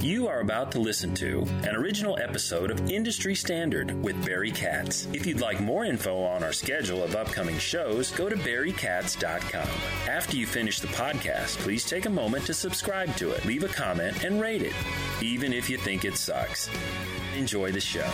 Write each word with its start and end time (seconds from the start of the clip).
You 0.00 0.28
are 0.28 0.40
about 0.40 0.72
to 0.72 0.78
listen 0.78 1.12
to 1.16 1.42
an 1.68 1.74
original 1.74 2.18
episode 2.18 2.70
of 2.70 2.88
Industry 2.90 3.34
Standard 3.34 4.00
with 4.02 4.24
Barry 4.24 4.50
Katz. 4.50 5.06
If 5.12 5.26
you'd 5.26 5.40
like 5.40 5.60
more 5.60 5.84
info 5.84 6.22
on 6.22 6.44
our 6.44 6.52
schedule 6.52 7.02
of 7.02 7.16
upcoming 7.16 7.58
shows, 7.58 8.10
go 8.12 8.28
to 8.28 8.36
barrykatz.com. 8.36 9.68
After 10.08 10.36
you 10.36 10.46
finish 10.46 10.78
the 10.80 10.88
podcast, 10.88 11.58
please 11.58 11.84
take 11.84 12.06
a 12.06 12.10
moment 12.10 12.46
to 12.46 12.54
subscribe 12.54 13.16
to 13.16 13.32
it, 13.32 13.44
leave 13.44 13.64
a 13.64 13.68
comment, 13.68 14.24
and 14.24 14.40
rate 14.40 14.62
it, 14.62 14.74
even 15.20 15.52
if 15.52 15.68
you 15.68 15.76
think 15.76 16.04
it 16.04 16.16
sucks. 16.16 16.70
Enjoy 17.36 17.72
the 17.72 17.80
show. 17.80 18.08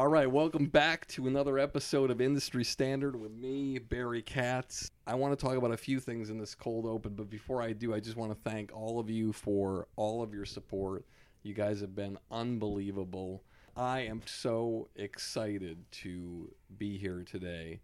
All 0.00 0.08
right, 0.08 0.32
welcome 0.32 0.64
back 0.64 1.06
to 1.08 1.26
another 1.26 1.58
episode 1.58 2.10
of 2.10 2.22
Industry 2.22 2.64
Standard 2.64 3.14
with 3.14 3.32
me, 3.32 3.78
Barry 3.78 4.22
Katz. 4.22 4.90
I 5.06 5.14
want 5.14 5.38
to 5.38 5.44
talk 5.44 5.58
about 5.58 5.72
a 5.72 5.76
few 5.76 6.00
things 6.00 6.30
in 6.30 6.38
this 6.38 6.54
cold 6.54 6.86
open, 6.86 7.12
but 7.12 7.28
before 7.28 7.60
I 7.60 7.74
do, 7.74 7.92
I 7.92 8.00
just 8.00 8.16
want 8.16 8.32
to 8.32 8.50
thank 8.50 8.74
all 8.74 8.98
of 8.98 9.10
you 9.10 9.34
for 9.34 9.88
all 9.96 10.22
of 10.22 10.32
your 10.32 10.46
support. 10.46 11.04
You 11.42 11.52
guys 11.52 11.82
have 11.82 11.94
been 11.94 12.16
unbelievable. 12.30 13.42
I 13.76 14.00
am 14.00 14.22
so 14.24 14.88
excited 14.96 15.84
to 15.90 16.50
be 16.78 16.96
here 16.96 17.22
today 17.22 17.82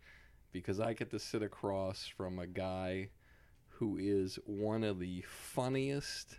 because 0.53 0.81
I 0.81 0.94
get 0.94 1.10
to 1.10 1.19
sit 1.19 1.43
across 1.43 2.06
from 2.06 2.38
a 2.38 2.47
guy 2.47 3.10
who 3.69 3.99
is 3.99 4.38
one 4.47 4.84
of 4.84 5.00
the 5.00 5.22
funniest 5.28 6.38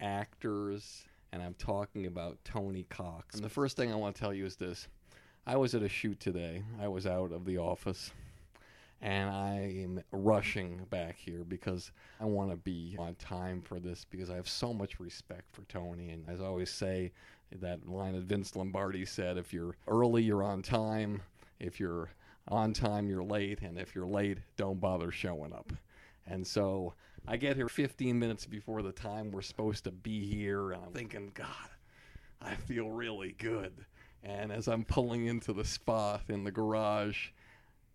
actors 0.00 1.04
and 1.32 1.42
I'm 1.42 1.54
talking 1.54 2.06
about 2.06 2.38
Tony 2.44 2.84
Cox. 2.88 3.34
And 3.34 3.44
the 3.44 3.48
first 3.48 3.76
thing 3.76 3.92
I 3.92 3.96
want 3.96 4.14
to 4.14 4.20
tell 4.20 4.32
you 4.32 4.46
is 4.46 4.56
this 4.56 4.88
I 5.46 5.56
was 5.56 5.74
at 5.74 5.82
a 5.82 5.88
shoot 5.88 6.20
today, 6.20 6.62
I 6.80 6.88
was 6.88 7.06
out 7.06 7.32
of 7.32 7.44
the 7.44 7.58
office. 7.58 8.12
And 9.00 9.30
I 9.30 9.80
am 9.84 10.02
rushing 10.10 10.84
back 10.90 11.16
here 11.16 11.44
because 11.44 11.92
I 12.20 12.24
want 12.24 12.50
to 12.50 12.56
be 12.56 12.96
on 12.98 13.14
time 13.14 13.62
for 13.62 13.78
this 13.78 14.04
because 14.04 14.28
I 14.28 14.34
have 14.34 14.48
so 14.48 14.74
much 14.74 14.98
respect 14.98 15.44
for 15.52 15.62
Tony. 15.62 16.10
And 16.10 16.28
as 16.28 16.40
I 16.40 16.46
always 16.46 16.70
say, 16.70 17.12
that 17.60 17.88
line 17.88 18.14
that 18.14 18.24
Vince 18.24 18.56
Lombardi 18.56 19.04
said 19.04 19.38
if 19.38 19.52
you're 19.52 19.76
early, 19.86 20.24
you're 20.24 20.42
on 20.42 20.62
time. 20.62 21.22
If 21.60 21.78
you're 21.78 22.10
on 22.48 22.72
time, 22.72 23.08
you're 23.08 23.22
late. 23.22 23.60
And 23.62 23.78
if 23.78 23.94
you're 23.94 24.06
late, 24.06 24.38
don't 24.56 24.80
bother 24.80 25.12
showing 25.12 25.52
up. 25.52 25.72
And 26.26 26.46
so 26.46 26.94
I 27.30 27.36
get 27.36 27.56
here 27.56 27.68
15 27.68 28.18
minutes 28.18 28.46
before 28.46 28.80
the 28.80 28.90
time 28.90 29.30
we're 29.30 29.42
supposed 29.42 29.84
to 29.84 29.90
be 29.90 30.24
here, 30.24 30.72
and 30.72 30.82
I'm 30.82 30.92
thinking, 30.92 31.30
God, 31.34 31.46
I 32.40 32.54
feel 32.54 32.88
really 32.88 33.32
good. 33.32 33.84
And 34.24 34.50
as 34.50 34.66
I'm 34.66 34.82
pulling 34.82 35.26
into 35.26 35.52
the 35.52 35.64
spot 35.64 36.22
in 36.28 36.42
the 36.42 36.50
garage, 36.50 37.28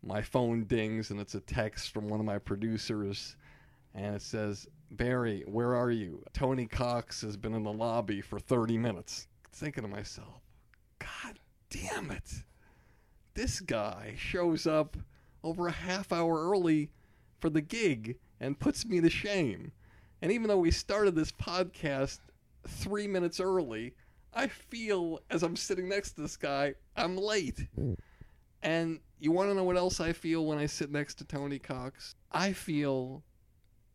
my 0.03 0.21
phone 0.21 0.65
dings, 0.65 1.09
and 1.09 1.19
it's 1.19 1.33
a 1.33 1.39
text 1.39 1.91
from 1.91 2.09
one 2.09 2.19
of 2.19 2.27
my 2.27 2.37
producers, 2.37 3.35
and 3.95 4.15
it 4.15 4.21
says, 4.21 4.67
Barry, 4.91 5.43
where 5.47 5.73
are 5.73 5.89
you? 5.89 6.23
Tony 6.33 6.67
Cox 6.67 7.21
has 7.21 7.35
been 7.35 7.55
in 7.55 7.63
the 7.63 7.73
lobby 7.73 8.21
for 8.21 8.39
30 8.39 8.77
minutes. 8.77 9.27
Thinking 9.51 9.81
to 9.81 9.89
myself, 9.89 10.43
God 10.99 11.39
damn 11.71 12.11
it. 12.11 12.43
This 13.33 13.59
guy 13.61 14.13
shows 14.15 14.67
up 14.67 14.95
over 15.43 15.67
a 15.67 15.71
half 15.71 16.11
hour 16.11 16.51
early 16.51 16.91
for 17.43 17.49
the 17.49 17.59
gig 17.59 18.15
and 18.39 18.57
puts 18.57 18.85
me 18.85 19.01
to 19.01 19.09
shame. 19.09 19.73
And 20.21 20.31
even 20.31 20.47
though 20.47 20.59
we 20.59 20.71
started 20.71 21.13
this 21.13 21.33
podcast 21.33 22.19
three 22.65 23.05
minutes 23.05 23.41
early, 23.41 23.95
I 24.33 24.47
feel 24.47 25.19
as 25.29 25.43
I'm 25.43 25.57
sitting 25.57 25.89
next 25.89 26.13
to 26.13 26.21
this 26.21 26.37
guy, 26.37 26.75
I'm 26.95 27.17
late. 27.17 27.67
And 28.61 29.01
you 29.19 29.33
want 29.33 29.49
to 29.49 29.55
know 29.55 29.65
what 29.65 29.75
else 29.75 29.99
I 29.99 30.13
feel 30.13 30.45
when 30.45 30.57
I 30.57 30.67
sit 30.67 30.89
next 30.89 31.15
to 31.15 31.25
Tony 31.25 31.59
Cox? 31.59 32.15
I 32.31 32.53
feel 32.53 33.25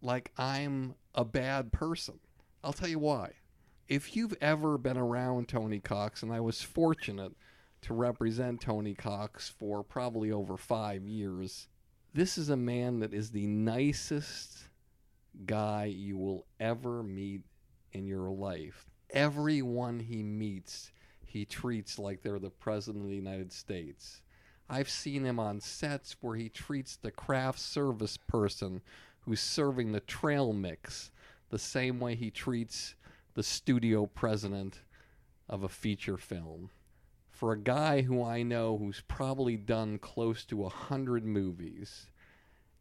like 0.02 0.30
I'm 0.36 0.94
a 1.14 1.24
bad 1.24 1.72
person. 1.72 2.20
I'll 2.62 2.74
tell 2.74 2.90
you 2.90 2.98
why. 2.98 3.30
If 3.88 4.14
you've 4.14 4.36
ever 4.42 4.76
been 4.76 4.98
around 4.98 5.48
Tony 5.48 5.80
Cox, 5.80 6.22
and 6.22 6.30
I 6.34 6.40
was 6.40 6.60
fortunate 6.60 7.32
to 7.80 7.94
represent 7.94 8.60
Tony 8.60 8.92
Cox 8.92 9.48
for 9.48 9.82
probably 9.82 10.30
over 10.30 10.58
five 10.58 11.06
years, 11.06 11.68
this 12.18 12.36
is 12.36 12.48
a 12.48 12.56
man 12.56 12.98
that 12.98 13.14
is 13.14 13.30
the 13.30 13.46
nicest 13.46 14.64
guy 15.46 15.84
you 15.84 16.18
will 16.18 16.44
ever 16.58 17.04
meet 17.04 17.42
in 17.92 18.08
your 18.08 18.28
life. 18.28 18.86
Everyone 19.10 20.00
he 20.00 20.24
meets, 20.24 20.90
he 21.24 21.44
treats 21.44 21.96
like 21.96 22.20
they're 22.20 22.40
the 22.40 22.50
President 22.50 23.04
of 23.04 23.08
the 23.08 23.14
United 23.14 23.52
States. 23.52 24.20
I've 24.68 24.88
seen 24.88 25.24
him 25.24 25.38
on 25.38 25.60
sets 25.60 26.16
where 26.20 26.34
he 26.34 26.48
treats 26.48 26.96
the 26.96 27.12
craft 27.12 27.60
service 27.60 28.16
person 28.16 28.82
who's 29.20 29.40
serving 29.40 29.92
the 29.92 30.00
trail 30.00 30.52
mix 30.52 31.12
the 31.50 31.58
same 31.58 32.00
way 32.00 32.16
he 32.16 32.32
treats 32.32 32.96
the 33.34 33.44
studio 33.44 34.06
president 34.06 34.80
of 35.48 35.62
a 35.62 35.68
feature 35.68 36.16
film. 36.16 36.70
For 37.38 37.52
a 37.52 37.56
guy 37.56 38.02
who 38.02 38.24
I 38.24 38.42
know 38.42 38.76
who's 38.76 39.04
probably 39.06 39.56
done 39.56 39.98
close 39.98 40.44
to 40.46 40.64
a 40.64 40.68
hundred 40.68 41.24
movies, 41.24 42.10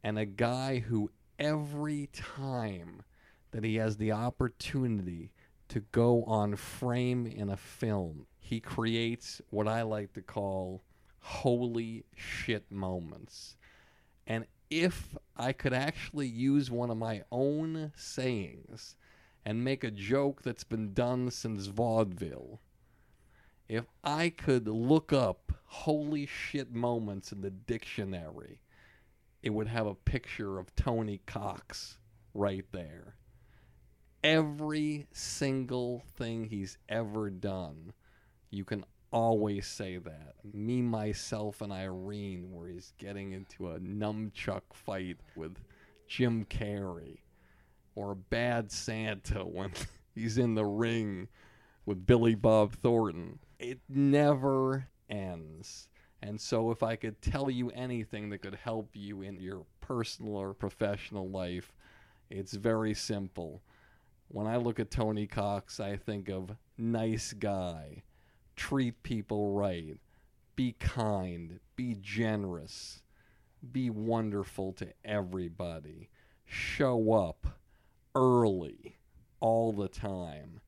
and 0.03 0.17
a 0.17 0.25
guy 0.25 0.79
who 0.79 1.11
every 1.37 2.09
time 2.11 3.03
that 3.51 3.63
he 3.63 3.75
has 3.75 3.97
the 3.97 4.13
opportunity 4.13 5.31
to 5.67 5.81
go 5.91 6.23
on 6.23 6.55
frame 6.55 7.27
in 7.27 7.51
a 7.51 7.55
film, 7.55 8.25
he 8.39 8.59
creates 8.59 9.43
what 9.51 9.67
I 9.67 9.83
like 9.83 10.13
to 10.13 10.23
call 10.23 10.81
holy 11.19 12.05
shit 12.15 12.71
moments. 12.71 13.57
And 14.25 14.47
if 14.71 15.15
I 15.35 15.53
could 15.53 15.73
actually 15.73 16.29
use 16.29 16.71
one 16.71 16.89
of 16.89 16.97
my 16.97 17.21
own 17.31 17.91
sayings 17.95 18.95
and 19.45 19.63
make 19.63 19.83
a 19.83 19.91
joke 19.91 20.41
that's 20.41 20.63
been 20.63 20.95
done 20.95 21.29
since 21.29 21.67
vaudeville, 21.67 22.59
if 23.69 23.85
I 24.03 24.29
could 24.29 24.67
look 24.67 25.11
up 25.13 25.53
holy 25.65 26.25
shit 26.25 26.73
moments 26.73 27.31
in 27.31 27.41
the 27.41 27.49
dictionary, 27.51 28.59
it 29.43 29.51
would 29.51 29.67
have 29.67 29.87
a 29.87 29.95
picture 29.95 30.59
of 30.59 30.75
Tony 30.75 31.21
Cox 31.25 31.97
right 32.33 32.65
there. 32.71 33.15
Every 34.23 35.07
single 35.11 36.03
thing 36.17 36.45
he's 36.45 36.77
ever 36.89 37.29
done, 37.29 37.93
you 38.49 38.65
can 38.65 38.83
always 39.11 39.67
say 39.67 39.97
that. 39.97 40.35
Me, 40.53 40.81
myself, 40.81 41.61
and 41.61 41.71
Irene, 41.71 42.51
where 42.51 42.67
he's 42.69 42.93
getting 42.97 43.31
into 43.33 43.69
a 43.71 43.79
nunchuck 43.79 44.63
fight 44.73 45.17
with 45.35 45.57
Jim 46.07 46.45
Carrey. 46.45 47.19
or 47.95 48.15
Bad 48.15 48.71
Santa 48.71 49.45
when 49.45 49.71
he's 50.15 50.37
in 50.37 50.55
the 50.55 50.65
ring 50.65 51.27
with 51.85 52.05
Billy 52.05 52.35
Bob 52.35 52.73
Thornton. 52.75 53.39
It 53.59 53.79
never 53.89 54.87
ends. 55.09 55.89
And 56.21 56.39
so, 56.39 56.71
if 56.71 56.83
I 56.83 56.95
could 56.95 57.21
tell 57.21 57.49
you 57.49 57.69
anything 57.71 58.29
that 58.29 58.39
could 58.39 58.55
help 58.55 58.89
you 58.93 59.21
in 59.21 59.39
your 59.39 59.65
personal 59.81 60.35
or 60.35 60.53
professional 60.53 61.29
life, 61.29 61.73
it's 62.29 62.53
very 62.53 62.93
simple. 62.93 63.61
When 64.29 64.47
I 64.47 64.57
look 64.57 64.79
at 64.79 64.91
Tony 64.91 65.27
Cox, 65.27 65.79
I 65.79 65.95
think 65.95 66.29
of 66.29 66.55
nice 66.77 67.33
guy, 67.33 68.03
treat 68.55 69.01
people 69.03 69.53
right, 69.53 69.97
be 70.55 70.73
kind, 70.73 71.59
be 71.75 71.95
generous, 72.01 73.03
be 73.71 73.89
wonderful 73.89 74.73
to 74.73 74.87
everybody, 75.05 76.09
show 76.45 77.13
up 77.13 77.59
early 78.15 78.97
all 79.39 79.71
the 79.71 79.87
time, 79.87 80.59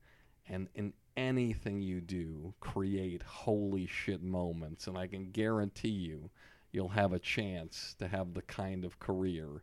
and 0.48 0.68
in 0.74 0.92
anything 1.16 1.82
you 1.82 2.00
do, 2.00 2.54
create 2.60 3.22
holy 3.22 3.86
shit 3.86 4.22
moments. 4.22 4.86
And 4.86 4.96
I 4.96 5.06
can 5.06 5.30
guarantee 5.30 5.88
you, 5.88 6.30
you'll 6.72 6.88
have 6.88 7.12
a 7.12 7.18
chance 7.18 7.94
to 7.98 8.08
have 8.08 8.34
the 8.34 8.42
kind 8.42 8.84
of 8.84 8.98
career 8.98 9.62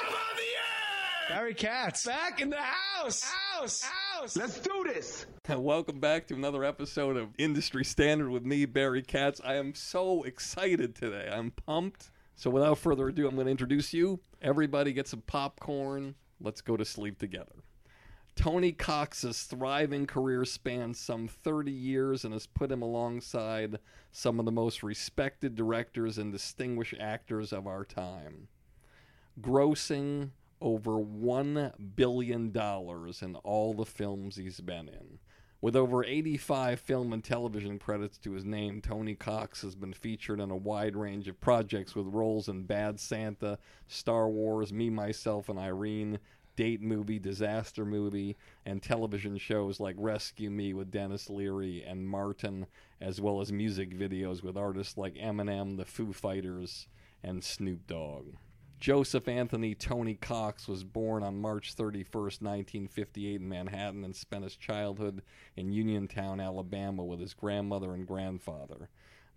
Barry 1.31 1.53
Katz. 1.53 2.05
Back 2.05 2.41
in 2.41 2.49
the 2.49 2.57
house. 2.57 3.23
House. 3.23 3.81
House. 3.83 4.35
Let's 4.35 4.59
do 4.59 4.83
this. 4.85 5.25
And 5.45 5.63
Welcome 5.63 6.01
back 6.01 6.27
to 6.27 6.33
another 6.33 6.65
episode 6.65 7.15
of 7.15 7.29
Industry 7.37 7.85
Standard 7.85 8.29
with 8.29 8.43
me, 8.43 8.65
Barry 8.65 9.01
Katz. 9.01 9.39
I 9.41 9.55
am 9.55 9.73
so 9.73 10.23
excited 10.23 10.93
today. 10.93 11.29
I'm 11.31 11.51
pumped. 11.51 12.11
So, 12.35 12.49
without 12.49 12.79
further 12.79 13.07
ado, 13.07 13.29
I'm 13.29 13.35
going 13.35 13.45
to 13.45 13.51
introduce 13.51 13.93
you. 13.93 14.19
Everybody 14.41 14.91
get 14.91 15.07
some 15.07 15.21
popcorn. 15.21 16.15
Let's 16.41 16.59
go 16.59 16.75
to 16.75 16.83
sleep 16.83 17.17
together. 17.17 17.63
Tony 18.35 18.73
Cox's 18.73 19.43
thriving 19.43 20.07
career 20.07 20.43
spans 20.43 20.99
some 20.99 21.29
30 21.29 21.71
years 21.71 22.25
and 22.25 22.33
has 22.33 22.45
put 22.45 22.73
him 22.73 22.81
alongside 22.81 23.79
some 24.11 24.37
of 24.37 24.43
the 24.43 24.51
most 24.51 24.83
respected 24.83 25.55
directors 25.55 26.17
and 26.17 26.33
distinguished 26.33 26.95
actors 26.99 27.53
of 27.53 27.67
our 27.67 27.85
time. 27.85 28.49
Grossing 29.39 30.31
over 30.61 30.91
$1 30.91 31.95
billion 31.95 32.51
in 32.55 33.35
all 33.43 33.73
the 33.73 33.85
films 33.85 34.35
he's 34.35 34.61
been 34.61 34.87
in. 34.87 35.19
With 35.59 35.75
over 35.75 36.03
85 36.03 36.79
film 36.79 37.13
and 37.13 37.23
television 37.23 37.77
credits 37.77 38.17
to 38.19 38.31
his 38.31 38.43
name, 38.43 38.81
Tony 38.81 39.13
Cox 39.13 39.61
has 39.61 39.75
been 39.75 39.93
featured 39.93 40.39
in 40.39 40.49
a 40.49 40.55
wide 40.55 40.95
range 40.95 41.27
of 41.27 41.39
projects 41.39 41.93
with 41.93 42.07
roles 42.07 42.47
in 42.47 42.63
Bad 42.63 42.99
Santa, 42.99 43.59
Star 43.87 44.27
Wars, 44.27 44.73
Me, 44.73 44.89
Myself, 44.89 45.49
and 45.49 45.59
Irene, 45.59 46.17
Date 46.55 46.81
Movie, 46.81 47.19
Disaster 47.19 47.85
Movie, 47.85 48.37
and 48.65 48.81
television 48.81 49.37
shows 49.37 49.79
like 49.79 49.95
Rescue 49.99 50.49
Me 50.49 50.73
with 50.73 50.89
Denis 50.89 51.29
Leary 51.29 51.83
and 51.83 52.07
Martin, 52.07 52.65
as 52.99 53.21
well 53.21 53.39
as 53.39 53.51
music 53.51 53.95
videos 53.95 54.43
with 54.43 54.57
artists 54.57 54.97
like 54.97 55.13
Eminem, 55.13 55.77
The 55.77 55.85
Foo 55.85 56.11
Fighters, 56.11 56.87
and 57.23 57.43
Snoop 57.43 57.85
Dogg. 57.85 58.35
Joseph 58.81 59.27
Anthony 59.27 59.75
Tony 59.75 60.15
Cox 60.15 60.67
was 60.67 60.83
born 60.83 61.21
on 61.21 61.39
March 61.39 61.75
31st, 61.75 62.41
1958, 62.41 63.39
in 63.39 63.47
Manhattan 63.47 64.03
and 64.03 64.15
spent 64.15 64.43
his 64.43 64.55
childhood 64.55 65.21
in 65.55 65.71
Uniontown, 65.71 66.39
Alabama, 66.39 67.05
with 67.05 67.19
his 67.19 67.35
grandmother 67.35 67.93
and 67.93 68.07
grandfather. 68.07 68.89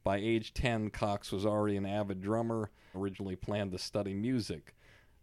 By 0.03 0.17
age 0.17 0.55
10, 0.55 0.89
Cox 0.89 1.31
was 1.31 1.45
already 1.45 1.77
an 1.77 1.85
avid 1.85 2.23
drummer, 2.23 2.71
originally 2.95 3.37
planned 3.37 3.73
to 3.73 3.79
study 3.79 4.15
music, 4.15 4.75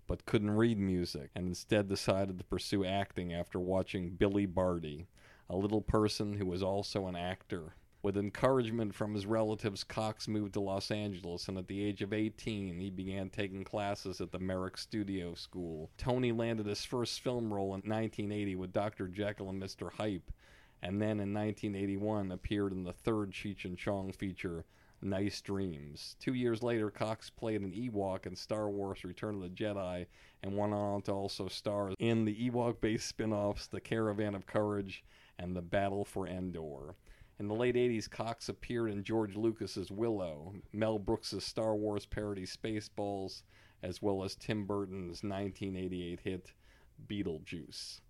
but 0.06 0.28
couldn't 0.28 0.52
read 0.52 0.78
music, 0.78 1.32
and 1.36 1.48
instead 1.48 1.90
decided 1.90 2.38
to 2.38 2.44
pursue 2.44 2.86
acting 2.86 3.34
after 3.34 3.60
watching 3.60 4.12
Billy 4.12 4.46
Barty, 4.46 5.08
a 5.50 5.56
little 5.56 5.82
person 5.82 6.34
who 6.34 6.46
was 6.46 6.62
also 6.62 7.08
an 7.08 7.16
actor. 7.16 7.74
With 8.04 8.18
encouragement 8.18 8.96
from 8.96 9.14
his 9.14 9.28
relatives, 9.28 9.84
Cox 9.84 10.28
moved 10.28 10.54
to 10.54 10.60
Los 10.60 10.90
Angeles, 10.90 11.48
and 11.48 11.56
at 11.56 11.68
the 11.68 11.84
age 11.84 12.02
of 12.02 12.14
18, 12.14 12.80
he 12.80 12.90
began 12.90 13.30
taking 13.30 13.64
classes 13.64 14.20
at 14.20 14.32
the 14.32 14.40
Merrick 14.40 14.78
Studio 14.78 15.36
School. 15.36 15.92
Tony 15.98 16.32
landed 16.32 16.66
his 16.66 16.84
first 16.84 17.20
film 17.20 17.54
role 17.54 17.76
in 17.76 17.82
1980 17.82 18.56
with 18.56 18.74
Dr. 18.74 19.08
Jekyll 19.08 19.50
and 19.50 19.62
Mr. 19.62 19.92
Hype, 19.92 20.32
and 20.82 21.00
then 21.00 21.20
in 21.20 21.32
1981 21.32 22.32
appeared 22.32 22.72
in 22.72 22.84
the 22.84 22.92
third 22.92 23.34
Cheech 23.34 23.66
and 23.66 23.78
Chong 23.78 24.12
feature, 24.12 24.66
Nice 25.04 25.40
Dreams. 25.42 26.16
Two 26.20 26.34
years 26.34 26.64
later, 26.64 26.90
Cox 26.90 27.30
played 27.30 27.62
an 27.62 27.72
Ewok 27.72 28.26
in 28.26 28.36
Star 28.36 28.68
Wars 28.68 29.04
Return 29.04 29.36
of 29.36 29.42
the 29.42 29.50
Jedi 29.50 30.08
and 30.42 30.58
went 30.58 30.74
on 30.74 31.04
to 31.04 31.12
also 31.12 31.48
star 31.48 31.92
in 32.00 32.26
the 32.26 32.50
Ewok 32.50 32.82
based 32.82 33.08
spin 33.08 33.32
offs 33.32 33.68
The 33.68 33.80
Caravan 33.80 34.34
of 34.34 34.48
Courage 34.48 35.04
and 35.38 35.56
The 35.56 35.62
Battle 35.62 36.04
for 36.04 36.28
Endor. 36.28 36.96
In 37.40 37.48
the 37.48 37.56
late 37.56 37.76
80s, 37.76 38.10
Cox 38.10 38.50
appeared 38.50 38.92
in 38.92 39.04
George 39.04 39.36
Lucas's 39.36 39.90
Willow, 39.90 40.54
Mel 40.74 41.00
Brooks's 41.00 41.44
Star 41.44 41.76
Wars 41.76 42.06
parody 42.06 42.46
Spaceballs, 42.46 43.44
as 43.82 44.02
well 44.02 44.24
as 44.24 44.36
Tim 44.36 44.66
Burton's 44.66 45.24
1988 45.24 46.20
hit 46.20 46.52
Beetlejuice. 47.08 48.02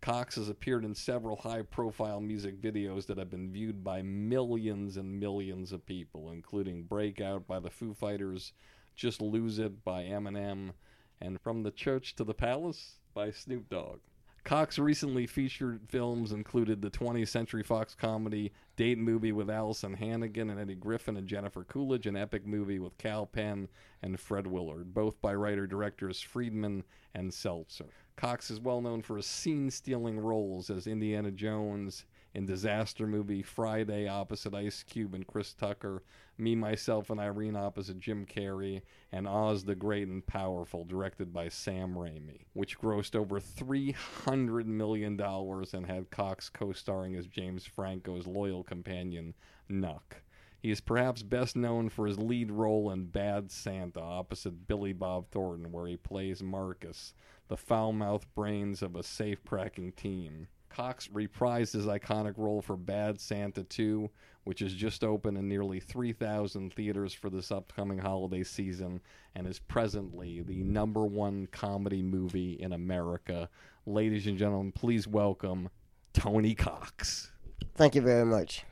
Cox 0.00 0.34
has 0.34 0.48
appeared 0.48 0.84
in 0.84 0.94
several 0.94 1.36
high 1.36 1.62
profile 1.62 2.20
music 2.20 2.60
videos 2.60 3.06
that 3.06 3.18
have 3.18 3.30
been 3.30 3.52
viewed 3.52 3.84
by 3.84 4.02
millions 4.02 4.96
and 4.96 5.20
millions 5.20 5.72
of 5.72 5.86
people, 5.86 6.30
including 6.32 6.82
Breakout 6.82 7.46
by 7.46 7.60
the 7.60 7.70
Foo 7.70 7.94
Fighters, 7.94 8.52
Just 8.96 9.20
Lose 9.20 9.60
It 9.60 9.84
by 9.84 10.02
Eminem, 10.02 10.72
and 11.20 11.40
From 11.40 11.62
the 11.62 11.70
Church 11.70 12.16
to 12.16 12.24
the 12.24 12.34
Palace 12.34 12.98
by 13.14 13.30
Snoop 13.30 13.68
Dogg. 13.68 14.00
Cox 14.44 14.76
recently 14.76 15.26
featured 15.26 15.80
films 15.88 16.32
included 16.32 16.82
the 16.82 16.90
20th 16.90 17.28
Century 17.28 17.62
Fox 17.62 17.94
comedy 17.94 18.52
Date 18.76 18.98
Movie 18.98 19.30
with 19.30 19.48
Alyson 19.48 19.94
Hannigan 19.94 20.50
and 20.50 20.58
Eddie 20.58 20.74
Griffin 20.74 21.16
and 21.16 21.28
Jennifer 21.28 21.62
Coolidge, 21.62 22.06
an 22.06 22.16
epic 22.16 22.44
movie 22.44 22.80
with 22.80 22.98
Kal 22.98 23.24
Penn 23.24 23.68
and 24.02 24.18
Fred 24.18 24.48
Willard, 24.48 24.92
both 24.92 25.20
by 25.20 25.32
writer 25.32 25.68
directors 25.68 26.20
Friedman 26.20 26.82
and 27.14 27.32
Seltzer. 27.32 27.90
Cox 28.16 28.50
is 28.50 28.60
well 28.60 28.80
known 28.80 29.00
for 29.00 29.16
his 29.16 29.26
scene 29.26 29.70
stealing 29.70 30.18
roles 30.18 30.70
as 30.70 30.88
Indiana 30.88 31.30
Jones 31.30 32.04
in 32.34 32.46
Disaster 32.46 33.06
Movie, 33.06 33.42
Friday 33.42 34.08
opposite 34.08 34.54
Ice 34.54 34.82
Cube 34.82 35.14
and 35.14 35.26
Chris 35.26 35.52
Tucker, 35.52 36.02
Me, 36.38 36.54
Myself, 36.54 37.10
and 37.10 37.20
Irene 37.20 37.56
opposite 37.56 38.00
Jim 38.00 38.24
Carrey, 38.24 38.82
and 39.12 39.28
Oz 39.28 39.64
the 39.64 39.74
Great 39.74 40.08
and 40.08 40.26
Powerful, 40.26 40.84
directed 40.84 41.32
by 41.32 41.48
Sam 41.48 41.94
Raimi, 41.94 42.46
which 42.54 42.78
grossed 42.78 43.14
over 43.14 43.38
$300 43.38 44.64
million 44.64 45.20
and 45.20 45.86
had 45.86 46.10
Cox 46.10 46.48
co 46.48 46.72
starring 46.72 47.14
as 47.16 47.26
James 47.26 47.66
Franco's 47.66 48.26
loyal 48.26 48.64
companion, 48.64 49.34
Knuck. 49.70 50.22
He 50.62 50.70
is 50.70 50.80
perhaps 50.80 51.24
best 51.24 51.56
known 51.56 51.88
for 51.88 52.06
his 52.06 52.20
lead 52.20 52.52
role 52.52 52.92
in 52.92 53.06
Bad 53.06 53.50
Santa 53.50 54.00
opposite 54.00 54.68
Billy 54.68 54.92
Bob 54.92 55.28
Thornton, 55.32 55.72
where 55.72 55.88
he 55.88 55.96
plays 55.96 56.40
Marcus, 56.40 57.14
the 57.48 57.56
foul 57.56 57.92
mouthed 57.92 58.32
brains 58.36 58.80
of 58.80 58.94
a 58.94 59.02
safe 59.02 59.44
cracking 59.44 59.90
team. 59.90 60.46
Cox 60.72 61.08
reprised 61.08 61.74
his 61.74 61.86
iconic 61.86 62.34
role 62.36 62.62
for 62.62 62.76
Bad 62.76 63.20
Santa 63.20 63.62
2, 63.62 64.08
which 64.44 64.62
is 64.62 64.72
just 64.72 65.04
open 65.04 65.36
in 65.36 65.46
nearly 65.46 65.80
3,000 65.80 66.72
theaters 66.72 67.12
for 67.12 67.28
this 67.28 67.50
upcoming 67.50 67.98
holiday 67.98 68.42
season 68.42 69.00
and 69.34 69.46
is 69.46 69.58
presently 69.58 70.40
the 70.40 70.62
number 70.62 71.04
one 71.04 71.46
comedy 71.52 72.02
movie 72.02 72.54
in 72.54 72.72
America. 72.72 73.48
Ladies 73.86 74.26
and 74.26 74.38
gentlemen, 74.38 74.72
please 74.72 75.06
welcome 75.06 75.68
Tony 76.14 76.54
Cox. 76.54 77.30
Thank 77.74 77.94
you 77.94 78.00
very 78.00 78.24
much. 78.24 78.64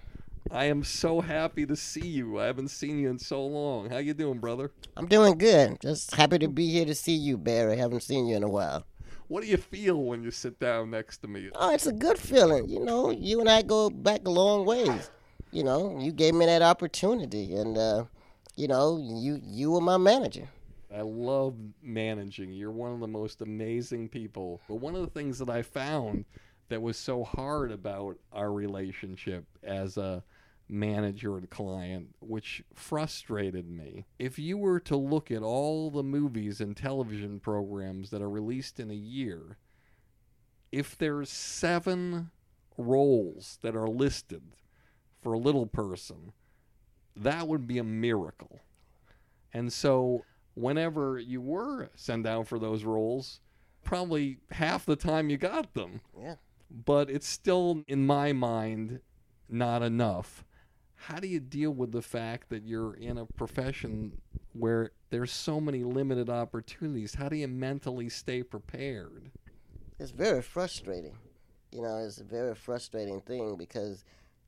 I 0.51 0.65
am 0.65 0.83
so 0.83 1.21
happy 1.21 1.67
to 1.67 1.77
see 1.77 2.07
you. 2.07 2.41
I 2.41 2.47
haven't 2.47 2.69
seen 2.69 2.99
you 2.99 3.11
in 3.11 3.19
so 3.19 3.45
long. 3.45 3.91
How 3.91 3.99
you 3.99 4.15
doing, 4.15 4.39
brother? 4.39 4.73
I'm 4.97 5.07
doing 5.07 5.37
good. 5.37 5.79
Just 5.81 6.15
happy 6.15 6.39
to 6.39 6.49
be 6.49 6.71
here 6.71 6.87
to 6.87 6.95
see 6.95 7.15
you, 7.15 7.37
Barry. 7.37 7.77
Haven't 7.77 8.03
seen 8.03 8.27
you 8.27 8.37
in 8.37 8.43
a 8.43 8.49
while. 8.49 8.87
What 9.31 9.45
do 9.45 9.49
you 9.49 9.59
feel 9.59 10.03
when 10.03 10.25
you 10.25 10.33
sit 10.33 10.59
down 10.59 10.91
next 10.91 11.19
to 11.19 11.29
me? 11.29 11.51
Oh, 11.55 11.73
it's 11.73 11.87
a 11.87 11.93
good 11.93 12.19
feeling. 12.19 12.69
You 12.69 12.85
know, 12.85 13.11
you 13.11 13.39
and 13.39 13.49
I 13.49 13.63
go 13.63 13.89
back 13.89 14.23
a 14.27 14.29
long 14.29 14.67
ways. 14.67 15.09
You 15.53 15.63
know, 15.63 15.97
you 16.01 16.11
gave 16.11 16.35
me 16.35 16.47
that 16.47 16.63
opportunity, 16.63 17.55
and 17.55 17.79
uh, 17.79 18.07
you 18.57 18.67
know, 18.67 18.99
you 19.01 19.41
you 19.41 19.71
were 19.71 19.81
my 19.81 19.99
manager. 19.99 20.49
I 20.93 21.03
love 21.03 21.55
managing. 21.81 22.53
You're 22.53 22.73
one 22.73 22.93
of 22.93 22.99
the 22.99 23.07
most 23.07 23.41
amazing 23.41 24.09
people. 24.09 24.61
But 24.69 24.81
one 24.81 24.97
of 24.97 25.03
the 25.03 25.11
things 25.21 25.39
that 25.39 25.49
I 25.49 25.63
found 25.63 26.25
that 26.69 26.83
was 26.83 26.97
so 26.97 27.23
hard 27.23 27.71
about 27.71 28.19
our 28.33 28.53
relationship 28.53 29.45
as 29.63 29.97
a 29.97 30.25
manager 30.71 31.37
and 31.37 31.51
client, 31.51 32.15
which 32.21 32.63
frustrated 32.75 33.69
me. 33.69 34.07
If 34.19 34.39
you 34.39 34.57
were 34.57 34.81
to 34.81 34.97
look 34.97 35.31
at 35.31 35.43
all 35.43 35.91
the 35.91 36.03
movies 36.03 36.61
and 36.61 36.77
television 36.77 37.41
programs 37.41 38.11
that 38.11 38.23
are 38.23 38.31
released 38.31 38.79
in 38.79 38.91
a 38.91 38.95
year, 38.95 39.59
if 40.73 40.97
there's 40.97 41.31
seven 41.31 42.31
roles 42.79 43.59
that 43.63 43.75
are 43.75 43.89
listed 43.89 44.43
for 45.21 45.33
a 45.33 45.39
little 45.39 45.67
person, 45.67 46.33
that 47.17 47.49
would 47.49 47.67
be 47.67 47.79
a 47.79 47.85
miracle. 47.85 48.61
And 49.53 49.73
so, 49.73 50.25
whenever 50.55 51.19
you 51.19 51.41
were 51.41 51.91
sent 51.95 52.25
down 52.25 52.45
for 52.45 52.59
those 52.59 52.85
roles, 52.85 53.41
probably 53.83 54.39
half 54.53 54.87
the 54.87 54.97
time 54.97 55.29
you 55.29 55.37
got 55.37 55.75
them. 55.75 56.01
Yeah. 56.19 56.37
But 56.71 57.11
it's 57.11 57.27
still, 57.27 57.83
in 57.89 58.07
my 58.07 58.33
mind, 58.33 59.01
not 59.49 59.83
enough. 59.83 60.45
How 61.05 61.19
do 61.19 61.27
you 61.27 61.41
deal 61.41 61.71
with 61.71 61.93
the 61.93 62.03
fact 62.03 62.51
that 62.51 62.63
you're 62.63 62.93
in 62.95 63.17
a 63.17 63.25
profession 63.25 64.21
where 64.53 64.91
there's 65.09 65.33
so 65.33 65.59
many 65.59 65.83
limited 65.83 66.29
opportunities? 66.29 67.15
How 67.15 67.31
do 67.31 67.37
you 67.37 67.49
mentally 67.49 68.11
stay 68.11 68.43
prepared? 68.43 69.31
It's 69.99 70.11
very 70.11 70.43
frustrating. 70.43 71.17
You 71.73 71.83
know, 71.83 71.97
it's 71.97 72.21
a 72.21 72.25
very 72.25 72.55
frustrating 72.55 73.23
thing 73.23 73.57
because 73.57 74.05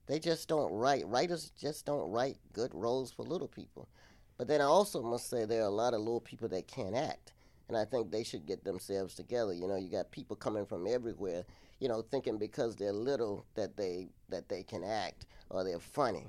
they 0.07 0.19
just 0.19 0.47
don't 0.47 0.73
write. 0.73 1.07
Writers 1.07 1.53
just 1.59 1.87
don't 1.87 2.11
write 2.11 2.37
good 2.53 2.75
roles 2.75 3.11
for 3.11 3.23
little 3.23 3.49
people. 3.49 3.89
But 4.37 4.47
then 4.47 4.61
I 4.61 4.65
also 4.65 5.03
must 5.03 5.31
say 5.31 5.47
there 5.47 5.63
are 5.63 5.67
a 5.67 5.71
lot 5.71 5.95
of 5.95 6.01
little 6.01 6.21
people 6.21 6.49
that 6.49 6.69
can't 6.69 6.95
act. 6.95 7.33
And 7.69 7.79
I 7.79 7.87
think 7.87 8.11
they 8.11 8.25
should 8.25 8.45
get 8.45 8.63
themselves 8.63 9.15
together. 9.15 9.55
You 9.55 9.69
know, 9.69 9.77
you 9.77 9.89
got 9.89 10.11
people 10.11 10.37
coming 10.37 10.67
from 10.67 10.87
everywhere, 10.87 11.45
you 11.81 11.89
know, 11.89 12.03
thinking 12.03 12.37
because 12.37 12.77
they're 12.77 12.93
little 12.93 13.47
that 13.55 13.77
they 13.79 14.09
that 14.29 14.51
they 14.51 14.63
can 14.63 14.85
act 14.85 15.25
or 15.49 15.65
they're 15.65 15.79
funny. 15.79 16.27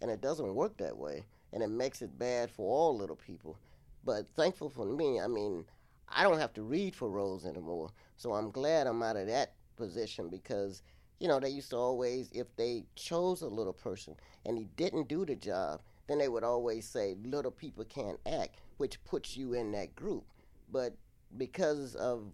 And 0.00 0.10
it 0.10 0.20
doesn't 0.20 0.54
work 0.54 0.76
that 0.78 0.96
way. 0.96 1.24
And 1.52 1.62
it 1.62 1.70
makes 1.70 2.00
it 2.02 2.18
bad 2.18 2.50
for 2.50 2.70
all 2.70 2.96
little 2.96 3.16
people. 3.16 3.56
But 4.04 4.26
thankful 4.36 4.70
for 4.70 4.86
me, 4.86 5.20
I 5.20 5.26
mean, 5.26 5.64
I 6.08 6.22
don't 6.22 6.38
have 6.38 6.54
to 6.54 6.62
read 6.62 6.94
for 6.94 7.10
roles 7.10 7.44
anymore. 7.44 7.90
So 8.16 8.32
I'm 8.32 8.50
glad 8.50 8.86
I'm 8.86 9.02
out 9.02 9.16
of 9.16 9.26
that 9.26 9.52
position 9.76 10.28
because, 10.28 10.82
you 11.18 11.28
know, 11.28 11.40
they 11.40 11.50
used 11.50 11.70
to 11.70 11.76
always, 11.76 12.30
if 12.32 12.54
they 12.56 12.84
chose 12.96 13.42
a 13.42 13.48
little 13.48 13.72
person 13.72 14.14
and 14.46 14.56
he 14.56 14.68
didn't 14.76 15.08
do 15.08 15.24
the 15.24 15.36
job, 15.36 15.82
then 16.06 16.18
they 16.18 16.28
would 16.28 16.44
always 16.44 16.88
say, 16.88 17.16
little 17.24 17.50
people 17.50 17.84
can't 17.84 18.18
act, 18.26 18.56
which 18.78 19.02
puts 19.04 19.36
you 19.36 19.52
in 19.52 19.70
that 19.72 19.94
group. 19.94 20.24
But 20.72 20.94
because 21.36 21.94
of 21.94 22.24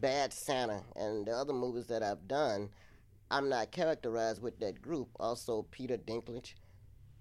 Bad 0.00 0.32
Santa 0.32 0.82
and 0.96 1.26
the 1.26 1.32
other 1.32 1.52
movies 1.52 1.86
that 1.86 2.02
I've 2.02 2.26
done, 2.26 2.70
I'm 3.30 3.48
not 3.48 3.70
characterized 3.70 4.42
with 4.42 4.58
that 4.60 4.82
group. 4.82 5.08
Also, 5.20 5.66
Peter 5.70 5.96
Dinklage, 5.96 6.54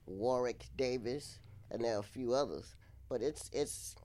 Warwick 0.09 0.65
Davis, 0.75 1.39
and 1.71 1.83
there 1.83 1.95
are 1.95 1.99
a 1.99 2.03
few 2.03 2.33
others. 2.33 2.75
But 3.07 3.21
it's 3.21 3.49
it's 3.53 3.95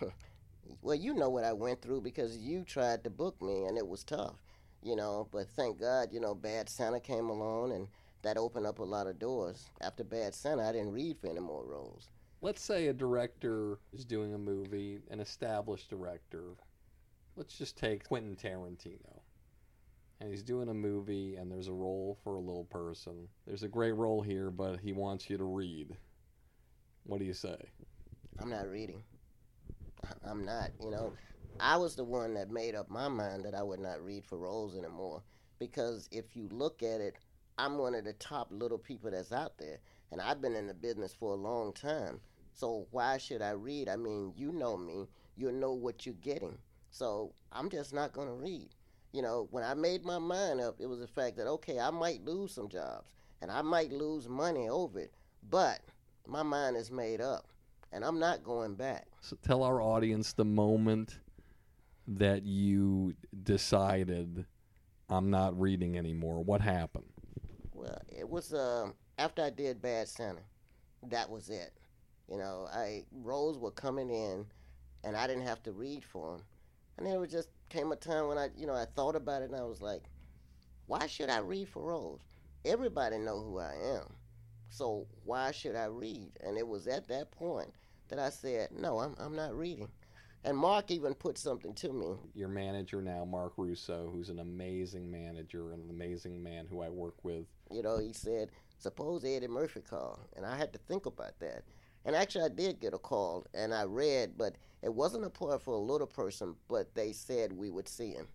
well, 0.82 0.94
you 0.94 1.14
know 1.14 1.30
what 1.30 1.44
I 1.44 1.52
went 1.52 1.80
through 1.82 2.02
because 2.02 2.36
you 2.38 2.64
tried 2.64 3.04
to 3.04 3.10
book 3.10 3.40
me 3.40 3.64
and 3.64 3.78
it 3.78 3.86
was 3.86 4.04
tough, 4.04 4.42
you 4.82 4.96
know. 4.96 5.28
But 5.30 5.48
thank 5.48 5.80
God, 5.80 6.08
you 6.12 6.20
know, 6.20 6.34
Bad 6.34 6.68
Santa 6.68 7.00
came 7.00 7.28
along 7.28 7.72
and 7.72 7.88
that 8.22 8.36
opened 8.36 8.66
up 8.66 8.78
a 8.78 8.84
lot 8.84 9.06
of 9.06 9.18
doors. 9.18 9.70
After 9.80 10.04
Bad 10.04 10.34
Santa, 10.34 10.68
I 10.68 10.72
didn't 10.72 10.92
read 10.92 11.18
for 11.18 11.28
any 11.28 11.40
more 11.40 11.64
roles. 11.64 12.08
Let's 12.40 12.62
say 12.62 12.88
a 12.88 12.92
director 12.92 13.78
is 13.92 14.04
doing 14.04 14.34
a 14.34 14.38
movie, 14.38 14.98
an 15.10 15.20
established 15.20 15.90
director. 15.90 16.56
Let's 17.36 17.56
just 17.56 17.78
take 17.78 18.08
Quentin 18.08 18.36
Tarantino. 18.36 19.21
And 20.22 20.30
he's 20.30 20.44
doing 20.44 20.68
a 20.68 20.74
movie, 20.74 21.34
and 21.34 21.50
there's 21.50 21.66
a 21.66 21.72
role 21.72 22.16
for 22.22 22.36
a 22.36 22.40
little 22.40 22.66
person. 22.66 23.26
There's 23.44 23.64
a 23.64 23.68
great 23.68 23.90
role 23.90 24.22
here, 24.22 24.52
but 24.52 24.78
he 24.78 24.92
wants 24.92 25.28
you 25.28 25.36
to 25.36 25.42
read. 25.42 25.96
What 27.02 27.18
do 27.18 27.24
you 27.24 27.34
say? 27.34 27.56
I'm 28.38 28.48
not 28.48 28.70
reading. 28.70 29.02
I'm 30.24 30.44
not. 30.44 30.70
You 30.80 30.92
know, 30.92 31.12
I 31.58 31.76
was 31.76 31.96
the 31.96 32.04
one 32.04 32.34
that 32.34 32.52
made 32.52 32.76
up 32.76 32.88
my 32.88 33.08
mind 33.08 33.44
that 33.44 33.56
I 33.56 33.64
would 33.64 33.80
not 33.80 34.00
read 34.00 34.24
for 34.24 34.38
roles 34.38 34.76
anymore. 34.76 35.24
Because 35.58 36.08
if 36.12 36.36
you 36.36 36.48
look 36.52 36.84
at 36.84 37.00
it, 37.00 37.16
I'm 37.58 37.76
one 37.76 37.96
of 37.96 38.04
the 38.04 38.12
top 38.12 38.46
little 38.52 38.78
people 38.78 39.10
that's 39.10 39.32
out 39.32 39.58
there. 39.58 39.80
And 40.12 40.20
I've 40.20 40.40
been 40.40 40.54
in 40.54 40.68
the 40.68 40.74
business 40.74 41.12
for 41.12 41.32
a 41.32 41.36
long 41.36 41.72
time. 41.72 42.20
So 42.52 42.86
why 42.92 43.18
should 43.18 43.42
I 43.42 43.50
read? 43.50 43.88
I 43.88 43.96
mean, 43.96 44.34
you 44.36 44.52
know 44.52 44.76
me. 44.76 45.08
You 45.34 45.50
know 45.50 45.72
what 45.72 46.06
you're 46.06 46.14
getting. 46.14 46.58
So 46.92 47.32
I'm 47.50 47.68
just 47.68 47.92
not 47.92 48.12
going 48.12 48.28
to 48.28 48.34
read. 48.34 48.68
You 49.12 49.22
know, 49.22 49.48
when 49.50 49.62
I 49.62 49.74
made 49.74 50.04
my 50.04 50.18
mind 50.18 50.60
up, 50.60 50.76
it 50.80 50.86
was 50.86 51.00
the 51.00 51.06
fact 51.06 51.36
that, 51.36 51.46
okay, 51.46 51.78
I 51.78 51.90
might 51.90 52.24
lose 52.24 52.52
some 52.52 52.68
jobs 52.68 53.12
and 53.40 53.50
I 53.50 53.62
might 53.62 53.92
lose 53.92 54.28
money 54.28 54.68
over 54.68 55.00
it. 55.00 55.12
But 55.50 55.80
my 56.26 56.42
mind 56.42 56.76
is 56.76 56.90
made 56.90 57.20
up 57.20 57.46
and 57.92 58.04
I'm 58.04 58.18
not 58.18 58.42
going 58.42 58.74
back. 58.74 59.06
So 59.20 59.36
tell 59.42 59.62
our 59.62 59.82
audience 59.82 60.32
the 60.32 60.44
moment 60.44 61.18
that 62.08 62.42
you 62.42 63.14
decided 63.42 64.46
I'm 65.08 65.30
not 65.30 65.58
reading 65.60 65.98
anymore. 65.98 66.42
What 66.42 66.60
happened? 66.60 67.04
Well, 67.74 68.00
it 68.08 68.28
was 68.28 68.54
uh, 68.54 68.90
after 69.18 69.42
I 69.42 69.50
did 69.50 69.82
Bad 69.82 70.08
Santa. 70.08 70.40
That 71.10 71.28
was 71.28 71.50
it. 71.50 71.72
You 72.30 72.38
know, 72.38 72.68
I 72.72 73.04
roles 73.12 73.58
were 73.58 73.72
coming 73.72 74.08
in, 74.08 74.46
and 75.04 75.16
I 75.16 75.26
didn't 75.26 75.46
have 75.46 75.62
to 75.64 75.72
read 75.72 76.04
for 76.04 76.32
them. 76.32 76.42
And 76.96 77.06
then 77.06 77.14
it 77.14 77.18
was 77.18 77.30
just 77.30 77.48
came 77.72 77.90
a 77.90 77.96
time 77.96 78.28
when 78.28 78.36
I, 78.36 78.50
you 78.56 78.66
know, 78.66 78.74
I 78.74 78.84
thought 78.84 79.16
about 79.16 79.42
it, 79.42 79.50
and 79.50 79.58
I 79.58 79.64
was 79.64 79.80
like, 79.80 80.02
why 80.86 81.06
should 81.06 81.30
I 81.30 81.38
read 81.38 81.68
for 81.68 81.82
roles? 81.82 82.20
Everybody 82.64 83.18
know 83.18 83.40
who 83.40 83.58
I 83.58 83.74
am. 83.96 84.12
So 84.68 85.06
why 85.24 85.52
should 85.52 85.74
I 85.74 85.86
read? 85.86 86.32
And 86.44 86.58
it 86.58 86.66
was 86.66 86.86
at 86.86 87.08
that 87.08 87.30
point 87.30 87.72
that 88.08 88.18
I 88.18 88.28
said, 88.28 88.68
no, 88.78 88.98
I'm, 89.00 89.14
I'm 89.18 89.34
not 89.34 89.56
reading. 89.56 89.88
And 90.44 90.56
Mark 90.56 90.90
even 90.90 91.14
put 91.14 91.38
something 91.38 91.72
to 91.74 91.92
me. 91.92 92.16
Your 92.34 92.48
manager 92.48 93.00
now, 93.00 93.24
Mark 93.24 93.52
Russo, 93.56 94.10
who's 94.12 94.28
an 94.28 94.40
amazing 94.40 95.10
manager 95.10 95.72
and 95.72 95.84
an 95.84 95.90
amazing 95.90 96.42
man 96.42 96.66
who 96.68 96.82
I 96.82 96.88
work 96.88 97.14
with. 97.22 97.46
You 97.70 97.82
know, 97.82 97.98
he 97.98 98.12
said, 98.12 98.50
suppose 98.78 99.24
Eddie 99.24 99.46
Murphy 99.48 99.80
called. 99.80 100.20
And 100.36 100.44
I 100.44 100.56
had 100.56 100.72
to 100.72 100.78
think 100.88 101.06
about 101.06 101.38
that. 101.40 101.62
And 102.04 102.16
actually, 102.16 102.44
I 102.44 102.48
did 102.48 102.80
get 102.80 102.94
a 102.94 102.98
call, 102.98 103.46
and 103.54 103.72
I 103.72 103.84
read, 103.84 104.32
but 104.36 104.56
it 104.82 104.92
wasn't 104.92 105.24
a 105.24 105.30
part 105.30 105.62
for 105.62 105.74
a 105.74 105.78
little 105.78 106.06
person, 106.06 106.54
but 106.68 106.94
they 106.94 107.12
said 107.12 107.52
we 107.52 107.70
would 107.70 107.88
see 107.88 108.10
him. 108.10 108.26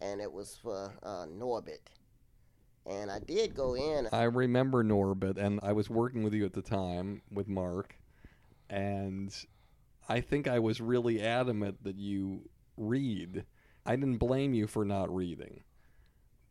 And 0.00 0.20
it 0.20 0.32
was 0.32 0.56
for 0.56 0.92
uh, 1.02 1.26
Norbit. 1.26 1.78
And 2.86 3.10
I 3.10 3.20
did 3.20 3.54
go 3.54 3.74
in. 3.74 4.08
I 4.12 4.24
remember 4.24 4.82
Norbit, 4.82 5.36
and 5.36 5.60
I 5.62 5.72
was 5.72 5.88
working 5.88 6.24
with 6.24 6.34
you 6.34 6.44
at 6.44 6.52
the 6.52 6.62
time 6.62 7.22
with 7.30 7.46
Mark, 7.46 7.94
and 8.68 9.32
I 10.08 10.20
think 10.20 10.48
I 10.48 10.58
was 10.58 10.80
really 10.80 11.22
adamant 11.22 11.84
that 11.84 11.96
you 11.96 12.48
read. 12.76 13.44
I 13.86 13.94
didn't 13.94 14.18
blame 14.18 14.54
you 14.54 14.66
for 14.66 14.84
not 14.84 15.14
reading, 15.14 15.62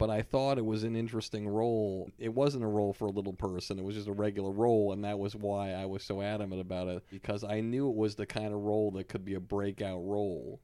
but 0.01 0.09
I 0.09 0.23
thought 0.23 0.57
it 0.57 0.65
was 0.65 0.83
an 0.83 0.95
interesting 0.95 1.47
role. 1.47 2.09
It 2.17 2.33
wasn't 2.33 2.63
a 2.63 2.67
role 2.67 2.91
for 2.91 3.05
a 3.05 3.11
little 3.11 3.33
person, 3.33 3.77
it 3.77 3.85
was 3.85 3.95
just 3.95 4.07
a 4.07 4.13
regular 4.13 4.49
role, 4.49 4.93
and 4.93 5.05
that 5.05 5.19
was 5.19 5.35
why 5.35 5.73
I 5.73 5.85
was 5.85 6.01
so 6.03 6.23
adamant 6.23 6.59
about 6.59 6.87
it 6.87 7.03
because 7.11 7.43
I 7.43 7.61
knew 7.61 7.87
it 7.87 7.95
was 7.95 8.15
the 8.15 8.25
kind 8.25 8.51
of 8.51 8.61
role 8.61 8.89
that 8.91 9.09
could 9.09 9.23
be 9.23 9.35
a 9.35 9.39
breakout 9.39 10.03
role. 10.03 10.59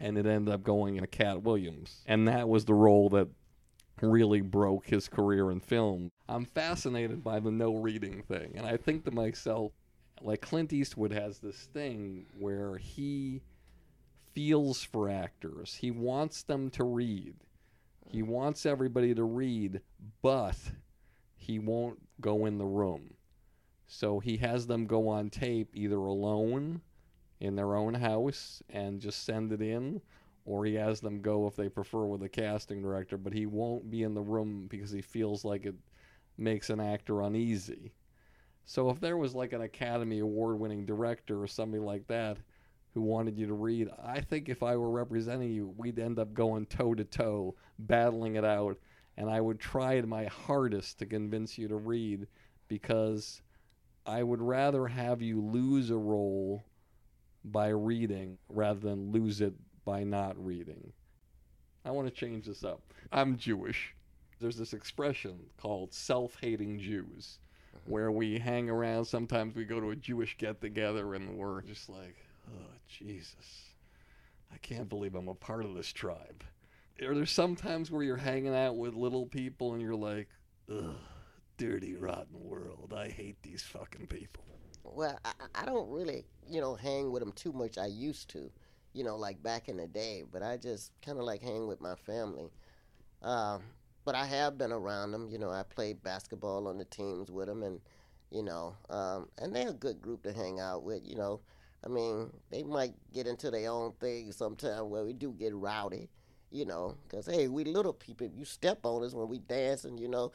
And 0.00 0.18
it 0.18 0.26
ended 0.26 0.52
up 0.52 0.64
going 0.64 0.96
in 0.96 1.04
a 1.04 1.06
Katt 1.06 1.42
Williams. 1.42 2.02
And 2.04 2.26
that 2.26 2.48
was 2.48 2.64
the 2.64 2.74
role 2.74 3.08
that 3.10 3.28
really 4.00 4.40
broke 4.40 4.86
his 4.86 5.06
career 5.06 5.52
in 5.52 5.60
film. 5.60 6.10
I'm 6.28 6.44
fascinated 6.44 7.22
by 7.22 7.38
the 7.38 7.52
no 7.52 7.76
reading 7.76 8.22
thing, 8.22 8.54
and 8.56 8.66
I 8.66 8.76
think 8.76 9.04
to 9.04 9.12
myself, 9.12 9.70
like 10.20 10.40
Clint 10.40 10.72
Eastwood 10.72 11.12
has 11.12 11.38
this 11.38 11.68
thing 11.72 12.26
where 12.40 12.76
he 12.78 13.40
feels 14.32 14.82
for 14.82 15.08
actors. 15.08 15.76
He 15.76 15.92
wants 15.92 16.42
them 16.42 16.70
to 16.70 16.82
read. 16.82 17.36
He 18.10 18.22
wants 18.22 18.66
everybody 18.66 19.14
to 19.14 19.24
read, 19.24 19.80
but 20.22 20.56
he 21.36 21.58
won't 21.58 21.98
go 22.20 22.46
in 22.46 22.58
the 22.58 22.64
room. 22.64 23.14
So 23.86 24.18
he 24.18 24.36
has 24.38 24.66
them 24.66 24.86
go 24.86 25.08
on 25.08 25.30
tape 25.30 25.70
either 25.74 25.98
alone 25.98 26.80
in 27.40 27.56
their 27.56 27.74
own 27.74 27.94
house 27.94 28.62
and 28.70 29.00
just 29.00 29.24
send 29.24 29.52
it 29.52 29.60
in, 29.60 30.00
or 30.44 30.64
he 30.64 30.74
has 30.74 31.00
them 31.00 31.20
go 31.20 31.46
if 31.46 31.56
they 31.56 31.68
prefer 31.68 32.04
with 32.04 32.22
a 32.22 32.28
casting 32.28 32.82
director, 32.82 33.16
but 33.16 33.32
he 33.32 33.46
won't 33.46 33.90
be 33.90 34.02
in 34.02 34.14
the 34.14 34.22
room 34.22 34.66
because 34.68 34.90
he 34.90 35.02
feels 35.02 35.44
like 35.44 35.66
it 35.66 35.74
makes 36.38 36.70
an 36.70 36.80
actor 36.80 37.22
uneasy. 37.22 37.92
So 38.64 38.88
if 38.90 39.00
there 39.00 39.16
was 39.16 39.34
like 39.34 39.52
an 39.52 39.62
Academy 39.62 40.20
Award 40.20 40.58
winning 40.58 40.86
director 40.86 41.42
or 41.42 41.46
somebody 41.46 41.82
like 41.82 42.06
that 42.06 42.38
who 42.94 43.02
wanted 43.02 43.36
you 43.36 43.46
to 43.48 43.54
read, 43.54 43.90
I 44.02 44.20
think 44.20 44.48
if 44.48 44.62
I 44.62 44.76
were 44.76 44.90
representing 44.90 45.50
you, 45.50 45.74
we'd 45.76 45.98
end 45.98 46.18
up 46.18 46.32
going 46.32 46.66
toe 46.66 46.94
to 46.94 47.04
toe, 47.04 47.56
battling 47.78 48.36
it 48.36 48.44
out, 48.44 48.78
and 49.16 49.28
I 49.28 49.40
would 49.40 49.58
try 49.58 50.00
my 50.02 50.26
hardest 50.26 51.00
to 51.00 51.06
convince 51.06 51.58
you 51.58 51.68
to 51.68 51.76
read 51.76 52.26
because 52.68 53.42
I 54.06 54.22
would 54.22 54.40
rather 54.40 54.86
have 54.86 55.22
you 55.22 55.40
lose 55.40 55.90
a 55.90 55.96
role 55.96 56.64
by 57.44 57.68
reading 57.68 58.38
rather 58.48 58.80
than 58.80 59.12
lose 59.12 59.40
it 59.40 59.54
by 59.84 60.04
not 60.04 60.42
reading. 60.42 60.92
I 61.84 61.90
want 61.90 62.08
to 62.08 62.14
change 62.14 62.46
this 62.46 62.64
up. 62.64 62.80
I'm 63.12 63.36
Jewish. 63.36 63.94
there's 64.40 64.56
this 64.56 64.72
expression 64.72 65.38
called 65.56 65.92
self-hating 65.92 66.78
Jews, 66.78 67.38
uh-huh. 67.74 67.80
where 67.86 68.10
we 68.10 68.38
hang 68.38 68.70
around. 68.70 69.04
Sometimes 69.04 69.54
we 69.54 69.64
go 69.64 69.80
to 69.80 69.90
a 69.90 69.96
Jewish 69.96 70.36
get-together 70.38 71.14
and 71.14 71.36
we're 71.36 71.62
just 71.62 71.88
like, 71.88 72.16
oh 72.48 72.72
Jesus, 72.88 73.74
I 74.52 74.58
can't 74.58 74.88
believe 74.88 75.14
I'm 75.14 75.28
a 75.28 75.34
part 75.34 75.64
of 75.64 75.74
this 75.74 75.92
tribe. 75.92 76.44
Are 77.02 77.14
there 77.14 77.26
some 77.26 77.56
times 77.56 77.90
where 77.90 78.02
you're 78.02 78.16
hanging 78.16 78.54
out 78.54 78.76
with 78.76 78.94
little 78.94 79.26
people 79.26 79.72
and 79.72 79.82
you're 79.82 79.96
like, 79.96 80.28
ugh, 80.70 80.94
dirty, 81.56 81.96
rotten 81.96 82.42
world. 82.42 82.92
I 82.96 83.08
hate 83.08 83.42
these 83.42 83.62
fucking 83.62 84.06
people. 84.06 84.44
Well, 84.82 85.18
I, 85.24 85.32
I 85.54 85.64
don't 85.64 85.90
really, 85.90 86.24
you 86.48 86.60
know, 86.60 86.74
hang 86.74 87.10
with 87.10 87.22
them 87.22 87.32
too 87.32 87.52
much. 87.52 87.78
I 87.78 87.86
used 87.86 88.28
to, 88.30 88.50
you 88.92 89.04
know, 89.04 89.16
like 89.16 89.42
back 89.42 89.68
in 89.68 89.76
the 89.76 89.86
day. 89.86 90.24
But 90.30 90.42
I 90.42 90.56
just 90.56 90.92
kind 91.02 91.18
of 91.18 91.24
like 91.24 91.42
hang 91.42 91.66
with 91.66 91.80
my 91.80 91.94
family. 91.94 92.50
Um, 93.22 93.62
but 94.04 94.14
I 94.14 94.26
have 94.26 94.58
been 94.58 94.72
around 94.72 95.12
them. 95.12 95.28
You 95.30 95.38
know, 95.38 95.50
I 95.50 95.62
played 95.62 96.02
basketball 96.02 96.68
on 96.68 96.78
the 96.78 96.84
teams 96.84 97.30
with 97.30 97.46
them, 97.46 97.62
and 97.62 97.80
you 98.30 98.42
know, 98.42 98.74
um, 98.90 99.28
and 99.38 99.54
they're 99.54 99.70
a 99.70 99.74
good 99.74 100.02
group 100.02 100.22
to 100.24 100.32
hang 100.32 100.60
out 100.60 100.82
with. 100.82 101.02
You 101.04 101.16
know, 101.16 101.40
I 101.84 101.88
mean, 101.88 102.30
they 102.50 102.62
might 102.62 102.94
get 103.12 103.26
into 103.26 103.50
their 103.50 103.70
own 103.70 103.92
thing 104.00 104.32
sometime 104.32 104.90
where 104.90 105.04
we 105.04 105.12
do 105.12 105.32
get 105.32 105.54
rowdy. 105.54 106.08
You 106.50 106.64
know, 106.64 106.94
because 107.02 107.26
hey, 107.26 107.48
we 107.48 107.64
little 107.64 107.92
people. 107.92 108.28
If 108.28 108.32
you 108.36 108.44
step 108.44 108.86
on 108.86 109.02
us 109.02 109.12
when 109.12 109.28
we 109.28 109.38
dancing, 109.40 109.98
you 109.98 110.06
know, 110.06 110.30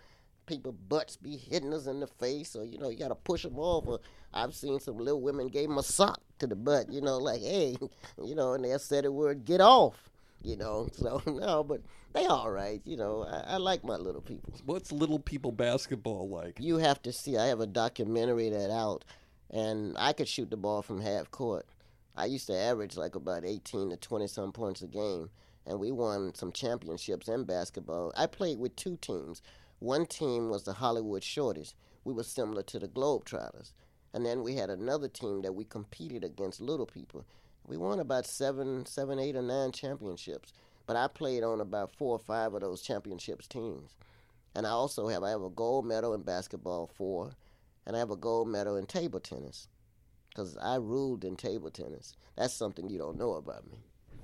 people 0.49 0.73
butts 0.73 1.15
be 1.15 1.37
hitting 1.37 1.73
us 1.73 1.87
in 1.87 2.01
the 2.01 2.07
face, 2.07 2.57
or 2.57 2.65
you 2.65 2.77
know, 2.77 2.89
you 2.89 2.97
gotta 2.97 3.15
push 3.15 3.43
them 3.43 3.57
off. 3.57 3.87
Or 3.87 3.99
I've 4.33 4.53
seen 4.53 4.81
some 4.81 4.97
little 4.97 5.21
women 5.21 5.47
gave 5.47 5.69
them 5.69 5.77
a 5.77 5.83
sock 5.83 6.19
to 6.39 6.47
the 6.47 6.57
butt. 6.57 6.91
You 6.91 6.99
know, 6.99 7.19
like 7.19 7.39
hey, 7.39 7.77
you 8.23 8.35
know, 8.35 8.53
and 8.53 8.65
they 8.65 8.77
said 8.79 9.05
the 9.05 9.11
word 9.13 9.45
"get 9.45 9.61
off." 9.61 10.09
You 10.41 10.57
know, 10.57 10.89
so 10.93 11.21
no, 11.25 11.63
but 11.63 11.81
they 12.13 12.25
all 12.25 12.51
right. 12.51 12.81
You 12.83 12.97
know, 12.97 13.23
I, 13.23 13.53
I 13.53 13.57
like 13.57 13.85
my 13.85 13.95
little 13.95 14.21
people. 14.21 14.53
What's 14.65 14.91
little 14.91 15.19
people 15.19 15.53
basketball 15.53 16.27
like? 16.27 16.57
You 16.59 16.77
have 16.77 17.01
to 17.03 17.13
see. 17.13 17.37
I 17.37 17.45
have 17.47 17.61
a 17.61 17.67
documentary 17.67 18.49
that 18.49 18.71
out, 18.71 19.05
and 19.49 19.95
I 19.97 20.13
could 20.13 20.27
shoot 20.27 20.49
the 20.49 20.57
ball 20.57 20.81
from 20.81 21.01
half 21.01 21.31
court. 21.31 21.65
I 22.15 22.25
used 22.25 22.47
to 22.47 22.57
average 22.57 22.97
like 22.97 23.15
about 23.15 23.45
18 23.45 23.89
to 23.89 23.97
20 23.97 24.27
some 24.27 24.51
points 24.51 24.81
a 24.81 24.87
game, 24.87 25.29
and 25.65 25.79
we 25.79 25.91
won 25.91 26.33
some 26.35 26.51
championships 26.51 27.27
in 27.27 27.45
basketball. 27.45 28.11
I 28.17 28.27
played 28.27 28.59
with 28.59 28.75
two 28.75 28.97
teams. 28.97 29.41
One 29.79 30.05
team 30.05 30.49
was 30.49 30.63
the 30.63 30.73
Hollywood 30.73 31.21
Shorties. 31.21 31.73
We 32.03 32.13
were 32.13 32.23
similar 32.23 32.63
to 32.63 32.79
the 32.79 32.87
Globetrotters. 32.87 33.71
And 34.13 34.25
then 34.25 34.43
we 34.43 34.55
had 34.55 34.69
another 34.69 35.07
team 35.07 35.43
that 35.43 35.53
we 35.53 35.63
competed 35.63 36.23
against 36.23 36.59
little 36.59 36.85
people. 36.85 37.25
We 37.65 37.77
won 37.77 37.99
about 37.99 38.25
seven, 38.25 38.85
seven, 38.85 39.19
eight, 39.19 39.35
or 39.35 39.43
nine 39.43 39.71
championships. 39.71 40.53
But 40.87 40.95
I 40.95 41.07
played 41.07 41.43
on 41.43 41.61
about 41.61 41.95
four 41.95 42.15
or 42.15 42.19
five 42.19 42.53
of 42.53 42.61
those 42.61 42.81
championships 42.81 43.47
teams. 43.47 43.95
And 44.55 44.65
I 44.65 44.71
also 44.71 45.07
have 45.07 45.23
I 45.23 45.29
have 45.29 45.43
a 45.43 45.49
gold 45.49 45.85
medal 45.85 46.15
in 46.15 46.23
basketball 46.23 46.87
four, 46.87 47.31
and 47.89 47.95
I 47.95 47.99
have 48.01 48.11
a 48.11 48.15
gold 48.15 48.47
medal 48.47 48.75
in 48.75 48.85
table 48.85 49.19
tennis, 49.19 49.67
because 50.29 50.55
I 50.61 50.75
ruled 50.75 51.25
in 51.25 51.35
table 51.35 51.71
tennis. 51.71 52.13
That's 52.37 52.53
something 52.53 52.87
you 52.87 52.99
don't 52.99 53.17
know 53.17 53.33
about 53.33 53.65
me. 53.65 53.79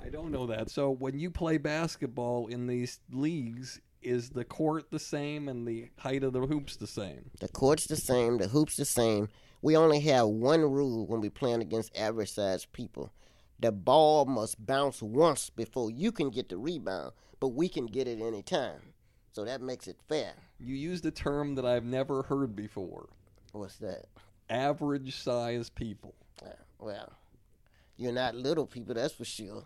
I 0.05 0.10
don't 0.10 0.31
know 0.31 0.45
that. 0.45 0.69
So 0.69 0.91
when 0.91 1.17
you 1.17 1.31
play 1.31 1.57
basketball 1.57 2.45
in 2.45 2.67
these 2.67 3.00
leagues, 3.12 3.81
is 4.03 4.29
the 4.29 4.45
court 4.45 4.91
the 4.91 5.00
same 5.00 5.50
and 5.50 5.67
the 5.67 5.89
height 5.98 6.24
of 6.24 6.34
the 6.34 6.41
hoops 6.41 6.75
the 6.75 6.86
same? 6.86 7.31
The 7.39 7.48
court's 7.48 7.88
the 7.88 7.95
same, 7.95 8.38
the 8.38 8.50
hoop's 8.50 8.75
the 8.75 8.86
same. 8.86 9.29
We 9.63 9.75
only 9.75 10.00
have 10.01 10.27
one 10.27 10.62
rule 10.62 11.07
when 11.07 11.22
we're 11.22 11.31
playing 11.31 11.63
against 11.63 11.98
average 11.98 12.34
sized 12.34 12.72
people. 12.72 13.13
The 13.60 13.72
ball 13.72 14.25
must 14.25 14.63
bounce 14.63 15.01
once 15.01 15.50
before 15.50 15.89
you 15.89 16.12
can 16.12 16.29
get 16.29 16.50
the 16.50 16.57
rebound, 16.57 17.13
but 17.39 17.48
we 17.48 17.67
can 17.67 17.88
get 17.88 18.07
it 18.07 18.22
any 18.22 18.43
time. 18.43 18.93
So 19.31 19.43
that 19.43 19.60
makes 19.60 19.88
it 19.88 19.98
fair. 20.07 20.34
You 20.60 20.75
used 20.75 21.03
a 21.07 21.10
term 21.12 21.55
that 21.55 21.65
I've 21.65 21.84
never 21.84 22.22
heard 22.22 22.55
before. 22.55 23.10
What's 23.56 23.78
that? 23.78 24.08
Average 24.50 25.15
size 25.15 25.70
people. 25.70 26.13
Uh, 26.44 26.50
Well, 26.78 27.13
you're 27.96 28.12
not 28.12 28.36
little 28.36 28.65
people, 28.65 28.94
that's 28.96 29.13
for 29.13 29.24
sure. 29.24 29.63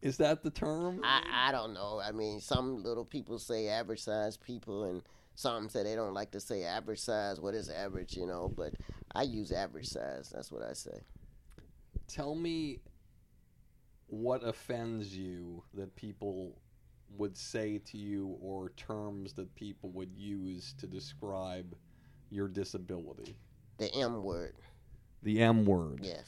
Is 0.00 0.16
that 0.16 0.42
the 0.42 0.50
term? 0.50 1.00
I, 1.04 1.22
I 1.48 1.52
don't 1.52 1.74
know. 1.74 2.00
I 2.04 2.10
mean, 2.10 2.40
some 2.40 2.82
little 2.82 3.04
people 3.04 3.38
say 3.38 3.68
average 3.68 4.00
size 4.00 4.36
people, 4.36 4.82
and 4.82 5.02
some 5.36 5.68
say 5.68 5.84
they 5.84 5.94
don't 5.94 6.12
like 6.12 6.32
to 6.32 6.40
say 6.40 6.64
average 6.64 6.98
size. 6.98 7.40
What 7.40 7.54
is 7.54 7.68
average, 7.68 8.16
you 8.16 8.26
know? 8.26 8.52
But 8.54 8.74
I 9.14 9.22
use 9.22 9.52
average 9.52 9.86
size. 9.86 10.32
That's 10.34 10.50
what 10.50 10.62
I 10.62 10.72
say. 10.72 10.98
Tell 12.08 12.34
me 12.34 12.80
what 14.08 14.42
offends 14.42 15.16
you 15.16 15.62
that 15.74 15.94
people 15.94 16.58
would 17.16 17.36
say 17.36 17.78
to 17.78 17.96
you 17.96 18.36
or 18.42 18.70
terms 18.70 19.34
that 19.34 19.54
people 19.54 19.90
would 19.90 20.12
use 20.16 20.74
to 20.80 20.88
describe 20.88 21.76
your 22.32 22.48
disability. 22.48 23.36
The 23.78 23.92
M 23.94 24.22
word. 24.22 24.54
The 25.22 25.40
M 25.40 25.64
word. 25.64 26.00
Yes. 26.02 26.24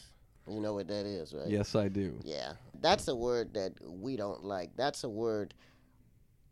You 0.46 0.60
know 0.60 0.74
what 0.74 0.88
that 0.88 1.06
is, 1.06 1.32
right? 1.32 1.48
Yes, 1.48 1.74
I 1.74 1.88
do. 1.88 2.18
Yeah. 2.22 2.52
That's 2.80 3.08
a 3.08 3.16
word 3.16 3.54
that 3.54 3.72
we 3.82 4.16
don't 4.16 4.44
like. 4.44 4.76
That's 4.76 5.04
a 5.04 5.08
word, 5.08 5.54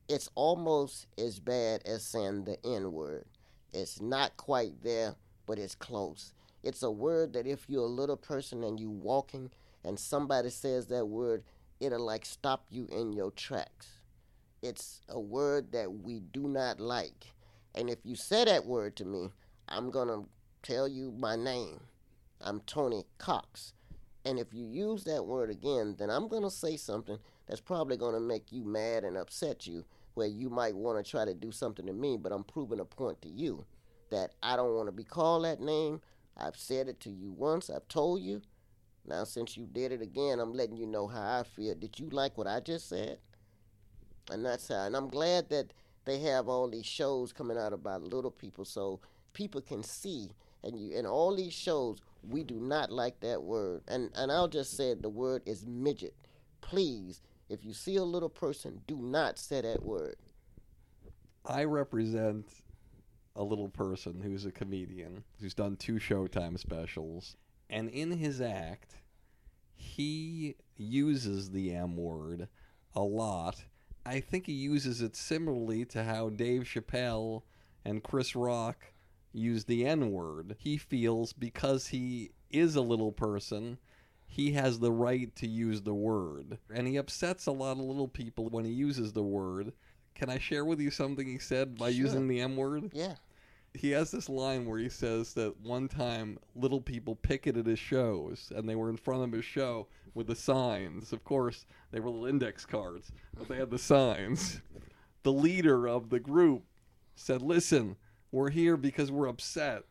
it's 0.08 0.30
almost 0.34 1.06
as 1.18 1.38
bad 1.38 1.82
as 1.84 2.02
saying 2.02 2.44
the 2.44 2.56
N 2.64 2.92
word. 2.92 3.26
It's 3.72 4.00
not 4.00 4.36
quite 4.36 4.82
there, 4.82 5.14
but 5.46 5.58
it's 5.58 5.74
close. 5.74 6.32
It's 6.62 6.82
a 6.82 6.90
word 6.90 7.34
that 7.34 7.46
if 7.46 7.68
you're 7.68 7.84
a 7.84 7.86
little 7.86 8.16
person 8.16 8.64
and 8.64 8.80
you 8.80 8.90
walking 8.90 9.50
and 9.84 9.98
somebody 9.98 10.48
says 10.48 10.86
that 10.86 11.06
word, 11.06 11.44
it'll 11.80 12.04
like 12.04 12.24
stop 12.24 12.64
you 12.70 12.88
in 12.90 13.12
your 13.12 13.30
tracks. 13.32 13.98
It's 14.62 15.00
a 15.08 15.20
word 15.20 15.72
that 15.72 15.92
we 15.92 16.20
do 16.20 16.48
not 16.48 16.80
like. 16.80 17.26
And 17.74 17.90
if 17.90 17.98
you 18.04 18.14
say 18.14 18.44
that 18.44 18.64
word 18.64 18.96
to 18.96 19.04
me, 19.04 19.30
I'm 19.74 19.90
to 20.08 20.28
tell 20.62 20.86
you 20.86 21.14
my 21.18 21.34
name. 21.34 21.80
I'm 22.42 22.60
Tony 22.66 23.04
Cox. 23.16 23.72
And 24.22 24.38
if 24.38 24.52
you 24.52 24.66
use 24.66 25.04
that 25.04 25.24
word 25.24 25.48
again, 25.48 25.96
then 25.98 26.10
I'm 26.10 26.28
to 26.42 26.50
say 26.50 26.76
something 26.76 27.18
that's 27.48 27.62
probably 27.62 27.96
to 28.12 28.20
make 28.20 28.52
you 28.52 28.64
mad 28.64 29.02
and 29.02 29.16
upset 29.16 29.66
you, 29.66 29.86
where 30.12 30.26
you 30.26 30.50
might 30.50 30.76
want 30.76 31.02
to 31.02 31.10
try 31.10 31.24
to 31.24 31.32
do 31.32 31.50
something 31.50 31.86
to 31.86 31.94
me, 31.94 32.18
but 32.18 32.32
I'm 32.32 32.44
proving 32.44 32.80
a 32.80 32.84
point 32.84 33.22
to 33.22 33.30
you 33.30 33.64
that 34.10 34.32
I 34.42 34.56
don't 34.56 34.74
want 34.74 34.88
to 34.88 34.92
be 34.92 35.04
called 35.04 35.46
that 35.46 35.62
name. 35.62 36.02
I've 36.36 36.56
said 36.56 36.86
it 36.88 37.00
to 37.00 37.10
you 37.10 37.32
once, 37.32 37.70
I've 37.70 37.88
told 37.88 38.20
you. 38.20 38.42
Now, 39.06 39.24
since 39.24 39.56
you 39.56 39.66
did 39.66 39.90
it 39.90 40.02
again, 40.02 40.38
I'm 40.38 40.52
letting 40.52 40.76
you 40.76 40.86
know 40.86 41.06
how 41.06 41.40
I 41.40 41.44
feel. 41.44 41.74
Did 41.74 41.98
you 41.98 42.10
like 42.10 42.36
what 42.36 42.46
I 42.46 42.60
just 42.60 42.90
said? 42.90 43.18
And 44.30 44.44
that's 44.44 44.68
how. 44.68 44.84
And 44.84 44.94
I'm 44.94 45.08
glad 45.08 45.48
that 45.48 45.72
they 46.04 46.18
have 46.20 46.46
all 46.46 46.68
these 46.68 46.84
shows 46.84 47.32
coming 47.32 47.56
out 47.56 47.72
about 47.72 48.02
little 48.02 48.30
people 48.30 48.66
so 48.66 49.00
people 49.32 49.60
can 49.60 49.82
see. 49.82 50.30
And 50.64 50.78
you, 50.78 50.96
in 50.96 51.06
all 51.06 51.34
these 51.34 51.52
shows, 51.52 51.98
we 52.28 52.44
do 52.44 52.54
not 52.54 52.90
like 52.92 53.20
that 53.20 53.42
word. 53.42 53.82
And 53.88 54.10
and 54.14 54.30
I'll 54.30 54.48
just 54.48 54.76
say 54.76 54.94
the 54.94 55.08
word 55.08 55.42
is 55.46 55.66
midget. 55.66 56.14
Please, 56.60 57.20
if 57.48 57.64
you 57.64 57.72
see 57.72 57.96
a 57.96 58.04
little 58.04 58.28
person, 58.28 58.80
do 58.86 58.96
not 58.96 59.38
say 59.38 59.60
that 59.60 59.82
word. 59.82 60.16
I 61.44 61.64
represent 61.64 62.46
a 63.34 63.42
little 63.42 63.68
person 63.68 64.20
who's 64.22 64.44
a 64.44 64.52
comedian 64.52 65.24
who's 65.40 65.54
done 65.54 65.76
two 65.76 65.94
Showtime 65.94 66.58
specials. 66.58 67.36
And 67.68 67.88
in 67.88 68.12
his 68.12 68.40
act, 68.40 68.96
he 69.74 70.56
uses 70.76 71.50
the 71.50 71.74
M 71.74 71.96
word 71.96 72.48
a 72.94 73.00
lot. 73.00 73.64
I 74.04 74.20
think 74.20 74.46
he 74.46 74.52
uses 74.52 75.00
it 75.00 75.16
similarly 75.16 75.84
to 75.86 76.04
how 76.04 76.28
Dave 76.28 76.62
Chappelle 76.62 77.42
and 77.84 78.02
Chris 78.02 78.36
Rock 78.36 78.91
use 79.32 79.64
the 79.64 79.86
N 79.86 80.10
word. 80.12 80.56
He 80.58 80.76
feels 80.76 81.32
because 81.32 81.88
he 81.88 82.30
is 82.50 82.76
a 82.76 82.80
little 82.82 83.12
person, 83.12 83.78
he 84.26 84.52
has 84.52 84.78
the 84.78 84.92
right 84.92 85.34
to 85.36 85.46
use 85.48 85.82
the 85.82 85.94
word. 85.94 86.58
And 86.74 86.86
he 86.86 86.96
upsets 86.96 87.46
a 87.46 87.52
lot 87.52 87.72
of 87.72 87.78
little 87.80 88.08
people 88.08 88.48
when 88.48 88.64
he 88.64 88.72
uses 88.72 89.12
the 89.12 89.22
word. 89.22 89.72
Can 90.14 90.28
I 90.30 90.38
share 90.38 90.64
with 90.64 90.80
you 90.80 90.90
something 90.90 91.26
he 91.26 91.38
said 91.38 91.76
by 91.78 91.90
Sure. 91.90 92.00
using 92.04 92.28
the 92.28 92.40
M 92.40 92.56
word? 92.56 92.90
Yeah. 92.92 93.14
he 93.74 93.90
has 93.92 94.10
this 94.10 94.28
line 94.28 94.66
where 94.66 94.78
he 94.78 94.90
says 94.90 95.32
that 95.32 95.58
one 95.62 95.88
time 95.88 96.38
little 96.54 96.80
people 96.82 97.16
picketed 97.16 97.64
his 97.64 97.78
shows 97.78 98.52
and 98.54 98.68
they 98.68 98.74
were 98.74 98.90
in 98.90 98.98
front 98.98 99.22
of 99.24 99.32
his 99.32 99.46
show 99.46 99.86
with 100.12 100.26
the 100.26 100.36
signs. 100.36 101.10
Of 101.10 101.24
course, 101.24 101.64
they 101.90 101.98
were 101.98 102.10
little 102.10 102.26
index 102.26 102.66
cards, 102.66 103.10
but 103.38 103.48
they 103.48 103.56
had 103.56 103.70
the 103.70 103.78
signs. 103.78 104.60
The 105.22 105.32
leader 105.32 105.88
of 105.88 106.10
the 106.10 106.20
group 106.20 106.64
said, 107.14 107.40
Listen, 107.40 107.96
we're 108.32 108.50
here 108.50 108.76
because 108.76 109.10
we're 109.12 109.28
upset 109.28 109.84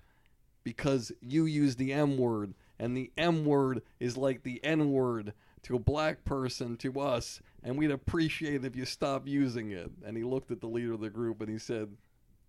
because 0.63 1.11
you 1.21 1.45
use 1.45 1.75
the 1.77 1.93
M 1.93 2.17
word, 2.17 2.53
and 2.77 2.95
the 2.95 3.11
M 3.17 3.45
word 3.45 3.81
is 3.99 4.17
like 4.17 4.43
the 4.43 4.63
N 4.63 4.91
word 4.91 5.33
to 5.63 5.75
a 5.75 5.79
black 5.79 6.23
person 6.25 6.75
to 6.77 6.99
us, 6.99 7.39
and 7.63 7.77
we'd 7.77 7.91
appreciate 7.91 8.65
if 8.65 8.75
you 8.75 8.83
stop 8.85 9.27
using 9.27 9.71
it. 9.71 9.89
And 10.05 10.17
he 10.17 10.23
looked 10.23 10.51
at 10.51 10.59
the 10.61 10.67
leader 10.67 10.93
of 10.93 10.99
the 11.01 11.09
group 11.09 11.39
and 11.41 11.49
he 11.49 11.57
said, 11.59 11.89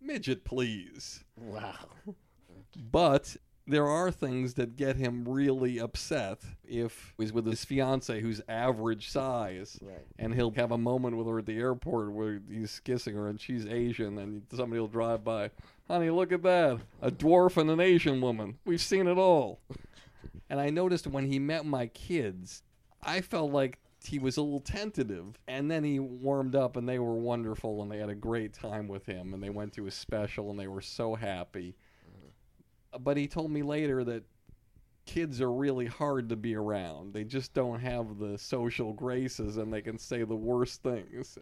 Midget, 0.00 0.44
please. 0.44 1.22
Wow. 1.38 1.74
But 2.90 3.36
there 3.66 3.86
are 3.86 4.10
things 4.10 4.54
that 4.54 4.76
get 4.76 4.96
him 4.96 5.24
really 5.28 5.78
upset 5.78 6.40
if 6.66 7.14
he's 7.16 7.32
with 7.32 7.46
his 7.46 7.64
fiance 7.64 8.20
who's 8.20 8.40
average 8.48 9.08
size 9.10 9.78
Right. 9.80 10.04
and 10.18 10.34
he'll 10.34 10.50
have 10.52 10.72
a 10.72 10.78
moment 10.78 11.16
with 11.16 11.28
her 11.28 11.38
at 11.38 11.46
the 11.46 11.58
airport 11.58 12.12
where 12.12 12.40
he's 12.50 12.80
kissing 12.80 13.14
her 13.14 13.28
and 13.28 13.40
she's 13.40 13.64
Asian 13.66 14.18
and 14.18 14.42
somebody 14.52 14.80
will 14.80 14.88
drive 14.88 15.22
by. 15.22 15.50
Honey, 15.92 16.08
look 16.08 16.32
at 16.32 16.42
that. 16.44 16.80
A 17.02 17.10
dwarf 17.10 17.58
and 17.58 17.68
an 17.68 17.78
Asian 17.78 18.22
woman. 18.22 18.56
We've 18.64 18.80
seen 18.80 19.06
it 19.06 19.18
all. 19.18 19.60
And 20.48 20.58
I 20.58 20.70
noticed 20.70 21.06
when 21.06 21.30
he 21.30 21.38
met 21.38 21.66
my 21.66 21.88
kids, 21.88 22.62
I 23.02 23.20
felt 23.20 23.52
like 23.52 23.78
he 24.02 24.18
was 24.18 24.38
a 24.38 24.42
little 24.42 24.60
tentative. 24.60 25.38
And 25.46 25.70
then 25.70 25.84
he 25.84 25.98
warmed 25.98 26.56
up 26.56 26.78
and 26.78 26.88
they 26.88 26.98
were 26.98 27.12
wonderful 27.12 27.82
and 27.82 27.92
they 27.92 27.98
had 27.98 28.08
a 28.08 28.14
great 28.14 28.54
time 28.54 28.88
with 28.88 29.04
him 29.04 29.34
and 29.34 29.42
they 29.42 29.50
went 29.50 29.74
to 29.74 29.86
a 29.86 29.90
special 29.90 30.48
and 30.48 30.58
they 30.58 30.66
were 30.66 30.80
so 30.80 31.14
happy. 31.14 31.76
But 32.98 33.18
he 33.18 33.28
told 33.28 33.50
me 33.50 33.62
later 33.62 34.02
that 34.02 34.24
kids 35.04 35.40
are 35.40 35.52
really 35.52 35.86
hard 35.86 36.28
to 36.28 36.36
be 36.36 36.54
around. 36.54 37.12
They 37.12 37.24
just 37.24 37.54
don't 37.54 37.80
have 37.80 38.18
the 38.18 38.38
social 38.38 38.92
graces 38.92 39.56
and 39.56 39.72
they 39.72 39.82
can 39.82 39.98
say 39.98 40.22
the 40.24 40.36
worst 40.36 40.82
things. 40.82 41.38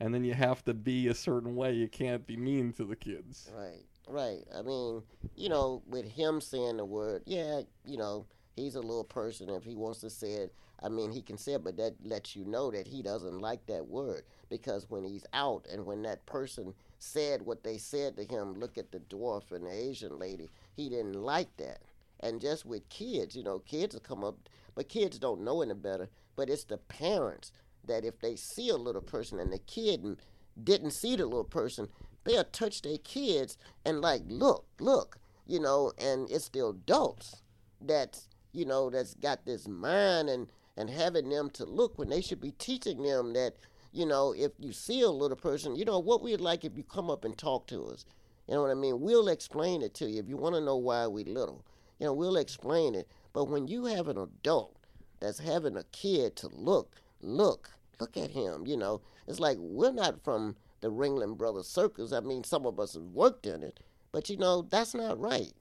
And 0.00 0.14
then 0.14 0.24
you 0.24 0.34
have 0.34 0.64
to 0.64 0.74
be 0.74 1.08
a 1.08 1.14
certain 1.14 1.56
way. 1.56 1.72
You 1.72 1.88
can't 1.88 2.26
be 2.26 2.36
mean 2.36 2.72
to 2.74 2.84
the 2.84 2.96
kids. 2.96 3.50
Right, 3.54 3.84
right. 4.08 4.44
I 4.56 4.62
mean, 4.62 5.02
you 5.34 5.48
know, 5.48 5.82
with 5.86 6.06
him 6.06 6.40
saying 6.40 6.78
the 6.78 6.84
word, 6.84 7.22
yeah, 7.26 7.62
you 7.84 7.96
know, 7.96 8.26
he's 8.56 8.74
a 8.74 8.80
little 8.80 9.04
person. 9.04 9.50
If 9.50 9.64
he 9.64 9.74
wants 9.74 10.00
to 10.00 10.10
say 10.10 10.32
it, 10.32 10.54
I 10.82 10.88
mean, 10.90 11.10
he 11.10 11.22
can 11.22 11.38
say 11.38 11.54
it, 11.54 11.64
but 11.64 11.76
that 11.78 11.94
lets 12.04 12.36
you 12.36 12.44
know 12.44 12.70
that 12.70 12.86
he 12.86 13.02
doesn't 13.02 13.38
like 13.38 13.64
that 13.66 13.86
word 13.86 14.24
because 14.50 14.90
when 14.90 15.04
he's 15.04 15.24
out 15.32 15.66
and 15.72 15.86
when 15.86 16.02
that 16.02 16.26
person 16.26 16.74
said 16.98 17.42
what 17.42 17.64
they 17.64 17.78
said 17.78 18.16
to 18.16 18.24
him, 18.24 18.54
look 18.54 18.76
at 18.76 18.92
the 18.92 19.00
dwarf 19.00 19.52
and 19.52 19.66
the 19.66 19.72
Asian 19.72 20.18
lady, 20.18 20.50
he 20.74 20.88
didn't 20.90 21.14
like 21.14 21.54
that. 21.56 21.80
And 22.20 22.40
just 22.40 22.64
with 22.64 22.88
kids, 22.88 23.36
you 23.36 23.42
know, 23.42 23.58
kids 23.58 23.94
will 23.94 24.00
come 24.00 24.24
up, 24.24 24.48
but 24.74 24.88
kids 24.88 25.18
don't 25.18 25.44
know 25.44 25.62
any 25.62 25.74
better. 25.74 26.08
But 26.34 26.50
it's 26.50 26.64
the 26.64 26.78
parents 26.78 27.52
that 27.86 28.04
if 28.04 28.20
they 28.20 28.36
see 28.36 28.68
a 28.68 28.76
little 28.76 29.02
person 29.02 29.38
and 29.38 29.52
the 29.52 29.58
kid 29.58 30.18
didn't 30.62 30.90
see 30.92 31.16
the 31.16 31.24
little 31.24 31.44
person, 31.44 31.88
they'll 32.24 32.44
touch 32.44 32.82
their 32.82 32.98
kids 32.98 33.56
and 33.84 34.00
like, 34.00 34.22
look, 34.26 34.66
look, 34.80 35.18
you 35.46 35.60
know, 35.60 35.92
and 35.98 36.30
it's 36.30 36.48
the 36.48 36.66
adults 36.66 37.42
that's, 37.80 38.28
you 38.52 38.64
know, 38.64 38.90
that's 38.90 39.14
got 39.14 39.44
this 39.44 39.68
mind 39.68 40.28
and, 40.28 40.48
and 40.76 40.90
having 40.90 41.28
them 41.28 41.50
to 41.50 41.64
look 41.64 41.98
when 41.98 42.08
they 42.08 42.20
should 42.20 42.40
be 42.40 42.52
teaching 42.52 43.02
them 43.02 43.32
that, 43.34 43.54
you 43.92 44.04
know, 44.04 44.34
if 44.36 44.52
you 44.58 44.72
see 44.72 45.02
a 45.02 45.10
little 45.10 45.36
person, 45.36 45.76
you 45.76 45.84
know, 45.84 45.98
what 45.98 46.22
we'd 46.22 46.40
like 46.40 46.64
if 46.64 46.76
you 46.76 46.82
come 46.82 47.10
up 47.10 47.24
and 47.24 47.36
talk 47.38 47.66
to 47.68 47.84
us. 47.86 48.04
You 48.48 48.54
know 48.54 48.62
what 48.62 48.70
I 48.70 48.74
mean? 48.74 49.00
We'll 49.00 49.28
explain 49.28 49.82
it 49.82 49.94
to 49.94 50.08
you 50.08 50.20
if 50.20 50.28
you 50.28 50.36
want 50.36 50.54
to 50.54 50.60
know 50.60 50.76
why 50.76 51.06
we 51.06 51.24
little. 51.24 51.64
You 51.98 52.06
know, 52.06 52.12
we'll 52.12 52.36
explain 52.36 52.94
it. 52.94 53.08
But 53.32 53.48
when 53.48 53.68
you 53.68 53.86
have 53.86 54.08
an 54.08 54.18
adult 54.18 54.76
that's 55.20 55.38
having 55.38 55.76
a 55.76 55.84
kid 55.84 56.36
to 56.36 56.48
look, 56.48 56.96
look, 57.20 57.70
look 58.00 58.16
at 58.16 58.30
him, 58.30 58.66
you 58.66 58.76
know, 58.76 59.00
it's 59.26 59.40
like 59.40 59.56
we're 59.58 59.92
not 59.92 60.22
from 60.22 60.56
the 60.80 60.90
Ringling 60.90 61.36
Brothers 61.36 61.68
Circus. 61.68 62.12
I 62.12 62.20
mean, 62.20 62.44
some 62.44 62.66
of 62.66 62.78
us 62.78 62.94
have 62.94 63.02
worked 63.02 63.46
in 63.46 63.62
it, 63.62 63.80
but 64.12 64.28
you 64.28 64.36
know, 64.36 64.62
that's 64.62 64.94
not 64.94 65.18
right. 65.18 65.52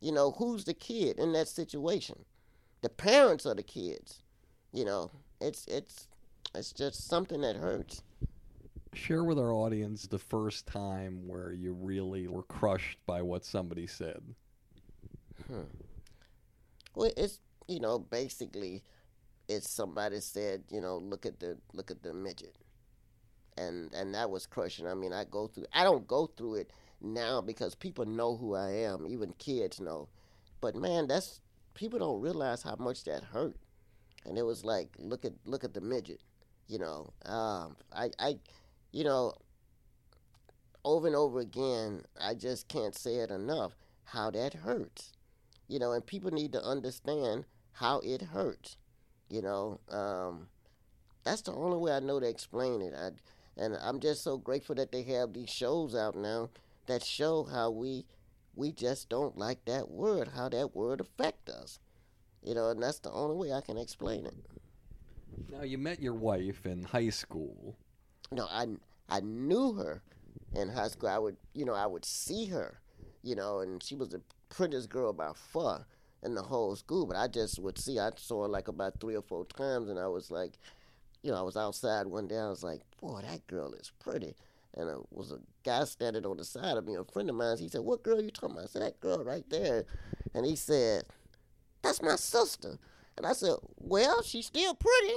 You 0.00 0.12
know, 0.12 0.32
who's 0.32 0.64
the 0.64 0.74
kid 0.74 1.18
in 1.18 1.32
that 1.32 1.48
situation? 1.48 2.24
The 2.82 2.88
parents 2.88 3.46
are 3.46 3.54
the 3.54 3.62
kids. 3.62 4.22
You 4.72 4.84
know, 4.84 5.10
it's 5.40 5.66
it's 5.66 6.08
it's 6.54 6.72
just 6.72 7.08
something 7.08 7.40
that 7.40 7.56
hurts. 7.56 8.02
Share 8.94 9.24
with 9.24 9.38
our 9.38 9.52
audience 9.52 10.06
the 10.06 10.18
first 10.18 10.66
time 10.66 11.26
where 11.26 11.52
you 11.52 11.72
really 11.72 12.28
were 12.28 12.42
crushed 12.44 12.98
by 13.06 13.22
what 13.22 13.44
somebody 13.44 13.86
said. 13.86 14.22
Well, 16.94 17.12
it's 17.16 17.40
you 17.66 17.80
know 17.80 17.98
basically, 17.98 18.82
it's 19.48 19.70
somebody 19.70 20.20
said 20.20 20.64
you 20.70 20.80
know 20.80 20.98
look 20.98 21.26
at 21.26 21.40
the 21.40 21.58
look 21.72 21.90
at 21.90 22.02
the 22.02 22.12
midget, 22.14 22.56
and 23.56 23.92
and 23.94 24.14
that 24.14 24.30
was 24.30 24.46
crushing. 24.46 24.86
I 24.86 24.94
mean, 24.94 25.12
I 25.12 25.24
go 25.24 25.46
through. 25.48 25.66
I 25.72 25.84
don't 25.84 26.06
go 26.06 26.26
through 26.26 26.56
it 26.56 26.72
now 27.00 27.40
because 27.40 27.74
people 27.74 28.04
know 28.06 28.36
who 28.36 28.54
I 28.54 28.70
am. 28.70 29.06
Even 29.06 29.32
kids 29.38 29.80
know, 29.80 30.08
but 30.60 30.74
man, 30.76 31.06
that's 31.08 31.40
people 31.74 31.98
don't 31.98 32.20
realize 32.20 32.62
how 32.62 32.76
much 32.78 33.04
that 33.04 33.24
hurt. 33.24 33.56
And 34.26 34.38
it 34.38 34.44
was 34.44 34.64
like 34.64 34.90
look 34.98 35.24
at 35.24 35.32
look 35.44 35.64
at 35.64 35.74
the 35.74 35.80
midget, 35.80 36.20
you 36.68 36.78
know. 36.78 37.12
Um, 37.26 37.76
I 37.92 38.10
I, 38.18 38.38
you 38.92 39.04
know. 39.04 39.34
Over 40.84 41.06
and 41.06 41.16
over 41.16 41.40
again, 41.40 42.04
I 42.20 42.34
just 42.34 42.68
can't 42.68 42.96
say 42.96 43.16
it 43.16 43.30
enough 43.30 43.76
how 44.04 44.30
that 44.30 44.54
hurts 44.54 45.12
you 45.68 45.78
know, 45.78 45.92
and 45.92 46.04
people 46.04 46.30
need 46.30 46.52
to 46.52 46.62
understand 46.62 47.44
how 47.72 48.00
it 48.00 48.22
hurts. 48.22 48.76
You 49.28 49.42
know, 49.42 49.80
um, 49.90 50.48
that's 51.24 51.42
the 51.42 51.52
only 51.52 51.76
way 51.78 51.92
I 51.92 52.00
know 52.00 52.18
to 52.18 52.28
explain 52.28 52.80
it. 52.80 52.94
I, 52.94 53.10
and 53.56 53.76
I'm 53.80 54.00
just 54.00 54.22
so 54.22 54.38
grateful 54.38 54.74
that 54.76 54.92
they 54.92 55.02
have 55.02 55.32
these 55.32 55.50
shows 55.50 55.94
out 55.94 56.16
now 56.16 56.50
that 56.86 57.04
show 57.04 57.44
how 57.44 57.70
we 57.70 58.06
we 58.54 58.72
just 58.72 59.08
don't 59.08 59.38
like 59.38 59.64
that 59.66 59.90
word, 59.90 60.30
how 60.34 60.48
that 60.48 60.74
word 60.74 61.00
affect 61.00 61.48
us. 61.48 61.78
You 62.42 62.54
know, 62.54 62.70
and 62.70 62.82
that's 62.82 62.98
the 63.00 63.12
only 63.12 63.36
way 63.36 63.52
I 63.52 63.60
can 63.60 63.76
explain 63.76 64.26
it. 64.26 64.34
Now, 65.52 65.62
you 65.62 65.78
met 65.78 66.00
your 66.00 66.14
wife 66.14 66.66
in 66.66 66.82
high 66.82 67.10
school. 67.10 67.76
No, 68.32 68.46
I 68.50 68.66
I 69.08 69.20
knew 69.20 69.74
her 69.74 70.02
in 70.54 70.70
high 70.70 70.88
school. 70.88 71.08
I 71.08 71.18
would 71.18 71.36
you 71.52 71.64
know 71.64 71.74
I 71.74 71.86
would 71.86 72.04
see 72.04 72.46
her, 72.46 72.80
you 73.22 73.36
know, 73.36 73.60
and 73.60 73.82
she 73.82 73.94
was 73.94 74.08
the 74.08 74.22
prettiest 74.48 74.88
girl 74.88 75.12
by 75.12 75.32
far 75.34 75.86
in 76.22 76.34
the 76.34 76.42
whole 76.42 76.76
school. 76.76 77.06
But 77.06 77.16
I 77.16 77.28
just 77.28 77.58
would 77.58 77.78
see. 77.78 77.98
I 77.98 78.10
saw 78.16 78.42
her 78.42 78.48
like 78.48 78.68
about 78.68 79.00
three 79.00 79.16
or 79.16 79.22
four 79.22 79.44
times, 79.46 79.88
and 79.88 79.98
I 79.98 80.08
was 80.08 80.30
like, 80.30 80.52
you 81.22 81.30
know, 81.30 81.38
I 81.38 81.42
was 81.42 81.56
outside 81.56 82.06
one 82.06 82.28
day. 82.28 82.38
I 82.38 82.48
was 82.48 82.62
like, 82.62 82.80
boy, 83.00 83.20
that 83.22 83.46
girl 83.46 83.72
is 83.74 83.92
pretty. 83.98 84.34
And 84.74 84.88
there 84.88 84.98
was 85.10 85.32
a 85.32 85.40
guy 85.64 85.84
standing 85.84 86.24
on 86.26 86.36
the 86.36 86.44
side 86.44 86.76
of 86.76 86.86
me, 86.86 86.94
a 86.94 87.04
friend 87.04 87.28
of 87.30 87.36
mine. 87.36 87.56
He 87.58 87.68
said, 87.68 87.80
"What 87.80 88.02
girl 88.02 88.20
you 88.20 88.30
talking 88.30 88.52
about?" 88.52 88.64
I 88.64 88.68
said, 88.68 88.82
"That 88.82 89.00
girl 89.00 89.24
right 89.24 89.48
there." 89.50 89.84
And 90.34 90.44
he 90.44 90.54
said, 90.56 91.04
"That's 91.82 92.02
my 92.02 92.16
sister." 92.16 92.78
And 93.16 93.26
I 93.26 93.32
said, 93.32 93.56
"Well, 93.78 94.22
she's 94.22 94.46
still 94.46 94.74
pretty, 94.74 95.14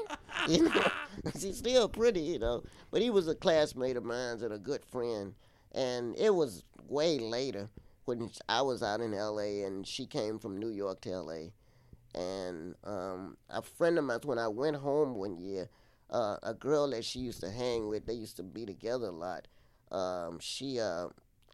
you 0.47 0.69
know. 0.69 0.91
she's 1.39 1.57
still 1.57 1.89
pretty, 1.89 2.21
you 2.21 2.39
know." 2.39 2.63
But 2.89 3.01
he 3.01 3.09
was 3.09 3.27
a 3.27 3.35
classmate 3.35 3.97
of 3.97 4.03
mine 4.03 4.41
and 4.41 4.53
a 4.53 4.57
good 4.57 4.83
friend. 4.85 5.35
And 5.73 6.15
it 6.17 6.33
was 6.33 6.63
way 6.87 7.19
later 7.19 7.69
when 8.05 8.29
I 8.49 8.61
was 8.61 8.83
out 8.83 9.01
in 9.01 9.13
L.A. 9.13 9.63
and 9.63 9.85
she 9.85 10.05
came 10.05 10.39
from 10.39 10.57
New 10.57 10.69
York 10.69 11.01
to 11.01 11.11
L.A. 11.11 11.51
And 12.13 12.75
um, 12.83 13.37
a 13.49 13.61
friend 13.61 13.97
of 13.97 14.03
mine, 14.03 14.19
when 14.23 14.39
I 14.39 14.47
went 14.47 14.77
home 14.77 15.15
one 15.15 15.37
year, 15.37 15.69
uh, 16.09 16.37
a 16.43 16.53
girl 16.53 16.89
that 16.89 17.05
she 17.05 17.19
used 17.19 17.39
to 17.41 17.49
hang 17.49 17.87
with, 17.87 18.05
they 18.05 18.13
used 18.13 18.37
to 18.37 18.43
be 18.43 18.65
together 18.65 19.07
a 19.07 19.11
lot. 19.11 19.47
Um, 19.91 20.39
she, 20.39 20.79
uh, 20.79 21.07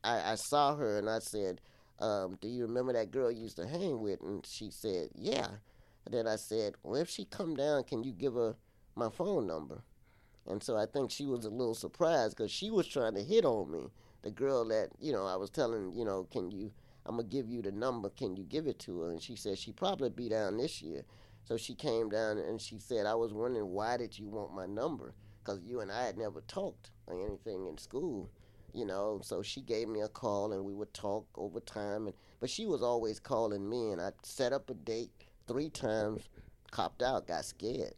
I, 0.03 0.31
I 0.31 0.35
saw 0.35 0.75
her 0.75 0.97
and 0.97 1.09
I 1.09 1.19
said, 1.19 1.61
um, 1.99 2.37
"Do 2.41 2.47
you 2.47 2.63
remember 2.63 2.93
that 2.93 3.11
girl 3.11 3.31
you 3.31 3.43
used 3.43 3.57
to 3.57 3.67
hang 3.67 3.99
with?" 4.01 4.21
And 4.21 4.45
she 4.45 4.69
said, 4.71 5.09
"Yeah." 5.15 5.47
And 6.05 6.13
then 6.13 6.27
I 6.27 6.35
said, 6.37 6.75
"Well, 6.83 6.95
if 6.95 7.09
she 7.09 7.25
come 7.25 7.55
down, 7.55 7.83
can 7.83 8.03
you 8.03 8.11
give 8.11 8.33
her 8.33 8.55
my 8.95 9.09
phone 9.09 9.47
number?" 9.47 9.81
And 10.47 10.63
so 10.63 10.77
I 10.77 10.85
think 10.85 11.11
she 11.11 11.25
was 11.25 11.45
a 11.45 11.49
little 11.49 11.75
surprised 11.75 12.37
because 12.37 12.51
she 12.51 12.71
was 12.71 12.87
trying 12.87 13.15
to 13.15 13.23
hit 13.23 13.45
on 13.45 13.71
me. 13.71 13.89
The 14.27 14.31
girl 14.33 14.65
that 14.65 14.89
you 14.99 15.13
know 15.13 15.25
I 15.25 15.37
was 15.37 15.49
telling, 15.49 15.93
you 15.95 16.03
know, 16.03 16.27
can 16.29 16.51
you? 16.51 16.69
I'm 17.05 17.15
gonna 17.15 17.29
give 17.29 17.47
you 17.49 17.61
the 17.61 17.71
number. 17.71 18.09
Can 18.09 18.35
you 18.35 18.43
give 18.43 18.67
it 18.67 18.77
to 18.79 18.99
her? 19.03 19.11
And 19.11 19.21
she 19.21 19.37
said 19.37 19.57
she 19.57 19.71
probably 19.71 20.09
be 20.09 20.27
down 20.27 20.57
this 20.57 20.81
year. 20.81 21.03
So 21.45 21.55
she 21.55 21.73
came 21.73 22.09
down 22.09 22.37
and 22.37 22.59
she 22.59 22.77
said, 22.77 23.05
I 23.05 23.15
was 23.15 23.31
wondering 23.33 23.69
why 23.69 23.95
did 23.95 24.19
you 24.19 24.27
want 24.27 24.53
my 24.53 24.65
number? 24.65 25.13
Because 25.39 25.61
you 25.63 25.79
and 25.79 25.89
I 25.89 26.03
had 26.05 26.17
never 26.17 26.41
talked 26.41 26.91
or 27.05 27.25
anything 27.25 27.67
in 27.67 27.77
school, 27.77 28.29
you 28.73 28.83
know. 28.85 29.21
So 29.23 29.41
she 29.41 29.61
gave 29.61 29.87
me 29.87 30.01
a 30.01 30.09
call 30.09 30.51
and 30.51 30.65
we 30.65 30.73
would 30.73 30.93
talk 30.93 31.25
over 31.37 31.61
time. 31.61 32.07
And 32.07 32.15
but 32.41 32.49
she 32.49 32.65
was 32.65 32.83
always 32.83 33.21
calling 33.21 33.69
me, 33.69 33.91
and 33.91 34.01
I 34.01 34.11
set 34.23 34.51
up 34.51 34.69
a 34.69 34.73
date 34.73 35.11
three 35.47 35.69
times, 35.69 36.27
copped 36.69 37.01
out, 37.01 37.27
got 37.27 37.45
scared. 37.45 37.93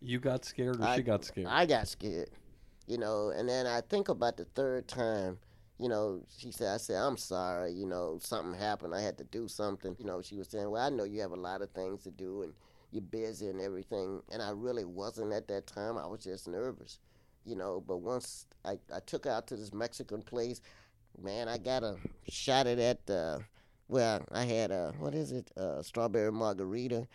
You 0.00 0.20
got 0.20 0.44
scared 0.44 0.80
or 0.80 0.84
I- 0.84 0.96
she 0.98 1.02
got 1.02 1.24
scared? 1.24 1.48
I 1.50 1.66
got 1.66 1.88
scared, 1.88 2.30
you 2.86 2.96
know. 2.96 3.30
And 3.30 3.48
then 3.48 3.66
I 3.66 3.80
think 3.80 4.08
about 4.08 4.36
the 4.36 4.44
third 4.44 4.86
time, 4.86 5.36
you 5.78 5.88
know, 5.88 6.22
she 6.38 6.52
said, 6.52 6.74
I 6.74 6.76
said, 6.76 6.96
I'm 6.96 7.16
sorry, 7.16 7.72
you 7.72 7.86
know, 7.86 8.18
something 8.22 8.58
happened. 8.58 8.94
I 8.94 9.00
had 9.00 9.18
to 9.18 9.24
do 9.24 9.48
something. 9.48 9.96
You 9.98 10.06
know, 10.06 10.22
she 10.22 10.36
was 10.36 10.48
saying, 10.48 10.70
Well, 10.70 10.84
I 10.84 10.90
know 10.90 11.04
you 11.04 11.20
have 11.20 11.32
a 11.32 11.36
lot 11.36 11.62
of 11.62 11.70
things 11.70 12.04
to 12.04 12.10
do 12.10 12.42
and 12.42 12.52
you're 12.92 13.02
busy 13.02 13.48
and 13.48 13.60
everything. 13.60 14.22
And 14.32 14.40
I 14.40 14.50
really 14.50 14.84
wasn't 14.84 15.32
at 15.32 15.48
that 15.48 15.66
time. 15.66 15.98
I 15.98 16.06
was 16.06 16.22
just 16.22 16.46
nervous, 16.46 16.98
you 17.44 17.56
know. 17.56 17.82
But 17.86 17.98
once 17.98 18.46
I, 18.64 18.78
I 18.94 19.00
took 19.04 19.26
out 19.26 19.48
to 19.48 19.56
this 19.56 19.72
Mexican 19.72 20.22
place, 20.22 20.60
man, 21.20 21.48
I 21.48 21.58
got 21.58 21.82
a 21.82 21.96
shot 22.28 22.66
at 22.66 22.78
that. 23.06 23.10
Uh, 23.12 23.40
well, 23.88 24.22
I 24.32 24.44
had 24.44 24.70
a, 24.70 24.94
what 24.98 25.14
is 25.14 25.32
it, 25.32 25.50
uh, 25.56 25.82
strawberry 25.82 26.32
margarita. 26.32 27.06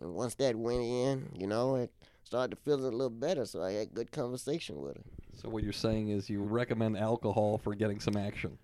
And 0.00 0.14
once 0.14 0.34
that 0.36 0.56
went 0.56 0.82
in, 0.82 1.28
you 1.34 1.46
know, 1.46 1.76
it 1.76 1.92
started 2.24 2.50
to 2.56 2.62
feel 2.62 2.76
a 2.76 2.88
little 2.88 3.10
better. 3.10 3.44
So 3.46 3.62
I 3.62 3.72
had 3.72 3.94
good 3.94 4.12
conversation 4.12 4.80
with 4.80 4.96
her. 4.96 5.02
So 5.40 5.48
what 5.48 5.62
you're 5.62 5.72
saying 5.72 6.08
is 6.08 6.28
you 6.28 6.42
recommend 6.42 6.98
alcohol 6.98 7.58
for 7.58 7.74
getting 7.74 8.00
some 8.00 8.16
action. 8.16 8.58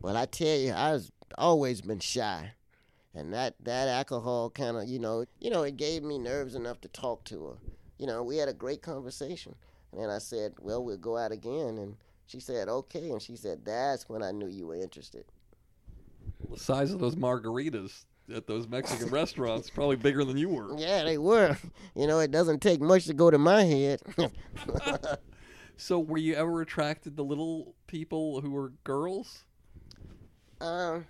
Well, 0.00 0.16
I 0.16 0.26
tell 0.26 0.56
you, 0.56 0.72
I 0.72 0.92
was 0.92 1.10
always 1.36 1.80
been 1.80 1.98
shy. 1.98 2.52
and 3.14 3.32
that 3.32 3.54
that 3.64 3.88
alcohol 3.88 4.50
kind 4.50 4.76
of 4.76 4.86
you 4.88 4.98
know 4.98 5.24
you 5.40 5.50
know 5.50 5.62
it 5.62 5.76
gave 5.76 6.02
me 6.02 6.18
nerves 6.18 6.54
enough 6.54 6.80
to 6.82 6.88
talk 6.88 7.24
to 7.24 7.46
her. 7.46 7.54
You 7.98 8.06
know, 8.06 8.22
we 8.22 8.36
had 8.36 8.48
a 8.48 8.52
great 8.52 8.82
conversation, 8.82 9.54
and 9.90 10.00
then 10.00 10.10
I 10.10 10.18
said, 10.18 10.54
"Well, 10.60 10.84
we'll 10.84 10.98
go 10.98 11.16
out 11.16 11.32
again," 11.32 11.78
and 11.78 11.96
she 12.26 12.40
said, 12.40 12.68
"Okay," 12.68 13.10
and 13.10 13.20
she 13.20 13.36
said, 13.36 13.64
"That's 13.64 14.08
when 14.08 14.22
I 14.22 14.32
knew 14.32 14.48
you 14.48 14.66
were 14.66 14.76
interested." 14.76 15.24
The 16.50 16.58
size 16.58 16.92
of 16.92 17.00
those 17.00 17.16
margaritas 17.16 18.04
at 18.34 18.46
those 18.46 18.68
Mexican 18.68 19.08
restaurants 19.08 19.70
probably 19.70 19.96
bigger 19.96 20.24
than 20.24 20.36
you 20.36 20.48
were. 20.50 20.76
Yeah, 20.76 21.02
they 21.02 21.18
were. 21.18 21.56
You 21.94 22.06
know, 22.06 22.18
it 22.18 22.30
doesn't 22.30 22.60
take 22.60 22.82
much 22.82 23.06
to 23.06 23.14
go 23.14 23.30
to 23.30 23.38
my 23.38 23.62
head. 23.64 24.02
So, 25.76 26.00
were 26.00 26.18
you 26.18 26.34
ever 26.34 26.62
attracted 26.62 27.16
to 27.16 27.22
little 27.22 27.74
people 27.86 28.40
who 28.40 28.50
were 28.50 28.72
girls? 28.84 29.44
Um, 30.60 31.06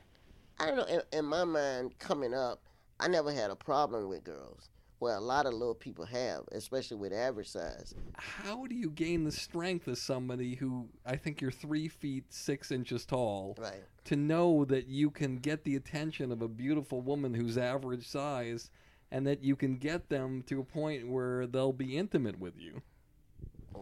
I 0.59 0.66
don't 0.66 0.76
know. 0.76 0.85
In, 0.87 1.00
in 1.12 1.24
my 1.24 1.44
mind, 1.44 1.98
coming 1.98 2.35
up, 2.35 2.61
I 2.98 3.09
never 3.09 3.33
had 3.33 3.50
a 3.50 3.57
problem 3.57 4.09
with 4.09 4.24
girls. 4.24 4.68
Well, 4.98 5.18
a 5.18 5.20
lot 5.20 5.46
of 5.46 5.52
little 5.52 5.74
people 5.74 6.07
have, 6.07 6.44
especially 6.52 6.96
with 6.96 7.12
average 7.12 7.48
size. 7.48 7.94
How 8.16 8.66
do 8.66 8.74
you 8.74 8.90
gain 8.90 9.24
the 9.24 9.33
strength 9.33 9.87
of 9.88 9.98
somebody 9.98 10.55
who 10.55 10.88
I 11.05 11.16
think 11.16 11.40
you're 11.40 11.50
three 11.50 11.87
feet 11.87 12.33
six 12.33 12.72
inches 12.72 13.05
tall 13.05 13.57
Right. 13.59 13.85
to 14.05 14.16
know 14.16 14.64
that 14.64 14.87
you 14.87 15.11
can 15.11 15.37
get 15.37 15.64
the 15.64 15.76
attention 15.76 16.33
of 16.33 16.40
a 16.40 16.48
beautiful 16.48 17.02
woman 17.02 17.35
who's 17.35 17.59
average 17.59 18.09
size 18.09 18.70
and 19.11 19.26
that 19.26 19.44
you 19.44 19.55
can 19.55 19.76
get 19.76 20.09
them 20.09 20.42
to 20.44 20.61
a 20.61 20.64
point 20.64 21.09
where 21.09 21.46
they'll 21.46 21.72
be 21.74 21.96
intimate 21.96 22.40
with 22.40 22.59
you? 22.59 22.83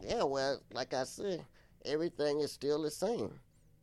Yeah, 0.02 0.24
well, 0.24 0.60
like 0.72 0.94
I 0.94 1.04
said, 1.04 1.44
everything 1.84 2.40
is 2.40 2.52
still 2.52 2.82
the 2.82 2.90
same. 2.90 3.38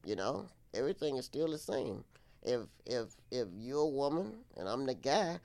You 0.06 0.16
know, 0.16 0.48
everything 0.74 1.18
is 1.18 1.26
still 1.26 1.50
the 1.50 1.58
same. 1.58 2.04
If 2.44 2.62
if 2.86 3.16
if 3.32 3.48
you're 3.56 3.82
a 3.82 3.88
woman 3.88 4.34
and 4.58 4.68
I'm 4.68 4.86
the 4.86 4.96
guy, 4.96 5.40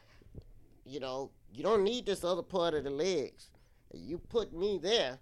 you 0.84 1.00
know, 1.00 1.30
you 1.52 1.62
don't 1.62 1.84
need 1.84 2.06
this 2.06 2.24
other 2.24 2.42
part 2.42 2.74
of 2.74 2.84
the 2.84 2.90
legs. 2.90 3.50
You 3.92 4.18
put 4.18 4.52
me 4.52 4.78
there, 4.78 5.18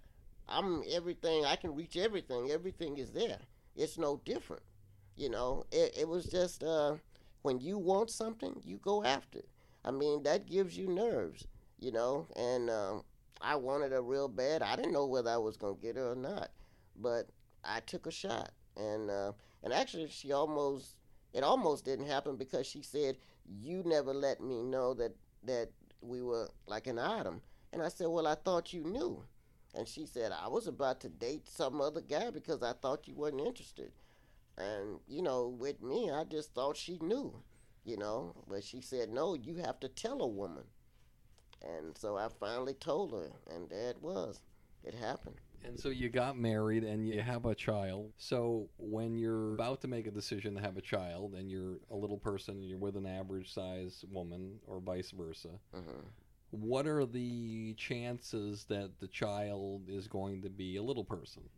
I'm 0.47 0.83
everything. 0.91 1.45
I 1.45 1.55
can 1.55 1.75
reach 1.75 1.97
everything. 1.97 2.51
Everything 2.51 2.97
is 2.97 3.11
there. 3.11 3.39
It's 3.75 3.97
no 3.97 4.21
different. 4.25 4.63
You 5.15 5.29
know, 5.29 5.65
it, 5.71 5.97
it 6.01 6.07
was 6.07 6.25
just 6.25 6.63
uh, 6.63 6.95
when 7.43 7.59
you 7.59 7.77
want 7.77 8.09
something, 8.09 8.61
you 8.65 8.77
go 8.77 9.03
after 9.03 9.39
it. 9.39 9.49
I 9.85 9.91
mean, 9.91 10.23
that 10.23 10.47
gives 10.47 10.77
you 10.77 10.87
nerves. 10.87 11.47
You 11.79 11.91
know, 11.91 12.27
and 12.35 12.69
um, 12.69 13.03
I 13.41 13.55
wanted 13.55 13.91
her 13.91 14.01
real 14.01 14.27
bad. 14.27 14.61
I 14.61 14.75
didn't 14.75 14.93
know 14.93 15.05
whether 15.05 15.29
I 15.29 15.37
was 15.37 15.57
gonna 15.57 15.75
get 15.75 15.95
her 15.97 16.11
or 16.11 16.15
not, 16.15 16.51
but 16.95 17.29
I 17.63 17.79
took 17.81 18.05
a 18.07 18.11
shot, 18.11 18.51
and 18.77 19.09
uh, 19.09 19.33
and 19.63 19.73
actually, 19.73 20.07
she 20.09 20.31
almost 20.31 20.95
it 21.33 21.43
almost 21.43 21.85
didn't 21.85 22.07
happen 22.07 22.37
because 22.37 22.65
she 22.65 22.81
said 22.81 23.17
you 23.45 23.83
never 23.85 24.13
let 24.13 24.41
me 24.41 24.61
know 24.63 24.93
that 24.95 25.15
that 25.43 25.69
we 26.01 26.21
were 26.21 26.49
like 26.67 26.87
an 26.87 26.99
item, 26.99 27.41
and 27.73 27.81
I 27.81 27.89
said, 27.89 28.07
well, 28.07 28.27
I 28.27 28.35
thought 28.35 28.73
you 28.73 28.83
knew, 28.83 29.23
and 29.73 29.87
she 29.87 30.05
said 30.05 30.31
I 30.31 30.47
was 30.47 30.67
about 30.67 31.01
to 31.01 31.09
date 31.09 31.47
some 31.49 31.81
other 31.81 32.01
guy 32.01 32.29
because 32.31 32.63
I 32.63 32.73
thought 32.73 33.07
you 33.07 33.15
wasn't 33.15 33.41
interested, 33.41 33.91
and 34.57 34.99
you 35.07 35.21
know, 35.21 35.47
with 35.47 35.81
me, 35.81 36.09
I 36.11 36.23
just 36.23 36.53
thought 36.53 36.77
she 36.77 36.97
knew, 37.01 37.43
you 37.83 37.97
know, 37.97 38.35
but 38.47 38.63
she 38.63 38.81
said 38.81 39.09
no, 39.09 39.33
you 39.35 39.55
have 39.57 39.79
to 39.81 39.89
tell 39.89 40.21
a 40.21 40.27
woman. 40.27 40.63
And 41.65 41.97
so 41.97 42.15
I 42.17 42.27
finally 42.39 42.73
told 42.75 43.11
her, 43.11 43.31
and 43.53 43.69
there 43.69 43.89
it 43.89 44.01
was. 44.01 44.39
It 44.83 44.93
happened. 44.93 45.35
And 45.63 45.79
so 45.79 45.89
you 45.89 46.09
got 46.09 46.37
married 46.37 46.83
and 46.83 47.07
you 47.09 47.19
have 47.21 47.45
a 47.45 47.55
child. 47.55 48.11
So 48.17 48.69
when 48.77 49.17
you're 49.17 49.55
about 49.55 49.81
to 49.81 49.87
make 49.87 50.05
a 50.05 50.11
decision 50.11 50.53
to 50.55 50.61
have 50.61 50.77
a 50.77 50.81
child 50.81 51.33
and 51.33 51.49
you're 51.49 51.77
a 51.89 51.95
little 51.95 52.17
person 52.19 52.55
and 52.57 52.65
you're 52.69 52.77
with 52.77 52.95
an 52.95 53.07
average 53.07 53.51
size 53.51 54.05
woman 54.11 54.59
or 54.67 54.79
vice 54.79 55.09
versa, 55.09 55.49
Mhm. 55.73 56.03
what 56.51 56.85
are 56.85 57.03
the 57.03 57.73
chances 57.77 58.65
that 58.65 58.99
the 58.99 59.07
child 59.07 59.89
is 59.89 60.07
going 60.07 60.43
to 60.43 60.49
be 60.51 60.75
a 60.75 60.83
little 60.83 61.03
person? 61.03 61.49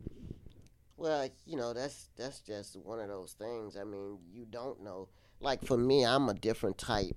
Well, 0.96 1.28
you 1.44 1.56
know, 1.58 1.74
that's 1.74 2.08
that's 2.16 2.40
just 2.40 2.76
one 2.76 2.98
of 3.00 3.08
those 3.08 3.34
things. 3.34 3.76
I 3.76 3.84
mean, 3.84 4.18
you 4.32 4.46
don't 4.46 4.82
know. 4.82 5.08
Like 5.40 5.62
for 5.62 5.76
me, 5.76 6.04
I'm 6.06 6.30
a 6.30 6.34
different 6.34 6.78
type. 6.78 7.16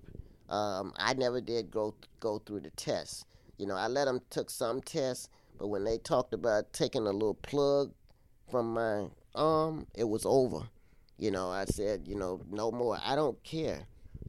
Um, 0.51 0.93
I 0.97 1.13
never 1.13 1.39
did 1.39 1.71
go 1.71 1.95
go 2.19 2.39
through 2.39 2.59
the 2.59 2.69
tests. 2.71 3.25
You 3.57 3.65
know, 3.65 3.75
I 3.75 3.87
let 3.87 4.05
them 4.05 4.19
took 4.29 4.49
some 4.49 4.81
tests, 4.81 5.29
but 5.57 5.67
when 5.67 5.85
they 5.85 5.97
talked 5.97 6.33
about 6.33 6.73
taking 6.73 7.07
a 7.07 7.11
little 7.11 7.35
plug 7.35 7.93
from 8.49 8.73
my 8.73 9.07
arm, 9.33 9.87
it 9.95 10.03
was 10.03 10.25
over. 10.25 10.67
You 11.17 11.31
know, 11.31 11.49
I 11.49 11.65
said, 11.65 12.07
you 12.07 12.15
know, 12.15 12.41
no 12.51 12.71
more. 12.71 12.99
I 13.03 13.15
don't 13.15 13.41
care. 13.43 13.79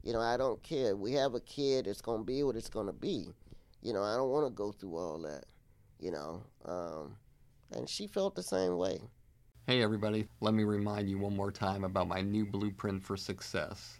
You 0.03 0.13
know, 0.13 0.21
I 0.21 0.37
don't 0.37 0.61
care. 0.63 0.95
We 0.95 1.13
have 1.13 1.33
a 1.33 1.41
kid. 1.41 1.87
It's 1.87 2.01
gonna 2.01 2.23
be 2.23 2.41
what 2.43 2.55
it's 2.55 2.69
gonna 2.69 2.93
be. 2.93 3.33
You 3.81 3.91
know, 3.91 4.03
I 4.03 4.15
don't 4.15 4.29
want 4.29 4.47
to 4.47 4.51
go 4.51 4.71
through 4.71 4.95
all 4.95 5.19
that. 5.23 5.43
You 5.99 6.11
know, 6.11 6.43
um, 6.65 7.17
and 7.73 7.89
she 7.89 8.07
felt 8.07 8.35
the 8.35 8.43
same 8.43 8.77
way. 8.77 9.01
Hey, 9.67 9.81
everybody, 9.81 10.27
let 10.39 10.53
me 10.53 10.63
remind 10.63 11.09
you 11.09 11.17
one 11.17 11.35
more 11.35 11.51
time 11.51 11.83
about 11.83 12.07
my 12.07 12.21
new 12.21 12.45
blueprint 12.45 13.03
for 13.03 13.17
success. 13.17 13.99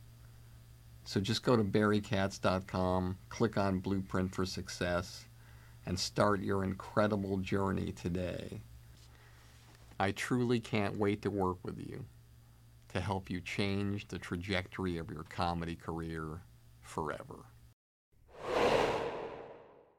So 1.03 1.19
just 1.19 1.43
go 1.43 1.55
to 1.55 1.63
barrykatz.com, 1.63 3.17
click 3.29 3.57
on 3.57 3.79
Blueprint 3.79 4.33
for 4.33 4.45
Success, 4.45 5.25
and 5.85 5.99
start 5.99 6.41
your 6.41 6.63
incredible 6.63 7.37
journey 7.37 7.91
today. 7.91 8.61
I 9.99 10.11
truly 10.11 10.59
can't 10.59 10.97
wait 10.97 11.21
to 11.23 11.29
work 11.29 11.57
with 11.63 11.79
you 11.79 12.05
to 12.89 12.99
help 12.99 13.29
you 13.29 13.39
change 13.41 14.07
the 14.07 14.19
trajectory 14.19 14.97
of 14.97 15.09
your 15.09 15.23
comedy 15.23 15.75
career 15.75 16.41
forever. 16.81 17.45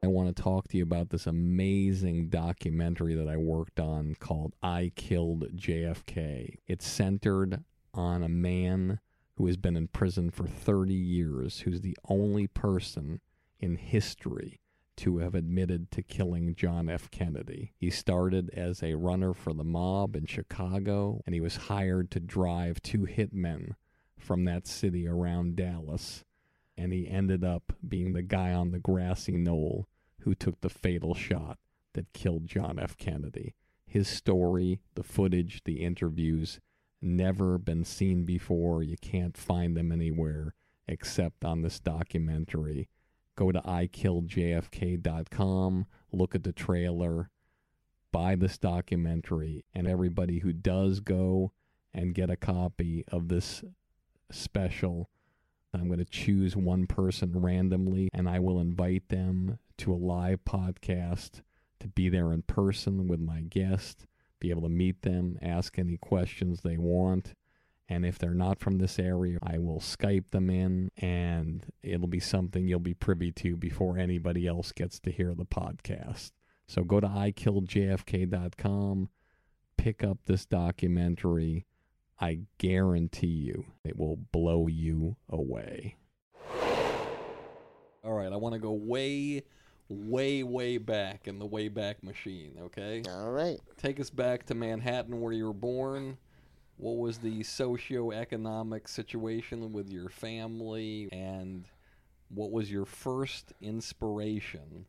I 0.03 0.07
want 0.07 0.35
to 0.35 0.43
talk 0.43 0.67
to 0.67 0.77
you 0.77 0.83
about 0.83 1.09
this 1.09 1.27
amazing 1.27 2.27
documentary 2.27 3.15
that 3.15 3.29
I 3.29 3.37
worked 3.37 3.79
on 3.79 4.15
called 4.19 4.53
I 4.61 4.91
Killed 4.95 5.45
JFK. 5.55 6.55
It's 6.67 6.85
centered 6.85 7.63
on 7.93 8.21
a 8.21 8.29
man 8.29 8.99
who 9.43 9.47
has 9.47 9.57
been 9.57 9.75
in 9.75 9.89
prison 9.89 10.31
for 10.31 10.47
30 10.47 10.93
years, 10.93 11.59
who's 11.59 11.81
the 11.81 11.97
only 12.07 12.47
person 12.47 13.19
in 13.59 13.75
history 13.75 14.61
to 14.95 15.17
have 15.17 15.35
admitted 15.35 15.91
to 15.91 16.01
killing 16.01 16.55
John 16.55 16.87
F. 16.87 17.11
Kennedy. 17.11 17.73
He 17.75 17.89
started 17.89 18.49
as 18.51 18.81
a 18.81 18.93
runner 18.93 19.33
for 19.33 19.53
the 19.53 19.65
mob 19.65 20.15
in 20.15 20.27
Chicago, 20.27 21.19
and 21.25 21.35
he 21.35 21.41
was 21.41 21.57
hired 21.57 22.09
to 22.11 22.21
drive 22.21 22.81
two 22.81 22.99
hitmen 22.99 23.73
from 24.17 24.45
that 24.45 24.65
city 24.65 25.09
around 25.09 25.57
Dallas. 25.57 26.23
And 26.77 26.93
he 26.93 27.09
ended 27.09 27.43
up 27.43 27.73
being 27.85 28.13
the 28.13 28.21
guy 28.21 28.53
on 28.53 28.71
the 28.71 28.79
grassy 28.79 29.35
knoll 29.35 29.89
who 30.21 30.33
took 30.35 30.61
the 30.61 30.69
fatal 30.69 31.15
shot 31.15 31.57
that 31.95 32.13
killed 32.13 32.47
John 32.47 32.79
F. 32.79 32.95
Kennedy. 32.95 33.55
His 33.85 34.07
story, 34.07 34.79
the 34.95 35.03
footage, 35.03 35.65
the 35.65 35.81
interviews, 35.81 36.61
never 37.03 37.57
been 37.57 37.83
seen 37.83 38.23
before. 38.23 38.83
You 38.83 38.97
can't 39.01 39.37
find 39.37 39.75
them 39.75 39.91
anywhere 39.91 40.53
except 40.87 41.43
on 41.45 41.61
this 41.61 41.79
documentary. 41.79 42.89
Go 43.35 43.51
to 43.51 43.61
ikilljfk.com, 43.61 44.67
look 46.11 46.35
at 46.35 46.43
the 46.43 46.51
trailer, 46.53 47.29
buy 48.11 48.35
this 48.35 48.57
documentary, 48.57 49.65
and 49.73 49.87
everybody 49.87 50.39
who 50.39 50.53
does 50.53 50.99
go 50.99 51.51
and 51.93 52.13
get 52.13 52.29
a 52.29 52.35
copy 52.35 53.03
of 53.11 53.27
this 53.27 53.63
special 54.31 55.09
I'm 55.75 55.87
going 55.87 55.99
to 55.99 56.05
choose 56.05 56.55
one 56.55 56.85
person 56.85 57.31
randomly 57.33 58.09
and 58.13 58.29
I 58.29 58.39
will 58.39 58.59
invite 58.59 59.09
them 59.09 59.57
to 59.79 59.93
a 59.93 59.95
live 59.95 60.45
podcast 60.45 61.41
to 61.79 61.87
be 61.87 62.09
there 62.09 62.31
in 62.31 62.43
person 62.43 63.07
with 63.07 63.19
my 63.19 63.41
guest, 63.41 64.05
be 64.43 64.49
able 64.49 64.63
to 64.63 64.69
meet 64.69 65.03
them, 65.03 65.39
ask 65.41 65.79
any 65.79 65.95
questions 65.95 66.59
they 66.61 66.77
want. 66.77 67.33
And 67.87 68.05
if 68.05 68.19
they're 68.19 68.33
not 68.33 68.59
from 68.59 68.77
this 68.77 68.99
area, 68.99 69.39
I 69.41 69.57
will 69.57 69.79
Skype 69.79 70.31
them 70.31 70.49
in 70.49 70.91
and 70.97 71.65
it'll 71.81 72.07
be 72.07 72.19
something 72.19 72.67
you'll 72.67 72.79
be 72.79 72.93
privy 72.93 73.31
to 73.31 73.55
before 73.55 73.97
anybody 73.97 74.45
else 74.45 74.73
gets 74.73 74.99
to 74.99 75.11
hear 75.11 75.33
the 75.33 75.45
podcast. 75.45 76.31
So 76.67 76.83
go 76.83 76.99
to 76.99 77.07
ikilljfk.com, 77.07 79.09
pick 79.77 80.03
up 80.03 80.17
this 80.25 80.45
documentary. 80.45 81.65
I 82.19 82.39
guarantee 82.57 83.27
you 83.27 83.63
it 83.85 83.97
will 83.97 84.17
blow 84.17 84.67
you 84.67 85.15
away. 85.29 85.95
All 88.03 88.13
right, 88.13 88.33
I 88.33 88.35
want 88.35 88.53
to 88.53 88.59
go 88.59 88.73
way, 88.73 89.43
way, 89.89 90.43
way 90.43 90.77
back 90.77 91.27
in 91.27 91.39
the 91.39 91.45
way 91.45 91.67
back 91.67 92.03
machine, 92.03 92.57
okay? 92.61 93.03
All 93.09 93.31
right. 93.31 93.59
Take 93.77 93.99
us 93.99 94.09
back 94.09 94.45
to 94.47 94.55
Manhattan 94.55 95.19
where 95.21 95.33
you 95.33 95.45
were 95.45 95.53
born. 95.53 96.17
What 96.77 96.97
was 96.97 97.19
the 97.19 97.43
socio-economic 97.43 98.87
situation 98.87 99.71
with 99.71 99.89
your 99.89 100.09
family 100.09 101.09
and 101.11 101.65
what 102.29 102.51
was 102.51 102.71
your 102.71 102.85
first 102.85 103.53
inspiration 103.61 104.85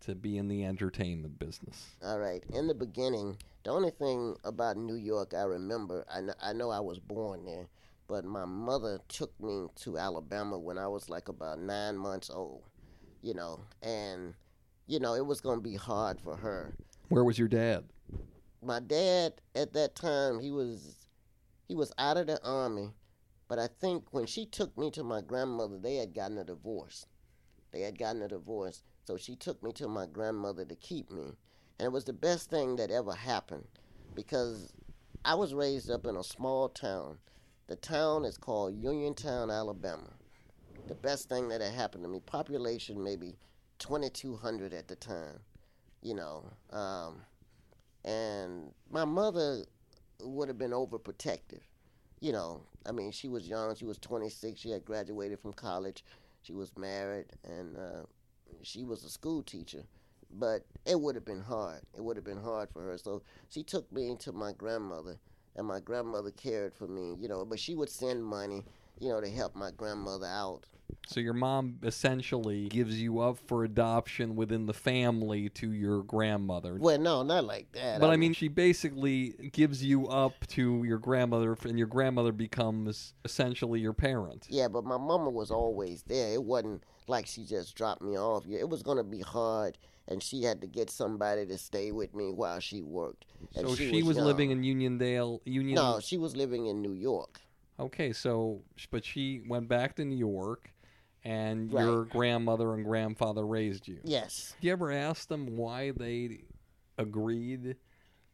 to 0.00 0.14
be 0.14 0.38
in 0.38 0.48
the 0.48 0.64
entertainment 0.64 1.38
business? 1.38 1.86
All 2.04 2.18
right. 2.18 2.42
In 2.52 2.66
the 2.66 2.74
beginning, 2.74 3.36
the 3.64 3.70
only 3.70 3.90
thing 3.90 4.36
about 4.44 4.76
New 4.76 4.94
York 4.94 5.34
I 5.34 5.42
remember, 5.42 6.06
I 6.12 6.20
know 6.20 6.34
I, 6.42 6.52
know 6.52 6.70
I 6.70 6.80
was 6.80 6.98
born 6.98 7.44
there, 7.44 7.68
but 8.08 8.24
my 8.24 8.44
mother 8.44 9.00
took 9.08 9.38
me 9.40 9.66
to 9.76 9.98
Alabama 9.98 10.58
when 10.58 10.78
I 10.78 10.88
was 10.88 11.08
like 11.08 11.28
about 11.28 11.60
nine 11.60 11.96
months 11.96 12.30
old, 12.30 12.62
you 13.22 13.34
know, 13.34 13.60
and, 13.82 14.34
you 14.86 15.00
know, 15.00 15.14
it 15.14 15.26
was 15.26 15.40
going 15.40 15.58
to 15.58 15.62
be 15.62 15.76
hard 15.76 16.20
for 16.20 16.36
her. 16.36 16.74
Where 17.08 17.24
was 17.24 17.38
your 17.38 17.48
dad? 17.48 17.84
My 18.62 18.80
dad 18.80 19.34
at 19.54 19.72
that 19.72 19.94
time, 19.94 20.38
he 20.38 20.50
was 20.50 20.96
he 21.66 21.74
was 21.76 21.92
out 21.98 22.16
of 22.16 22.26
the 22.26 22.44
army, 22.44 22.90
but 23.46 23.58
I 23.58 23.68
think 23.68 24.06
when 24.10 24.26
she 24.26 24.44
took 24.44 24.76
me 24.76 24.90
to 24.90 25.04
my 25.04 25.20
grandmother, 25.20 25.78
they 25.78 25.96
had 25.96 26.14
gotten 26.14 26.38
a 26.38 26.44
divorce. 26.44 27.06
They 27.70 27.82
had 27.82 27.98
gotten 27.98 28.22
a 28.22 28.28
divorce, 28.28 28.82
so 29.04 29.16
she 29.16 29.36
took 29.36 29.62
me 29.62 29.72
to 29.74 29.88
my 29.88 30.06
grandmother 30.06 30.64
to 30.64 30.74
keep 30.74 31.10
me. 31.10 31.36
And 31.78 31.86
it 31.86 31.92
was 31.92 32.04
the 32.04 32.12
best 32.12 32.50
thing 32.50 32.76
that 32.76 32.90
ever 32.90 33.12
happened 33.12 33.66
because 34.14 34.72
I 35.24 35.34
was 35.34 35.54
raised 35.54 35.90
up 35.90 36.06
in 36.06 36.16
a 36.16 36.24
small 36.24 36.68
town. 36.68 37.18
The 37.68 37.76
town 37.76 38.24
is 38.24 38.36
called 38.36 38.74
Uniontown, 38.74 39.50
Alabama. 39.50 40.10
The 40.86 40.94
best 40.94 41.28
thing 41.28 41.48
that 41.48 41.60
had 41.60 41.72
happened 41.72 42.04
to 42.04 42.08
me, 42.08 42.20
population 42.20 43.02
maybe 43.02 43.36
2,200 43.78 44.72
at 44.72 44.88
the 44.88 44.96
time, 44.96 45.40
you 46.02 46.14
know. 46.14 46.44
Um, 46.70 47.22
and 48.04 48.72
my 48.90 49.04
mother 49.04 49.64
would 50.22 50.48
have 50.48 50.58
been 50.58 50.72
overprotective. 50.72 51.60
You 52.20 52.32
know, 52.32 52.62
I 52.86 52.92
mean, 52.92 53.10
she 53.12 53.28
was 53.28 53.48
young. 53.48 53.74
She 53.74 53.84
was 53.86 53.98
26. 53.98 54.60
She 54.60 54.70
had 54.70 54.84
graduated 54.84 55.40
from 55.40 55.52
college. 55.52 56.04
She 56.42 56.52
was 56.52 56.76
married, 56.76 57.26
and 57.44 57.76
uh, 57.76 58.02
she 58.62 58.84
was 58.84 59.04
a 59.04 59.10
school 59.10 59.42
teacher. 59.42 59.82
But 60.32 60.64
it 60.86 61.00
would 61.00 61.14
have 61.14 61.24
been 61.24 61.40
hard. 61.40 61.80
It 61.96 62.02
would 62.04 62.16
have 62.16 62.24
been 62.24 62.40
hard 62.40 62.70
for 62.70 62.82
her. 62.82 62.98
So 62.98 63.22
she 63.48 63.62
took 63.62 63.90
me 63.92 64.16
to 64.20 64.32
my 64.32 64.52
grandmother, 64.52 65.16
and 65.56 65.66
my 65.66 65.80
grandmother 65.80 66.30
cared 66.30 66.74
for 66.74 66.86
me. 66.86 67.16
You 67.18 67.28
know, 67.28 67.44
but 67.44 67.58
she 67.58 67.74
would 67.74 67.90
send 67.90 68.24
money, 68.24 68.64
you 69.00 69.08
know, 69.08 69.20
to 69.20 69.30
help 69.30 69.56
my 69.56 69.70
grandmother 69.76 70.26
out. 70.26 70.66
So 71.06 71.20
your 71.20 71.34
mom 71.34 71.78
essentially 71.82 72.68
gives 72.68 73.00
you 73.00 73.20
up 73.20 73.38
for 73.46 73.64
adoption 73.64 74.36
within 74.36 74.66
the 74.66 74.74
family 74.74 75.48
to 75.50 75.72
your 75.72 76.02
grandmother. 76.02 76.76
Well, 76.78 76.98
no, 76.98 77.22
not 77.22 77.44
like 77.44 77.72
that. 77.72 78.00
But 78.00 78.10
I 78.10 78.16
mean, 78.16 78.32
she 78.32 78.48
basically 78.48 79.30
gives 79.52 79.82
you 79.84 80.08
up 80.08 80.46
to 80.48 80.84
your 80.84 80.98
grandmother, 80.98 81.56
and 81.64 81.78
your 81.78 81.86
grandmother 81.86 82.32
becomes 82.32 83.14
essentially 83.24 83.80
your 83.80 83.92
parent. 83.92 84.46
Yeah, 84.48 84.68
but 84.68 84.84
my 84.84 84.98
mama 84.98 85.30
was 85.30 85.50
always 85.50 86.02
there. 86.02 86.34
It 86.34 86.42
wasn't 86.44 86.82
like 87.06 87.26
she 87.26 87.44
just 87.44 87.74
dropped 87.74 88.02
me 88.02 88.18
off. 88.18 88.44
It 88.48 88.68
was 88.68 88.82
going 88.82 88.98
to 88.98 89.04
be 89.04 89.20
hard, 89.20 89.78
and 90.06 90.22
she 90.22 90.42
had 90.42 90.60
to 90.60 90.66
get 90.66 90.90
somebody 90.90 91.46
to 91.46 91.56
stay 91.58 91.92
with 91.92 92.14
me 92.14 92.30
while 92.30 92.60
she 92.60 92.82
worked. 92.82 93.26
And 93.56 93.68
So 93.68 93.74
she, 93.74 94.02
was, 94.02 94.16
young. 94.16 94.26
living 94.26 94.50
in 94.50 94.62
Uniondale. 94.62 95.40
Union. 95.44 95.76
No, 95.76 96.00
she 96.00 96.18
was 96.18 96.36
living 96.36 96.66
in 96.66 96.82
New 96.82 96.94
York. 96.94 97.40
Okay, 97.80 98.12
so 98.12 98.62
but 98.90 99.04
she 99.04 99.42
went 99.48 99.68
back 99.68 99.96
to 99.96 100.04
New 100.04 100.16
York, 100.16 100.70
and 101.24 101.72
Right. 101.72 101.84
your 101.84 102.04
grandmother 102.04 102.74
and 102.74 102.84
grandfather 102.84 103.46
raised 103.46 103.88
you. 103.88 104.00
Yes. 104.04 104.54
Do 104.60 104.66
you 104.66 104.72
ever 104.72 104.92
ask 104.92 105.28
them 105.28 105.56
why 105.56 105.90
they 105.92 106.44
agreed 106.98 107.76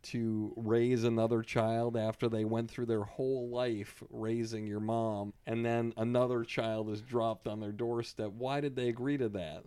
to 0.03 0.53
raise 0.57 1.03
another 1.05 1.43
child 1.43 1.97
after 1.97 2.29
they 2.29 2.45
went 2.45 2.71
through 2.71 2.87
their 2.87 3.03
whole 3.03 3.49
life 3.49 4.03
raising 4.11 4.67
your 4.67 4.81
mom, 4.81 5.33
and 5.47 5.65
then 5.65 5.93
another 5.97 6.45
child 6.45 6.91
is 6.91 7.01
dropped 7.01 7.49
on 7.49 7.61
their 7.61 7.73
doorstep? 7.73 8.31
Why 8.33 8.61
did 8.61 8.77
they 8.77 8.89
agree 8.89 9.17
to 9.17 9.29
that? 9.31 9.65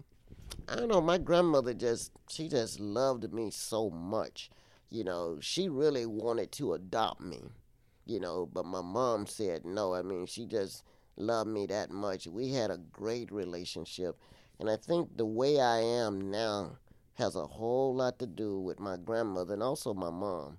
I 0.68 0.76
don't 0.76 0.88
know. 0.88 1.02
My 1.02 1.18
grandmother 1.18 1.74
just 1.74 2.12
she 2.30 2.48
just 2.48 2.80
loved 2.80 3.32
me 3.34 3.50
so 3.52 3.90
much. 3.90 4.50
You 4.90 5.04
know, 5.04 5.38
she 5.40 5.70
really 5.70 6.06
wanted 6.06 6.52
to 6.54 6.74
adopt 6.74 7.22
me. 7.22 7.42
You 8.10 8.20
know, 8.20 8.50
but 8.52 8.66
my 8.66 8.82
mom 8.82 9.28
said 9.28 9.66
no. 9.66 9.94
I 9.94 10.02
mean, 10.02 10.26
she 10.26 10.46
just 10.48 10.84
loved 11.16 11.50
me 11.50 11.68
that 11.68 11.92
much. 11.92 12.26
We 12.28 12.52
had 12.52 12.72
a 12.72 12.80
great 12.92 13.32
relationship, 13.32 14.18
and 14.60 14.70
I 14.70 14.78
think 14.78 15.16
the 15.16 15.26
way 15.28 15.60
I 15.62 15.80
am 15.80 16.32
now 16.32 16.80
has 17.14 17.36
a 17.36 17.46
whole 17.46 17.94
lot 17.96 18.18
to 18.20 18.26
do 18.26 18.60
with 18.60 18.80
my 18.80 18.98
grandmother 18.98 19.54
and 19.54 19.62
also 19.64 19.94
my 19.94 20.10
mom. 20.10 20.58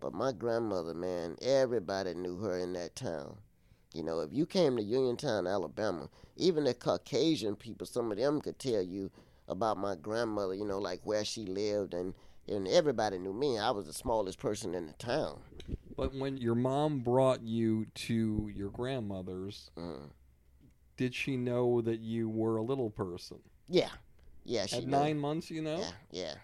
But 0.00 0.14
my 0.14 0.32
grandmother, 0.32 0.94
man, 0.94 1.36
everybody 1.42 2.14
knew 2.14 2.38
her 2.38 2.56
in 2.58 2.72
that 2.74 2.96
town. 2.96 3.38
You 3.92 4.02
know, 4.02 4.20
if 4.20 4.32
you 4.32 4.46
came 4.46 4.76
to 4.76 4.82
Uniontown, 4.82 5.46
Alabama, 5.46 6.08
even 6.36 6.64
the 6.64 6.74
Caucasian 6.74 7.56
people, 7.56 7.86
some 7.86 8.10
of 8.10 8.18
them 8.18 8.40
could 8.40 8.58
tell 8.58 8.82
you 8.82 9.10
about 9.48 9.76
my 9.78 9.96
grandmother, 9.96 10.54
you 10.54 10.64
know, 10.64 10.78
like 10.78 11.00
where 11.04 11.24
she 11.24 11.44
lived 11.44 11.92
and 11.94 12.14
and 12.48 12.66
everybody 12.68 13.18
knew 13.18 13.34
me. 13.34 13.58
I 13.58 13.70
was 13.70 13.86
the 13.86 13.92
smallest 13.92 14.38
person 14.38 14.74
in 14.74 14.86
the 14.86 14.92
town. 14.94 15.40
But 15.96 16.14
when 16.14 16.36
your 16.36 16.54
mom 16.54 17.00
brought 17.00 17.42
you 17.42 17.86
to 17.94 18.50
your 18.54 18.70
grandmother's, 18.70 19.70
Mm. 19.76 20.10
did 20.96 21.14
she 21.14 21.36
know 21.36 21.80
that 21.80 22.00
you 22.00 22.28
were 22.28 22.56
a 22.56 22.62
little 22.62 22.90
person? 22.90 23.38
Yeah. 23.68 23.90
Yeah, 24.44 24.66
she 24.66 24.76
At 24.76 24.84
knew. 24.84 24.90
nine 24.90 25.18
months, 25.18 25.50
you 25.50 25.62
know? 25.62 25.78
Yeah, 25.78 25.92
yeah. 26.10 26.34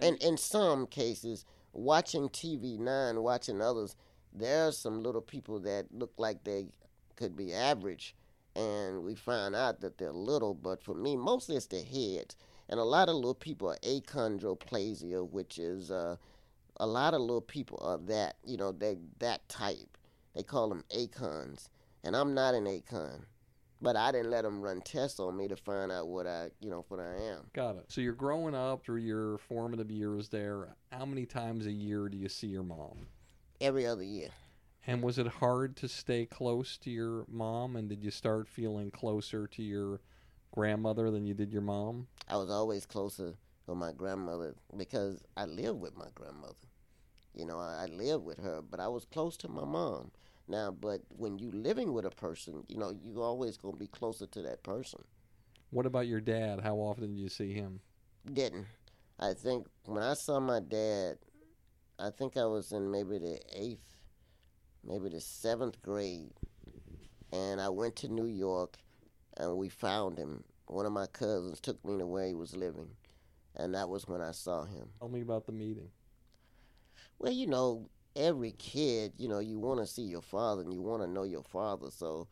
And 0.00 0.16
in 0.22 0.36
some 0.36 0.86
cases, 0.86 1.44
watching 1.72 2.28
TV 2.28 2.78
Nine, 2.78 3.22
watching 3.22 3.60
others, 3.60 3.96
there 4.32 4.68
are 4.68 4.72
some 4.72 5.02
little 5.02 5.22
people 5.22 5.58
that 5.60 5.92
look 5.92 6.12
like 6.18 6.44
they 6.44 6.68
could 7.16 7.34
be 7.34 7.52
average, 7.52 8.14
and 8.54 9.02
we 9.02 9.14
find 9.16 9.56
out 9.56 9.80
that 9.80 9.98
they're 9.98 10.12
little. 10.12 10.54
But 10.54 10.82
for 10.82 10.94
me, 10.94 11.16
mostly 11.16 11.56
it's 11.56 11.66
the 11.66 11.82
heads, 11.82 12.36
and 12.68 12.78
a 12.78 12.84
lot 12.84 13.08
of 13.08 13.16
little 13.16 13.34
people 13.34 13.70
are 13.70 13.78
achondroplasia, 13.78 15.28
which 15.28 15.58
is 15.58 15.90
uh, 15.90 16.16
a 16.80 16.86
lot 16.86 17.14
of 17.14 17.20
little 17.20 17.40
people 17.40 17.78
are 17.82 17.98
that. 18.12 18.36
You 18.44 18.56
know, 18.56 18.72
they 18.72 18.96
that 19.18 19.48
type. 19.48 19.96
They 20.34 20.42
call 20.42 20.68
them 20.68 20.84
acons, 20.94 21.70
and 22.04 22.14
I'm 22.14 22.34
not 22.34 22.54
an 22.54 22.64
acon. 22.64 23.24
But 23.80 23.94
I 23.94 24.10
didn't 24.10 24.30
let 24.30 24.42
them 24.42 24.60
run 24.60 24.80
tests 24.80 25.20
on 25.20 25.36
me 25.36 25.46
to 25.46 25.56
find 25.56 25.92
out 25.92 26.08
what 26.08 26.26
I, 26.26 26.48
you 26.60 26.68
know, 26.68 26.84
what 26.88 26.98
I 26.98 27.14
am. 27.14 27.46
Got 27.52 27.76
it. 27.76 27.84
So 27.86 28.00
you're 28.00 28.12
growing 28.12 28.54
up 28.54 28.82
through 28.82 29.02
your 29.02 29.38
formative 29.38 29.88
years 29.88 30.28
there. 30.28 30.74
How 30.90 31.06
many 31.06 31.26
times 31.26 31.66
a 31.66 31.70
year 31.70 32.08
do 32.08 32.16
you 32.16 32.28
see 32.28 32.48
your 32.48 32.64
mom? 32.64 33.06
Every 33.60 33.86
other 33.86 34.02
year. 34.02 34.30
And 34.84 35.00
was 35.00 35.18
it 35.18 35.28
hard 35.28 35.76
to 35.76 35.88
stay 35.88 36.26
close 36.26 36.76
to 36.78 36.90
your 36.90 37.24
mom? 37.28 37.76
And 37.76 37.88
did 37.88 38.02
you 38.02 38.10
start 38.10 38.48
feeling 38.48 38.90
closer 38.90 39.46
to 39.46 39.62
your 39.62 40.00
grandmother 40.50 41.10
than 41.10 41.24
you 41.24 41.34
did 41.34 41.52
your 41.52 41.62
mom? 41.62 42.08
I 42.28 42.36
was 42.36 42.50
always 42.50 42.84
closer 42.84 43.34
to 43.66 43.74
my 43.74 43.92
grandmother 43.92 44.54
because 44.76 45.22
I 45.36 45.44
lived 45.44 45.78
with 45.78 45.96
my 45.96 46.08
grandmother. 46.14 46.54
You 47.38 47.46
know, 47.46 47.58
I, 47.58 47.84
I 47.84 47.86
lived 47.86 48.24
with 48.24 48.38
her, 48.38 48.60
but 48.68 48.80
I 48.80 48.88
was 48.88 49.04
close 49.04 49.36
to 49.38 49.48
my 49.48 49.64
mom. 49.64 50.10
Now, 50.48 50.72
but 50.72 51.02
when 51.08 51.38
you 51.38 51.52
living 51.52 51.92
with 51.92 52.04
a 52.04 52.10
person, 52.10 52.64
you 52.66 52.76
know, 52.76 52.90
you 52.90 53.22
always 53.22 53.56
gonna 53.56 53.76
be 53.76 53.86
closer 53.86 54.26
to 54.26 54.42
that 54.42 54.64
person. 54.64 55.04
What 55.70 55.86
about 55.86 56.08
your 56.08 56.20
dad? 56.20 56.60
How 56.60 56.76
often 56.76 57.14
did 57.14 57.20
you 57.20 57.28
see 57.28 57.52
him? 57.52 57.80
Didn't. 58.32 58.66
I 59.20 59.34
think 59.34 59.68
when 59.84 60.02
I 60.02 60.14
saw 60.14 60.40
my 60.40 60.58
dad, 60.58 61.18
I 61.98 62.10
think 62.10 62.36
I 62.36 62.46
was 62.46 62.72
in 62.72 62.90
maybe 62.90 63.18
the 63.18 63.38
eighth, 63.52 63.96
maybe 64.84 65.08
the 65.08 65.20
seventh 65.20 65.80
grade, 65.82 66.32
and 67.32 67.60
I 67.60 67.68
went 67.68 67.94
to 67.96 68.08
New 68.08 68.26
York, 68.26 68.78
and 69.36 69.56
we 69.56 69.68
found 69.68 70.18
him. 70.18 70.42
One 70.66 70.86
of 70.86 70.92
my 70.92 71.06
cousins 71.06 71.60
took 71.60 71.84
me 71.84 71.98
to 71.98 72.06
where 72.06 72.26
he 72.26 72.34
was 72.34 72.56
living, 72.56 72.90
and 73.54 73.74
that 73.74 73.88
was 73.88 74.08
when 74.08 74.22
I 74.22 74.32
saw 74.32 74.64
him. 74.64 74.88
Tell 74.98 75.08
me 75.08 75.20
about 75.20 75.46
the 75.46 75.52
meeting. 75.52 75.90
Well, 77.18 77.32
you 77.32 77.46
know, 77.46 77.88
every 78.14 78.52
kid, 78.52 79.12
you 79.16 79.28
know, 79.28 79.38
you 79.38 79.58
want 79.58 79.80
to 79.80 79.86
see 79.86 80.02
your 80.02 80.22
father 80.22 80.62
and 80.62 80.72
you 80.72 80.82
want 80.82 81.02
to 81.02 81.08
know 81.08 81.24
your 81.24 81.42
father. 81.42 81.88
So, 81.90 82.28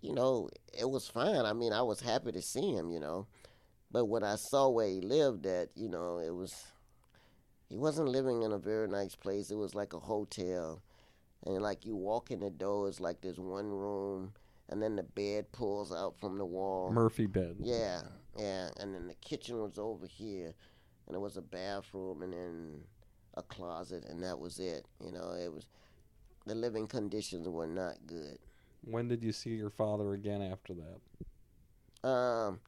you 0.00 0.12
know, 0.12 0.48
it 0.78 0.88
was 0.88 1.08
fine. 1.08 1.44
I 1.44 1.52
mean, 1.52 1.72
I 1.72 1.82
was 1.82 2.00
happy 2.00 2.32
to 2.32 2.42
see 2.42 2.72
him, 2.72 2.90
you 2.90 3.00
know. 3.00 3.26
But 3.90 4.06
when 4.06 4.22
I 4.22 4.36
saw 4.36 4.68
where 4.68 4.88
he 4.88 5.00
lived 5.00 5.46
at, 5.46 5.70
you 5.74 5.88
know, 5.88 6.18
it 6.18 6.34
was 6.34 6.54
he 7.68 7.76
wasn't 7.76 8.08
living 8.08 8.42
in 8.42 8.52
a 8.52 8.58
very 8.58 8.88
nice 8.88 9.14
place. 9.14 9.50
It 9.50 9.56
was 9.56 9.74
like 9.74 9.92
a 9.92 9.98
hotel. 9.98 10.82
And 11.44 11.62
like 11.62 11.84
you 11.84 11.96
walk 11.96 12.30
in 12.30 12.40
the 12.40 12.50
door, 12.50 12.88
it's 12.88 13.00
like 13.00 13.20
there's 13.20 13.38
one 13.38 13.70
room 13.70 14.32
and 14.68 14.82
then 14.82 14.96
the 14.96 15.02
bed 15.02 15.50
pulls 15.52 15.92
out 15.92 16.18
from 16.18 16.38
the 16.38 16.44
wall. 16.44 16.90
Murphy 16.92 17.26
bed. 17.26 17.56
Yeah, 17.60 18.02
yeah. 18.36 18.68
And 18.78 18.94
then 18.94 19.06
the 19.06 19.14
kitchen 19.14 19.60
was 19.60 19.78
over 19.78 20.06
here 20.06 20.52
and 21.06 21.14
there 21.14 21.20
was 21.20 21.36
a 21.36 21.42
bathroom 21.42 22.22
and 22.22 22.32
then 22.32 22.80
a 23.38 23.42
closet 23.42 24.04
and 24.08 24.22
that 24.22 24.38
was 24.38 24.58
it. 24.58 24.84
You 25.04 25.12
know, 25.12 25.32
it 25.32 25.52
was 25.52 25.66
the 26.46 26.54
living 26.54 26.86
conditions 26.86 27.48
were 27.48 27.66
not 27.66 27.94
good. 28.06 28.38
When 28.84 29.08
did 29.08 29.22
you 29.22 29.32
see 29.32 29.50
your 29.50 29.70
father 29.70 30.14
again 30.14 30.42
after 30.42 30.74
that? 30.74 32.08
Um, 32.08 32.60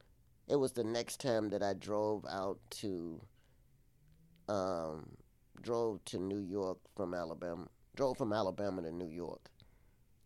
it 0.47 0.55
was 0.55 0.71
the 0.71 0.83
next 0.83 1.19
time 1.19 1.49
that 1.49 1.63
I 1.63 1.73
drove 1.73 2.25
out 2.29 2.59
to, 2.81 3.21
um, 4.47 5.09
drove 5.61 6.03
to 6.05 6.19
New 6.19 6.39
York 6.39 6.77
from 6.95 7.13
Alabama. 7.13 7.67
Drove 7.95 8.17
from 8.17 8.33
Alabama 8.33 8.81
to 8.81 8.91
New 8.91 9.07
York. 9.07 9.49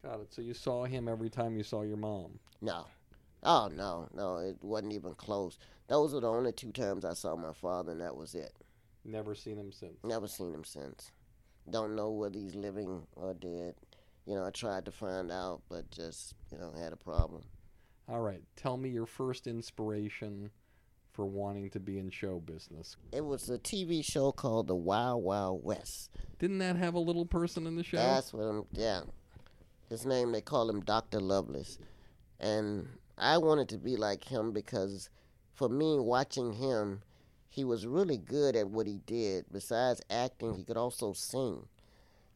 Got 0.04 0.22
it. 0.22 0.34
So 0.34 0.42
you 0.42 0.54
saw 0.54 0.86
him 0.86 1.08
every 1.08 1.30
time 1.30 1.58
you 1.58 1.64
saw 1.64 1.82
your 1.82 1.98
mom. 1.98 2.40
No, 2.62 2.86
oh 3.44 3.70
no, 3.76 4.08
no, 4.14 4.38
it 4.38 4.58
wasn't 4.62 4.94
even 4.94 5.16
close. 5.16 5.58
Those 5.88 6.14
were 6.14 6.20
the 6.20 6.30
only 6.30 6.52
two 6.52 6.72
times 6.72 7.06
I 7.06 7.14
saw 7.14 7.36
my 7.36 7.54
father, 7.54 7.92
and 7.92 8.02
that 8.02 8.16
was 8.16 8.36
it. 8.36 8.54
Never 9.06 9.36
seen 9.36 9.58
him 9.58 9.72
since. 9.72 10.04
Never 10.04 10.28
seen 10.28 10.54
him 10.54 10.64
since. 10.64 11.12
Don't 11.70 11.96
know 11.96 12.10
whether 12.12 12.38
he's 12.38 12.56
living 12.56 13.04
or 13.16 13.34
dead. 13.36 13.76
You 14.26 14.36
know, 14.36 14.46
I 14.46 14.50
tried 14.50 14.86
to 14.86 14.92
find 14.92 15.32
out, 15.32 15.62
but 15.70 15.90
just 15.92 16.34
you 16.52 16.58
know 16.58 16.74
had 16.78 16.94
a 16.94 16.98
problem. 16.98 17.44
All 18.10 18.22
right. 18.22 18.42
Tell 18.56 18.78
me 18.78 18.90
your 18.90 19.06
first 19.06 19.48
inspiration 19.48 20.52
for 21.12 21.26
wanting 21.26 21.70
to 21.72 21.80
be 21.80 21.98
in 21.98 22.10
show 22.10 22.40
business. 22.40 22.98
It 23.14 23.24
was 23.26 23.50
a 23.50 23.58
TV 23.58 24.04
show 24.04 24.32
called 24.32 24.68
The 24.68 24.76
Wild 24.76 25.24
Wild 25.24 25.64
West. 25.64 26.12
Didn't 26.40 26.58
that 26.60 26.76
have 26.76 26.94
a 26.94 27.00
little 27.00 27.26
person 27.26 27.66
in 27.66 27.76
the 27.76 27.84
show? 27.84 27.98
That's 27.98 28.34
what 28.34 28.44
I'm. 28.44 28.66
Yeah, 28.74 29.02
his 29.90 30.06
name 30.06 30.32
they 30.32 30.42
call 30.42 30.70
him 30.70 30.82
Doctor 30.82 31.20
Loveless, 31.20 31.78
and 32.40 32.88
I 33.18 33.38
wanted 33.38 33.70
to 33.70 33.78
be 33.78 33.96
like 33.96 34.26
him 34.26 34.52
because, 34.52 35.10
for 35.54 35.70
me, 35.70 36.00
watching 36.00 36.54
him, 36.54 37.02
he 37.56 37.64
was 37.64 37.88
really 37.88 38.18
good 38.18 38.58
at 38.58 38.70
what 38.70 38.86
he 38.86 39.00
did. 39.06 39.46
Besides 39.50 40.02
acting, 40.10 40.56
he 40.56 40.66
could 40.66 40.76
also 40.76 41.14
sing, 41.14 41.66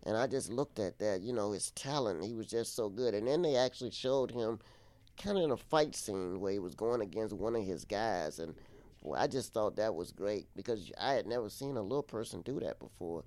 and 0.06 0.16
I 0.16 0.28
just 0.28 0.50
looked 0.50 0.80
at 0.80 0.98
that. 1.00 1.20
You 1.20 1.34
know, 1.34 1.52
his 1.52 1.72
talent. 1.72 2.24
He 2.24 2.34
was 2.34 2.48
just 2.48 2.74
so 2.74 2.88
good. 2.88 3.14
And 3.14 3.28
then 3.28 3.42
they 3.42 3.58
actually 3.58 3.92
showed 3.92 4.32
him, 4.32 4.60
kind 5.22 5.38
of 5.38 5.44
in 5.44 5.52
a 5.52 5.58
fight 5.58 5.94
scene 5.94 6.40
where 6.40 6.54
he 6.54 6.60
was 6.60 6.74
going 6.74 7.02
against 7.02 7.36
one 7.36 7.54
of 7.58 7.66
his 7.66 7.84
guys, 7.84 8.40
and 8.40 8.56
well, 9.02 9.22
I 9.22 9.28
just 9.28 9.54
thought 9.54 9.76
that 9.76 9.94
was 9.94 10.14
great 10.14 10.48
because 10.56 10.90
I 10.98 11.14
had 11.14 11.28
never 11.28 11.50
seen 11.50 11.76
a 11.76 11.82
little 11.82 12.02
person 12.02 12.42
do 12.42 12.58
that 12.62 12.80
before. 12.80 13.26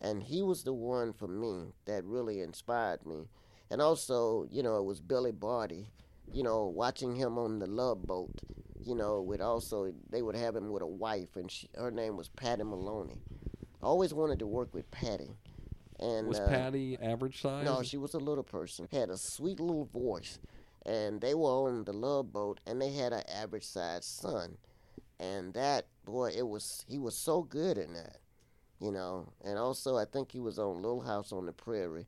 And 0.00 0.22
he 0.22 0.42
was 0.42 0.62
the 0.62 0.74
one 0.74 1.12
for 1.12 1.26
me 1.26 1.72
that 1.86 2.04
really 2.04 2.40
inspired 2.40 3.04
me. 3.04 3.28
And 3.68 3.80
also, 3.80 4.46
you 4.48 4.62
know, 4.62 4.78
it 4.78 4.84
was 4.84 5.00
Billy 5.00 5.32
Barty, 5.32 5.88
you 6.32 6.42
know, 6.42 6.66
watching 6.66 7.14
him 7.14 7.38
on 7.38 7.58
the 7.58 7.66
Love 7.66 8.02
Boat, 8.06 8.32
you 8.84 8.94
know, 8.94 9.20
with 9.20 9.40
also, 9.40 9.92
they 10.10 10.22
would 10.22 10.36
have 10.36 10.54
him 10.54 10.70
with 10.70 10.82
a 10.82 10.86
wife, 10.86 11.36
and 11.36 11.50
she, 11.50 11.68
her 11.76 11.90
name 11.90 12.16
was 12.16 12.28
Patty 12.28 12.62
Maloney. 12.62 13.20
I 13.82 13.86
always 13.86 14.14
wanted 14.14 14.38
to 14.40 14.46
work 14.46 14.74
with 14.74 14.90
Patty. 14.90 15.30
And 15.98 16.28
Was 16.28 16.38
uh, 16.40 16.46
Patty 16.48 16.98
average 17.00 17.40
size? 17.40 17.64
no, 17.64 17.82
she 17.82 17.96
was 17.96 18.12
a 18.14 18.18
little 18.18 18.44
person. 18.44 18.86
Had 18.92 19.08
a 19.08 19.16
sweet 19.16 19.58
little 19.60 19.86
voice, 19.86 20.38
and 20.84 21.20
they 21.20 21.34
were 21.34 21.48
on 21.48 21.84
the 21.84 21.92
Love 21.94 22.32
Boat, 22.32 22.60
and 22.66 22.80
they 22.80 22.92
had 22.92 23.12
an 23.14 23.22
average 23.34 23.64
sized 23.64 24.04
son, 24.04 24.58
and 25.18 25.54
that 25.54 25.86
boy, 26.04 26.32
it 26.36 26.46
was 26.46 26.84
he 26.86 26.98
was 26.98 27.16
so 27.16 27.42
good 27.42 27.78
in 27.78 27.94
that, 27.94 28.18
you 28.78 28.92
know. 28.92 29.32
And 29.42 29.58
also, 29.58 29.96
I 29.96 30.04
think 30.04 30.32
he 30.32 30.40
was 30.40 30.58
on 30.58 30.82
Little 30.82 31.00
House 31.00 31.32
on 31.32 31.46
the 31.46 31.52
Prairie, 31.52 32.06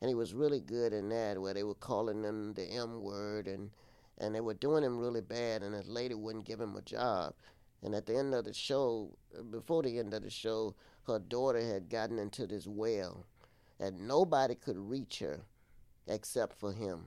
and 0.00 0.08
he 0.08 0.14
was 0.14 0.34
really 0.34 0.60
good 0.60 0.92
in 0.92 1.08
that, 1.10 1.40
where 1.40 1.54
they 1.54 1.62
were 1.62 1.74
calling 1.74 2.22
him 2.24 2.54
the 2.54 2.64
M 2.64 3.02
word, 3.02 3.46
and 3.46 3.70
and 4.18 4.34
they 4.34 4.40
were 4.40 4.54
doing 4.54 4.84
him 4.84 4.98
really 4.98 5.22
bad, 5.22 5.62
and 5.62 5.74
his 5.74 5.88
lady 5.88 6.14
wouldn't 6.14 6.44
give 6.44 6.60
him 6.60 6.76
a 6.76 6.82
job. 6.82 7.34
And 7.82 7.94
at 7.94 8.06
the 8.06 8.16
end 8.16 8.34
of 8.34 8.44
the 8.44 8.52
show, 8.52 9.16
before 9.50 9.82
the 9.82 9.98
end 9.98 10.12
of 10.12 10.22
the 10.22 10.30
show, 10.30 10.74
her 11.06 11.18
daughter 11.18 11.60
had 11.60 11.88
gotten 11.88 12.18
into 12.18 12.46
this 12.46 12.66
well, 12.66 13.24
and 13.78 14.06
nobody 14.06 14.54
could 14.54 14.76
reach 14.76 15.20
her 15.20 15.40
except 16.06 16.58
for 16.58 16.72
him. 16.72 17.06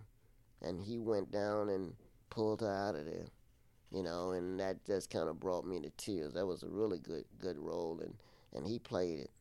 And 0.62 0.82
he 0.82 0.98
went 0.98 1.32
down 1.32 1.70
and 1.70 1.94
pulled 2.30 2.62
her 2.62 2.74
out 2.74 2.96
of 2.96 3.06
there, 3.06 3.28
you 3.92 4.02
know, 4.02 4.32
and 4.32 4.60
that 4.60 4.84
just 4.86 5.12
kind 5.12 5.30
of 5.30 5.40
brought 5.40 5.66
me 5.66 5.80
to 5.82 5.90
tears. 5.92 6.34
That 6.34 6.48
was 6.48 6.64
a 6.64 6.70
really 6.70 7.00
good 7.00 7.26
good 7.40 7.58
role, 7.58 8.00
and 8.02 8.16
and 8.54 8.66
he 8.66 8.80
played 8.80 9.20
it. 9.20 9.32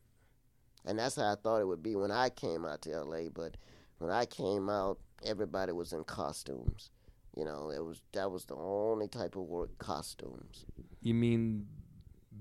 And 0.85 0.99
that's 0.99 1.15
how 1.15 1.31
I 1.31 1.35
thought 1.35 1.61
it 1.61 1.67
would 1.67 1.83
be 1.83 1.95
when 1.95 2.11
I 2.11 2.29
came 2.29 2.65
out 2.65 2.81
to 2.83 2.91
L.A. 2.91 3.29
But 3.29 3.57
when 3.99 4.11
I 4.11 4.25
came 4.25 4.69
out, 4.69 4.99
everybody 5.25 5.71
was 5.71 5.93
in 5.93 6.03
costumes. 6.03 6.91
You 7.37 7.45
know, 7.45 7.71
it 7.71 7.83
was 7.83 8.01
that 8.11 8.29
was 8.29 8.45
the 8.45 8.55
only 8.55 9.07
type 9.07 9.35
of 9.35 9.43
work 9.43 9.75
costumes. 9.79 10.65
You 11.01 11.15
mean 11.15 11.65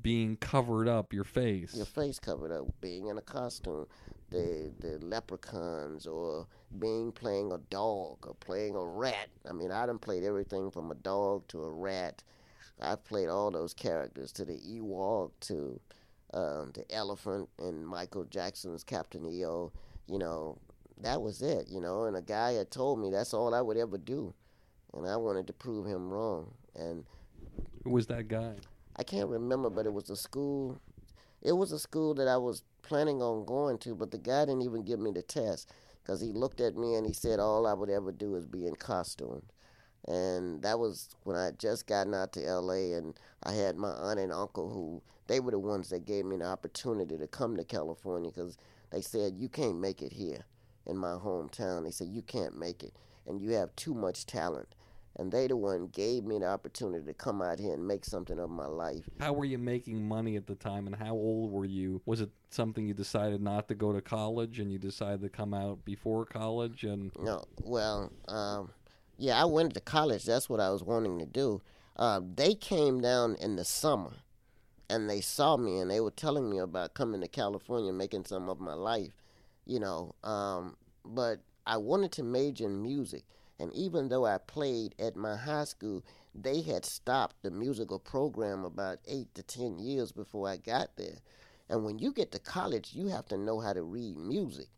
being 0.03 0.37
covered 0.37 0.89
up, 0.89 1.13
your 1.13 1.25
face? 1.25 1.75
your 1.75 1.87
face 1.87 2.19
covered 2.19 2.53
up, 2.53 2.67
being 2.81 3.07
in 3.07 3.17
a 3.17 3.23
costume, 3.23 3.87
the 4.31 4.71
the 4.81 4.99
leprechauns, 5.03 6.07
or 6.07 6.47
being 6.79 7.13
playing 7.13 7.53
a 7.53 7.59
dog 7.71 8.19
or 8.27 8.35
playing 8.41 8.75
a 8.75 8.85
rat. 8.85 9.29
I 9.49 9.53
mean, 9.53 9.71
I 9.71 9.87
done 9.87 9.99
played 9.99 10.25
everything 10.25 10.71
from 10.71 10.91
a 10.91 10.97
dog 10.97 11.49
to 11.49 11.63
a 11.63 11.71
rat. 11.71 12.23
I've 12.81 13.05
played 13.05 13.29
all 13.29 13.51
those 13.51 13.75
characters 13.75 14.33
to 14.33 14.45
the 14.45 14.59
Ewok 14.59 15.31
to 15.43 15.81
um, 16.33 16.73
the 16.75 16.85
elephant 16.91 17.49
in 17.59 17.85
Michael 17.85 18.25
Jackson's 18.25 18.85
Captain 18.85 19.25
EO. 19.27 19.73
You 20.07 20.19
know, 20.19 20.59
that 21.01 21.21
was 21.21 21.43
it. 21.43 21.69
You 21.69 21.81
know, 21.81 22.05
and 22.05 22.17
a 22.17 22.23
guy 22.23 22.53
had 22.53 22.71
told 22.71 23.01
me 23.01 23.11
that's 23.11 23.35
all 23.35 23.55
I 23.55 23.61
would 23.61 23.77
ever 23.77 23.99
do, 23.99 24.35
and 24.95 25.07
I 25.07 25.17
wanted 25.17 25.47
to 25.49 25.53
prove 25.53 25.87
him 25.87 26.11
wrong. 26.11 26.53
And 26.75 27.05
Who 27.85 27.91
was 27.91 28.07
that 28.07 28.29
guy? 28.29 28.55
I 28.97 29.03
can't 29.03 29.29
remember, 29.29 29.71
but 29.71 29.87
it 29.87 29.93
was 29.93 30.11
a 30.11 30.17
school. 30.17 30.79
It 31.41 31.53
was 31.53 31.73
a 31.73 31.79
school 31.79 32.15
that 32.15 32.29
I 32.29 32.37
was 32.37 32.63
planning 32.83 33.23
on 33.23 33.45
going 33.45 33.79
to, 33.79 33.95
but 33.95 34.11
the 34.11 34.19
guy 34.19 34.45
didn't 34.45 34.63
even 34.63 34.85
give 34.85 35.01
me 35.01 35.11
the 35.11 35.23
test 35.23 35.73
because 36.03 36.21
he 36.21 36.33
looked 36.33 36.61
at 36.61 36.77
me 36.77 36.95
and 36.95 37.07
he 37.07 37.13
said 37.13 37.41
all 37.41 37.67
I 37.67 37.73
would 37.73 37.91
ever 37.91 38.13
do 38.13 38.35
is 38.37 38.47
be 38.47 38.67
in 38.67 38.75
costumes. 38.77 39.45
And 40.07 40.63
that 40.63 40.79
was 40.79 41.09
when 41.23 41.37
I 41.37 41.47
had 41.47 41.59
just 41.59 41.87
gotten 41.87 42.13
out 42.13 42.33
to 42.33 42.45
L.A. 42.45 42.93
and 42.93 43.19
I 43.45 43.53
had 43.53 43.77
my 43.77 43.91
aunt 43.91 44.19
and 44.19 44.33
uncle 44.33 44.69
who 44.69 45.01
they 45.27 45.41
were 45.41 45.51
the 45.51 45.59
ones 45.59 45.91
that 45.91 46.05
gave 46.05 46.25
me 46.25 46.37
the 46.37 46.47
opportunity 46.47 47.17
to 47.17 47.27
come 47.27 47.57
to 47.57 47.65
California 47.65 48.31
because 48.31 48.59
they 48.91 49.01
said 49.01 49.35
you 49.37 49.49
can't 49.49 49.79
make 49.79 50.03
it 50.03 50.13
here 50.13 50.45
in 50.87 50.97
my 50.97 51.13
hometown. 51.13 51.85
They 51.85 51.91
said 51.91 52.09
you 52.09 52.23
can't 52.23 52.59
make 52.59 52.83
it 52.83 52.95
and 53.27 53.41
you 53.41 53.51
have 53.53 53.75
too 53.77 53.95
much 53.95 54.27
talent. 54.27 54.69
And 55.17 55.31
they 55.31 55.47
the 55.47 55.57
one 55.57 55.89
gave 55.89 56.25
me 56.25 56.39
the 56.39 56.47
opportunity 56.47 57.05
to 57.05 57.13
come 57.13 57.43
out 57.43 57.59
here 57.59 57.75
and 57.75 57.87
make 57.87 58.05
something 58.05 58.39
of 58.39 58.49
my 58.49 58.67
life. 58.67 59.05
How 59.21 59.35
were 59.35 59.45
you 59.45 59.59
making 59.59 60.09
money 60.09 60.37
at 60.37 60.47
the 60.47 60.55
time, 60.55 60.87
and 60.87 60.97
how 60.97 61.13
old 61.13 61.53
were 61.53 61.67
you? 61.67 62.01
Was 62.07 62.23
it 62.23 62.31
something 62.49 62.87
you 62.87 62.95
decided 62.95 63.43
not 63.43 63.69
to 63.69 63.75
go 63.75 63.93
to 63.93 64.01
college, 64.01 64.59
and 64.59 64.73
you 64.73 64.79
decided 64.79 65.21
to 65.21 65.29
come 65.29 65.53
out 65.53 65.85
before 65.85 66.25
college? 66.25 66.85
And 66.85 67.13
No, 67.21 67.45
well, 67.63 68.11
um, 68.27 68.71
yeah, 69.19 69.41
I 69.41 69.45
went 69.45 69.75
to 69.75 69.81
college. 69.81 70.25
That's 70.25 70.49
what 70.49 70.61
I 70.61 70.71
was 70.71 70.83
wanting 70.83 71.19
to 71.19 71.27
do. 71.27 71.61
Uh, 71.95 72.23
they 72.35 72.55
came 72.55 73.03
down 73.03 73.35
in 73.35 73.57
the 73.57 73.67
summer, 73.67 74.15
and 74.93 75.09
they 75.09 75.23
saw 75.23 75.57
me, 75.57 75.79
and 75.79 75.91
they 75.91 76.01
were 76.01 76.11
telling 76.11 76.51
me 76.51 76.59
about 76.59 76.93
coming 76.93 77.23
to 77.23 77.29
California, 77.29 77.95
making 77.95 78.27
some 78.27 78.51
of 78.51 78.61
my 78.61 78.75
life, 78.75 79.13
you 79.65 79.81
know. 79.81 80.15
Um, 80.23 80.77
but 81.03 81.41
I 81.67 81.79
wanted 81.79 82.13
to 82.13 82.23
major 82.23 82.67
in 82.67 82.83
music, 82.83 83.25
and 83.59 83.73
even 83.73 84.11
though 84.11 84.27
I 84.27 84.37
played 84.37 84.95
at 84.99 85.17
my 85.17 85.35
high 85.35 85.65
school, 85.65 86.05
they 86.35 86.61
had 86.61 86.85
stopped 86.85 87.37
the 87.43 87.51
musical 87.51 87.99
program 87.99 88.67
about 88.67 88.99
eight 89.09 89.35
to 89.35 89.43
ten 89.43 89.79
years 89.79 90.13
before 90.13 90.47
I 90.47 90.59
got 90.59 90.97
there. 90.97 91.21
And 91.71 91.87
when 91.87 91.99
you 91.99 92.13
get 92.13 92.31
to 92.33 92.39
college, 92.39 92.91
you 92.93 93.07
have 93.09 93.25
to 93.29 93.39
know 93.39 93.61
how 93.61 93.73
to 93.73 93.83
read 93.83 94.19
music. 94.19 94.69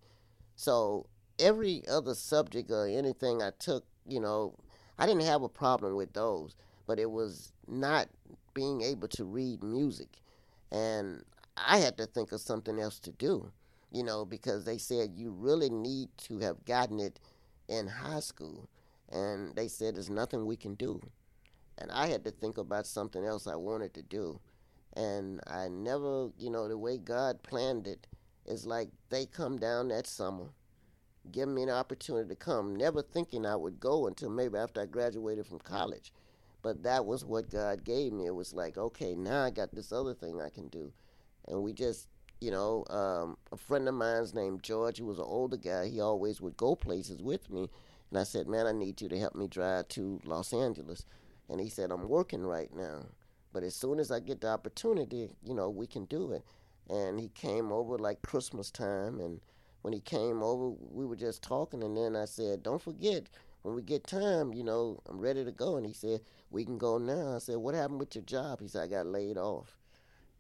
So 0.54 1.06
every 1.40 1.82
other 1.88 2.14
subject 2.14 2.70
or 2.70 2.86
anything 2.86 3.42
I 3.42 3.50
took, 3.58 3.84
you 4.06 4.20
know, 4.20 4.54
I 4.96 5.06
didn't 5.06 5.22
have 5.22 5.42
a 5.42 5.48
problem 5.48 5.96
with 5.96 6.12
those, 6.12 6.54
but 6.86 7.00
it 7.00 7.10
was 7.10 7.53
not 7.68 8.08
being 8.52 8.82
able 8.82 9.08
to 9.08 9.24
read 9.24 9.62
music. 9.62 10.08
And 10.70 11.24
I 11.56 11.78
had 11.78 11.96
to 11.98 12.06
think 12.06 12.32
of 12.32 12.40
something 12.40 12.78
else 12.78 12.98
to 13.00 13.12
do, 13.12 13.50
you 13.92 14.02
know, 14.02 14.24
because 14.24 14.64
they 14.64 14.78
said 14.78 15.14
you 15.14 15.30
really 15.30 15.70
need 15.70 16.08
to 16.18 16.38
have 16.38 16.64
gotten 16.64 17.00
it 17.00 17.20
in 17.68 17.86
high 17.86 18.20
school. 18.20 18.68
And 19.10 19.54
they 19.54 19.68
said 19.68 19.94
there's 19.94 20.10
nothing 20.10 20.46
we 20.46 20.56
can 20.56 20.74
do. 20.74 21.00
And 21.78 21.90
I 21.90 22.06
had 22.06 22.24
to 22.24 22.30
think 22.30 22.58
about 22.58 22.86
something 22.86 23.24
else 23.24 23.46
I 23.46 23.56
wanted 23.56 23.94
to 23.94 24.02
do. 24.02 24.40
And 24.94 25.40
I 25.46 25.68
never, 25.68 26.30
you 26.38 26.50
know, 26.50 26.68
the 26.68 26.78
way 26.78 26.98
God 26.98 27.42
planned 27.42 27.86
it 27.86 28.06
is 28.46 28.66
like 28.66 28.90
they 29.10 29.26
come 29.26 29.58
down 29.58 29.88
that 29.88 30.06
summer 30.06 30.46
giving 31.32 31.54
me 31.54 31.62
an 31.62 31.70
opportunity 31.70 32.28
to 32.28 32.36
come, 32.36 32.76
never 32.76 33.02
thinking 33.02 33.46
I 33.46 33.56
would 33.56 33.80
go 33.80 34.06
until 34.06 34.30
maybe 34.30 34.58
after 34.58 34.82
I 34.82 34.86
graduated 34.86 35.46
from 35.46 35.58
college. 35.60 36.12
But 36.64 36.82
that 36.84 37.04
was 37.04 37.26
what 37.26 37.50
God 37.50 37.84
gave 37.84 38.14
me. 38.14 38.24
It 38.24 38.34
was 38.34 38.54
like, 38.54 38.78
okay, 38.78 39.14
now 39.14 39.44
I 39.44 39.50
got 39.50 39.74
this 39.74 39.92
other 39.92 40.14
thing 40.14 40.40
I 40.40 40.48
can 40.48 40.68
do. 40.68 40.90
And 41.46 41.62
we 41.62 41.74
just, 41.74 42.08
you 42.40 42.50
know, 42.50 42.86
um, 42.88 43.36
a 43.52 43.56
friend 43.58 43.86
of 43.86 43.94
mine's 43.94 44.32
named 44.32 44.62
George, 44.62 44.96
who 44.96 45.04
was 45.04 45.18
an 45.18 45.26
older 45.28 45.58
guy, 45.58 45.88
he 45.88 46.00
always 46.00 46.40
would 46.40 46.56
go 46.56 46.74
places 46.74 47.22
with 47.22 47.50
me. 47.50 47.68
And 48.10 48.18
I 48.18 48.22
said, 48.22 48.48
man, 48.48 48.66
I 48.66 48.72
need 48.72 49.02
you 49.02 49.10
to 49.10 49.18
help 49.18 49.34
me 49.34 49.46
drive 49.46 49.88
to 49.88 50.22
Los 50.24 50.54
Angeles. 50.54 51.04
And 51.50 51.60
he 51.60 51.68
said, 51.68 51.90
I'm 51.90 52.08
working 52.08 52.42
right 52.46 52.74
now. 52.74 53.04
But 53.52 53.62
as 53.62 53.76
soon 53.76 53.98
as 53.98 54.10
I 54.10 54.20
get 54.20 54.40
the 54.40 54.48
opportunity, 54.48 55.28
you 55.44 55.52
know, 55.52 55.68
we 55.68 55.86
can 55.86 56.06
do 56.06 56.32
it. 56.32 56.44
And 56.88 57.20
he 57.20 57.28
came 57.28 57.72
over 57.72 57.98
like 57.98 58.22
Christmas 58.22 58.70
time. 58.70 59.20
And 59.20 59.42
when 59.82 59.92
he 59.92 60.00
came 60.00 60.42
over, 60.42 60.74
we 60.90 61.04
were 61.04 61.14
just 61.14 61.42
talking. 61.42 61.82
And 61.84 61.94
then 61.94 62.16
I 62.16 62.24
said, 62.24 62.62
don't 62.62 62.80
forget, 62.80 63.28
when 63.64 63.74
we 63.74 63.82
get 63.82 64.06
time, 64.06 64.52
you 64.52 64.62
know, 64.62 65.00
I'm 65.08 65.18
ready 65.18 65.44
to 65.44 65.50
go. 65.52 65.76
And 65.76 65.86
he 65.86 65.94
said, 65.94 66.20
we 66.54 66.64
can 66.64 66.78
go 66.78 66.98
now. 66.98 67.34
I 67.34 67.38
said, 67.38 67.56
what 67.56 67.74
happened 67.74 67.98
with 67.98 68.14
your 68.14 68.22
job? 68.22 68.60
He 68.60 68.68
said, 68.68 68.84
I 68.84 68.86
got 68.86 69.06
laid 69.06 69.36
off. 69.36 69.76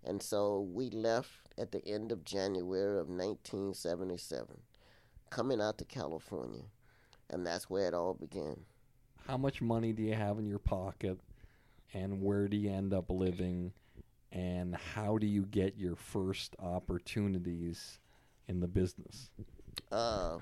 And 0.04 0.22
so 0.22 0.60
we 0.72 0.88
left 0.90 1.32
at 1.58 1.72
the 1.72 1.84
end 1.86 2.12
of 2.12 2.24
January 2.24 3.00
of 3.00 3.08
1977, 3.08 4.46
coming 5.30 5.60
out 5.60 5.76
to 5.78 5.84
California. 5.84 6.62
And 7.30 7.44
that's 7.44 7.68
where 7.68 7.88
it 7.88 7.94
all 7.94 8.14
began. 8.14 8.60
How 9.26 9.36
much 9.36 9.60
money 9.60 9.92
do 9.92 10.02
you 10.02 10.14
have 10.14 10.38
in 10.38 10.46
your 10.46 10.60
pocket, 10.60 11.18
and 11.92 12.22
where 12.22 12.46
do 12.46 12.56
you 12.56 12.70
end 12.70 12.94
up 12.94 13.06
living, 13.08 13.72
and 14.30 14.76
how 14.76 15.18
do 15.18 15.26
you 15.26 15.42
get 15.46 15.76
your 15.76 15.96
first 15.96 16.54
opportunities 16.60 17.98
in 18.46 18.60
the 18.60 18.68
business? 18.68 19.30
Uh, 19.90 20.38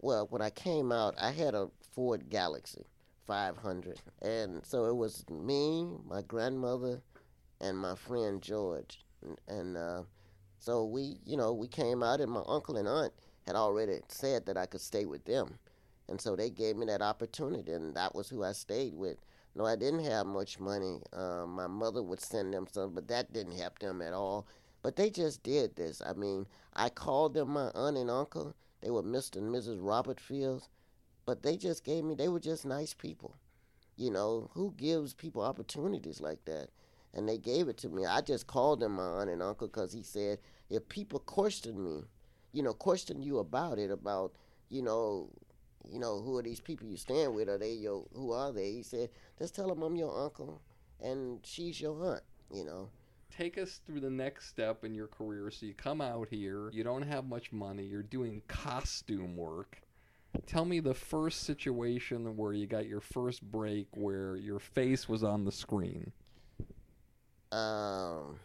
well, 0.00 0.28
when 0.30 0.42
I 0.42 0.50
came 0.50 0.92
out, 0.92 1.14
I 1.18 1.32
had 1.32 1.54
a 1.54 1.70
Ford 1.92 2.28
Galaxy 2.28 2.84
500. 3.30 4.00
And 4.22 4.66
so 4.66 4.86
it 4.86 4.96
was 4.96 5.24
me, 5.30 5.86
my 6.04 6.20
grandmother, 6.22 7.00
and 7.60 7.78
my 7.78 7.94
friend 7.94 8.42
George. 8.42 9.04
And, 9.22 9.38
and 9.46 9.76
uh, 9.76 10.02
so 10.58 10.84
we, 10.84 11.18
you 11.24 11.36
know, 11.36 11.52
we 11.52 11.68
came 11.68 12.02
out, 12.02 12.20
and 12.20 12.32
my 12.32 12.42
uncle 12.48 12.76
and 12.76 12.88
aunt 12.88 13.12
had 13.46 13.54
already 13.54 14.00
said 14.08 14.46
that 14.46 14.56
I 14.56 14.66
could 14.66 14.80
stay 14.80 15.04
with 15.04 15.24
them. 15.26 15.60
And 16.08 16.20
so 16.20 16.34
they 16.34 16.50
gave 16.50 16.76
me 16.76 16.86
that 16.86 17.02
opportunity, 17.02 17.70
and 17.70 17.94
that 17.94 18.16
was 18.16 18.28
who 18.28 18.42
I 18.42 18.50
stayed 18.50 18.94
with. 18.94 19.18
No, 19.54 19.64
I 19.64 19.76
didn't 19.76 20.04
have 20.06 20.26
much 20.26 20.58
money. 20.58 21.00
Uh, 21.12 21.46
my 21.46 21.68
mother 21.68 22.02
would 22.02 22.20
send 22.20 22.52
them 22.52 22.66
some, 22.68 22.94
but 22.94 23.06
that 23.06 23.32
didn't 23.32 23.56
help 23.56 23.78
them 23.78 24.02
at 24.02 24.12
all. 24.12 24.48
But 24.82 24.96
they 24.96 25.08
just 25.08 25.44
did 25.44 25.76
this. 25.76 26.02
I 26.04 26.14
mean, 26.14 26.46
I 26.74 26.88
called 26.88 27.34
them 27.34 27.50
my 27.50 27.70
aunt 27.76 27.96
and 27.96 28.10
uncle. 28.10 28.56
They 28.80 28.90
were 28.90 29.04
Mr. 29.04 29.36
and 29.36 29.54
Mrs. 29.54 29.78
Robert 29.80 30.18
Fields, 30.18 30.68
but 31.30 31.44
they 31.44 31.56
just 31.56 31.84
gave 31.84 32.02
me, 32.02 32.16
they 32.16 32.26
were 32.26 32.40
just 32.40 32.66
nice 32.66 32.92
people. 32.92 33.36
You 33.96 34.10
know, 34.10 34.50
who 34.52 34.74
gives 34.76 35.14
people 35.14 35.42
opportunities 35.42 36.20
like 36.20 36.44
that? 36.46 36.70
And 37.14 37.28
they 37.28 37.38
gave 37.38 37.68
it 37.68 37.76
to 37.78 37.88
me. 37.88 38.04
I 38.04 38.20
just 38.20 38.48
called 38.48 38.80
them 38.80 38.96
my 38.96 39.04
aunt 39.04 39.30
and 39.30 39.40
uncle 39.40 39.68
because 39.68 39.92
he 39.92 40.02
said, 40.02 40.40
if 40.70 40.88
people 40.88 41.20
question 41.20 41.84
me, 41.84 42.02
you 42.52 42.64
know, 42.64 42.72
question 42.72 43.22
you 43.22 43.38
about 43.38 43.78
it, 43.78 43.92
about, 43.92 44.32
you 44.70 44.82
know, 44.82 45.30
you 45.88 46.00
know, 46.00 46.20
who 46.20 46.36
are 46.36 46.42
these 46.42 46.58
people 46.58 46.88
you 46.88 46.96
stand 46.96 47.32
with? 47.32 47.48
Are 47.48 47.58
they 47.58 47.74
your, 47.74 48.04
who 48.12 48.32
are 48.32 48.50
they? 48.50 48.72
He 48.72 48.82
said, 48.82 49.10
just 49.38 49.54
tell 49.54 49.68
them 49.68 49.82
I'm 49.82 49.94
your 49.94 50.24
uncle 50.24 50.60
and 51.00 51.38
she's 51.44 51.80
your 51.80 52.04
aunt, 52.04 52.22
you 52.52 52.64
know. 52.64 52.88
Take 53.30 53.56
us 53.56 53.80
through 53.86 54.00
the 54.00 54.10
next 54.10 54.48
step 54.48 54.82
in 54.82 54.94
your 54.94 55.06
career. 55.06 55.48
So 55.52 55.66
you 55.66 55.74
come 55.74 56.00
out 56.00 56.26
here, 56.28 56.70
you 56.72 56.82
don't 56.82 57.06
have 57.06 57.24
much 57.24 57.52
money, 57.52 57.84
you're 57.84 58.02
doing 58.02 58.42
costume 58.48 59.36
work. 59.36 59.80
Tell 60.46 60.64
me 60.64 60.80
the 60.80 60.94
first 60.94 61.42
situation 61.42 62.36
where 62.36 62.52
you 62.52 62.66
got 62.66 62.86
your 62.86 63.00
first 63.00 63.42
break 63.42 63.86
where 63.92 64.36
your 64.36 64.58
face 64.58 65.08
was 65.08 65.22
on 65.22 65.44
the 65.44 65.52
screen. 65.52 66.12
Um, 67.52 68.38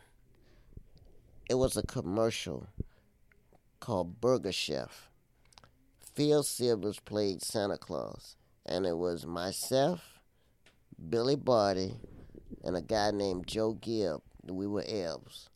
it 1.49 1.55
was 1.55 1.77
a 1.77 1.83
commercial 1.83 2.67
called 3.79 4.19
Burger 4.19 4.51
Chef. 4.51 5.09
Phil 6.15 6.43
Silvers 6.43 6.99
played 6.99 7.41
Santa 7.41 7.77
Claus, 7.77 8.35
and 8.65 8.85
it 8.85 8.97
was 8.97 9.25
myself, 9.25 10.21
Billy 11.09 11.35
Barty, 11.35 11.93
and 12.63 12.75
a 12.75 12.81
guy 12.81 13.11
named 13.11 13.47
Joe 13.47 13.73
Gibb. 13.73 14.21
We 14.47 14.65
were 14.65 14.85
elves. 14.87 15.49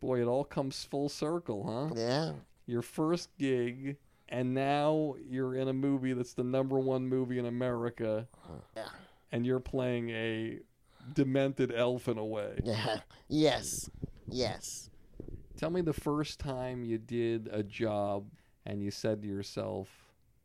Boy, 0.00 0.22
it 0.22 0.26
all 0.26 0.44
comes 0.44 0.84
full 0.84 1.08
circle, 1.08 1.64
huh? 1.64 1.94
Yeah, 1.96 2.32
Your 2.66 2.82
first 2.82 3.30
gig, 3.38 3.96
and 4.28 4.54
now 4.54 5.14
you're 5.28 5.54
in 5.54 5.68
a 5.68 5.72
movie 5.72 6.12
that's 6.12 6.34
the 6.34 6.44
number 6.44 6.78
one 6.78 7.08
movie 7.08 7.38
in 7.38 7.46
America, 7.46 8.26
yeah, 8.76 8.88
and 9.32 9.46
you're 9.46 9.60
playing 9.60 10.10
a 10.10 10.60
demented 11.12 11.72
elf 11.74 12.08
in 12.08 12.18
a 12.18 12.24
way. 12.24 12.60
yeah. 12.64 12.98
yes, 13.28 13.90
yes. 14.28 14.90
Tell 15.56 15.70
me 15.70 15.80
the 15.80 15.92
first 15.92 16.38
time 16.38 16.84
you 16.84 16.98
did 16.98 17.48
a 17.50 17.62
job 17.62 18.30
and 18.64 18.82
you 18.82 18.90
said 18.90 19.22
to 19.22 19.28
yourself, 19.28 19.88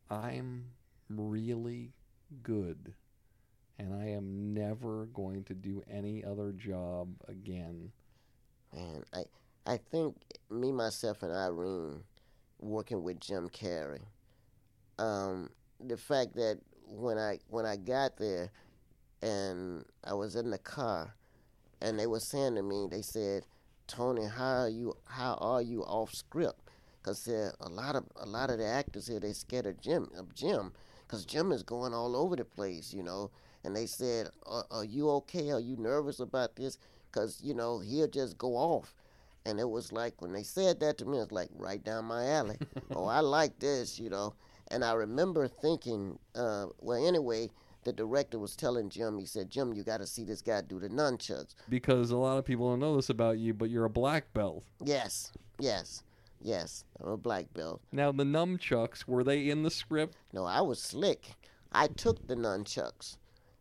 I'm 0.09 0.65
really 1.09 1.91
good 2.41 2.93
and 3.77 3.93
I 3.93 4.09
am 4.09 4.53
never 4.53 5.05
going 5.07 5.43
to 5.45 5.53
do 5.53 5.83
any 5.89 6.23
other 6.23 6.51
job 6.51 7.09
again. 7.27 7.91
Man, 8.73 9.03
I 9.13 9.23
I 9.65 9.77
think 9.77 10.15
me, 10.49 10.71
myself, 10.71 11.23
and 11.23 11.31
Irene 11.31 12.03
working 12.59 13.03
with 13.03 13.19
Jim 13.19 13.49
Carrey. 13.49 14.01
Um, 14.99 15.49
the 15.79 15.97
fact 15.97 16.35
that 16.35 16.59
when 16.87 17.17
I 17.17 17.39
when 17.49 17.65
I 17.65 17.75
got 17.75 18.17
there, 18.17 18.51
and 19.21 19.85
I 20.03 20.13
was 20.13 20.35
in 20.35 20.49
the 20.51 20.57
car, 20.57 21.15
and 21.81 21.97
they 21.97 22.07
were 22.07 22.19
saying 22.19 22.55
to 22.55 22.63
me, 22.63 22.87
they 22.89 23.01
said, 23.01 23.45
"Tony, 23.87 24.25
how 24.25 24.61
are 24.61 24.69
you? 24.69 24.95
How 25.05 25.35
are 25.35 25.61
you 25.61 25.83
off 25.83 26.11
script?" 26.13 26.59
Because 27.01 27.27
a 27.27 27.69
lot 27.69 27.95
of 27.95 28.05
a 28.15 28.25
lot 28.25 28.49
of 28.49 28.59
the 28.59 28.65
actors 28.65 29.07
here 29.07 29.19
they 29.19 29.33
scared 29.33 29.65
of 29.65 29.81
Jim 29.81 30.09
of 30.17 30.33
Jim, 30.33 30.71
because 31.05 31.25
Jim 31.25 31.51
is 31.51 31.63
going 31.63 31.93
all 31.93 32.15
over 32.15 32.35
the 32.35 32.45
place, 32.45 32.93
you 32.93 33.03
know. 33.03 33.31
And 33.65 33.75
they 33.75 33.85
said, 33.85 34.27
are, 34.45 34.65
"Are 34.71 34.83
you 34.85 35.09
okay? 35.09 35.51
Are 35.51 35.59
you 35.59 35.77
nervous 35.77 36.19
about 36.19 36.55
this?" 36.55 36.77
Because 37.11 37.39
you 37.41 37.53
know 37.53 37.79
he'll 37.79 38.07
just 38.07 38.37
go 38.37 38.55
off. 38.55 38.93
And 39.45 39.59
it 39.59 39.69
was 39.69 39.91
like 39.91 40.21
when 40.21 40.31
they 40.31 40.43
said 40.43 40.79
that 40.79 40.97
to 40.99 41.05
me, 41.05 41.19
it's 41.19 41.31
like 41.31 41.49
right 41.55 41.83
down 41.83 42.05
my 42.05 42.25
alley. 42.27 42.57
oh, 42.95 43.05
I 43.05 43.19
like 43.19 43.59
this, 43.59 43.99
you 43.99 44.09
know. 44.09 44.33
And 44.69 44.83
I 44.83 44.93
remember 44.93 45.47
thinking, 45.47 46.17
uh, 46.35 46.67
well, 46.79 47.05
anyway, 47.05 47.49
the 47.83 47.93
director 47.93 48.39
was 48.39 48.55
telling 48.55 48.89
Jim, 48.89 49.19
he 49.19 49.25
said, 49.25 49.49
Jim, 49.49 49.73
you 49.73 49.83
got 49.83 49.97
to 49.97 50.07
see 50.07 50.23
this 50.23 50.41
guy 50.41 50.61
do 50.61 50.79
the 50.79 50.89
nunchucks. 50.89 51.55
Because 51.69 52.11
a 52.11 52.17
lot 52.17 52.37
of 52.37 52.45
people 52.45 52.69
don't 52.69 52.79
know 52.79 52.95
this 52.95 53.09
about 53.09 53.37
you, 53.37 53.53
but 53.53 53.69
you're 53.69 53.85
a 53.85 53.89
black 53.89 54.33
belt. 54.33 54.63
Yes, 54.83 55.31
yes, 55.59 56.03
yes. 56.41 56.85
I'm 57.01 57.09
a 57.09 57.17
black 57.17 57.53
belt. 57.53 57.81
Now, 57.91 58.11
the 58.11 58.23
nunchucks, 58.23 59.07
were 59.07 59.23
they 59.23 59.49
in 59.49 59.63
the 59.63 59.71
script? 59.71 60.15
No, 60.31 60.45
I 60.45 60.61
was 60.61 60.81
slick. 60.81 61.35
I 61.71 61.87
took 61.87 62.27
the 62.27 62.35
nunchucks. 62.35 63.17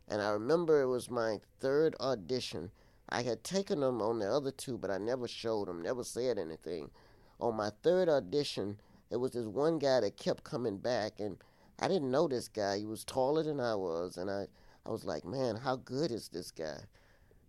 And 0.07 0.21
I 0.21 0.29
remember 0.29 0.81
it 0.81 0.87
was 0.87 1.09
my 1.09 1.37
third 1.59 1.95
audition. 1.99 2.71
I 3.13 3.21
had 3.21 3.43
taken 3.43 3.81
them 3.81 4.01
on 4.01 4.17
the 4.17 4.25
other 4.25 4.49
two, 4.49 4.75
but 4.75 4.89
I 4.89 4.97
never 4.97 5.27
showed 5.27 5.67
them, 5.67 5.83
never 5.83 6.03
said 6.03 6.39
anything. 6.39 6.89
On 7.39 7.55
my 7.55 7.69
third 7.83 8.09
audition, 8.09 8.79
there 9.11 9.19
was 9.19 9.33
this 9.33 9.45
one 9.45 9.77
guy 9.77 9.99
that 9.99 10.17
kept 10.17 10.43
coming 10.43 10.79
back, 10.79 11.19
and 11.19 11.37
I 11.79 11.87
didn't 11.87 12.09
know 12.09 12.27
this 12.27 12.47
guy. 12.47 12.79
He 12.79 12.87
was 12.87 13.05
taller 13.05 13.43
than 13.43 13.59
I 13.59 13.75
was, 13.75 14.17
and 14.17 14.31
I, 14.31 14.47
I 14.83 14.89
was 14.89 15.05
like, 15.05 15.25
man, 15.25 15.57
how 15.57 15.75
good 15.75 16.09
is 16.09 16.29
this 16.29 16.49
guy? 16.49 16.79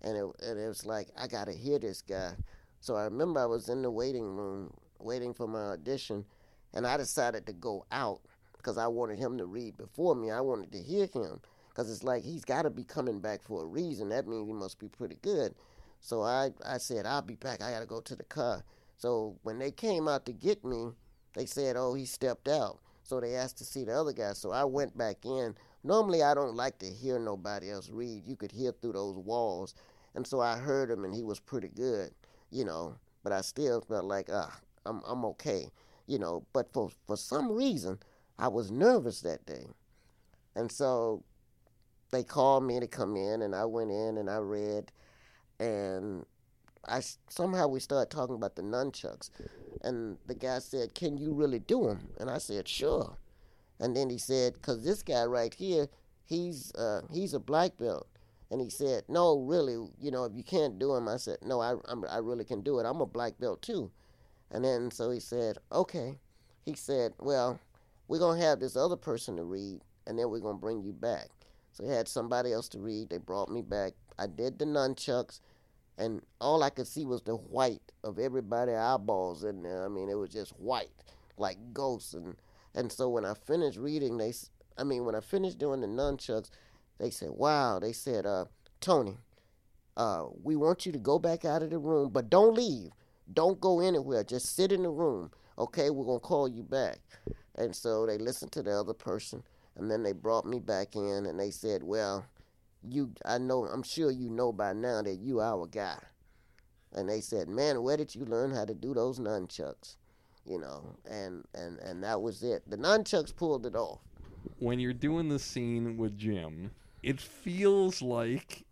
And 0.02 0.18
it, 0.18 0.26
and 0.46 0.60
it 0.60 0.68
was 0.68 0.84
like, 0.84 1.08
I 1.16 1.26
got 1.26 1.46
to 1.46 1.54
hear 1.54 1.78
this 1.78 2.02
guy. 2.02 2.32
So 2.80 2.96
I 2.96 3.04
remember 3.04 3.40
I 3.40 3.46
was 3.46 3.70
in 3.70 3.80
the 3.80 3.90
waiting 3.90 4.36
room 4.36 4.70
waiting 4.98 5.32
for 5.32 5.48
my 5.48 5.72
audition, 5.72 6.26
and 6.74 6.86
I 6.86 6.98
decided 6.98 7.46
to 7.46 7.54
go 7.54 7.86
out 7.90 8.20
because 8.58 8.76
I 8.76 8.86
wanted 8.88 9.18
him 9.18 9.38
to 9.38 9.46
read 9.46 9.78
before 9.78 10.14
me. 10.14 10.30
I 10.30 10.42
wanted 10.42 10.72
to 10.72 10.78
hear 10.82 11.06
him 11.06 11.40
because 11.74 11.90
it's 11.90 12.04
like 12.04 12.22
he's 12.22 12.44
got 12.44 12.62
to 12.62 12.70
be 12.70 12.84
coming 12.84 13.20
back 13.20 13.42
for 13.42 13.64
a 13.64 13.66
reason. 13.66 14.08
That 14.10 14.28
means 14.28 14.46
he 14.46 14.52
must 14.52 14.78
be 14.78 14.88
pretty 14.88 15.18
good. 15.22 15.54
So 16.00 16.22
I, 16.22 16.50
I 16.64 16.78
said, 16.78 17.06
I'll 17.06 17.22
be 17.22 17.34
back. 17.34 17.62
I 17.62 17.72
got 17.72 17.80
to 17.80 17.86
go 17.86 18.00
to 18.00 18.14
the 18.14 18.24
car. 18.24 18.62
So 18.96 19.36
when 19.42 19.58
they 19.58 19.70
came 19.70 20.06
out 20.06 20.26
to 20.26 20.32
get 20.32 20.64
me, 20.64 20.90
they 21.34 21.46
said, 21.46 21.76
oh, 21.76 21.94
he 21.94 22.04
stepped 22.04 22.46
out. 22.46 22.78
So 23.02 23.20
they 23.20 23.34
asked 23.34 23.58
to 23.58 23.64
see 23.64 23.84
the 23.84 23.92
other 23.92 24.12
guy. 24.12 24.34
So 24.34 24.52
I 24.52 24.64
went 24.64 24.96
back 24.96 25.24
in. 25.24 25.54
Normally, 25.82 26.22
I 26.22 26.32
don't 26.34 26.54
like 26.54 26.78
to 26.78 26.86
hear 26.86 27.18
nobody 27.18 27.70
else 27.70 27.90
read. 27.90 28.22
You 28.26 28.36
could 28.36 28.52
hear 28.52 28.72
through 28.72 28.92
those 28.92 29.16
walls. 29.16 29.74
And 30.14 30.26
so 30.26 30.40
I 30.40 30.56
heard 30.56 30.90
him, 30.90 31.04
and 31.04 31.14
he 31.14 31.22
was 31.22 31.40
pretty 31.40 31.68
good, 31.68 32.10
you 32.50 32.64
know. 32.64 32.96
But 33.22 33.32
I 33.32 33.40
still 33.40 33.80
felt 33.80 34.04
like, 34.04 34.28
ah, 34.32 34.56
I'm, 34.86 35.02
I'm 35.06 35.24
okay, 35.26 35.70
you 36.06 36.18
know. 36.18 36.46
But 36.52 36.72
for, 36.72 36.90
for 37.06 37.16
some 37.16 37.50
reason, 37.50 37.98
I 38.38 38.48
was 38.48 38.70
nervous 38.70 39.20
that 39.22 39.44
day. 39.44 39.66
And 40.54 40.70
so 40.70 41.24
they 42.10 42.22
called 42.22 42.64
me 42.64 42.80
to 42.80 42.86
come 42.86 43.16
in, 43.16 43.42
and 43.42 43.54
I 43.54 43.64
went 43.64 43.90
in 43.90 44.18
and 44.18 44.30
I 44.30 44.38
read, 44.38 44.92
and 45.58 46.24
I 46.86 47.02
somehow 47.28 47.68
we 47.68 47.80
started 47.80 48.10
talking 48.10 48.34
about 48.34 48.56
the 48.56 48.62
nunchucks, 48.62 49.30
and 49.82 50.18
the 50.26 50.34
guy 50.34 50.58
said, 50.58 50.94
"Can 50.94 51.16
you 51.16 51.32
really 51.32 51.58
do 51.58 51.86
them?" 51.88 52.08
And 52.18 52.30
I 52.30 52.38
said, 52.38 52.68
"Sure." 52.68 53.16
And 53.80 53.96
then 53.96 54.10
he 54.10 54.18
said, 54.18 54.62
"Cause 54.62 54.84
this 54.84 55.02
guy 55.02 55.24
right 55.24 55.52
here, 55.52 55.88
he's 56.24 56.74
uh, 56.74 57.02
he's 57.10 57.34
a 57.34 57.40
black 57.40 57.76
belt." 57.76 58.06
And 58.50 58.60
he 58.60 58.70
said, 58.70 59.04
"No, 59.08 59.38
really, 59.40 59.74
you 59.98 60.10
know, 60.10 60.24
if 60.24 60.34
you 60.34 60.44
can't 60.44 60.78
do 60.78 60.94
them," 60.94 61.08
I 61.08 61.16
said, 61.16 61.38
"No, 61.42 61.60
I 61.60 61.74
I'm, 61.86 62.04
I 62.08 62.18
really 62.18 62.44
can 62.44 62.60
do 62.60 62.78
it. 62.78 62.86
I'm 62.86 63.00
a 63.00 63.06
black 63.06 63.38
belt 63.38 63.62
too." 63.62 63.90
And 64.50 64.64
then 64.64 64.90
so 64.90 65.10
he 65.10 65.20
said, 65.20 65.58
"Okay." 65.72 66.18
He 66.64 66.74
said, 66.74 67.14
"Well, 67.18 67.58
we're 68.08 68.20
gonna 68.20 68.40
have 68.40 68.60
this 68.60 68.76
other 68.76 68.96
person 68.96 69.36
to 69.36 69.44
read, 69.44 69.80
and 70.06 70.18
then 70.18 70.30
we're 70.30 70.40
gonna 70.40 70.58
bring 70.58 70.82
you 70.82 70.92
back." 70.92 71.30
So 71.74 71.84
he 71.84 71.90
had 71.90 72.06
somebody 72.06 72.52
else 72.52 72.68
to 72.70 72.78
read. 72.78 73.10
They 73.10 73.18
brought 73.18 73.50
me 73.50 73.60
back. 73.60 73.94
I 74.16 74.28
did 74.28 74.60
the 74.60 74.64
nunchucks, 74.64 75.40
and 75.98 76.22
all 76.40 76.62
I 76.62 76.70
could 76.70 76.86
see 76.86 77.04
was 77.04 77.22
the 77.22 77.34
white 77.34 77.92
of 78.04 78.20
everybody's 78.20 78.76
eyeballs 78.76 79.42
in 79.42 79.62
there. 79.64 79.84
I 79.84 79.88
mean, 79.88 80.08
it 80.08 80.14
was 80.14 80.30
just 80.30 80.52
white, 80.52 80.92
like 81.36 81.58
ghosts. 81.72 82.14
And 82.14 82.36
and 82.76 82.92
so 82.92 83.08
when 83.08 83.24
I 83.24 83.34
finished 83.34 83.76
reading, 83.76 84.18
they, 84.18 84.32
I 84.78 84.84
mean, 84.84 85.04
when 85.04 85.16
I 85.16 85.20
finished 85.20 85.58
doing 85.58 85.80
the 85.80 85.88
nunchucks, 85.88 86.50
they 86.98 87.10
said, 87.10 87.30
"Wow." 87.30 87.80
They 87.80 87.92
said, 87.92 88.24
uh, 88.24 88.44
"Tony, 88.80 89.18
uh, 89.96 90.26
we 90.44 90.54
want 90.54 90.86
you 90.86 90.92
to 90.92 90.98
go 90.98 91.18
back 91.18 91.44
out 91.44 91.64
of 91.64 91.70
the 91.70 91.78
room, 91.78 92.10
but 92.10 92.30
don't 92.30 92.54
leave. 92.54 92.92
Don't 93.32 93.60
go 93.60 93.80
anywhere. 93.80 94.22
Just 94.22 94.54
sit 94.54 94.70
in 94.70 94.84
the 94.84 94.90
room. 94.90 95.32
Okay, 95.58 95.90
we're 95.90 96.04
gonna 96.06 96.20
call 96.20 96.46
you 96.46 96.62
back." 96.62 97.00
And 97.56 97.74
so 97.74 98.06
they 98.06 98.18
listened 98.18 98.52
to 98.52 98.62
the 98.62 98.78
other 98.78 98.94
person, 98.94 99.42
and 99.76 99.90
then 99.90 100.02
they 100.02 100.12
brought 100.12 100.46
me 100.46 100.60
back 100.60 100.96
in, 100.96 101.26
and 101.26 101.38
they 101.38 101.50
said, 101.50 101.82
"Well." 101.82 102.26
you 102.88 103.12
I 103.24 103.38
know 103.38 103.64
I'm 103.64 103.82
sure 103.82 104.10
you 104.10 104.28
know 104.30 104.52
by 104.52 104.72
now 104.72 105.02
that 105.02 105.14
you 105.16 105.40
our 105.40 105.66
guy. 105.66 105.98
And 106.92 107.08
they 107.08 107.20
said, 107.20 107.48
Man, 107.48 107.82
where 107.82 107.96
did 107.96 108.14
you 108.14 108.24
learn 108.24 108.52
how 108.52 108.64
to 108.64 108.74
do 108.74 108.94
those 108.94 109.18
nunchucks? 109.18 109.96
You 110.46 110.60
know, 110.60 110.96
and 111.10 111.44
and 111.54 111.78
and 111.78 112.04
that 112.04 112.20
was 112.20 112.42
it. 112.42 112.62
The 112.68 112.76
nunchucks 112.76 113.34
pulled 113.34 113.66
it 113.66 113.74
off. 113.74 114.00
when 114.58 114.78
you're 114.78 114.92
doing 114.92 115.28
the 115.28 115.38
scene 115.38 115.96
with 115.96 116.18
Jim, 116.18 116.70
it 117.02 117.20
feels 117.20 118.02
like 118.02 118.64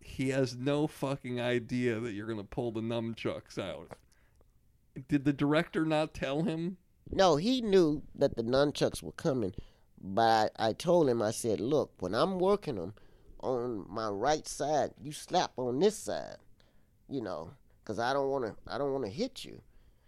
he 0.00 0.30
has 0.30 0.56
no 0.56 0.86
fucking 0.86 1.40
idea 1.40 2.00
that 2.00 2.12
you're 2.12 2.26
gonna 2.26 2.44
pull 2.44 2.72
the 2.72 2.80
nunchucks 2.80 3.58
out. 3.58 3.92
Did 5.08 5.24
the 5.24 5.32
director 5.32 5.84
not 5.84 6.14
tell 6.14 6.42
him? 6.42 6.78
No, 7.10 7.36
he 7.36 7.60
knew 7.60 8.02
that 8.14 8.36
the 8.36 8.42
nunchucks 8.42 9.02
were 9.02 9.12
coming, 9.12 9.54
but 10.02 10.52
I, 10.58 10.68
I 10.68 10.72
told 10.72 11.08
him 11.08 11.22
I 11.22 11.30
said, 11.32 11.60
Look, 11.60 11.92
when 12.00 12.14
I'm 12.14 12.38
working 12.38 12.76
them 12.76 12.94
on 13.40 13.86
my 13.88 14.08
right 14.08 14.46
side, 14.48 14.92
you 15.00 15.12
slap 15.12 15.52
on 15.56 15.78
this 15.80 15.96
side, 15.96 16.36
you 17.08 17.20
know, 17.22 17.52
'cause 17.84 17.98
I 17.98 18.12
don't 18.12 18.30
want 18.30 18.44
to 18.46 18.54
I 18.72 18.78
don't 18.78 18.92
want 18.92 19.04
to 19.04 19.10
hit 19.10 19.44
you. 19.44 19.60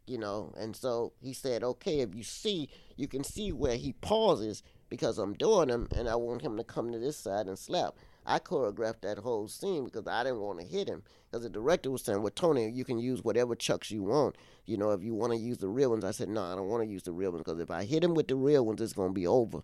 you 0.07 0.19
know. 0.19 0.53
And 0.59 0.77
so 0.77 1.13
he 1.21 1.33
said, 1.33 1.63
okay, 1.65 2.01
if 2.01 2.15
you 2.15 2.23
see, 2.25 2.69
you 2.97 3.09
can 3.09 3.25
see 3.25 3.53
where 3.53 3.77
he 3.77 3.93
pauses 3.95 4.63
because 4.89 5.19
I'm 5.19 5.35
doing 5.35 5.69
them, 5.69 5.89
and 5.97 6.09
I 6.09 6.17
want 6.17 6.43
him 6.43 6.57
to 6.57 6.65
come 6.65 6.93
to 6.93 6.99
this 6.99 7.17
side 7.17 7.47
and 7.47 7.59
slap. 7.59 7.95
I 8.27 8.39
choreographed 8.41 9.03
that 9.03 9.19
whole 9.19 9.49
scene 9.49 9.85
because 9.85 10.07
I 10.07 10.25
didn't 10.25 10.41
want 10.41 10.61
to 10.61 10.67
hit 10.67 10.89
him. 10.89 11.03
Because 11.31 11.45
the 11.45 11.51
director 11.51 11.91
was 11.91 12.03
saying, 12.03 12.23
well, 12.23 12.33
Tony, 12.35 12.69
you 12.71 12.85
can 12.85 12.99
use 12.99 13.23
whatever 13.25 13.55
chucks 13.55 13.91
you 13.91 14.03
want. 14.03 14.37
You 14.67 14.77
know, 14.77 14.91
if 14.93 15.03
you 15.03 15.15
want 15.15 15.33
to 15.33 15.39
use 15.39 15.59
the 15.59 15.69
real 15.69 15.91
ones. 15.91 16.05
I 16.05 16.11
said, 16.11 16.29
no, 16.29 16.43
I 16.43 16.57
don't 16.57 16.69
want 16.69 16.83
to 16.85 16.91
use 16.91 17.05
the 17.05 17.13
real 17.13 17.31
ones 17.33 17.45
because 17.45 17.61
if 17.61 17.71
I 17.71 17.85
hit 17.85 18.05
him 18.05 18.15
with 18.15 18.29
the 18.29 18.37
real 18.37 18.67
ones, 18.67 18.81
it's 18.81 18.93
going 18.93 19.11
to 19.11 19.15
be 19.15 19.27
over. 19.27 19.63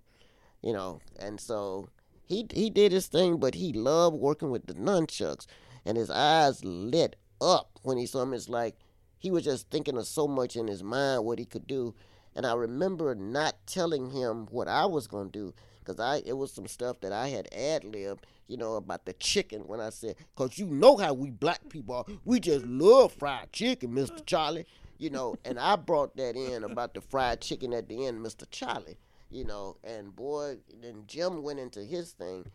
You 0.63 0.73
know, 0.73 1.01
and 1.19 1.41
so 1.41 1.89
he 2.25 2.47
he 2.53 2.71
did 2.71 2.93
his 2.93 3.07
thing, 3.07 3.39
but 3.39 3.55
he 3.55 3.73
loved 3.73 4.17
working 4.17 4.51
with 4.51 4.67
the 4.67 4.75
nunchucks, 4.75 5.47
and 5.85 5.97
his 5.97 6.11
eyes 6.11 6.65
lit 6.65 7.17
up 7.41 7.79
when 7.83 7.99
he 7.99 8.07
saw 8.07 8.23
him. 8.23 8.33
It's 8.33 8.49
like 8.49 8.77
he 9.19 9.31
was 9.31 9.45
just 9.45 9.71
thinking 9.71 9.97
of 9.97 10.07
so 10.07 10.27
much 10.27 10.57
in 10.57 10.67
his 10.67 10.83
mind 10.83 11.25
what 11.25 11.39
he 11.39 11.45
could 11.45 11.67
do. 11.67 11.95
And 12.35 12.45
I 12.45 12.55
remember 12.55 13.15
not 13.15 13.55
telling 13.67 14.11
him 14.11 14.47
what 14.51 14.69
I 14.69 14.85
was 14.87 15.07
gonna 15.07 15.31
do 15.31 15.55
because 15.79 16.01
I 16.01 16.23
it 16.27 16.37
was 16.37 16.53
some 16.53 16.67
stuff 16.67 17.01
that 17.01 17.13
I 17.13 17.29
had 17.29 17.49
ad 17.55 17.85
libbed, 17.85 18.27
you 18.49 18.57
know, 18.57 18.75
about 18.75 19.05
the 19.07 19.13
chicken 19.15 19.63
when 19.63 19.81
I 19.81 19.91
said, 19.91 20.17
"Cause 20.35 20.59
you 20.59 20.67
know 20.67 20.97
how 20.97 21.15
we 21.15 21.31
black 21.31 21.69
people 21.69 21.95
are, 21.95 22.05
we 22.25 22.41
just 22.41 22.67
love 22.67 23.13
fried 23.13 23.53
chicken, 23.53 23.95
Mister 23.95 24.21
Charlie." 24.25 24.67
You 24.99 25.11
know, 25.11 25.37
and 25.45 25.59
I 25.59 25.77
brought 25.77 26.17
that 26.17 26.37
in 26.37 26.65
about 26.65 26.95
the 26.95 27.01
fried 27.01 27.41
chicken 27.41 27.73
at 27.73 27.89
the 27.89 28.07
end, 28.07 28.23
Mister 28.23 28.47
Charlie. 28.47 28.99
You 29.31 29.45
know, 29.45 29.77
and 29.83 30.14
boy, 30.14 30.59
then 30.81 31.05
Jim 31.07 31.43
went 31.43 31.59
into 31.59 31.85
his 31.85 32.12
thing. 32.12 32.47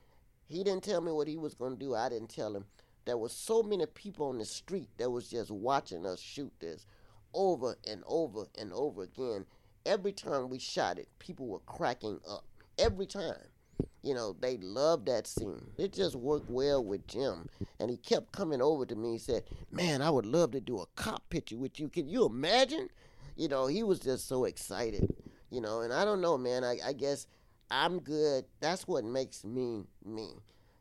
He 0.48 0.64
didn't 0.64 0.84
tell 0.84 1.02
me 1.02 1.12
what 1.12 1.28
he 1.28 1.38
was 1.38 1.54
gonna 1.54 1.76
do. 1.76 1.96
I 1.96 2.10
didn't 2.10 2.30
tell 2.30 2.56
him. 2.56 2.66
There 3.06 3.18
was 3.18 3.34
so 3.34 3.64
many 3.64 3.86
people 3.88 4.28
on 4.28 4.38
the 4.38 4.46
street 4.46 4.90
that 4.98 5.10
was 5.10 5.30
just 5.30 5.52
watching 5.52 6.06
us 6.06 6.20
shoot 6.20 6.52
this 6.60 6.86
over 7.34 7.78
and 7.88 8.04
over 8.06 8.46
and 8.58 8.72
over 8.74 9.04
again. 9.04 9.46
Every 9.86 10.12
time 10.12 10.50
we 10.50 10.60
shot 10.60 11.00
it, 11.00 11.08
people 11.20 11.48
were 11.48 11.60
cracking 11.60 12.20
up. 12.30 12.46
Every 12.78 13.06
time. 13.06 13.48
You 14.04 14.16
know, 14.16 14.36
they 14.40 14.58
loved 14.58 15.06
that 15.08 15.28
scene. 15.28 15.72
It 15.78 15.94
just 15.94 16.16
worked 16.16 16.50
well 16.50 16.84
with 16.84 17.08
Jim. 17.08 17.50
And 17.80 17.90
he 17.90 17.98
kept 17.98 18.32
coming 18.32 18.62
over 18.62 18.86
to 18.86 18.96
me 18.96 19.12
and 19.12 19.22
said, 19.22 19.44
Man, 19.72 20.02
I 20.02 20.10
would 20.10 20.26
love 20.26 20.52
to 20.52 20.60
do 20.60 20.80
a 20.80 20.88
cop 20.96 21.30
picture 21.30 21.58
with 21.58 21.80
you. 21.80 21.88
Can 21.88 22.10
you 22.10 22.26
imagine? 22.26 22.90
You 23.36 23.48
know, 23.48 23.68
he 23.68 23.84
was 23.84 24.00
just 24.00 24.28
so 24.28 24.46
excited. 24.46 25.14
You 25.52 25.60
know, 25.62 25.82
and 25.82 25.94
I 25.94 26.06
don't 26.06 26.22
know, 26.22 26.38
man. 26.38 26.64
I, 26.64 26.78
I 26.84 26.94
guess 26.94 27.28
I'm 27.70 28.00
good. 28.00 28.46
That's 28.62 28.88
what 28.88 29.04
makes 29.04 29.44
me 29.44 29.84
me. 30.04 30.30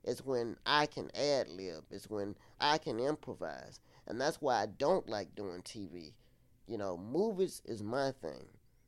It's 0.04 0.24
when 0.24 0.56
I 0.64 0.86
can 0.86 1.10
ad 1.14 1.48
lib. 1.48 1.84
It's 1.90 2.08
when 2.08 2.36
I 2.60 2.78
can 2.78 2.98
improvise. 2.98 3.80
And 4.06 4.20
that's 4.20 4.40
why 4.40 4.62
I 4.62 4.66
don't 4.66 5.08
like 5.08 5.34
doing 5.34 5.62
TV. 5.62 6.12
You 6.66 6.78
know, 6.78 6.96
movies 6.96 7.62
is 7.64 7.82
my 7.82 8.12
thing 8.12 8.46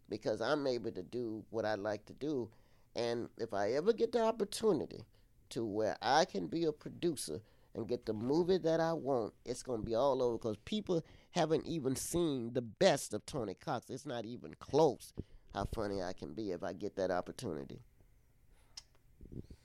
because 0.09 0.41
I'm 0.41 0.66
able 0.66 0.93
to 0.93 1.03
do 1.03 1.45
what 1.51 1.64
I 1.64 1.74
like 1.74 2.07
to 2.07 2.12
do. 2.12 2.49
And 2.95 3.28
if 3.39 3.53
I 3.53 3.72
ever 3.72 3.93
get 3.93 4.12
the 4.12 4.22
opportunity 4.22 5.05
to 5.51 5.64
where 5.64 5.97
I 6.01 6.24
can 6.24 6.47
be 6.47 6.64
a 6.64 6.72
producer 6.72 7.41
and 7.74 7.89
get 7.89 8.07
the 8.07 8.12
movie 8.12 8.59
that 8.59 8.80
I 8.80 8.93
want, 8.93 9.35
it's 9.45 9.62
to 9.62 9.78
be 9.78 9.95
all 9.95 10.22
over 10.22 10.39
because 10.39 10.57
people 10.64 11.05
haven't 11.33 11.66
even 11.66 11.97
seen 11.97 12.53
the 12.53 12.62
best 12.62 13.14
of 13.14 13.26
Tony 13.26 13.55
Cox. 13.55 13.91
It's 13.91 14.07
not 14.07 14.24
even 14.24 14.55
close 14.59 15.12
how 15.55 15.66
funny 15.74 16.03
I 16.03 16.12
can 16.12 16.34
be 16.34 16.53
if 16.53 16.62
I 16.62 16.72
get 16.72 16.96
that 16.96 17.11
opportunity. 17.11 17.80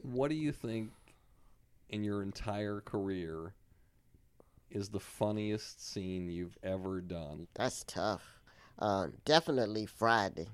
What 0.02 0.30
do 0.30 0.36
you 0.36 0.52
think 0.52 0.92
in 1.90 2.04
your 2.04 2.22
entire 2.22 2.82
career 2.82 3.54
is 4.70 4.90
the 4.90 5.00
funniest 5.00 5.94
scene 5.94 6.30
you've 6.30 6.58
ever 6.64 7.02
done? 7.02 7.48
That's 7.56 7.84
tough. 7.86 8.24
Uh, 8.80 9.08
definitely 9.26 9.86
Friday. 9.86 10.48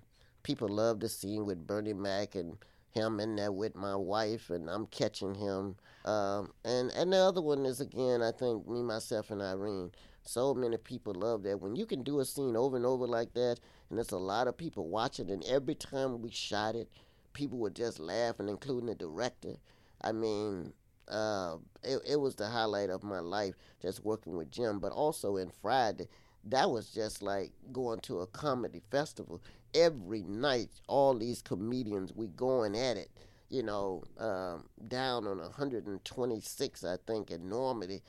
People 0.43 0.69
love 0.69 0.99
the 0.99 1.09
scene 1.09 1.45
with 1.45 1.65
Bernie 1.65 1.93
Mac 1.93 2.35
and 2.35 2.57
him 2.91 3.19
in 3.19 3.35
there 3.35 3.51
with 3.51 3.75
my 3.75 3.95
wife, 3.95 4.49
and 4.49 4.69
I'm 4.69 4.85
catching 4.87 5.33
him. 5.33 5.75
Um, 6.05 6.51
and 6.63 6.91
and 6.91 7.11
the 7.11 7.17
other 7.17 7.41
one 7.41 7.65
is 7.65 7.81
again, 7.81 8.21
I 8.21 8.31
think 8.31 8.67
me, 8.67 8.83
myself, 8.83 9.31
and 9.31 9.41
Irene. 9.41 9.91
So 10.21 10.53
many 10.53 10.77
people 10.77 11.13
love 11.13 11.43
that. 11.43 11.59
When 11.59 11.75
you 11.75 11.85
can 11.85 12.03
do 12.03 12.19
a 12.19 12.25
scene 12.25 12.55
over 12.55 12.77
and 12.77 12.85
over 12.85 13.07
like 13.07 13.33
that, 13.33 13.59
and 13.93 13.99
there's 13.99 14.11
a 14.11 14.17
lot 14.17 14.47
of 14.47 14.57
people 14.57 14.87
watching, 14.87 15.29
and 15.29 15.43
every 15.43 15.75
time 15.75 16.19
we 16.19 16.31
shot 16.31 16.73
it, 16.73 16.89
people 17.33 17.59
were 17.59 17.69
just 17.69 17.99
laughing, 17.99 18.49
including 18.49 18.87
the 18.87 18.95
director. 18.95 19.57
I 20.01 20.11
mean, 20.11 20.73
uh, 21.07 21.57
it, 21.83 21.99
it 22.03 22.19
was 22.19 22.33
the 22.33 22.47
highlight 22.47 22.89
of 22.89 23.03
my 23.03 23.19
life 23.19 23.53
just 23.83 24.03
working 24.03 24.35
with 24.35 24.49
Jim, 24.49 24.79
but 24.79 24.91
also 24.91 25.37
in 25.37 25.51
Friday, 25.61 26.07
that 26.45 26.71
was 26.71 26.89
just 26.89 27.21
like 27.21 27.51
going 27.71 27.99
to 27.99 28.21
a 28.21 28.25
comedy 28.25 28.81
festival. 28.89 29.39
Every 29.75 30.23
night, 30.23 30.71
all 30.87 31.13
these 31.13 31.43
comedians, 31.43 32.13
we 32.15 32.25
going 32.29 32.75
at 32.75 32.97
it, 32.97 33.11
you 33.49 33.61
know, 33.61 34.01
um, 34.17 34.63
down 34.87 35.27
on 35.27 35.37
126, 35.37 36.83
I 36.83 36.97
think, 37.05 37.29
in 37.29 37.47
Normandie. 37.47 38.01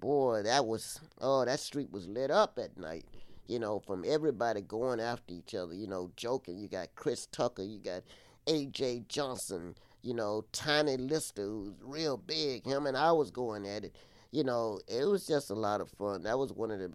Boy, 0.00 0.42
that 0.42 0.66
was, 0.66 0.98
oh, 1.20 1.44
that 1.44 1.60
street 1.60 1.92
was 1.92 2.08
lit 2.08 2.32
up 2.32 2.58
at 2.58 2.76
night, 2.76 3.04
you 3.50 3.58
know, 3.58 3.80
from 3.80 4.04
everybody 4.06 4.60
going 4.60 5.00
after 5.00 5.34
each 5.34 5.56
other, 5.56 5.74
you 5.74 5.88
know, 5.88 6.12
joking. 6.16 6.56
You 6.56 6.68
got 6.68 6.94
Chris 6.94 7.26
Tucker, 7.26 7.64
you 7.64 7.80
got 7.80 8.02
A.J. 8.46 9.06
Johnson, 9.08 9.74
you 10.02 10.14
know, 10.14 10.44
Tiny 10.52 10.96
Lister, 10.96 11.42
who's 11.42 11.74
real 11.82 12.16
big. 12.16 12.64
Him 12.64 12.86
and 12.86 12.96
I 12.96 13.10
was 13.10 13.32
going 13.32 13.66
at 13.66 13.84
it. 13.84 13.96
You 14.30 14.44
know, 14.44 14.78
it 14.86 15.04
was 15.04 15.26
just 15.26 15.50
a 15.50 15.54
lot 15.54 15.80
of 15.80 15.90
fun. 15.90 16.22
That 16.22 16.38
was 16.38 16.52
one 16.52 16.70
of 16.70 16.78
the, 16.78 16.92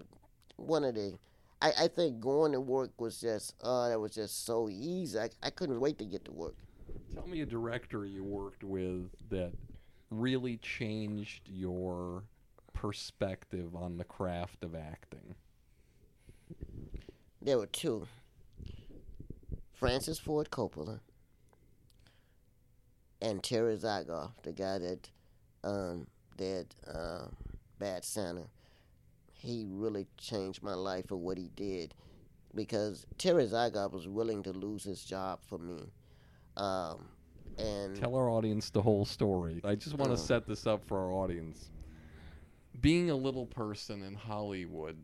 one 0.55 0.85
of 0.85 0.95
the, 0.95 1.17
I, 1.61 1.73
I 1.77 1.87
think 1.89 2.21
going 2.21 2.53
to 2.53 2.61
work 2.61 2.91
was 3.01 3.19
just, 3.19 3.53
oh, 3.61 3.89
that 3.89 3.99
was 3.99 4.13
just 4.13 4.45
so 4.45 4.69
easy. 4.69 5.19
I, 5.19 5.29
I 5.43 5.49
couldn't 5.49 5.81
wait 5.81 5.97
to 5.97 6.05
get 6.05 6.23
to 6.23 6.31
work. 6.31 6.55
Tell 7.13 7.27
me 7.27 7.41
a 7.41 7.45
director 7.45 8.05
you 8.05 8.23
worked 8.23 8.63
with 8.63 9.09
that 9.29 9.51
really 10.09 10.55
changed 10.57 11.49
your 11.51 12.23
perspective 12.71 13.75
on 13.75 13.97
the 13.97 14.05
craft 14.05 14.63
of 14.63 14.73
acting. 14.73 15.35
There 17.45 17.59
were 17.59 17.67
two. 17.67 18.07
Francis 19.73 20.17
Ford 20.17 20.49
Coppola 20.49 20.99
and 23.21 23.43
Terry 23.43 23.77
Zwigoff, 23.77 24.31
the 24.41 24.51
guy 24.51 24.79
that 24.79 25.09
um, 25.63 26.07
did 26.37 26.73
uh, 26.91 27.27
Bad 27.77 28.03
Santa. 28.03 28.47
he 29.31 29.67
really 29.69 30.07
changed 30.17 30.63
my 30.63 30.73
life 30.73 31.07
for 31.09 31.17
what 31.17 31.37
he 31.37 31.51
did 31.55 31.93
because 32.55 33.05
Terry 33.19 33.45
Zwigoff 33.45 33.91
was 33.91 34.07
willing 34.07 34.41
to 34.43 34.51
lose 34.51 34.83
his 34.83 35.03
job 35.05 35.39
for 35.47 35.59
me. 35.59 35.91
Um, 36.57 37.05
and 37.59 37.95
Tell 37.95 38.15
our 38.15 38.27
audience 38.29 38.71
the 38.71 38.81
whole 38.81 39.05
story. 39.05 39.61
I 39.63 39.75
just 39.75 39.97
want 39.99 40.09
to 40.09 40.15
Uh. 40.15 40.17
set 40.17 40.47
this 40.47 40.65
up 40.65 40.83
for 40.87 40.97
our 40.97 41.11
audience. 41.11 41.69
Being 42.81 43.11
a 43.11 43.15
little 43.15 43.45
person 43.45 44.01
in 44.01 44.15
Hollywood 44.15 44.97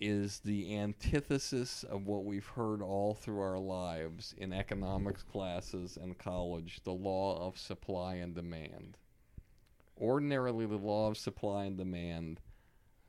is 0.00 0.40
the 0.40 0.76
antithesis 0.76 1.84
of 1.84 2.06
what 2.06 2.24
we've 2.24 2.46
heard 2.46 2.82
all 2.82 3.14
through 3.14 3.40
our 3.40 3.58
lives 3.58 4.34
in 4.36 4.52
economics 4.52 5.22
classes 5.22 5.96
and 6.00 6.18
college 6.18 6.80
the 6.84 6.92
law 6.92 7.46
of 7.46 7.56
supply 7.56 8.14
and 8.14 8.34
demand. 8.34 8.96
Ordinarily, 10.00 10.66
the 10.66 10.76
law 10.76 11.08
of 11.08 11.16
supply 11.16 11.64
and 11.64 11.76
demand, 11.76 12.40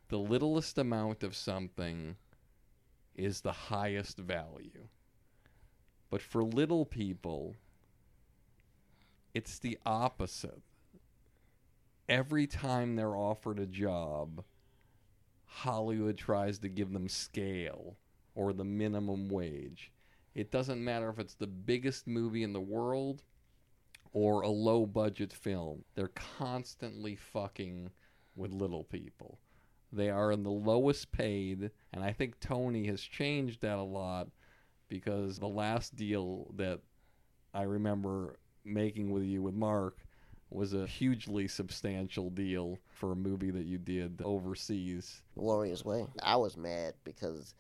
the 0.10 0.20
littlest 0.20 0.78
amount 0.78 1.24
of 1.24 1.36
something 1.36 2.16
is 3.16 3.42
the 3.42 3.52
highest 3.52 4.18
value. 4.18 4.88
But 6.12 6.22
for 6.22 6.44
little 6.44 6.86
people, 6.86 7.56
it's 9.34 9.58
the 9.58 9.80
opposite. 9.86 10.62
Every 12.08 12.46
time 12.46 12.96
they're 12.96 13.16
offered 13.16 13.58
a 13.58 13.66
job, 13.66 14.44
Hollywood 15.56 16.18
tries 16.18 16.60
to 16.60 16.68
give 16.68 16.92
them 16.92 17.08
scale 17.08 17.96
or 18.36 18.52
the 18.52 18.66
minimum 18.66 19.30
wage. 19.30 19.90
It 20.34 20.52
doesn't 20.52 20.84
matter 20.84 21.10
if 21.10 21.18
it's 21.18 21.36
the 21.36 21.48
biggest 21.48 22.08
movie 22.08 22.44
in 22.44 22.52
the 22.52 22.60
world 22.60 23.24
or 24.12 24.42
a 24.42 24.50
low 24.50 24.86
budget 24.86 25.32
film. 25.32 25.86
They're 25.96 26.10
constantly 26.10 27.16
fucking 27.16 27.90
with 28.36 28.52
little 28.52 28.84
people. 28.84 29.40
They 29.94 30.10
are 30.10 30.34
in 30.34 30.44
the 30.44 30.52
lowest 30.52 31.14
paid, 31.14 31.72
and 31.94 32.04
I 32.04 32.12
think 32.12 32.42
Tony 32.42 32.88
has 32.88 33.00
changed 33.02 33.62
that 33.62 33.78
a 33.78 33.82
lot 33.82 34.28
because 34.90 35.40
the 35.40 35.48
last 35.48 35.96
deal 35.96 36.52
that 36.58 36.82
I 37.54 37.64
remember 37.64 38.40
making 38.66 39.10
with 39.10 39.24
you 39.24 39.42
with 39.42 39.54
Mark 39.54 40.05
was 40.50 40.74
a 40.74 40.86
hugely 40.86 41.48
substantial 41.48 42.30
deal 42.30 42.80
for 42.90 43.12
a 43.12 43.16
movie 43.16 43.52
that 43.52 43.66
you 43.66 43.78
did 43.78 44.22
overseas. 44.24 45.22
Warriors 45.36 45.84
Way. 45.84 46.06
I 46.24 46.36
was 46.36 46.56
mad 46.56 46.94
because 47.04 47.54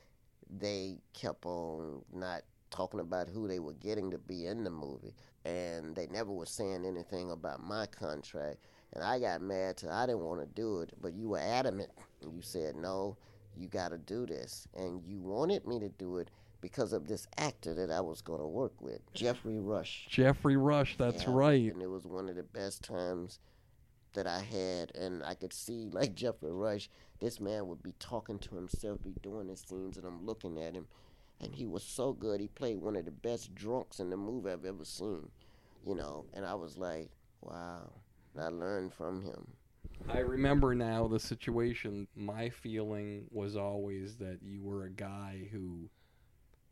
they 0.59 0.97
kept 1.13 1.45
on 1.45 2.03
not 2.13 2.43
talking 2.69 2.99
about 2.99 3.27
who 3.27 3.47
they 3.47 3.59
were 3.59 3.73
getting 3.73 4.11
to 4.11 4.17
be 4.17 4.45
in 4.45 4.63
the 4.63 4.69
movie, 4.69 5.13
and 5.45 5.95
they 5.95 6.07
never 6.07 6.31
were 6.31 6.45
saying 6.45 6.85
anything 6.85 7.31
about 7.31 7.63
my 7.63 7.85
contract. 7.87 8.57
And 8.93 9.03
I 9.03 9.19
got 9.19 9.41
mad 9.41 9.77
till 9.77 9.91
I 9.91 10.05
didn't 10.05 10.23
want 10.23 10.41
to 10.41 10.61
do 10.61 10.81
it, 10.81 10.93
but 11.01 11.13
you 11.13 11.29
were 11.29 11.39
adamant. 11.39 11.89
You 12.21 12.41
said 12.41 12.75
no, 12.75 13.17
you 13.57 13.67
got 13.67 13.89
to 13.89 13.97
do 13.97 14.25
this, 14.25 14.67
and 14.75 15.01
you 15.05 15.19
wanted 15.19 15.65
me 15.67 15.79
to 15.79 15.89
do 15.89 16.17
it 16.17 16.29
because 16.65 16.93
of 16.93 17.07
this 17.07 17.27
actor 17.37 17.75
that 17.75 17.91
I 17.91 18.01
was 18.01 18.21
going 18.21 18.39
to 18.41 18.47
work 18.47 18.81
with, 18.81 18.99
Geoffrey 19.13 19.59
Rush. 19.59 20.07
Geoffrey 20.09 20.57
Rush, 20.57 20.97
that's 20.97 21.21
Yeah, 21.21 21.29
right. 21.29 21.71
And 21.71 21.79
it 21.79 21.91
was 21.91 22.07
one 22.07 22.27
of 22.27 22.35
the 22.35 22.41
best 22.41 22.83
times 22.83 23.37
that 24.15 24.25
I 24.25 24.39
had, 24.39 24.91
and 24.95 25.23
I 25.23 25.35
could 25.35 25.53
see 25.53 25.91
like 25.93 26.15
Geoffrey 26.21 26.51
Rush. 26.51 26.89
This 27.19 27.39
man 27.39 27.67
would 27.67 27.83
be 27.83 27.93
talking 27.99 28.39
to 28.39 28.55
himself, 28.55 29.03
be 29.03 29.13
doing 29.21 29.47
his 29.47 29.59
scenes, 29.59 29.95
and 29.95 30.07
I'm 30.07 30.25
looking 30.25 30.57
at 30.57 30.73
him, 30.73 30.87
and 31.39 31.53
he 31.53 31.67
was 31.67 31.83
so 31.83 32.13
good. 32.13 32.41
He 32.41 32.47
played 32.47 32.81
one 32.81 32.95
of 32.95 33.05
the 33.05 33.11
best 33.11 33.53
drunks 33.53 33.99
in 33.99 34.09
the 34.09 34.17
movie 34.17 34.49
I've 34.49 34.65
ever 34.65 34.85
seen, 34.85 35.29
you 35.85 35.93
know. 35.93 36.25
And 36.33 36.47
I 36.47 36.55
was 36.55 36.79
like, 36.79 37.11
wow. 37.41 37.91
And 38.33 38.43
I 38.43 38.47
learned 38.47 38.91
from 38.91 39.21
him. 39.21 39.45
I 40.09 40.17
remember 40.21 40.73
now 40.73 41.07
the 41.07 41.19
situation. 41.19 42.07
My 42.15 42.49
feeling 42.49 43.25
was 43.31 43.55
always 43.55 44.15
that 44.15 44.39
you 44.41 44.63
were 44.63 44.85
a 44.85 44.89
guy 44.89 45.47
who 45.51 45.91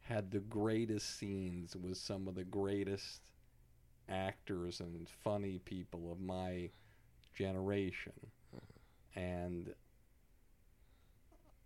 had 0.04 0.32
the 0.32 0.40
greatest 0.40 1.18
scenes 1.18 1.76
with 1.76 1.98
some 1.98 2.28
of 2.28 2.36
the 2.36 2.44
greatest 2.44 3.22
actors 4.10 4.80
and 4.80 5.08
funny 5.24 5.60
people 5.60 6.12
of 6.12 6.20
my 6.20 6.70
generation. 7.34 8.14
And 9.16 9.74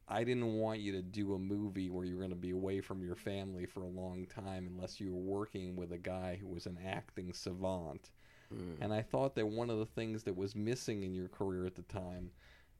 I 0.08 0.24
didn't 0.24 0.54
want 0.54 0.80
you 0.80 0.94
to 0.94 1.02
do 1.02 1.34
a 1.34 1.40
movie 1.40 1.90
where 1.90 2.06
you're 2.06 2.20
going 2.20 2.30
to 2.30 2.36
be 2.36 2.52
away 2.52 2.80
from 2.80 3.04
your 3.04 3.16
family 3.16 3.66
for 3.66 3.84
a 3.84 3.88
long 3.88 4.26
time 4.26 4.68
unless 4.68 5.02
you 5.02 5.14
were 5.14 5.20
working 5.20 5.76
with 5.76 5.92
a 5.92 5.98
guy 5.98 6.38
who 6.40 6.48
was 6.48 6.66
an 6.66 6.78
acting 6.86 7.34
savant. 7.34 8.12
Hmm. 8.50 8.82
And 8.82 8.94
I 8.94 9.02
thought 9.02 9.36
that 9.36 9.48
one 9.48 9.70
of 9.70 9.80
the 9.80 9.86
things 9.86 10.24
that 10.24 10.36
was 10.36 10.56
missing 10.56 11.04
in 11.04 11.14
your 11.14 11.28
career 11.28 11.66
at 11.66 11.76
the 11.76 11.82
time, 11.84 12.32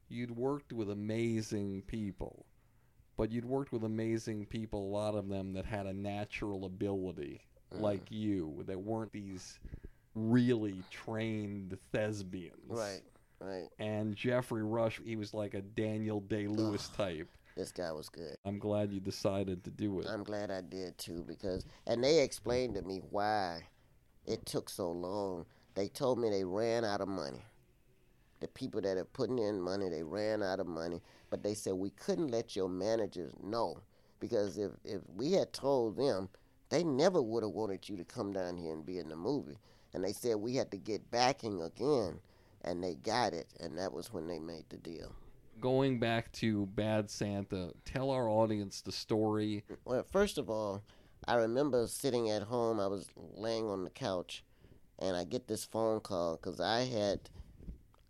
you'd 0.08 0.30
worked 0.30 0.72
with 0.72 0.90
amazing 0.90 1.82
people, 1.86 2.46
but 3.18 3.32
you'd 3.32 3.44
worked 3.44 3.72
with 3.72 3.82
amazing 3.82 4.46
people, 4.46 4.80
a 4.80 4.94
lot 4.94 5.16
of 5.16 5.28
them 5.28 5.52
that 5.52 5.66
had 5.66 5.86
a 5.86 5.92
natural 5.92 6.64
ability, 6.64 7.42
mm. 7.74 7.80
like 7.80 8.00
you, 8.10 8.62
that 8.66 8.80
weren't 8.80 9.12
these 9.12 9.58
really 10.14 10.82
trained 10.88 11.76
thespians. 11.92 12.54
Right, 12.68 13.02
right. 13.40 13.66
And 13.80 14.14
Geoffrey 14.14 14.62
Rush, 14.62 15.00
he 15.04 15.16
was 15.16 15.34
like 15.34 15.54
a 15.54 15.60
Daniel 15.60 16.20
Day 16.20 16.46
Lewis 16.46 16.88
type. 16.96 17.28
This 17.56 17.72
guy 17.72 17.90
was 17.90 18.08
good. 18.08 18.36
I'm 18.44 18.60
glad 18.60 18.92
you 18.92 19.00
decided 19.00 19.64
to 19.64 19.70
do 19.70 19.98
it. 19.98 20.06
I'm 20.08 20.22
glad 20.22 20.52
I 20.52 20.60
did 20.60 20.96
too 20.96 21.24
because, 21.26 21.66
and 21.88 22.02
they 22.02 22.22
explained 22.22 22.76
to 22.76 22.82
me 22.82 23.00
why 23.10 23.64
it 24.26 24.46
took 24.46 24.70
so 24.70 24.92
long. 24.92 25.44
They 25.74 25.88
told 25.88 26.20
me 26.20 26.30
they 26.30 26.44
ran 26.44 26.84
out 26.84 27.00
of 27.00 27.08
money. 27.08 27.42
The 28.40 28.48
people 28.48 28.80
that 28.82 28.96
are 28.96 29.04
putting 29.04 29.38
in 29.38 29.60
money, 29.60 29.88
they 29.88 30.02
ran 30.02 30.42
out 30.42 30.60
of 30.60 30.66
money. 30.66 31.00
But 31.30 31.42
they 31.42 31.54
said 31.54 31.74
we 31.74 31.90
couldn't 31.90 32.28
let 32.28 32.56
your 32.56 32.68
managers 32.68 33.32
know 33.42 33.82
because 34.20 34.58
if 34.58 34.72
if 34.84 35.00
we 35.14 35.32
had 35.32 35.52
told 35.52 35.96
them, 35.96 36.28
they 36.70 36.84
never 36.84 37.22
would 37.22 37.42
have 37.42 37.52
wanted 37.52 37.88
you 37.88 37.96
to 37.96 38.04
come 38.04 38.32
down 38.32 38.56
here 38.56 38.72
and 38.72 38.84
be 38.84 38.98
in 38.98 39.08
the 39.08 39.16
movie. 39.16 39.58
And 39.94 40.04
they 40.04 40.12
said 40.12 40.36
we 40.36 40.54
had 40.54 40.70
to 40.72 40.76
get 40.76 41.10
backing 41.10 41.62
again, 41.62 42.20
and 42.62 42.82
they 42.82 42.94
got 42.94 43.32
it, 43.32 43.46
and 43.60 43.78
that 43.78 43.92
was 43.92 44.12
when 44.12 44.26
they 44.26 44.38
made 44.38 44.64
the 44.68 44.76
deal. 44.76 45.14
Going 45.60 45.98
back 45.98 46.30
to 46.32 46.66
Bad 46.66 47.10
Santa, 47.10 47.72
tell 47.84 48.10
our 48.10 48.28
audience 48.28 48.80
the 48.80 48.92
story. 48.92 49.64
Well, 49.84 50.04
first 50.12 50.38
of 50.38 50.50
all, 50.50 50.82
I 51.26 51.34
remember 51.34 51.86
sitting 51.86 52.30
at 52.30 52.42
home. 52.42 52.78
I 52.78 52.86
was 52.86 53.08
laying 53.16 53.66
on 53.66 53.82
the 53.84 53.90
couch, 53.90 54.44
and 54.98 55.16
I 55.16 55.24
get 55.24 55.48
this 55.48 55.64
phone 55.64 56.00
call 56.00 56.36
because 56.36 56.60
I 56.60 56.80
had, 56.82 57.28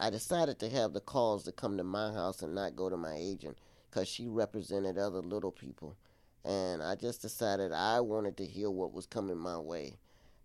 I 0.00 0.10
decided 0.10 0.60
to 0.60 0.70
have 0.70 0.92
the 0.92 1.00
calls 1.00 1.42
to 1.44 1.52
come 1.52 1.76
to 1.76 1.84
my 1.84 2.12
house 2.12 2.42
and 2.42 2.54
not 2.54 2.76
go 2.76 2.88
to 2.88 2.96
my 2.96 3.14
agent 3.16 3.58
because 3.90 4.06
she 4.08 4.28
represented 4.28 4.96
other 4.96 5.20
little 5.20 5.50
people, 5.50 5.96
and 6.44 6.82
I 6.82 6.94
just 6.94 7.22
decided 7.22 7.72
I 7.72 8.00
wanted 8.00 8.36
to 8.36 8.46
hear 8.46 8.70
what 8.70 8.92
was 8.92 9.06
coming 9.06 9.36
my 9.38 9.58
way, 9.58 9.98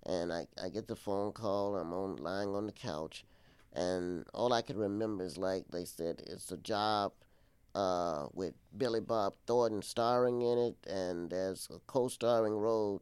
and 0.07 0.33
I 0.33 0.47
I 0.61 0.69
get 0.69 0.87
the 0.87 0.95
phone 0.95 1.33
call. 1.33 1.75
I'm 1.77 1.93
on 1.93 2.15
lying 2.15 2.49
on 2.55 2.65
the 2.65 2.71
couch, 2.71 3.25
and 3.73 4.25
all 4.33 4.53
I 4.53 4.63
can 4.63 4.77
remember 4.77 5.23
is 5.23 5.37
like 5.37 5.65
they 5.71 5.85
said 5.85 6.23
it's 6.25 6.51
a 6.51 6.57
job 6.57 7.11
uh, 7.75 8.27
with 8.33 8.53
Billy 8.75 9.01
Bob 9.01 9.35
Thornton 9.45 9.81
starring 9.83 10.41
in 10.41 10.57
it, 10.57 10.77
and 10.87 11.29
there's 11.29 11.67
a 11.73 11.79
co-starring 11.85 12.53
role 12.53 13.01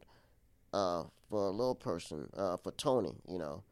uh, 0.72 1.04
for 1.30 1.46
a 1.46 1.50
little 1.50 1.74
person, 1.74 2.28
uh, 2.36 2.56
for 2.58 2.72
Tony, 2.72 3.16
you 3.26 3.38
know, 3.38 3.62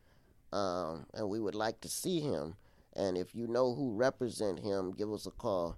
um, 0.53 1.05
and 1.13 1.29
we 1.29 1.41
would 1.41 1.55
like 1.55 1.81
to 1.83 1.89
see 1.89 2.21
him. 2.21 2.57
And 2.95 3.17
if 3.17 3.35
you 3.35 3.47
know 3.47 3.75
who 3.75 3.95
represent 3.95 4.61
him, 4.61 4.93
give 4.93 5.13
us 5.13 5.27
a 5.27 5.31
call. 5.31 5.77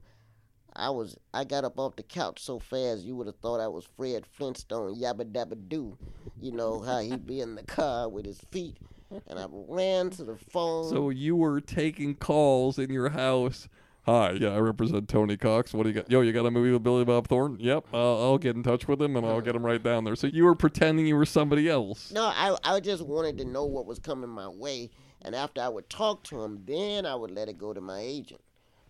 I 0.74 0.90
was 0.90 1.18
I 1.34 1.44
got 1.44 1.64
up 1.64 1.78
off 1.78 1.96
the 1.96 2.02
couch 2.02 2.42
so 2.42 2.58
fast 2.58 3.02
you 3.02 3.14
would 3.16 3.26
have 3.26 3.36
thought 3.36 3.60
I 3.60 3.68
was 3.68 3.86
Fred 3.96 4.24
Flintstone, 4.26 4.98
yabba 4.98 5.30
dabba 5.30 5.68
doo. 5.68 5.98
You 6.40 6.52
know 6.52 6.80
how 6.80 7.00
he'd 7.00 7.26
be 7.26 7.40
in 7.40 7.54
the 7.54 7.62
car 7.64 8.08
with 8.08 8.24
his 8.24 8.40
feet, 8.50 8.78
and 9.26 9.38
I 9.38 9.46
ran 9.50 10.10
to 10.10 10.24
the 10.24 10.36
phone. 10.36 10.88
So 10.88 11.10
you 11.10 11.36
were 11.36 11.60
taking 11.60 12.14
calls 12.14 12.78
in 12.78 12.90
your 12.90 13.10
house. 13.10 13.68
Hi, 14.04 14.32
yeah, 14.32 14.48
I 14.48 14.58
represent 14.58 15.08
Tony 15.08 15.36
Cox. 15.36 15.72
What 15.72 15.84
do 15.84 15.90
you 15.90 15.94
got? 15.94 16.10
Yo, 16.10 16.22
you 16.22 16.32
got 16.32 16.44
a 16.44 16.50
movie 16.50 16.72
with 16.72 16.82
Billy 16.82 17.04
Bob 17.04 17.28
Thornton? 17.28 17.60
Yep, 17.60 17.86
uh, 17.94 18.20
I'll 18.20 18.38
get 18.38 18.56
in 18.56 18.64
touch 18.64 18.88
with 18.88 19.00
him 19.00 19.14
and 19.14 19.24
I'll 19.24 19.40
get 19.40 19.54
him 19.54 19.64
right 19.64 19.80
down 19.80 20.02
there. 20.02 20.16
So 20.16 20.26
you 20.26 20.44
were 20.44 20.56
pretending 20.56 21.06
you 21.06 21.16
were 21.16 21.26
somebody 21.26 21.68
else. 21.68 22.10
No, 22.10 22.24
I 22.24 22.56
I 22.64 22.80
just 22.80 23.04
wanted 23.06 23.38
to 23.38 23.44
know 23.44 23.64
what 23.64 23.86
was 23.86 24.00
coming 24.00 24.30
my 24.30 24.48
way, 24.48 24.90
and 25.22 25.34
after 25.34 25.60
I 25.60 25.68
would 25.68 25.88
talk 25.90 26.24
to 26.24 26.42
him, 26.42 26.64
then 26.66 27.06
I 27.06 27.14
would 27.14 27.30
let 27.30 27.48
it 27.48 27.58
go 27.58 27.72
to 27.72 27.80
my 27.80 28.00
agent. 28.00 28.40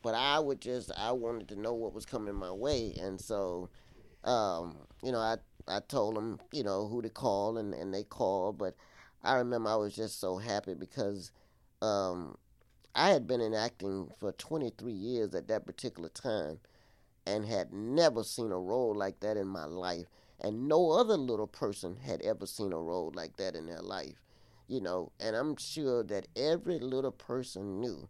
But 0.02 0.14
I 0.14 0.38
would 0.40 0.60
just 0.60 0.90
I 0.98 1.12
wanted 1.12 1.48
to 1.48 1.60
know 1.60 1.74
what 1.74 1.94
was 1.94 2.06
coming 2.06 2.34
my 2.34 2.50
way, 2.52 2.94
and 3.00 3.20
so, 3.20 3.70
um, 4.24 4.76
you 5.02 5.12
know, 5.12 5.18
I 5.20 5.36
I 5.68 5.80
told 5.80 6.16
them 6.16 6.40
you 6.52 6.64
know 6.64 6.88
who 6.88 7.02
to 7.02 7.10
call, 7.10 7.58
and 7.58 7.74
and 7.74 7.94
they 7.94 8.02
called. 8.04 8.58
But 8.58 8.74
I 9.22 9.36
remember 9.36 9.70
I 9.70 9.76
was 9.76 9.94
just 9.94 10.20
so 10.20 10.38
happy 10.38 10.74
because, 10.74 11.30
um, 11.82 12.36
I 12.94 13.10
had 13.10 13.26
been 13.26 13.40
in 13.40 13.54
acting 13.54 14.10
for 14.18 14.32
23 14.32 14.92
years 14.92 15.34
at 15.34 15.48
that 15.48 15.66
particular 15.66 16.08
time, 16.08 16.60
and 17.26 17.44
had 17.46 17.72
never 17.72 18.24
seen 18.24 18.52
a 18.52 18.58
role 18.58 18.94
like 18.94 19.20
that 19.20 19.36
in 19.36 19.48
my 19.48 19.64
life 19.64 20.06
and 20.40 20.68
no 20.68 20.90
other 20.92 21.16
little 21.16 21.46
person 21.46 21.96
had 21.96 22.20
ever 22.22 22.46
seen 22.46 22.72
a 22.72 22.78
role 22.78 23.12
like 23.14 23.36
that 23.36 23.54
in 23.54 23.66
their 23.66 23.80
life 23.82 24.21
you 24.72 24.80
know 24.80 25.12
and 25.20 25.36
i'm 25.36 25.56
sure 25.56 26.02
that 26.02 26.26
every 26.36 26.78
little 26.78 27.12
person 27.12 27.80
knew 27.80 28.08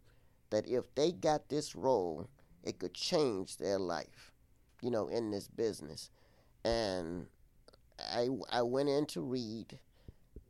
that 0.49 0.67
if 0.67 0.93
they 0.95 1.11
got 1.11 1.49
this 1.49 1.75
role 1.75 2.27
it 2.63 2.79
could 2.79 2.93
change 2.93 3.57
their 3.57 3.77
life, 3.77 4.31
you 4.81 4.89
know, 4.89 5.07
in 5.07 5.31
this 5.31 5.47
business. 5.47 6.09
And 6.63 7.27
I 7.99 8.29
I 8.49 8.61
went 8.61 8.89
in 8.89 9.05
to 9.07 9.21
read, 9.21 9.77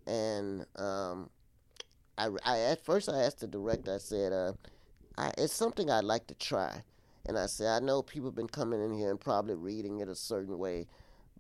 and 0.05 0.65
um, 0.75 1.29
I, 2.17 2.29
I 2.45 2.59
at 2.59 2.85
first 2.85 3.09
I 3.09 3.23
asked 3.23 3.39
the 3.39 3.47
director. 3.47 3.95
I 3.95 3.97
said, 3.97 4.31
uh, 4.31 4.53
I, 5.17 5.31
"It's 5.37 5.53
something 5.53 5.89
I'd 5.89 6.03
like 6.03 6.27
to 6.27 6.35
try." 6.35 6.83
And 7.25 7.37
I 7.37 7.47
said, 7.47 7.67
"I 7.67 7.85
know 7.85 8.01
people 8.03 8.29
have 8.29 8.35
been 8.35 8.47
coming 8.47 8.83
in 8.83 8.93
here 8.93 9.09
and 9.09 9.19
probably 9.19 9.55
reading 9.55 9.99
it 9.99 10.09
a 10.09 10.15
certain 10.15 10.57
way, 10.59 10.87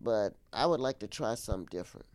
but 0.01 0.35
I 0.51 0.65
would 0.65 0.79
like 0.79 0.99
to 0.99 1.07
try 1.07 1.35
something 1.35 1.67
different. 1.69 2.07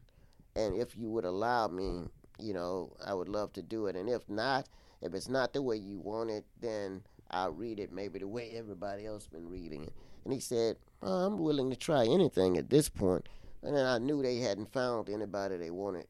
And 0.57 0.75
if 0.75 0.97
you 0.97 1.09
would 1.11 1.25
allow 1.25 1.69
me, 1.69 2.07
you 2.39 2.55
know, 2.55 2.97
I 3.05 3.14
would 3.14 3.28
love 3.28 3.53
to 3.55 3.62
do 3.62 3.86
it. 3.86 3.97
And 3.97 4.09
if 4.09 4.28
not, 4.28 4.68
if 5.01 5.14
it's 5.14 5.28
not 5.28 5.53
the 5.53 5.62
way 5.62 5.76
you 5.76 5.99
want 5.99 6.30
it, 6.30 6.45
then 6.61 7.03
I'll 7.30 7.53
read 7.53 7.78
it 7.78 7.93
maybe 7.93 8.18
the 8.18 8.28
way 8.28 8.53
everybody 8.55 9.07
else 9.07 9.26
been 9.26 9.49
reading 9.49 9.84
it." 9.84 9.93
And 10.24 10.32
he 10.32 10.41
said, 10.41 10.76
oh, 11.03 11.26
"I'm 11.26 11.39
willing 11.39 11.70
to 11.70 11.76
try 11.76 12.05
anything 12.07 12.57
at 12.57 12.70
this 12.70 12.89
point." 12.89 13.28
And 13.62 13.76
then 13.76 13.86
I 13.86 13.99
knew 13.99 14.22
they 14.22 14.39
hadn't 14.39 14.72
found 14.72 15.09
anybody 15.09 15.57
they 15.57 15.70
wanted 15.70 16.07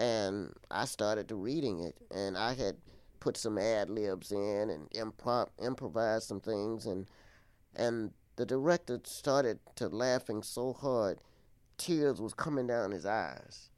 and 0.00 0.54
I 0.70 0.86
started 0.86 1.28
to 1.28 1.36
reading 1.36 1.80
it, 1.80 1.96
and 2.10 2.36
I 2.36 2.54
had 2.54 2.76
put 3.20 3.36
some 3.36 3.58
ad 3.58 3.90
libs 3.90 4.32
in 4.32 4.70
and 4.70 4.90
improv 4.92 5.48
improvised 5.62 6.26
some 6.26 6.40
things, 6.40 6.86
and 6.86 7.06
and 7.76 8.12
the 8.36 8.46
director 8.46 8.98
started 9.04 9.58
to 9.76 9.88
laughing 9.88 10.42
so 10.42 10.72
hard, 10.72 11.18
tears 11.76 12.20
was 12.20 12.32
coming 12.32 12.66
down 12.66 12.92
his 12.92 13.04
eyes, 13.04 13.69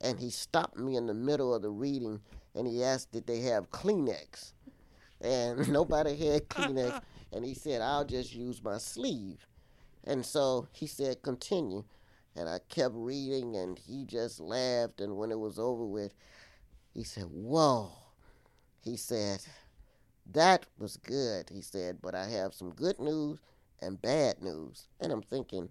and 0.00 0.18
he 0.18 0.30
stopped 0.30 0.76
me 0.76 0.96
in 0.96 1.06
the 1.06 1.14
middle 1.14 1.54
of 1.54 1.62
the 1.62 1.70
reading, 1.70 2.20
and 2.54 2.66
he 2.66 2.82
asked, 2.82 3.12
"Did 3.12 3.26
they 3.26 3.40
have 3.40 3.70
Kleenex?" 3.70 4.52
And 5.20 5.68
nobody 5.72 6.16
had 6.16 6.48
Kleenex, 6.48 7.00
and 7.32 7.44
he 7.44 7.54
said, 7.54 7.82
"I'll 7.82 8.04
just 8.04 8.34
use 8.34 8.62
my 8.62 8.78
sleeve," 8.78 9.46
and 10.04 10.24
so 10.24 10.68
he 10.72 10.86
said, 10.86 11.22
"Continue." 11.22 11.84
And 12.36 12.48
I 12.48 12.60
kept 12.68 12.94
reading, 12.94 13.56
and 13.56 13.78
he 13.78 14.04
just 14.04 14.40
laughed. 14.40 15.00
And 15.00 15.16
when 15.16 15.30
it 15.32 15.38
was 15.38 15.58
over 15.58 15.84
with, 15.84 16.14
he 16.94 17.04
said, 17.04 17.24
Whoa. 17.24 17.92
He 18.82 18.96
said, 18.96 19.40
That 20.30 20.66
was 20.78 20.96
good. 20.96 21.50
He 21.50 21.60
said, 21.60 21.98
But 22.00 22.14
I 22.14 22.26
have 22.28 22.54
some 22.54 22.70
good 22.70 22.98
news 22.98 23.40
and 23.80 24.00
bad 24.00 24.42
news. 24.42 24.88
And 25.00 25.12
I'm 25.12 25.22
thinking, 25.22 25.70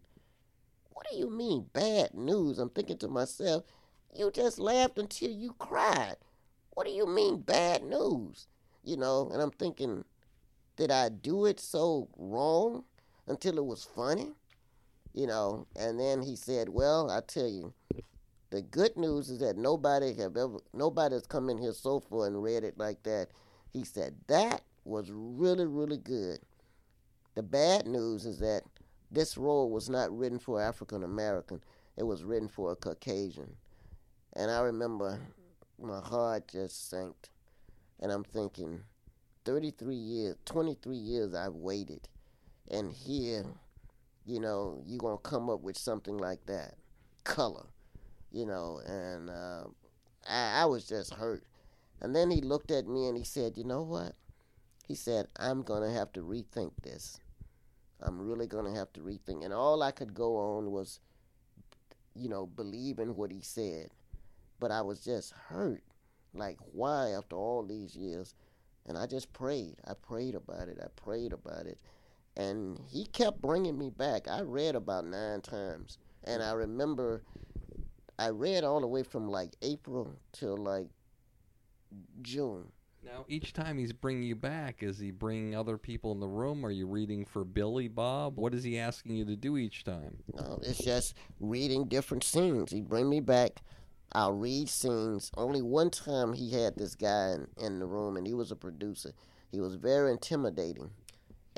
What 0.92 1.08
do 1.10 1.18
you 1.18 1.30
mean, 1.30 1.70
bad 1.74 2.14
news? 2.14 2.60
I'm 2.60 2.70
thinking 2.70 2.98
to 3.00 3.08
myself, 3.08 3.64
You 4.16 4.32
just 4.32 4.60
laughed 4.60 4.98
until 4.98 5.32
you 5.32 5.54
cried. 5.60 6.18
What 6.72 6.86
do 6.86 6.92
you 6.92 7.06
mean, 7.06 7.42
bad 7.42 7.84
news? 7.84 8.48
You 8.84 8.98
know, 8.98 9.30
and 9.32 9.42
I'm 9.42 9.52
thinking, 9.52 10.06
Did 10.78 10.92
I 10.92 11.10
do 11.10 11.46
it 11.46 11.60
so 11.60 12.10
wrong 12.18 12.86
until 13.28 13.58
it 13.58 13.66
was 13.66 13.84
funny? 13.84 14.34
you 15.14 15.28
know. 15.28 15.68
And 15.76 16.00
then 16.00 16.22
he 16.22 16.36
said, 16.36 16.70
"Well, 16.70 17.10
I 17.10 17.22
tell 17.22 17.48
you, 17.48 17.74
the 18.50 18.62
good 18.62 18.98
news 18.98 19.30
is 19.30 19.40
that 19.40 19.58
nobody 19.58 20.14
have 20.16 20.38
ever, 20.38 20.58
nobody 20.74 21.16
has 21.16 21.26
come 21.26 21.50
in 21.50 21.58
here 21.58 21.74
so 21.74 22.00
far 22.00 22.28
and 22.28 22.42
read 22.42 22.64
it 22.64 22.78
like 22.78 23.04
that." 23.04 23.30
He 23.72 23.84
said 23.84 24.16
that 24.28 24.64
was 24.86 25.12
really, 25.12 25.66
really 25.66 25.98
good. 25.98 26.40
The 27.36 27.44
bad 27.44 27.86
news 27.86 28.26
is 28.26 28.40
that 28.40 28.64
this 29.12 29.38
role 29.38 29.70
was 29.70 29.90
not 29.90 30.16
written 30.16 30.40
for 30.40 30.62
African 30.62 31.04
American; 31.04 31.62
it 31.98 32.04
was 32.04 32.24
written 32.24 32.48
for 32.48 32.72
a 32.72 32.76
Caucasian. 32.76 33.56
And 34.34 34.52
I 34.52 34.62
remember 34.62 35.20
my 35.82 36.00
heart 36.00 36.50
just 36.50 36.90
sank, 36.90 37.16
and 38.00 38.12
I'm 38.12 38.24
thinking, 38.24 38.82
33 39.46 39.96
years, 39.96 40.36
23 40.46 40.96
years 40.96 41.34
I've 41.34 41.56
waited, 41.56 42.08
and 42.70 42.92
here 42.92 43.46
you 44.30 44.40
know, 44.40 44.84
you're 44.86 45.00
going 45.00 45.18
to 45.18 45.24
come 45.24 45.50
up 45.50 45.62
with 45.62 45.76
something 45.76 46.16
like 46.18 46.46
that. 46.46 46.76
Color, 47.24 47.66
you 48.32 48.46
know, 48.46 48.80
and 48.86 49.30
uh, 49.30 49.64
I, 50.30 50.62
I 50.62 50.66
was 50.66 50.88
just 50.88 51.16
hurt. 51.16 51.44
And 52.00 52.16
then 52.16 52.30
he 52.30 52.42
looked 52.42 52.70
at 52.70 52.88
me 52.88 53.08
and 53.08 53.18
he 53.18 53.24
said, 53.24 53.58
You 53.58 53.64
know 53.64 53.82
what? 53.82 54.14
He 54.88 54.94
said, 54.94 55.28
I'm 55.38 55.64
going 55.64 55.82
to 55.82 55.92
have 55.92 56.14
to 56.14 56.22
rethink 56.22 56.72
this. 56.84 57.20
I'm 58.02 58.22
really 58.22 58.46
going 58.46 58.72
to 58.72 58.80
have 58.80 58.94
to 58.94 59.02
rethink. 59.02 59.44
And 59.44 59.54
all 59.54 59.82
I 59.82 59.92
could 59.92 60.14
go 60.14 60.38
on 60.38 60.72
was, 60.72 61.00
you 62.16 62.30
know, 62.30 62.46
believing 62.46 63.16
what 63.16 63.32
he 63.32 63.42
said. 63.42 63.90
But 64.60 64.72
I 64.72 64.82
was 64.82 65.04
just 65.04 65.34
hurt. 65.34 65.84
Like, 66.34 66.58
why 66.74 67.12
after 67.12 67.36
all 67.36 67.64
these 67.64 67.96
years? 67.96 68.36
And 68.86 68.98
I 68.98 69.06
just 69.06 69.32
prayed. 69.34 69.76
I 69.88 69.94
prayed 69.94 70.36
about 70.36 70.68
it. 70.68 70.80
I 70.82 70.88
prayed 70.96 71.34
about 71.34 71.66
it 71.66 71.80
and 72.40 72.80
he 72.88 73.06
kept 73.06 73.42
bringing 73.42 73.78
me 73.78 73.90
back. 73.90 74.28
I 74.30 74.42
read 74.42 74.76
about 74.76 75.06
nine 75.06 75.42
times, 75.42 75.98
and 76.24 76.42
I 76.42 76.54
remember 76.54 77.24
I 78.18 78.30
read 78.30 78.64
all 78.64 78.80
the 78.80 78.88
way 78.88 79.04
from 79.04 79.30
like 79.30 79.56
April 79.62 80.16
till 80.32 80.58
like 80.58 80.88
June. 82.22 82.72
Now, 83.04 83.26
each 83.28 83.54
time 83.54 83.78
he's 83.78 83.94
bringing 83.94 84.24
you 84.24 84.36
back, 84.36 84.84
is 84.84 85.00
he 85.00 85.12
bringing 85.12 85.56
other 85.56 85.78
people 85.78 86.12
in 86.12 86.20
the 86.20 86.28
room? 86.28 86.66
Are 86.66 86.72
you 86.72 86.86
reading 86.86 87.26
for 87.26 87.44
Billy 87.44 87.88
Bob? 87.88 88.38
What 88.38 88.54
is 88.54 88.64
he 88.64 88.78
asking 88.78 89.16
you 89.16 89.26
to 89.26 89.36
do 89.36 89.58
each 89.58 89.84
time? 89.84 90.18
No, 90.34 90.60
it's 90.62 90.84
just 90.84 91.16
reading 91.40 91.86
different 91.86 92.24
scenes. 92.24 92.72
He 92.72 92.82
bring 92.82 93.10
me 93.10 93.22
back. 93.22 93.62
I'll 94.14 94.34
read 94.34 94.70
scenes. 94.70 95.32
Only 95.38 95.62
one 95.62 95.90
time 95.90 96.34
he 96.34 96.52
had 96.52 96.76
this 96.76 96.96
guy 96.96 97.32
in, 97.32 97.48
in 97.58 97.80
the 97.80 97.86
room, 97.86 98.18
and 98.18 98.26
he 98.26 98.34
was 98.34 98.52
a 98.52 98.56
producer. 98.56 99.12
He 99.52 99.60
was 99.60 99.76
very 99.76 100.12
intimidating 100.12 100.92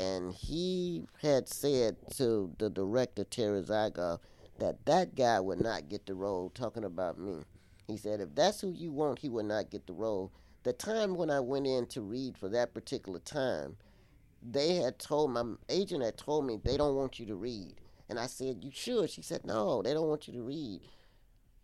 and 0.02 0.34
he 0.34 1.04
had 1.22 1.48
said 1.48 1.96
to 2.16 2.52
the 2.58 2.70
director 2.70 3.24
Terry 3.24 3.62
Zwigoff 3.62 4.20
that 4.60 4.86
that 4.86 5.16
guy 5.16 5.40
would 5.40 5.62
not 5.62 5.90
get 5.90 6.06
the 6.06 6.16
role. 6.16 6.50
Talking 6.50 6.84
about 6.84 7.20
me, 7.20 7.44
he 7.88 7.98
said 7.98 8.20
if 8.20 8.34
that's 8.34 8.62
who 8.62 8.72
you 8.72 8.92
want, 8.92 9.20
he 9.20 9.30
would 9.30 9.46
not 9.46 9.70
get 9.70 9.86
the 9.86 9.94
role. 9.94 10.32
The 10.64 10.74
time 10.74 11.16
when 11.16 11.30
I 11.30 11.40
went 11.40 11.68
in 11.68 11.86
to 11.88 12.02
read 12.02 12.38
for 12.38 12.50
that 12.50 12.74
particular 12.74 13.20
time, 13.20 13.78
they 14.42 14.76
had 14.76 14.98
told 14.98 15.32
my 15.32 15.44
agent 15.70 16.04
had 16.04 16.18
told 16.18 16.46
me 16.46 16.60
they 16.64 16.78
don't 16.78 16.96
want 16.96 17.20
you 17.20 17.28
to 17.28 17.36
read, 17.36 17.76
and 18.10 18.18
I 18.18 18.26
said 18.26 18.64
you 18.64 18.72
sure? 18.74 19.08
She 19.08 19.22
said 19.22 19.46
no, 19.46 19.84
they 19.84 19.94
don't 19.94 20.10
want 20.10 20.28
you 20.28 20.34
to 20.34 20.42
read. 20.42 20.82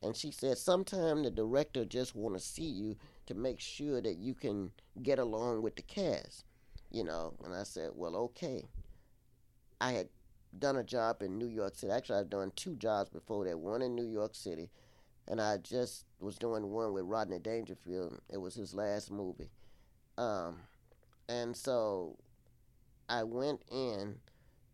And 0.02 0.16
she 0.16 0.32
said, 0.32 0.58
sometime 0.58 1.24
the 1.24 1.32
director 1.32 1.84
just 1.86 2.16
want 2.16 2.36
to 2.36 2.39
see 2.39 2.68
you 2.68 2.95
to 3.26 3.34
make 3.34 3.60
sure 3.60 4.02
that 4.02 4.18
you 4.18 4.34
can 4.34 4.72
get 5.02 5.20
along 5.20 5.64
with 5.64 5.76
the 5.76 5.82
cast 5.82 6.45
you 6.91 7.04
know. 7.04 7.34
And 7.43 7.54
I 7.54 7.64
said, 7.64 7.91
well, 7.95 8.16
okay. 8.16 8.66
I 9.80 9.91
had 9.91 10.10
done 10.58 10.78
a 10.78 10.84
job 10.84 11.22
in 11.22 11.38
New 11.38 11.48
York 11.48 11.76
City. 11.76 11.91
Actually, 11.91 12.20
I've 12.20 12.30
done 12.30 12.52
two 12.56 12.76
jobs 12.76 13.10
before 13.10 13.45
that. 13.45 13.60
One 13.60 13.82
in 13.82 13.95
New 13.95 14.08
York 14.08 14.34
City, 14.34 14.70
and 15.28 15.39
I 15.39 15.58
just 15.58 16.06
was 16.20 16.38
doing 16.38 16.72
one 16.72 16.93
with 16.93 17.06
Rodney 17.06 17.39
Dangerfield. 17.39 18.20
It 18.30 18.38
was 18.38 18.56
his 18.56 18.74
last 18.74 19.12
movie, 19.12 19.52
um, 20.18 20.58
and 21.30 21.56
so 21.56 22.18
I 23.08 23.24
went 23.24 23.62
in, 23.72 24.16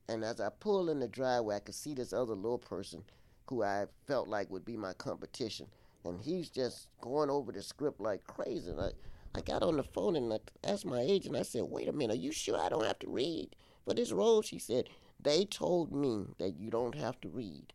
and 0.08 0.24
as 0.24 0.40
I 0.40 0.50
pulled 0.58 0.90
in 0.90 1.02
the 1.02 1.08
driveway, 1.10 1.58
I 1.58 1.60
could 1.60 1.76
see 1.76 1.94
this 1.94 2.14
other 2.14 2.34
little 2.34 2.60
person 2.60 3.04
who 3.48 3.64
I 3.64 3.86
felt 4.08 4.28
like 4.28 4.50
would 4.50 4.66
be 4.66 4.78
my 4.78 4.94
competition, 4.94 5.68
and 6.04 6.22
he's 6.22 6.50
just 6.50 6.88
going 7.02 7.30
over 7.30 7.52
the 7.52 7.62
script 7.62 8.00
like 8.00 8.24
crazy. 8.26 8.72
Like 8.72 8.96
I 9.36 9.42
got 9.42 9.64
on 9.64 9.78
the 9.78 9.84
phone 9.84 10.16
and 10.16 10.32
I 10.32 10.40
asked 10.64 10.86
my 10.86 11.02
agent, 11.02 11.36
I 11.36 11.44
said, 11.44 11.64
wait 11.64 11.88
a 11.88 11.94
minute, 11.94 12.14
are 12.14 12.20
you 12.20 12.32
sure 12.32 12.60
I 12.60 12.70
don't 12.70 12.86
have 12.86 13.00
to 13.00 13.10
read 13.10 13.56
for 13.86 13.94
this 13.94 14.12
role? 14.12 14.42
She 14.42 14.60
said, 14.60 14.90
they 15.20 15.46
told 15.46 15.92
me 15.92 16.26
that 16.38 16.58
you 16.58 16.70
don't 16.70 16.96
have 16.96 17.20
to 17.22 17.30
read. 17.30 17.74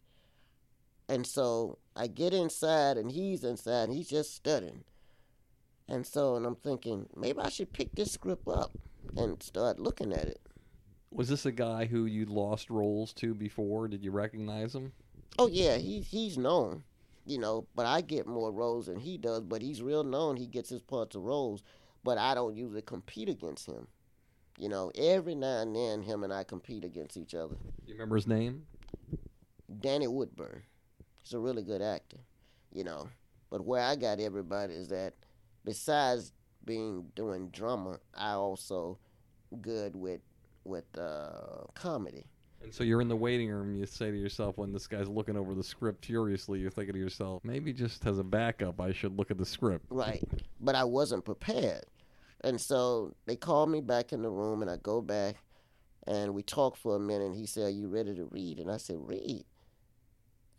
And 1.08 1.26
so 1.26 1.78
I 1.96 2.06
get 2.06 2.34
inside 2.34 2.96
and 2.96 3.10
he's 3.10 3.42
inside 3.42 3.84
and 3.84 3.94
he's 3.94 4.08
just 4.08 4.36
studying. 4.36 4.84
And 5.88 6.06
so, 6.06 6.36
and 6.36 6.44
I'm 6.44 6.56
thinking, 6.56 7.06
maybe 7.16 7.40
I 7.40 7.48
should 7.48 7.72
pick 7.72 7.94
this 7.94 8.12
script 8.12 8.46
up 8.46 8.72
and 9.16 9.42
start 9.42 9.80
looking 9.80 10.12
at 10.12 10.26
it. 10.26 10.40
Was 11.10 11.28
this 11.28 11.46
a 11.46 11.52
guy 11.52 11.86
who 11.86 12.04
you 12.04 12.26
lost 12.26 12.68
roles 12.68 13.14
to 13.14 13.34
before? 13.34 13.88
Did 13.88 14.04
you 14.04 14.10
recognize 14.10 14.74
him? 14.74 14.92
Oh 15.38 15.48
yeah, 15.48 15.76
he's 15.76 16.06
he's 16.06 16.38
known 16.38 16.84
you 17.28 17.38
know, 17.38 17.66
but 17.76 17.84
I 17.84 18.00
get 18.00 18.26
more 18.26 18.50
roles 18.50 18.86
than 18.86 18.98
he 18.98 19.18
does. 19.18 19.42
But 19.42 19.60
he's 19.62 19.82
real 19.82 20.02
known. 20.02 20.36
He 20.36 20.46
gets 20.46 20.70
his 20.70 20.80
parts 20.80 21.14
of 21.14 21.22
roles, 21.22 21.62
but 22.02 22.18
I 22.18 22.34
don't 22.34 22.56
usually 22.56 22.82
compete 22.82 23.28
against 23.28 23.66
him. 23.66 23.86
You 24.58 24.68
know, 24.68 24.90
every 24.96 25.34
now 25.34 25.60
and 25.60 25.76
then, 25.76 26.02
him 26.02 26.24
and 26.24 26.32
I 26.32 26.42
compete 26.42 26.84
against 26.84 27.16
each 27.16 27.34
other. 27.34 27.54
You 27.86 27.94
remember 27.94 28.16
his 28.16 28.26
name? 28.26 28.66
Danny 29.80 30.08
Woodburn. 30.08 30.62
He's 31.22 31.34
a 31.34 31.38
really 31.38 31.62
good 31.62 31.82
actor, 31.82 32.16
you 32.72 32.82
know. 32.82 33.08
But 33.50 33.64
where 33.64 33.82
I 33.82 33.94
got 33.94 34.18
everybody 34.18 34.74
is 34.74 34.88
that 34.88 35.14
besides 35.64 36.32
being 36.64 37.04
doing 37.14 37.50
drama, 37.50 38.00
I 38.16 38.32
also 38.32 38.98
good 39.60 39.94
with 39.94 40.22
with 40.64 40.86
uh, 40.98 41.66
comedy. 41.74 42.24
So 42.70 42.84
you're 42.84 43.00
in 43.00 43.08
the 43.08 43.16
waiting 43.16 43.50
room. 43.50 43.74
You 43.74 43.86
say 43.86 44.10
to 44.10 44.16
yourself, 44.16 44.58
when 44.58 44.72
this 44.72 44.86
guy's 44.86 45.08
looking 45.08 45.36
over 45.36 45.54
the 45.54 45.62
script 45.62 46.04
furiously, 46.04 46.60
you're 46.60 46.70
thinking 46.70 46.94
to 46.94 46.98
yourself, 46.98 47.42
maybe 47.44 47.72
just 47.72 48.06
as 48.06 48.18
a 48.18 48.24
backup, 48.24 48.80
I 48.80 48.92
should 48.92 49.16
look 49.16 49.30
at 49.30 49.38
the 49.38 49.46
script. 49.46 49.86
Right. 49.90 50.22
But 50.60 50.74
I 50.74 50.84
wasn't 50.84 51.24
prepared. 51.24 51.84
And 52.42 52.60
so 52.60 53.14
they 53.26 53.36
called 53.36 53.70
me 53.70 53.80
back 53.80 54.12
in 54.12 54.22
the 54.22 54.30
room, 54.30 54.62
and 54.62 54.70
I 54.70 54.76
go 54.76 55.00
back, 55.00 55.36
And 56.06 56.34
we 56.34 56.42
talk 56.42 56.76
for 56.76 56.94
a 56.96 57.00
minute, 57.00 57.26
and 57.26 57.36
he 57.36 57.46
said, 57.46 57.64
Are 57.64 57.70
you 57.70 57.88
ready 57.88 58.14
to 58.14 58.24
read? 58.26 58.58
And 58.58 58.70
I 58.70 58.76
said, 58.76 58.96
Read. 59.00 59.44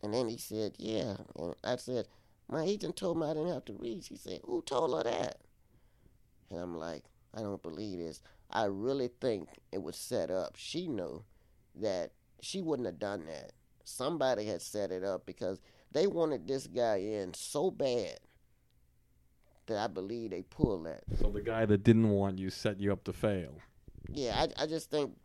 And 0.03 0.13
then 0.13 0.27
he 0.27 0.37
said, 0.37 0.75
Yeah. 0.77 1.15
And 1.37 1.55
I 1.63 1.77
said, 1.77 2.07
My 2.49 2.63
agent 2.63 2.95
told 2.97 3.17
me 3.17 3.27
I 3.27 3.33
didn't 3.33 3.53
have 3.53 3.65
to 3.65 3.73
read. 3.73 4.03
She 4.03 4.17
said, 4.17 4.41
Who 4.45 4.61
told 4.61 4.97
her 4.97 5.09
that? 5.09 5.37
And 6.49 6.59
I'm 6.59 6.77
like, 6.77 7.03
I 7.33 7.41
don't 7.41 7.63
believe 7.63 7.99
this. 7.99 8.21
I 8.51 8.65
really 8.65 9.09
think 9.21 9.49
it 9.71 9.81
was 9.81 9.95
set 9.95 10.31
up. 10.31 10.55
She 10.57 10.87
knew 10.87 11.23
that 11.75 12.11
she 12.41 12.61
wouldn't 12.61 12.85
have 12.85 12.99
done 12.99 13.25
that. 13.25 13.51
Somebody 13.83 14.45
had 14.45 14.61
set 14.61 14.91
it 14.91 15.03
up 15.03 15.25
because 15.25 15.59
they 15.91 16.07
wanted 16.07 16.47
this 16.47 16.67
guy 16.67 16.97
in 16.97 17.33
so 17.33 17.71
bad 17.71 18.19
that 19.67 19.77
I 19.77 19.87
believe 19.87 20.31
they 20.31 20.43
pulled 20.43 20.85
that. 20.85 21.03
So 21.19 21.29
the 21.29 21.41
guy 21.41 21.65
that 21.65 21.83
didn't 21.83 22.09
want 22.09 22.37
you 22.37 22.49
set 22.49 22.79
you 22.79 22.91
up 22.91 23.03
to 23.05 23.13
fail. 23.13 23.57
Yeah, 24.11 24.35
I, 24.35 24.63
I 24.63 24.65
just 24.67 24.91
think 24.91 25.15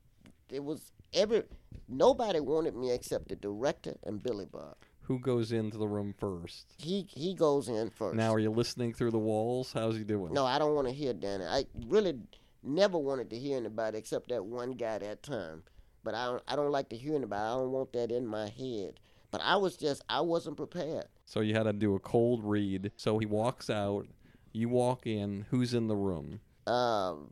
it 0.51 0.63
was 0.63 0.93
every 1.13 1.43
nobody 1.89 2.41
wanted 2.41 2.77
me 2.77 2.93
except 2.93 3.29
the 3.29 3.37
director 3.37 3.97
and 4.05 4.23
Billy 4.23 4.47
Bob. 4.47 4.77
Who 5.03 5.19
goes 5.19 5.53
into 5.53 5.77
the 5.77 5.87
room 5.89 6.15
first? 6.19 6.75
He 6.79 7.07
he 7.11 7.35
goes 7.35 7.69
in 7.69 7.91
first. 7.91 8.17
Now, 8.17 8.33
are 8.33 8.39
you 8.39 8.51
listening 8.51 8.95
through 8.95 9.11
the 9.11 9.19
walls? 9.19 9.73
How's 9.73 9.97
he 9.97 10.05
doing? 10.05 10.33
No, 10.33 10.47
I 10.47 10.59
don't 10.59 10.75
want 10.75 10.89
to 10.89 10.95
hear 10.95 11.13
Danny. 11.13 11.45
I 11.45 11.67
really 11.87 12.19
never 12.63 12.97
wanted 12.97 13.29
to 13.31 13.39
hear 13.39 13.59
anybody 13.59 13.99
except 13.99 14.31
that 14.31 14.45
one 14.45 14.73
guy 14.73 14.99
that 14.99 15.23
time. 15.23 15.63
But 16.05 16.15
I 16.15 16.27
don't, 16.27 16.43
I 16.47 16.55
don't 16.55 16.71
like 16.71 16.91
to 16.91 16.97
hear 16.97 17.17
anybody. 17.17 17.43
I 17.43 17.55
don't 17.55 17.73
want 17.73 17.93
that 17.95 18.11
in 18.13 18.27
my 18.27 18.49
head. 18.49 19.01
But 19.31 19.41
I 19.43 19.57
was 19.57 19.77
just 19.77 20.05
I 20.09 20.21
wasn't 20.21 20.57
prepared. 20.57 21.07
So 21.27 21.41
you 21.41 21.55
had 21.55 21.65
to 21.65 21.73
do 21.73 21.95
a 21.97 21.99
cold 21.99 22.45
read. 22.45 22.93
So 22.97 23.19
he 23.19 23.27
walks 23.27 23.71
out. 23.71 24.07
You 24.53 24.69
walk 24.69 25.07
in. 25.07 25.47
Who's 25.51 25.75
in 25.75 25.89
the 25.89 25.97
room? 25.97 26.41
Um, 26.67 27.31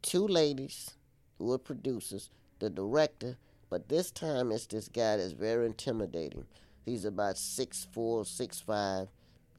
two 0.00 0.26
ladies 0.26 0.94
who 1.38 1.52
are 1.52 1.58
producers, 1.58 2.30
the 2.58 2.70
director, 2.70 3.36
but 3.68 3.88
this 3.88 4.10
time 4.10 4.52
it's 4.52 4.66
this 4.66 4.88
guy 4.88 5.16
that's 5.16 5.32
very 5.32 5.66
intimidating. 5.66 6.46
He's 6.86 7.04
about 7.04 7.36
six 7.36 7.86
four, 7.92 8.24
six 8.24 8.60
five, 8.60 9.08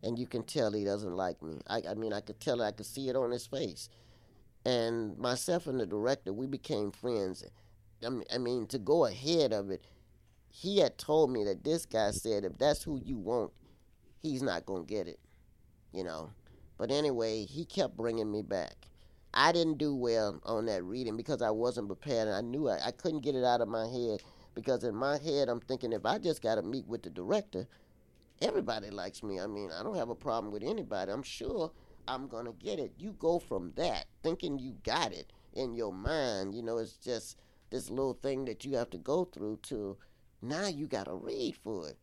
and 0.04 0.18
you 0.18 0.26
can 0.26 0.44
tell 0.44 0.72
he 0.72 0.84
doesn't 0.84 1.16
like 1.16 1.42
me. 1.44 1.60
I, 1.68 1.82
I 1.90 1.94
mean, 1.96 2.14
I 2.14 2.22
could 2.22 2.40
tell, 2.40 2.62
I 2.62 2.72
could 2.72 2.86
see 2.86 3.10
it 3.10 3.16
on 3.16 3.32
his 3.32 3.46
face. 3.46 3.90
And 4.66 5.18
myself 5.18 5.68
and 5.68 5.80
the 5.80 5.86
director, 5.86 6.34
we 6.34 6.48
became 6.48 6.92
friends. 6.92 7.44
I 8.04 8.38
mean, 8.38 8.68
to 8.68 8.78
go 8.78 9.06
ahead 9.06 9.54
of 9.54 9.70
it, 9.72 9.84
he 10.50 10.80
had 10.80 10.98
told 10.98 11.32
me 11.32 11.44
that 11.46 11.64
this 11.64 11.86
guy 11.86 12.12
said 12.12 12.46
if 12.46 12.58
that's 12.58 12.84
who 12.84 13.02
you 13.04 13.18
want, 13.18 13.52
he's 14.22 14.42
not 14.42 14.66
gonna 14.66 14.86
get 14.86 15.08
it, 15.08 15.20
you 15.92 16.04
know. 16.04 16.32
But 16.78 16.92
anyway, 16.92 17.46
he 17.46 17.66
kept 17.66 17.98
bringing 17.98 18.32
me 18.32 18.42
back. 18.42 18.88
I 19.34 19.52
didn't 19.52 19.78
do 19.78 19.94
well 19.94 20.40
on 20.44 20.66
that 20.68 20.84
reading 20.84 21.18
because 21.18 21.42
I 21.42 21.52
wasn't 21.52 21.88
prepared, 21.88 22.28
and 22.28 22.38
I 22.38 22.42
knew 22.42 22.70
I, 22.70 22.80
I 22.88 22.92
couldn't 22.92 23.22
get 23.22 23.36
it 23.36 23.44
out 23.44 23.62
of 23.62 23.68
my 23.68 23.88
head 23.88 24.22
because 24.54 24.84
in 24.84 24.96
my 24.96 25.18
head 25.18 25.50
I'm 25.50 25.60
thinking 25.60 25.92
if 25.92 26.06
I 26.06 26.18
just 26.18 26.42
got 26.42 26.56
to 26.56 26.62
meet 26.62 26.88
with 26.88 27.04
the 27.04 27.10
director, 27.10 27.68
everybody 28.42 28.90
likes 28.90 29.24
me. 29.24 29.40
I 29.40 29.48
mean, 29.48 29.72
I 29.78 29.84
don't 29.84 29.98
have 29.98 30.10
a 30.10 30.16
problem 30.16 30.54
with 30.54 30.64
anybody. 30.64 31.12
I'm 31.12 31.24
sure 31.24 31.72
I'm 32.08 32.28
gonna 32.28 32.54
get 32.54 32.80
it. 32.80 32.94
You 32.98 33.12
go 33.20 33.40
from 33.40 33.74
that 33.76 34.06
thinking 34.24 34.60
you 34.60 34.76
got 34.84 35.12
it 35.12 35.32
in 35.54 35.74
your 35.74 35.92
mind, 35.92 36.54
you 36.54 36.62
know, 36.62 36.78
it's 36.78 36.98
just 36.98 37.38
this 37.70 37.90
little 37.90 38.14
thing 38.14 38.46
that 38.46 38.66
you 38.66 38.76
have 38.76 38.90
to 38.92 38.98
go 38.98 39.26
through 39.26 39.60
to 39.64 39.98
now 40.42 40.68
you 40.68 40.88
got 40.88 41.06
to 41.06 41.16
read 41.16 41.56
for 41.64 41.90
it. 41.90 41.98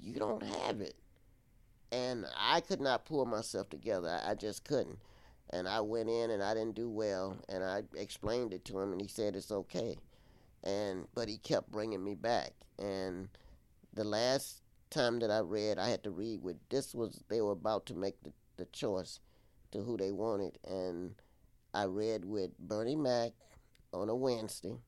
You 0.00 0.14
don't 0.14 0.42
have 0.42 0.80
it. 0.80 0.96
And 1.92 2.26
I 2.36 2.60
could 2.60 2.80
not 2.80 3.04
pull 3.04 3.24
myself 3.24 3.70
together. 3.70 4.20
I, 4.24 4.34
just 4.34 4.64
couldn't. 4.64 4.98
And 5.50 5.68
I 5.68 5.80
went 5.80 6.08
in 6.08 6.30
and 6.30 6.42
I 6.42 6.54
didn't 6.54 6.74
do 6.74 6.90
well. 6.90 7.36
And 7.48 7.62
I 7.62 7.82
explained 7.96 8.52
it 8.52 8.64
to 8.66 8.80
him 8.80 8.92
and 8.92 9.00
he 9.00 9.06
said 9.06 9.36
it's 9.36 9.52
okay. 9.52 9.96
And 10.64 11.06
but 11.14 11.28
he 11.28 11.38
kept 11.38 11.70
bringing 11.70 12.02
me 12.02 12.14
back. 12.14 12.52
And 12.78 13.28
the 13.92 14.04
last 14.04 14.62
time 14.90 15.20
that 15.20 15.30
I 15.30 15.38
read, 15.38 15.78
I 15.78 15.88
had 15.88 16.02
to 16.04 16.10
read 16.10 16.42
with 16.42 16.56
this 16.70 16.94
was 16.94 17.22
they 17.28 17.40
were 17.40 17.52
about 17.52 17.86
to 17.86 17.94
make 17.94 18.20
the, 18.22 18.32
the 18.56 18.66
choice 18.66 19.20
to 19.70 19.82
who 19.82 19.96
they 19.96 20.10
wanted. 20.10 20.58
And 20.64 21.14
I 21.72 21.84
read 21.84 22.24
with 22.24 22.58
Bernie 22.58 22.96
Mac 22.96 23.32
on 23.92 24.08
a 24.08 24.16
Wednesday. 24.16 24.78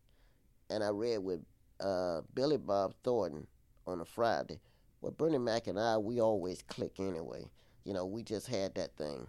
And 0.71 0.83
I 0.83 0.89
read 0.89 1.19
with 1.19 1.41
uh, 1.81 2.23
Billy 2.35 2.57
Bob 2.57 2.95
Thornton 3.03 3.47
on 3.87 4.01
a 4.01 4.05
Friday. 4.05 4.61
Well, 5.01 5.12
Bernie 5.12 5.39
Mac 5.39 5.67
and 5.67 5.79
I, 5.79 5.99
we 5.99 6.21
always 6.21 6.62
click 6.62 6.99
anyway. 6.99 7.45
You 7.85 7.95
know, 7.95 8.07
we 8.07 8.23
just 8.23 8.49
had 8.49 8.75
that 8.75 8.97
thing. 8.97 9.27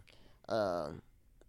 Um, 0.50 1.02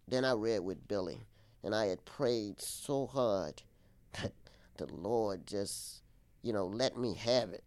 then 0.07 0.25
I 0.25 0.33
read 0.33 0.59
with 0.59 0.87
Billy, 0.87 1.19
and 1.63 1.73
I 1.73 1.85
had 1.85 2.03
prayed 2.05 2.61
so 2.61 3.07
hard 3.07 3.61
that 4.21 4.33
the 4.77 4.87
Lord 4.87 5.47
just, 5.47 6.01
you 6.41 6.53
know, 6.53 6.65
let 6.65 6.97
me 6.97 7.15
have 7.15 7.49
it. 7.49 7.63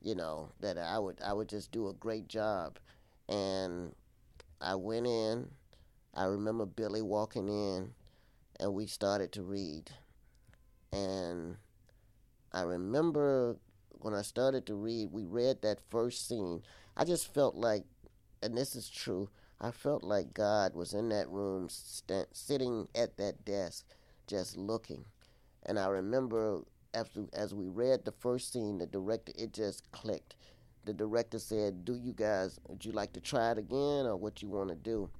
You 0.00 0.14
know 0.14 0.50
that 0.60 0.78
I 0.78 0.98
would 0.98 1.20
I 1.24 1.32
would 1.32 1.48
just 1.48 1.72
do 1.72 1.88
a 1.88 1.92
great 1.92 2.28
job, 2.28 2.78
and 3.28 3.94
I 4.60 4.76
went 4.76 5.06
in. 5.06 5.48
I 6.14 6.24
remember 6.24 6.66
Billy 6.66 7.02
walking 7.02 7.48
in, 7.48 7.92
and 8.60 8.74
we 8.74 8.86
started 8.86 9.32
to 9.32 9.42
read, 9.42 9.90
and 10.92 11.56
I 12.52 12.62
remember 12.62 13.56
when 14.00 14.14
I 14.14 14.22
started 14.22 14.66
to 14.66 14.74
read, 14.74 15.12
we 15.12 15.24
read 15.24 15.62
that 15.62 15.80
first 15.90 16.28
scene. 16.28 16.62
I 16.96 17.04
just 17.04 17.32
felt 17.32 17.54
like, 17.54 17.84
and 18.42 18.56
this 18.56 18.76
is 18.76 18.88
true, 18.88 19.28
I 19.60 19.70
felt 19.70 20.04
like 20.04 20.34
God 20.34 20.74
was 20.74 20.94
in 20.94 21.08
that 21.10 21.28
room, 21.28 21.68
st- 21.68 22.28
sitting 22.36 22.88
at 22.94 23.16
that 23.16 23.44
desk, 23.44 23.86
just 24.26 24.56
looking. 24.56 25.04
And 25.64 25.78
I 25.78 25.88
remember 25.88 26.62
after 26.94 27.26
as 27.32 27.54
we 27.54 27.68
read 27.68 28.04
the 28.04 28.12
first 28.12 28.52
scene, 28.52 28.78
the 28.78 28.86
director 28.86 29.32
it 29.36 29.52
just 29.52 29.90
clicked. 29.92 30.36
The 30.84 30.92
director 30.94 31.38
said, 31.38 31.84
"Do 31.84 31.94
you 31.94 32.12
guys 32.12 32.58
would 32.68 32.84
you 32.84 32.92
like 32.92 33.12
to 33.14 33.20
try 33.20 33.50
it 33.52 33.58
again, 33.58 34.06
or 34.06 34.16
what 34.16 34.42
you 34.42 34.48
want 34.48 34.70
to 34.70 34.74
do?" 34.76 35.10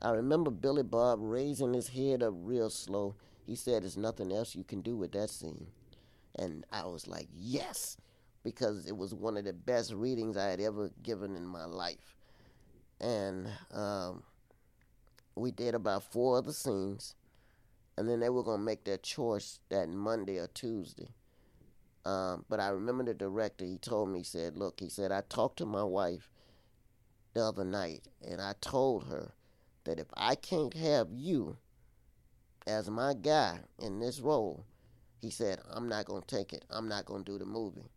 I 0.00 0.10
remember 0.10 0.50
Billy 0.50 0.82
Bob 0.82 1.18
raising 1.22 1.74
his 1.74 1.88
head 1.88 2.22
up 2.22 2.34
real 2.36 2.70
slow. 2.70 3.14
He 3.46 3.54
said, 3.56 3.82
"There's 3.82 3.96
nothing 3.96 4.32
else 4.32 4.54
you 4.54 4.64
can 4.64 4.80
do 4.80 4.96
with 4.96 5.12
that 5.12 5.30
scene." 5.30 5.68
And 6.36 6.64
I 6.72 6.86
was 6.86 7.06
like, 7.06 7.28
yes, 7.34 7.96
because 8.42 8.86
it 8.86 8.96
was 8.96 9.14
one 9.14 9.36
of 9.36 9.44
the 9.44 9.52
best 9.52 9.92
readings 9.92 10.36
I 10.36 10.48
had 10.48 10.60
ever 10.60 10.90
given 11.02 11.36
in 11.36 11.46
my 11.46 11.64
life. 11.64 12.16
And 13.00 13.48
um, 13.72 14.22
we 15.34 15.50
did 15.50 15.74
about 15.74 16.04
four 16.04 16.38
other 16.38 16.52
scenes, 16.52 17.14
and 17.96 18.08
then 18.08 18.20
they 18.20 18.30
were 18.30 18.42
going 18.42 18.60
to 18.60 18.64
make 18.64 18.84
their 18.84 18.98
choice 18.98 19.60
that 19.68 19.88
Monday 19.88 20.38
or 20.38 20.46
Tuesday. 20.48 21.08
Um, 22.04 22.44
but 22.48 22.58
I 22.58 22.68
remember 22.68 23.04
the 23.04 23.14
director, 23.14 23.64
he 23.64 23.78
told 23.78 24.08
me, 24.08 24.20
he 24.20 24.24
said, 24.24 24.56
Look, 24.56 24.80
he 24.80 24.88
said, 24.88 25.12
I 25.12 25.22
talked 25.28 25.58
to 25.58 25.66
my 25.66 25.84
wife 25.84 26.30
the 27.34 27.44
other 27.44 27.64
night, 27.64 28.02
and 28.26 28.40
I 28.40 28.54
told 28.60 29.04
her 29.04 29.32
that 29.84 30.00
if 30.00 30.08
I 30.16 30.34
can't 30.34 30.74
have 30.74 31.08
you 31.12 31.58
as 32.66 32.88
my 32.90 33.14
guy 33.14 33.60
in 33.78 34.00
this 34.00 34.20
role, 34.20 34.64
he 35.20 35.30
said, 35.30 35.60
I'm 35.70 35.88
not 35.88 36.06
going 36.06 36.22
to 36.22 36.36
take 36.36 36.52
it. 36.52 36.64
I'm 36.70 36.88
not 36.88 37.04
going 37.04 37.24
to 37.24 37.32
do 37.32 37.38
the 37.38 37.46
movie. 37.46 37.90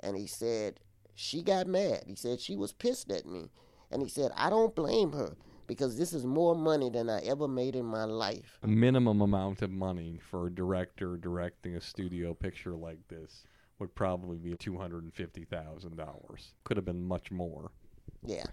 And 0.00 0.16
he 0.16 0.26
said, 0.26 0.80
she 1.14 1.42
got 1.42 1.66
mad. 1.66 2.04
He 2.06 2.14
said, 2.14 2.40
she 2.40 2.56
was 2.56 2.72
pissed 2.72 3.10
at 3.10 3.26
me. 3.26 3.50
And 3.90 4.02
he 4.02 4.08
said, 4.08 4.30
I 4.36 4.50
don't 4.50 4.74
blame 4.74 5.12
her 5.12 5.36
because 5.66 5.96
this 5.96 6.12
is 6.12 6.24
more 6.24 6.54
money 6.54 6.90
than 6.90 7.08
I 7.08 7.20
ever 7.20 7.46
made 7.46 7.76
in 7.76 7.84
my 7.84 8.04
life. 8.04 8.58
A 8.62 8.68
minimum 8.68 9.20
amount 9.20 9.62
of 9.62 9.70
money 9.70 10.18
for 10.30 10.46
a 10.46 10.54
director 10.54 11.16
directing 11.16 11.76
a 11.76 11.80
studio 11.80 12.34
picture 12.34 12.74
like 12.74 13.06
this 13.08 13.44
would 13.78 13.94
probably 13.94 14.36
be 14.36 14.54
$250,000. 14.54 16.52
Could 16.64 16.76
have 16.76 16.84
been 16.84 17.02
much 17.02 17.30
more. 17.30 17.70
Yeah. 18.24 18.46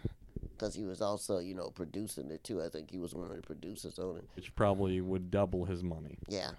Because 0.52 0.76
he 0.76 0.86
was 0.86 1.02
also, 1.02 1.39
you 1.39 1.54
know, 1.54 1.70
producing 1.70 2.32
it 2.32 2.43
too. 2.43 2.62
I 2.62 2.70
think 2.70 2.89
he 2.89 2.98
was 2.98 3.14
one 3.14 3.30
of 3.30 3.36
the 3.36 3.41
producers 3.41 4.00
on 4.00 4.18
it. 4.18 4.30
Which 4.36 4.56
probably 4.56 5.02
would 5.02 5.30
double 5.30 5.66
his 5.66 5.84
money. 5.84 6.18
Yeah. 6.28 6.52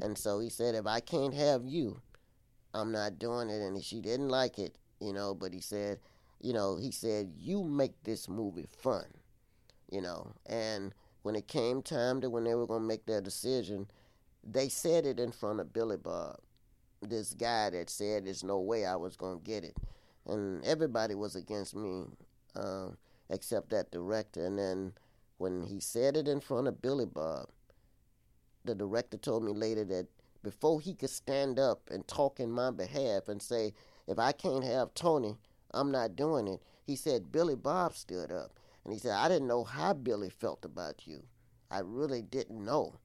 And 0.00 0.16
so 0.16 0.40
he 0.40 0.48
said, 0.48 0.74
if 0.74 0.86
I 0.86 1.00
can't 1.00 1.34
have 1.34 1.64
you, 1.64 2.00
I'm 2.74 2.92
not 2.92 3.18
doing 3.18 3.50
it. 3.50 3.60
And 3.60 3.82
she 3.82 4.00
didn't 4.00 4.28
like 4.28 4.58
it, 4.58 4.76
you 5.00 5.12
know, 5.12 5.34
but 5.34 5.52
he 5.52 5.60
said, 5.60 5.98
you 6.40 6.52
know, 6.52 6.76
he 6.76 6.90
said, 6.90 7.32
you 7.38 7.62
make 7.62 8.02
this 8.02 8.28
movie 8.28 8.66
fun, 8.82 9.04
you 9.90 10.00
know. 10.00 10.32
And 10.46 10.94
when 11.22 11.36
it 11.36 11.46
came 11.46 11.82
time 11.82 12.20
to 12.20 12.30
when 12.30 12.44
they 12.44 12.54
were 12.54 12.66
going 12.66 12.82
to 12.82 12.88
make 12.88 13.06
their 13.06 13.20
decision, 13.20 13.86
they 14.42 14.68
said 14.68 15.06
it 15.06 15.20
in 15.20 15.30
front 15.30 15.60
of 15.60 15.72
Billy 15.72 15.96
Bob, 15.96 16.40
this 17.00 17.34
guy 17.34 17.70
that 17.70 17.90
said 17.90 18.26
there's 18.26 18.42
no 18.42 18.58
way 18.58 18.84
I 18.84 18.96
was 18.96 19.16
going 19.16 19.38
to 19.38 19.44
get 19.44 19.62
it. 19.62 19.76
And 20.26 20.64
everybody 20.64 21.14
was 21.14 21.36
against 21.36 21.76
me, 21.76 22.04
uh, 22.56 22.88
except 23.32 23.70
that 23.70 23.90
director. 23.90 24.44
And 24.44 24.58
then 24.58 24.92
when 25.38 25.64
he 25.64 25.80
said 25.80 26.16
it 26.16 26.28
in 26.28 26.40
front 26.40 26.68
of 26.68 26.82
Billy 26.82 27.06
Bob, 27.06 27.48
the 28.64 28.74
director 28.74 29.16
told 29.16 29.42
me 29.42 29.52
later 29.52 29.84
that 29.86 30.06
before 30.42 30.80
he 30.80 30.94
could 30.94 31.10
stand 31.10 31.58
up 31.58 31.88
and 31.90 32.06
talk 32.06 32.38
in 32.38 32.50
my 32.50 32.70
behalf 32.70 33.28
and 33.28 33.40
say, 33.42 33.72
if 34.06 34.18
I 34.18 34.32
can't 34.32 34.64
have 34.64 34.94
Tony, 34.94 35.36
I'm 35.72 35.90
not 35.90 36.16
doing 36.16 36.46
it, 36.46 36.62
he 36.84 36.94
said, 36.94 37.32
Billy 37.32 37.56
Bob 37.56 37.94
stood 37.94 38.30
up. 38.30 38.52
And 38.84 38.92
he 38.92 38.98
said, 38.98 39.12
I 39.12 39.28
didn't 39.28 39.48
know 39.48 39.64
how 39.64 39.94
Billy 39.94 40.28
felt 40.28 40.64
about 40.64 41.06
you. 41.06 41.22
I 41.70 41.80
really 41.80 42.22
didn't 42.22 42.64
know. 42.64 42.98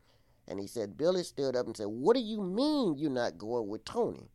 And 0.47 0.59
he 0.59 0.67
said, 0.67 0.97
Billy 0.97 1.23
stood 1.23 1.55
up 1.55 1.67
and 1.67 1.78
said, 1.78 1.88
What 1.88 2.15
do 2.15 2.21
you 2.21 2.41
mean 2.41 2.97
you're 2.97 3.11
not 3.11 3.38
going 3.38 3.67
with 3.67 3.86
Tony? 3.86 4.30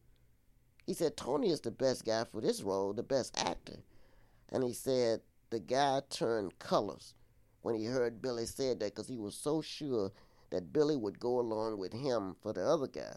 He 0.86 0.94
said, 0.94 1.16
Tony 1.16 1.50
is 1.50 1.60
the 1.60 1.70
best 1.70 2.04
guy 2.04 2.24
for 2.24 2.40
this 2.40 2.62
role, 2.62 2.92
the 2.92 3.02
best 3.02 3.36
actor. 3.38 3.78
And 4.50 4.62
he 4.62 4.72
said, 4.72 5.20
the 5.52 5.60
guy 5.60 6.00
turned 6.08 6.58
colors 6.58 7.14
when 7.60 7.74
he 7.74 7.84
heard 7.84 8.22
Billy 8.22 8.46
said 8.46 8.80
that 8.80 8.94
because 8.94 9.06
he 9.06 9.18
was 9.18 9.34
so 9.34 9.60
sure 9.60 10.10
that 10.50 10.72
Billy 10.72 10.96
would 10.96 11.20
go 11.20 11.38
along 11.38 11.78
with 11.78 11.92
him 11.92 12.34
for 12.40 12.54
the 12.54 12.66
other 12.66 12.86
guy. 12.86 13.16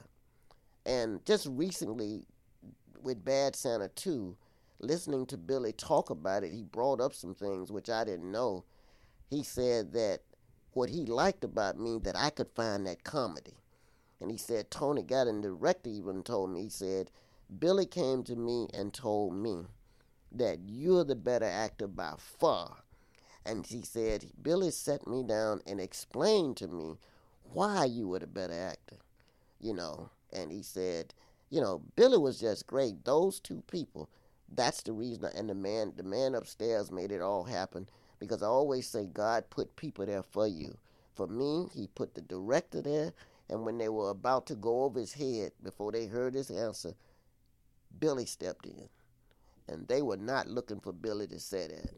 And 0.86 1.26
just 1.26 1.48
recently, 1.50 2.26
with 3.02 3.24
Bad 3.24 3.56
Santa 3.56 3.88
2, 3.88 4.36
listening 4.80 5.26
to 5.28 5.38
Billy 5.38 5.72
talk 5.72 6.10
about 6.10 6.44
it, 6.44 6.52
he 6.52 6.62
brought 6.62 7.00
up 7.00 7.14
some 7.14 7.34
things 7.34 7.72
which 7.72 7.90
I 7.90 8.04
didn't 8.04 8.32
know. 8.32 8.66
He 9.30 9.42
said 9.42 9.94
that 9.94 10.20
what 10.74 10.90
he 10.90 11.06
liked 11.06 11.46
about 11.46 11.80
me 11.80 12.00
that 12.04 12.18
I 12.18 12.32
could 12.32 12.50
find 12.54 12.86
that 12.86 13.06
comedy. 13.06 13.56
And 14.20 14.30
he 14.30 14.38
said 14.38 14.70
Tony 14.70 15.04
got 15.04 15.28
in 15.28 15.40
director 15.40 15.90
even 15.90 16.22
told 16.22 16.52
me, 16.52 16.64
he 16.64 16.70
said, 16.70 17.12
Billy 17.60 17.86
came 17.86 18.24
to 18.24 18.36
me 18.36 18.68
and 18.74 18.94
told 18.94 19.34
me 19.34 19.68
that 20.38 20.60
you're 20.66 21.04
the 21.04 21.16
better 21.16 21.46
actor 21.46 21.88
by 21.88 22.14
far. 22.18 22.78
And 23.46 23.66
he 23.66 23.82
said, 23.82 24.26
Billy 24.42 24.72
sat 24.72 25.06
me 25.08 25.24
down 25.24 25.62
and 25.68 25.80
explained 25.80 26.58
to 26.58 26.68
me 26.68 26.98
why 27.54 27.86
you 27.86 28.08
were 28.08 28.20
the 28.20 28.28
better 28.28 28.54
actor, 28.54 28.98
you 29.60 29.74
know. 29.74 30.10
And 30.34 30.52
he 30.52 30.64
said, 30.64 31.14
you 31.50 31.62
know, 31.62 31.82
Billy 31.96 32.18
was 32.18 32.40
just 32.40 32.68
great. 32.68 33.06
Those 33.06 33.40
two 33.40 33.64
people, 33.70 34.10
that's 34.54 34.82
the 34.82 34.94
reason. 34.94 35.30
And 35.36 35.50
the 35.50 35.54
man, 35.54 35.94
the 35.96 36.04
man 36.04 36.36
upstairs 36.36 36.92
made 36.92 37.12
it 37.12 37.22
all 37.22 37.44
happen 37.44 37.88
because 38.20 38.42
I 38.42 38.48
always 38.48 38.88
say 38.88 39.06
God 39.06 39.50
put 39.50 39.76
people 39.76 40.06
there 40.06 40.24
for 40.24 40.48
you. 40.48 40.78
For 41.14 41.28
me, 41.28 41.68
he 41.74 41.88
put 41.88 42.16
the 42.16 42.22
director 42.22 42.82
there. 42.82 43.14
And 43.48 43.64
when 43.64 43.78
they 43.78 43.90
were 43.90 44.10
about 44.10 44.48
to 44.48 44.56
go 44.56 44.84
over 44.84 45.00
his 45.00 45.14
head 45.14 45.52
before 45.64 45.92
they 45.92 46.08
heard 46.08 46.34
his 46.34 46.50
answer, 46.50 46.96
Billy 48.00 48.26
stepped 48.26 48.66
in. 48.66 48.90
And 49.68 49.88
they 49.88 50.02
were 50.02 50.18
not 50.18 50.48
looking 50.48 50.80
for 50.80 50.94
Billy 50.94 51.28
to 51.28 51.40
say 51.40 51.68
that. 51.68 51.96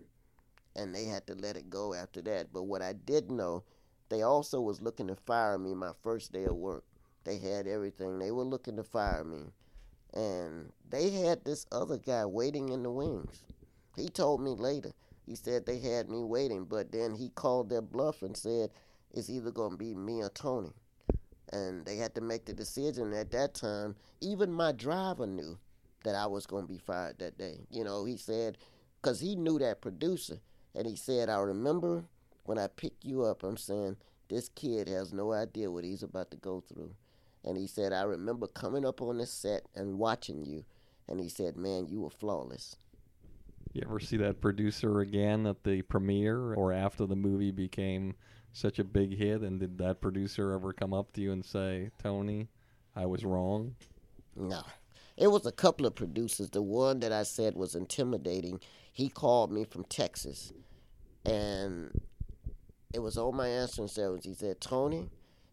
And 0.76 0.93
they 0.93 1.05
had 1.05 1.28
to 1.28 1.36
let 1.36 1.57
it 1.57 1.70
go 1.70 1.93
after 1.93 2.22
that. 2.22 2.53
But 2.53 2.63
what 2.63 2.82
I 2.82 2.93
did 2.93 3.32
know, 3.32 3.63
they 4.09 4.22
also 4.22 4.61
was 4.61 4.82
looking 4.82 5.07
to 5.07 5.15
fire 5.15 5.57
me 5.57 5.74
my 5.74 5.91
first 6.03 6.32
day 6.32 6.45
of 6.45 6.55
work. 6.55 6.84
They 7.24 7.38
had 7.38 7.68
everything. 7.68 8.20
They 8.20 8.32
were 8.32 8.43
looking 8.43 8.78
to 8.78 8.84
fire 8.84 9.24
me. 9.24 9.51
And 10.13 10.72
they 10.89 11.09
had 11.09 11.43
this 11.43 11.65
other 11.72 11.97
guy 11.97 12.26
waiting 12.26 12.70
in 12.70 12.84
the 12.84 12.91
wings. 12.91 13.43
He 13.95 14.07
told 14.07 14.41
me 14.41 14.51
later. 14.51 14.93
He 15.26 15.36
said 15.36 15.65
they 15.65 15.80
had 15.80 16.09
me 16.09 16.24
waiting, 16.24 16.63
but 16.63 16.93
then 16.93 17.15
he 17.15 17.30
called 17.30 17.70
their 17.70 17.82
bluff 17.82 18.22
and 18.22 18.38
said 18.38 18.70
it's 19.13 19.30
either 19.30 19.51
going 19.51 19.72
to 19.72 19.78
be 19.78 19.93
me 19.93 20.22
or 20.22 20.30
Tony. 20.30 20.72
And 21.51 21.86
they 21.86 21.97
had 21.97 22.15
to 22.15 22.22
make 22.22 22.45
the 22.45 22.53
decision 22.53 23.13
at 23.13 23.32
that 23.32 23.53
time. 23.53 23.95
Even 24.22 24.53
my 24.53 24.72
driver 24.72 25.28
knew 25.28 25.57
that 26.07 26.15
I 26.15 26.25
was 26.25 26.45
going 26.45 26.65
to 26.65 26.71
be 26.71 26.79
fired 26.79 27.19
that 27.19 27.37
day. 27.37 27.67
You 27.69 27.83
know, 27.83 28.05
he 28.05 28.15
said, 28.15 28.57
because 29.01 29.19
he 29.19 29.35
knew 29.35 29.59
that 29.59 29.81
producer. 29.81 30.39
And 30.73 30.87
he 30.87 30.95
said, 30.95 31.29
I 31.29 31.39
remember 31.39 32.05
when 32.45 32.57
I 32.57 32.67
picked 32.67 33.03
you 33.03 33.23
up, 33.23 33.43
I'm 33.43 33.57
saying, 33.57 33.97
this 34.29 34.49
kid 34.49 34.87
has 34.87 35.13
no 35.13 35.33
idea 35.33 35.69
what 35.69 35.83
he's 35.83 36.03
about 36.03 36.31
to 36.31 36.37
go 36.37 36.61
through. 36.61 36.93
And 37.43 37.57
he 37.57 37.67
said, 37.67 37.93
I 37.93 38.03
remember 38.03 38.47
coming 38.47 38.85
up 38.85 39.01
on 39.01 39.17
the 39.17 39.25
set 39.25 39.63
and 39.75 39.99
watching 39.99 40.45
you. 40.45 40.63
And 41.09 41.19
he 41.19 41.29
said, 41.29 41.57
man, 41.57 41.87
you 41.87 42.01
were 42.01 42.09
flawless. 42.09 42.75
You 43.73 43.83
ever 43.85 43.99
see 43.99 44.17
that 44.17 44.41
producer 44.41 45.01
again 45.01 45.45
at 45.45 45.63
the 45.63 45.81
premiere 45.81 46.53
or 46.53 46.71
after 46.71 47.05
the 47.05 47.15
movie 47.15 47.51
became 47.51 48.15
such 48.53 48.79
a 48.79 48.83
big 48.83 49.17
hit? 49.17 49.41
And 49.41 49.59
did 49.59 49.77
that 49.79 50.01
producer 50.01 50.53
ever 50.53 50.73
come 50.73 50.93
up 50.93 51.11
to 51.13 51.21
you 51.21 51.31
and 51.31 51.43
say, 51.43 51.91
Tony, 52.01 52.47
I 52.95 53.05
was 53.05 53.25
wrong? 53.25 53.75
No. 54.35 54.63
It 55.18 55.28
was 55.28 55.45
a 55.47 55.51
couple 55.51 55.86
of 55.88 55.95
producers. 55.95 56.51
The 56.51 56.61
one 56.61 56.99
that 56.99 57.11
I 57.11 57.24
said 57.24 57.55
was 57.55 57.74
intimidating, 57.74 58.59
he 58.93 59.09
called 59.09 59.51
me 59.51 59.63
from 59.65 59.84
Texas. 59.86 60.53
And 61.26 61.91
it 62.93 62.99
was 62.99 63.18
on 63.18 63.36
my 63.36 63.47
answering 63.47 63.88
service. 63.88 64.26
He 64.26 64.36
said, 64.36 64.61
Tony, 64.61 65.09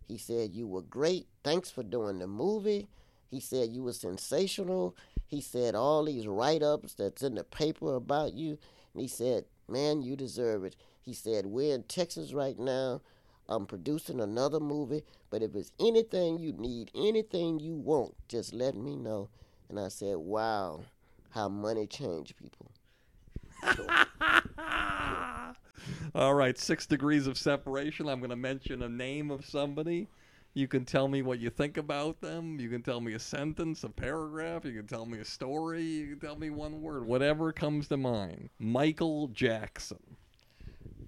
he 0.07 0.19
said, 0.19 0.55
you 0.55 0.67
were 0.67 0.83
great. 0.83 1.27
Thanks 1.43 1.71
for 1.71 1.83
doing 1.83 2.19
the 2.19 2.27
movie. 2.27 2.89
He 3.31 3.41
said, 3.41 3.71
you 3.71 3.83
were 3.83 3.95
sensational. 3.95 4.95
He 5.27 5.41
said, 5.41 5.75
all 5.75 6.05
these 6.05 6.27
write 6.27 6.62
ups 6.62 6.95
that's 6.95 7.23
in 7.23 7.35
the 7.35 7.45
paper 7.45 7.95
about 7.95 8.35
you. 8.35 8.59
And 8.93 9.01
he 9.01 9.09
said, 9.09 9.47
man, 9.67 10.03
you 10.03 10.15
deserve 10.15 10.65
it. 10.65 10.77
He 11.01 11.15
said, 11.15 11.47
we're 11.47 11.75
in 11.75 11.85
Texas 11.85 12.33
right 12.33 12.59
now. 12.59 13.01
I'm 13.49 13.67
producing 13.67 14.21
another 14.21 14.61
movie, 14.61 15.03
but 15.29 15.43
if 15.43 15.55
it's 15.55 15.73
anything 15.79 16.39
you 16.39 16.53
need, 16.53 16.91
anything 16.95 17.59
you 17.59 17.75
want, 17.75 18.15
just 18.29 18.55
let 18.55 18.75
me 18.75 18.97
know. 18.97 19.29
And 19.69 19.81
I 19.81 19.89
said, 19.89 20.17
wow, 20.17 20.83
how 21.31 21.49
money 21.49 21.87
changed 21.87 22.35
people. 22.37 22.71
All 26.15 26.35
right, 26.35 26.57
six 26.57 26.87
degrees 26.87 27.27
of 27.27 27.37
separation. 27.37 28.09
I'm 28.09 28.21
going 28.21 28.31
to 28.31 28.37
mention 28.37 28.83
a 28.83 28.89
name 28.89 29.31
of 29.31 29.45
somebody. 29.45 30.09
You 30.57 30.69
can 30.69 30.85
tell 30.85 31.09
me 31.09 31.23
what 31.23 31.41
you 31.41 31.51
think 31.51 31.77
about 31.77 32.21
them. 32.21 32.61
You 32.61 32.69
can 32.69 32.83
tell 32.83 33.01
me 33.01 33.15
a 33.15 33.19
sentence, 33.19 33.83
a 33.83 33.89
paragraph. 33.89 34.65
You 34.65 34.73
can 34.73 34.87
tell 34.87 35.05
me 35.05 35.19
a 35.19 35.25
story. 35.25 35.83
You 35.83 36.11
can 36.11 36.21
tell 36.21 36.37
me 36.37 36.51
one 36.51 36.81
word, 36.81 37.05
whatever 37.05 37.53
comes 37.53 37.89
to 37.89 37.97
mind. 37.97 38.51
Michael 38.61 39.27
Jackson. 39.29 39.99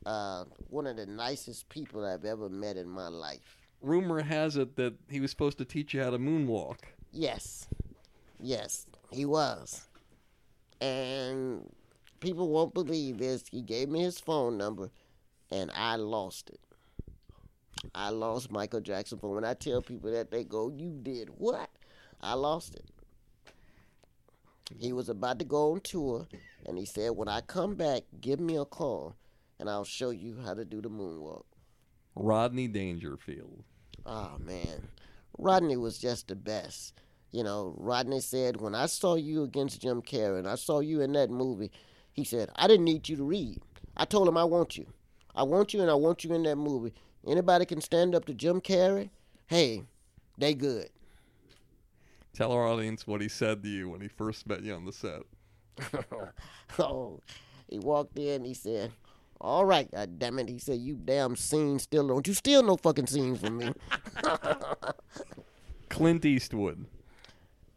Uh, 0.05 0.45
one 0.69 0.87
of 0.87 0.97
the 0.97 1.07
nicest 1.07 1.69
people 1.69 2.05
I've 2.05 2.25
ever 2.25 2.49
met 2.49 2.77
in 2.77 2.89
my 2.89 3.09
life. 3.09 3.57
Rumor 3.83 4.21
has 4.21 4.57
it 4.57 4.75
that 4.77 4.95
he 5.09 5.21
was 5.21 5.31
supposed 5.31 5.59
to 5.59 5.65
teach 5.65 5.95
you 5.95 6.03
how 6.03 6.11
to 6.11 6.19
moonwalk. 6.19 6.79
Yes, 7.13 7.69
yes, 8.41 8.87
he 9.11 9.24
was. 9.24 9.89
And 10.80 11.72
people 12.20 12.49
won't 12.49 12.74
believe 12.74 13.18
this. 13.18 13.45
He 13.51 13.62
gave 13.62 13.89
me 13.89 14.03
his 14.03 14.20
phone 14.20 14.59
number, 14.59 14.91
and 15.51 15.70
I 15.74 15.97
lost 15.97 16.51
it. 16.51 16.61
I 17.95 18.11
lost 18.11 18.51
Michael 18.51 18.80
Jackson 18.80 19.18
phone. 19.18 19.34
When 19.34 19.45
I 19.45 19.55
tell 19.55 19.80
people 19.82 20.11
that, 20.11 20.30
they 20.30 20.45
go, 20.45 20.68
"You 20.68 20.99
did 21.03 21.30
what?" 21.39 21.70
I 22.20 22.34
lost 22.34 22.74
it. 22.74 22.84
He 24.76 24.93
was 24.93 25.09
about 25.09 25.39
to 25.39 25.45
go 25.45 25.72
on 25.72 25.80
tour, 25.80 26.26
and 26.64 26.76
he 26.76 26.84
said, 26.84 27.12
"When 27.12 27.28
I 27.28 27.41
come 27.41 27.74
back, 27.74 28.03
give 28.20 28.41
me 28.41 28.57
a 28.57 28.64
call, 28.64 29.14
and 29.59 29.70
I'll 29.70 29.84
show 29.84 30.11
you 30.11 30.41
how 30.41 30.55
to 30.55 30.64
do 30.64 30.82
the 30.82 30.91
moonwalk." 30.91 31.45
Rodney 32.14 32.66
Dangerfield. 32.66 33.62
Oh 34.05 34.37
man, 34.39 34.89
Rodney 35.39 35.76
was 35.76 35.99
just 35.99 36.28
the 36.28 36.37
best. 36.37 36.95
You 37.37 37.45
know, 37.45 37.74
Rodney 37.76 38.20
said, 38.20 38.62
when 38.62 38.74
I 38.74 38.87
saw 38.87 39.14
you 39.16 39.43
against 39.43 39.82
Jim 39.82 40.01
Carrey 40.01 40.39
and 40.39 40.49
I 40.49 40.55
saw 40.55 40.80
you 40.80 41.03
in 41.03 41.12
that 41.12 41.28
movie, 41.28 41.70
he 42.14 42.24
said, 42.24 42.49
I 42.57 42.66
didn't 42.66 42.87
need 42.87 43.11
you 43.11 43.16
to 43.16 43.24
read. 43.24 43.61
I 43.95 44.07
told 44.07 44.26
him 44.26 44.39
I 44.39 44.45
want 44.45 44.78
you. 44.78 44.87
I 45.34 45.43
want 45.43 45.74
you 45.74 45.82
and 45.82 45.91
I 45.91 45.95
want 45.97 46.24
you 46.24 46.32
in 46.32 46.45
that 46.45 46.57
movie. 46.57 46.95
Anybody 47.26 47.66
can 47.66 47.82
stand 47.82 48.14
up 48.14 48.24
to 48.24 48.32
Jim 48.32 48.62
Carrey, 48.62 49.11
hey, 49.48 49.82
they 50.39 50.55
good. 50.55 50.89
Tell 52.32 52.52
our 52.52 52.66
audience 52.66 53.06
what 53.06 53.20
he 53.20 53.28
said 53.28 53.62
to 53.65 53.69
you 53.69 53.90
when 53.90 54.01
he 54.01 54.09
first 54.09 54.47
met 54.47 54.62
you 54.62 54.73
on 54.73 54.86
the 54.86 54.93
set. 54.93 55.20
oh, 56.78 57.20
he 57.69 57.78
walked 57.78 58.19
in, 58.19 58.47
he 58.47 58.55
said, 58.55 58.93
all 59.43 59.66
right, 59.66 59.90
God 59.90 60.19
damn 60.19 60.39
it. 60.39 60.48
He 60.48 60.59
said, 60.59 60.78
you 60.78 60.94
damn 60.94 61.36
scene 61.36 61.81
still 61.81 62.09
don't 62.09 62.27
you 62.27 62.32
steal 62.32 62.62
no 62.62 62.78
fucking 62.78 63.09
scenes 63.09 63.40
from 63.40 63.59
me. 63.59 63.74
Clint 65.90 66.24
Eastwood. 66.24 66.86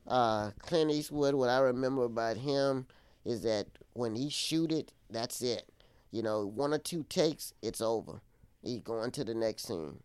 Uh, 0.10 0.52
Clint 0.60 0.91
Eastwood, 0.91 1.36
what 1.36 1.49
I 1.49 1.60
remember 1.60 2.03
about 2.03 2.38
him 2.38 2.88
is 3.26 3.41
that 3.44 3.68
when 3.94 4.15
he 4.15 4.30
shoot 4.30 4.72
it, 4.72 4.91
that's 5.10 5.41
it. 5.41 5.69
You 6.11 6.23
know, 6.23 6.45
one 6.45 6.73
or 6.73 6.80
two 6.80 7.03
takes, 7.03 7.53
it's 7.61 7.81
over. 7.81 8.22
He's 8.64 8.81
going 8.81 9.11
to 9.11 9.23
the 9.23 9.36
next 9.36 9.68
scene. 9.68 9.99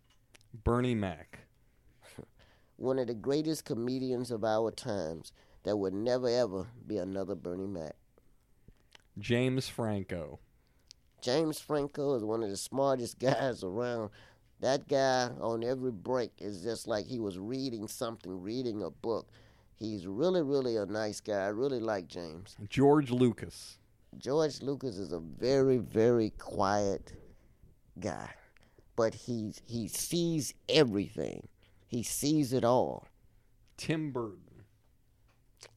Bernie 0.62 0.94
Mac. 0.94 1.40
One 2.76 2.98
of 2.98 3.08
the 3.08 3.14
greatest 3.14 3.64
comedians 3.64 4.30
of 4.30 4.44
our 4.44 4.70
times. 4.70 5.32
There 5.64 5.76
would 5.76 5.94
never 5.94 6.28
ever 6.28 6.66
be 6.86 6.98
another 6.98 7.34
Bernie 7.34 7.66
Mac. 7.66 7.96
James 9.18 9.68
Franco. 9.68 10.38
James 11.22 11.58
Franco 11.58 12.14
is 12.14 12.22
one 12.22 12.42
of 12.42 12.50
the 12.50 12.56
smartest 12.56 13.18
guys 13.20 13.64
around. 13.64 14.10
That 14.60 14.86
guy 14.88 15.30
on 15.40 15.64
every 15.64 15.90
break 15.90 16.32
is 16.38 16.62
just 16.62 16.86
like 16.86 17.06
he 17.06 17.18
was 17.18 17.38
reading 17.38 17.88
something, 17.88 18.42
reading 18.42 18.82
a 18.82 18.90
book. 18.90 19.28
He's 19.76 20.06
really, 20.06 20.42
really 20.42 20.76
a 20.76 20.86
nice 20.86 21.20
guy. 21.20 21.44
I 21.44 21.48
really 21.48 21.80
like 21.80 22.08
James. 22.08 22.58
George 22.68 23.10
Lucas. 23.10 23.78
George 24.18 24.62
Lucas 24.62 24.96
is 24.96 25.12
a 25.12 25.20
very, 25.20 25.78
very 25.78 26.30
quiet 26.30 27.12
guy, 27.98 28.30
but 28.96 29.14
he 29.14 29.52
he 29.66 29.88
sees 29.88 30.54
everything. 30.68 31.48
He 31.86 32.02
sees 32.02 32.52
it 32.52 32.64
all. 32.64 33.08
Tim 33.76 34.12
Burton. 34.12 34.64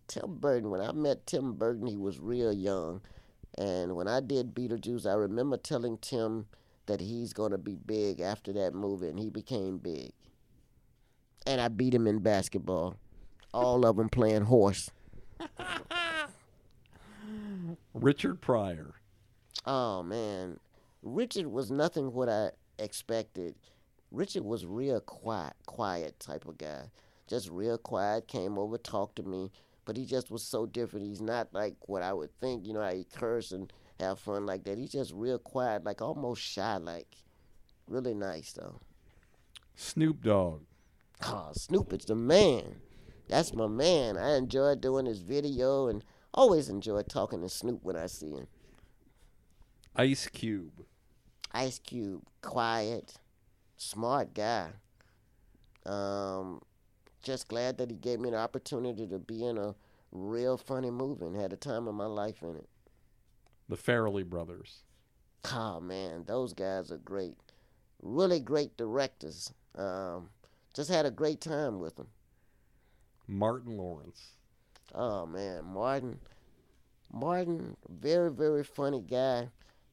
Tim 0.07 0.37
Burton. 0.39 0.69
When 0.69 0.81
I 0.81 0.91
met 0.91 1.25
Tim 1.25 1.53
Burton, 1.55 1.87
he 1.87 1.97
was 1.97 2.19
real 2.19 2.53
young, 2.53 3.01
and 3.57 3.95
when 3.95 4.07
I 4.07 4.19
did 4.21 4.53
Beetlejuice, 4.55 5.05
I 5.09 5.13
remember 5.15 5.57
telling 5.57 5.97
Tim 5.97 6.47
that 6.87 7.01
he's 7.01 7.33
going 7.33 7.51
to 7.51 7.57
be 7.57 7.75
big 7.75 8.19
after 8.21 8.53
that 8.53 8.73
movie, 8.73 9.09
and 9.09 9.19
he 9.19 9.29
became 9.29 9.77
big. 9.77 10.11
and 11.45 11.61
I 11.61 11.67
beat 11.69 11.93
him 11.93 12.07
in 12.07 12.19
basketball. 12.19 12.97
All 13.57 13.85
of 13.87 13.95
them 13.95 14.07
playing 14.07 14.43
horse. 14.43 14.91
Richard 17.95 18.39
Pryor. 18.39 18.93
Oh 19.65 20.03
man, 20.03 20.59
Richard 21.01 21.47
was 21.47 21.71
nothing 21.71 22.13
what 22.13 22.29
I 22.29 22.51
expected. 22.77 23.55
Richard 24.11 24.43
was 24.43 24.63
real 24.63 24.99
quiet, 24.99 25.55
quiet 25.65 26.19
type 26.19 26.45
of 26.45 26.59
guy. 26.59 26.91
Just 27.27 27.49
real 27.49 27.79
quiet. 27.79 28.27
Came 28.27 28.59
over, 28.59 28.77
talked 28.77 29.15
to 29.15 29.23
me, 29.23 29.51
but 29.85 29.97
he 29.97 30.05
just 30.05 30.29
was 30.29 30.43
so 30.43 30.67
different. 30.67 31.07
He's 31.07 31.19
not 31.19 31.47
like 31.51 31.75
what 31.87 32.03
I 32.03 32.13
would 32.13 32.39
think. 32.39 32.63
You 32.63 32.73
know 32.73 32.83
how 32.83 32.93
he 32.93 33.05
curse 33.05 33.51
and 33.51 33.73
have 33.99 34.19
fun 34.19 34.45
like 34.45 34.65
that. 34.65 34.77
He's 34.77 34.91
just 34.91 35.13
real 35.15 35.39
quiet, 35.39 35.83
like 35.83 35.99
almost 35.99 36.43
shy, 36.43 36.77
like 36.77 37.07
really 37.87 38.13
nice 38.13 38.53
though. 38.53 38.79
Snoop 39.75 40.21
Dogg. 40.21 40.61
Oh, 41.25 41.49
Snoop 41.53 41.91
is 41.91 42.05
the 42.05 42.13
man. 42.13 42.81
That's 43.27 43.53
my 43.53 43.67
man. 43.67 44.17
I 44.17 44.35
enjoy 44.37 44.75
doing 44.75 45.05
his 45.05 45.19
video 45.19 45.87
and 45.87 46.03
always 46.33 46.69
enjoy 46.69 47.01
talking 47.03 47.41
to 47.41 47.49
Snoop 47.49 47.83
when 47.83 47.95
I 47.95 48.07
see 48.07 48.31
him. 48.31 48.47
Ice 49.95 50.27
Cube. 50.27 50.85
Ice 51.51 51.79
Cube, 51.79 52.23
quiet, 52.41 53.15
smart 53.77 54.33
guy. 54.33 54.69
Um, 55.85 56.61
just 57.23 57.47
glad 57.47 57.77
that 57.77 57.89
he 57.89 57.95
gave 57.97 58.19
me 58.19 58.29
the 58.29 58.37
opportunity 58.37 59.07
to 59.07 59.19
be 59.19 59.45
in 59.45 59.57
a 59.57 59.75
real 60.11 60.57
funny 60.57 60.91
movie 60.91 61.25
and 61.25 61.35
had 61.35 61.53
a 61.53 61.57
time 61.57 61.87
of 61.87 61.95
my 61.95 62.05
life 62.05 62.41
in 62.41 62.55
it. 62.55 62.69
The 63.69 63.75
Farrelly 63.75 64.25
Brothers. 64.25 64.83
Oh 65.51 65.79
man, 65.79 66.25
those 66.27 66.53
guys 66.53 66.91
are 66.91 66.97
great. 66.97 67.35
Really 68.01 68.39
great 68.39 68.77
directors. 68.77 69.51
Um, 69.75 70.29
just 70.73 70.89
had 70.89 71.05
a 71.05 71.11
great 71.11 71.41
time 71.41 71.79
with 71.79 71.95
them. 71.95 72.07
Martin 73.27 73.77
Lawrence. 73.77 74.31
Oh 74.95 75.25
man, 75.25 75.63
Martin. 75.65 76.19
Martin, 77.11 77.77
very 77.89 78.31
very 78.31 78.63
funny 78.63 79.01
guy, 79.01 79.49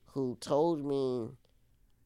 who 0.06 0.36
told 0.40 0.84
me 0.84 1.28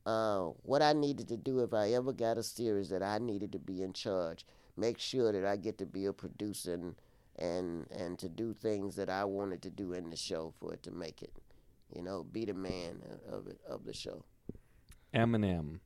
uh, 0.07 0.51
what 0.63 0.83
I 0.83 0.93
needed 0.93 1.29
to 1.29 1.37
do 1.37 1.61
if 1.61 1.75
I 1.75 1.93
ever 1.93 2.13
got 2.13 2.39
a 2.39 2.43
series 2.43 2.89
that 2.91 3.03
I 3.03 3.19
needed 3.19 3.53
to 3.53 3.59
be 3.59 3.83
in 3.83 3.93
charge. 3.93 4.47
Make 4.77 4.99
sure 4.99 5.33
that 5.33 5.45
I 5.45 5.57
get 5.57 5.79
to 5.79 5.87
be 5.87 6.07
a 6.07 6.13
producer 6.13 6.75
and 6.75 6.95
and 7.39 7.87
and 7.91 8.19
to 8.19 8.29
do 8.29 8.53
things 8.53 8.97
that 8.97 9.09
I 9.09 9.25
wanted 9.25 9.63
to 9.63 9.71
do 9.71 9.93
in 9.93 10.11
the 10.11 10.17
show 10.17 10.53
for 10.59 10.75
it 10.75 10.83
to 10.85 10.91
make 10.91 11.23
it. 11.23 11.33
You 11.95 12.03
know, 12.03 12.25
be 12.25 12.45
the 12.45 12.55
man 12.55 13.03
of 13.31 13.47
it 13.47 13.61
of 13.69 13.85
the 13.85 13.95
show. 13.95 14.25
Eminem. 15.15 15.81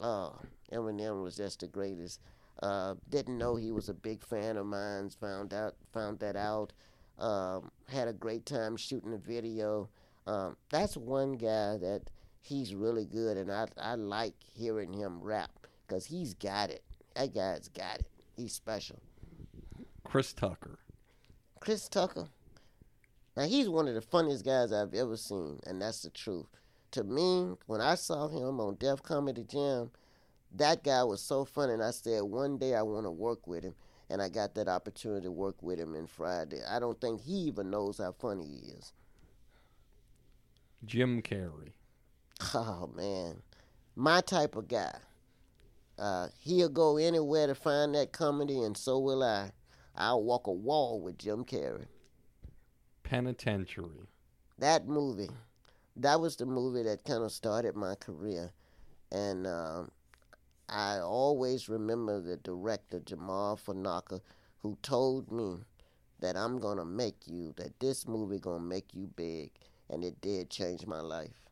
Oh, 0.00 0.36
Eminem 0.72 1.22
was 1.22 1.36
just 1.36 1.60
the 1.60 1.66
greatest. 1.66 2.20
Uh, 2.62 2.94
didn't 3.10 3.38
know 3.38 3.56
he 3.56 3.72
was 3.72 3.88
a 3.88 3.94
big 3.94 4.22
fan 4.24 4.56
of 4.56 4.66
mine. 4.66 5.10
Found 5.20 5.52
out, 5.52 5.74
found 5.92 6.20
that 6.20 6.36
out. 6.36 6.72
Um, 7.18 7.70
had 7.88 8.08
a 8.08 8.12
great 8.12 8.46
time 8.46 8.76
shooting 8.76 9.10
the 9.10 9.18
video. 9.18 9.88
Um, 10.26 10.56
that's 10.70 10.96
one 10.96 11.32
guy 11.32 11.76
that 11.78 12.02
he's 12.40 12.74
really 12.74 13.04
good, 13.04 13.36
and 13.36 13.50
I 13.50 13.66
I 13.80 13.94
like 13.94 14.34
hearing 14.54 14.92
him 14.92 15.20
rap 15.20 15.50
because 15.86 16.06
he's 16.06 16.34
got 16.34 16.70
it. 16.70 16.82
That 17.14 17.34
guy's 17.34 17.68
got 17.68 18.00
it. 18.00 18.06
He's 18.36 18.52
special. 18.52 19.00
Chris 20.04 20.32
Tucker. 20.32 20.78
Chris 21.60 21.88
Tucker. 21.88 22.28
Now 23.36 23.44
he's 23.44 23.68
one 23.68 23.88
of 23.88 23.94
the 23.94 24.00
funniest 24.00 24.44
guys 24.44 24.72
I've 24.72 24.94
ever 24.94 25.16
seen, 25.16 25.60
and 25.66 25.82
that's 25.82 26.02
the 26.02 26.10
truth. 26.10 26.46
To 26.92 27.02
me, 27.02 27.54
when 27.66 27.80
I 27.80 27.96
saw 27.96 28.28
him 28.28 28.60
on 28.60 28.76
Def 28.76 29.02
Comedy 29.02 29.44
Jam, 29.44 29.90
that 30.54 30.84
guy 30.84 31.02
was 31.04 31.20
so 31.20 31.44
funny, 31.44 31.72
and 31.74 31.82
I 31.82 31.90
said 31.90 32.22
one 32.22 32.58
day 32.58 32.74
I 32.74 32.82
want 32.82 33.06
to 33.06 33.10
work 33.10 33.46
with 33.46 33.64
him, 33.64 33.74
and 34.10 34.22
I 34.22 34.28
got 34.28 34.54
that 34.54 34.68
opportunity 34.68 35.24
to 35.24 35.32
work 35.32 35.62
with 35.62 35.78
him 35.78 35.94
in 35.94 36.06
Friday. 36.06 36.60
I 36.68 36.78
don't 36.78 37.00
think 37.00 37.22
he 37.22 37.32
even 37.32 37.70
knows 37.70 37.98
how 37.98 38.12
funny 38.12 38.46
he 38.46 38.72
is. 38.72 38.92
Jim 40.84 41.22
Carrey. 41.22 41.72
Oh 42.52 42.90
man, 42.94 43.42
my 43.94 44.20
type 44.20 44.56
of 44.56 44.66
guy. 44.68 44.92
Uh, 45.96 46.26
he'll 46.40 46.68
go 46.68 46.96
anywhere 46.96 47.46
to 47.46 47.54
find 47.54 47.94
that 47.94 48.12
comedy, 48.12 48.60
and 48.60 48.76
so 48.76 48.98
will 48.98 49.22
I. 49.22 49.52
I'll 49.96 50.22
walk 50.24 50.48
a 50.48 50.52
wall 50.52 51.00
with 51.00 51.16
Jim 51.18 51.44
Carrey. 51.44 51.86
Penitentiary. 53.04 54.08
that 54.58 54.88
movie, 54.88 55.30
that 55.96 56.20
was 56.20 56.34
the 56.36 56.46
movie 56.46 56.82
that 56.82 57.04
kind 57.04 57.22
of 57.22 57.30
started 57.30 57.76
my 57.76 57.94
career, 57.94 58.50
and 59.12 59.46
um, 59.46 59.90
I 60.68 60.98
always 60.98 61.68
remember 61.68 62.20
the 62.20 62.36
director 62.36 63.00
Jamaa 63.00 63.60
Fanaka, 63.60 64.20
who 64.58 64.78
told 64.82 65.30
me 65.30 65.58
that 66.20 66.36
I'm 66.36 66.58
gonna 66.58 66.84
make 66.84 67.26
you, 67.26 67.52
that 67.56 67.78
this 67.80 68.08
movie 68.08 68.38
gonna 68.38 68.64
make 68.64 68.94
you 68.94 69.08
big, 69.14 69.50
and 69.90 70.02
it 70.04 70.20
did 70.20 70.50
change 70.50 70.86
my 70.86 71.00
life. 71.00 71.44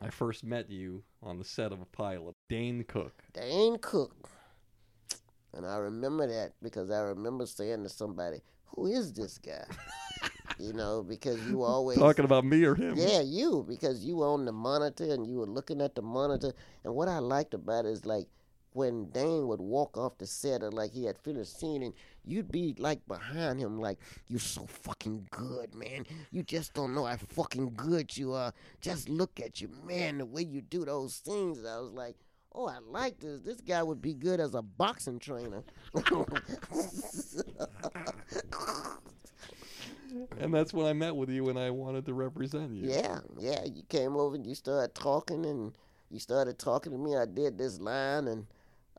I 0.00 0.10
first 0.10 0.44
met 0.44 0.70
you 0.70 1.02
on 1.22 1.38
the 1.38 1.44
set 1.44 1.72
of 1.72 1.80
a 1.80 1.86
pilot. 1.86 2.34
Dane 2.48 2.84
Cook. 2.84 3.24
Dane 3.32 3.78
Cook, 3.78 4.28
and 5.54 5.66
I 5.66 5.78
remember 5.78 6.26
that 6.26 6.52
because 6.62 6.90
I 6.90 7.00
remember 7.00 7.46
saying 7.46 7.82
to 7.84 7.88
somebody, 7.88 8.42
"Who 8.66 8.86
is 8.86 9.12
this 9.12 9.38
guy?" 9.38 9.64
you 10.68 10.72
know, 10.72 11.02
because 11.02 11.40
you 11.48 11.62
always 11.62 11.98
Talking 11.98 12.24
about 12.24 12.44
me 12.44 12.64
or 12.64 12.74
him? 12.74 12.94
Yeah, 12.96 13.20
you 13.20 13.64
because 13.68 14.04
you 14.04 14.22
on 14.22 14.44
the 14.44 14.52
monitor 14.52 15.12
and 15.12 15.26
you 15.26 15.38
were 15.38 15.46
looking 15.46 15.80
at 15.80 15.94
the 15.94 16.02
monitor. 16.02 16.52
And 16.84 16.94
what 16.94 17.08
I 17.08 17.18
liked 17.18 17.54
about 17.54 17.84
it 17.84 17.90
is 17.90 18.06
like 18.06 18.26
when 18.72 19.10
Dane 19.10 19.48
would 19.48 19.60
walk 19.60 19.96
off 19.96 20.18
the 20.18 20.26
set 20.26 20.62
or 20.62 20.70
like 20.70 20.92
he 20.92 21.04
had 21.04 21.18
finished 21.18 21.58
scene 21.58 21.82
and 21.82 21.94
you'd 22.24 22.52
be 22.52 22.74
like 22.78 23.00
behind 23.08 23.58
him 23.58 23.80
like 23.80 23.98
you're 24.28 24.38
so 24.38 24.66
fucking 24.66 25.26
good, 25.30 25.74
man. 25.74 26.06
You 26.30 26.42
just 26.42 26.74
don't 26.74 26.94
know 26.94 27.04
how 27.04 27.16
fucking 27.16 27.74
good 27.76 28.16
you 28.16 28.34
are. 28.34 28.52
Just 28.80 29.08
look 29.08 29.40
at 29.40 29.60
you, 29.60 29.70
man, 29.84 30.18
the 30.18 30.26
way 30.26 30.42
you 30.42 30.60
do 30.60 30.84
those 30.84 31.16
things. 31.18 31.64
I 31.64 31.78
was 31.78 31.92
like, 31.92 32.16
Oh, 32.54 32.66
I 32.66 32.78
like 32.78 33.20
this. 33.20 33.40
This 33.40 33.60
guy 33.60 33.82
would 33.82 34.00
be 34.00 34.14
good 34.14 34.40
as 34.40 34.54
a 34.54 34.62
boxing 34.62 35.18
trainer. 35.18 35.62
And 40.38 40.52
that's 40.52 40.72
when 40.72 40.86
I 40.86 40.92
met 40.92 41.14
with 41.14 41.28
you 41.28 41.48
and 41.48 41.58
I 41.58 41.70
wanted 41.70 42.06
to 42.06 42.14
represent 42.14 42.72
you. 42.72 42.88
Yeah, 42.88 43.20
yeah. 43.38 43.64
You 43.64 43.82
came 43.88 44.16
over 44.16 44.34
and 44.34 44.46
you 44.46 44.54
started 44.54 44.94
talking, 44.94 45.44
and 45.44 45.72
you 46.10 46.18
started 46.18 46.58
talking 46.58 46.92
to 46.92 46.98
me. 46.98 47.16
I 47.16 47.26
did 47.26 47.58
this 47.58 47.80
line, 47.80 48.28
and 48.28 48.46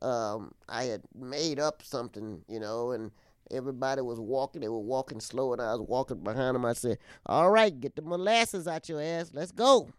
um, 0.01 0.53
I 0.67 0.83
had 0.83 1.01
made 1.15 1.59
up 1.59 1.81
something, 1.83 2.41
you 2.47 2.59
know, 2.59 2.91
and 2.91 3.11
everybody 3.51 4.01
was 4.01 4.19
walking. 4.19 4.61
They 4.61 4.69
were 4.69 4.79
walking 4.79 5.19
slow, 5.19 5.53
and 5.53 5.61
I 5.61 5.73
was 5.75 5.87
walking 5.87 6.23
behind 6.23 6.55
them. 6.55 6.65
I 6.65 6.73
said, 6.73 6.97
"All 7.25 7.49
right, 7.51 7.77
get 7.79 7.95
the 7.95 8.01
molasses 8.01 8.67
out 8.67 8.89
your 8.89 9.01
ass. 9.01 9.31
Let's 9.33 9.51
go." 9.51 9.89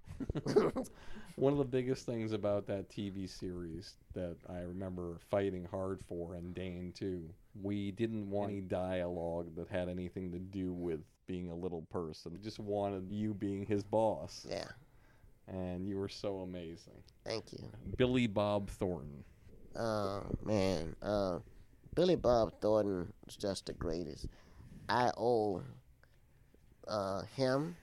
One 1.37 1.53
of 1.55 1.59
the 1.59 1.65
biggest 1.65 2.05
things 2.05 2.33
about 2.33 2.67
that 2.67 2.91
TV 2.91 3.29
series 3.29 3.95
that 4.13 4.37
I 4.49 4.61
remember 4.61 5.19
fighting 5.31 5.67
hard 5.71 6.03
for, 6.07 6.35
and 6.35 6.55
Dane 6.55 6.93
too, 6.95 7.31
we 7.55 7.91
didn't 7.93 8.29
want 8.31 8.51
any 8.51 8.61
dialogue 8.61 9.55
that 9.57 9.69
had 9.69 9.89
anything 9.89 10.31
to 10.33 10.39
do 10.39 10.73
with 10.73 11.01
being 11.27 11.51
a 11.51 11.55
little 11.55 11.83
person. 11.91 12.33
We 12.33 12.39
just 12.39 12.59
wanted 12.59 13.11
you 13.11 13.35
being 13.35 13.65
his 13.67 13.83
boss. 13.85 14.47
yeah, 14.49 14.67
And 15.49 15.87
you 15.89 15.97
were 15.99 16.09
so 16.09 16.41
amazing. 16.41 17.03
thank 17.25 17.53
you. 17.53 17.59
Billy 17.97 18.27
Bob 18.27 18.69
Thornton. 18.71 19.25
Oh 19.77 20.23
man, 20.45 20.97
uh, 21.03 21.39
Billy 21.95 22.17
Bob 22.17 22.61
Thornton 22.61 23.13
was 23.25 23.37
just 23.37 23.67
the 23.67 23.73
greatest. 23.73 24.27
I 24.89 25.13
owe 25.17 25.63
uh, 26.89 27.23
him, 27.37 27.77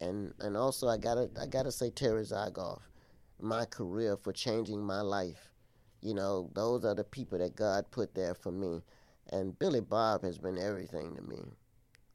and 0.00 0.32
and 0.40 0.56
also 0.56 0.88
I 0.88 0.96
gotta 0.96 1.28
I 1.40 1.46
gotta 1.46 1.70
say 1.70 1.90
Terry 1.90 2.22
Zwigoff, 2.24 2.80
my 3.40 3.66
career 3.66 4.16
for 4.16 4.32
changing 4.32 4.82
my 4.82 5.02
life. 5.02 5.50
You 6.04 6.12
know, 6.12 6.50
those 6.52 6.84
are 6.84 6.94
the 6.94 7.02
people 7.02 7.38
that 7.38 7.56
God 7.56 7.90
put 7.90 8.14
there 8.14 8.34
for 8.34 8.52
me, 8.52 8.82
and 9.30 9.58
Billy 9.58 9.80
Bob 9.80 10.22
has 10.22 10.36
been 10.36 10.58
everything 10.58 11.16
to 11.16 11.22
me. 11.22 11.42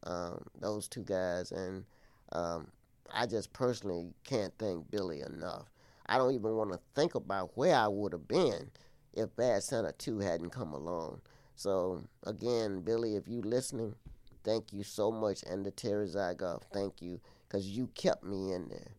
Um, 0.04 0.46
those 0.62 0.88
two 0.88 1.02
guys, 1.02 1.52
and 1.52 1.84
um, 2.32 2.68
I 3.12 3.26
just 3.26 3.52
personally 3.52 4.14
can't 4.24 4.54
thank 4.60 4.92
Billy 4.92 5.22
enough. 5.22 5.72
I 6.06 6.20
don't 6.20 6.36
even 6.36 6.56
want 6.56 6.72
to 6.72 6.80
think 6.94 7.16
about 7.16 7.58
where 7.58 7.76
I 7.76 7.88
would 7.88 8.14
have 8.14 8.28
been 8.28 8.70
if 9.14 9.36
Bad 9.36 9.64
Santa 9.64 9.92
2 9.94 10.20
hadn't 10.20 10.52
come 10.52 10.74
along. 10.74 11.22
So, 11.56 12.04
again, 12.28 12.82
Billy, 12.82 13.16
if 13.16 13.28
you 13.28 13.42
listening, 13.42 13.96
thank 14.44 14.72
you 14.72 14.84
so 14.84 15.12
much. 15.12 15.42
And 15.50 15.66
the 15.66 15.72
Terry 15.72 16.08
Zwigoff, 16.08 16.62
thank 16.72 17.02
you, 17.02 17.20
because 17.48 17.68
you 17.68 17.88
kept 17.96 18.24
me 18.24 18.54
in 18.54 18.70
there. 18.70 18.92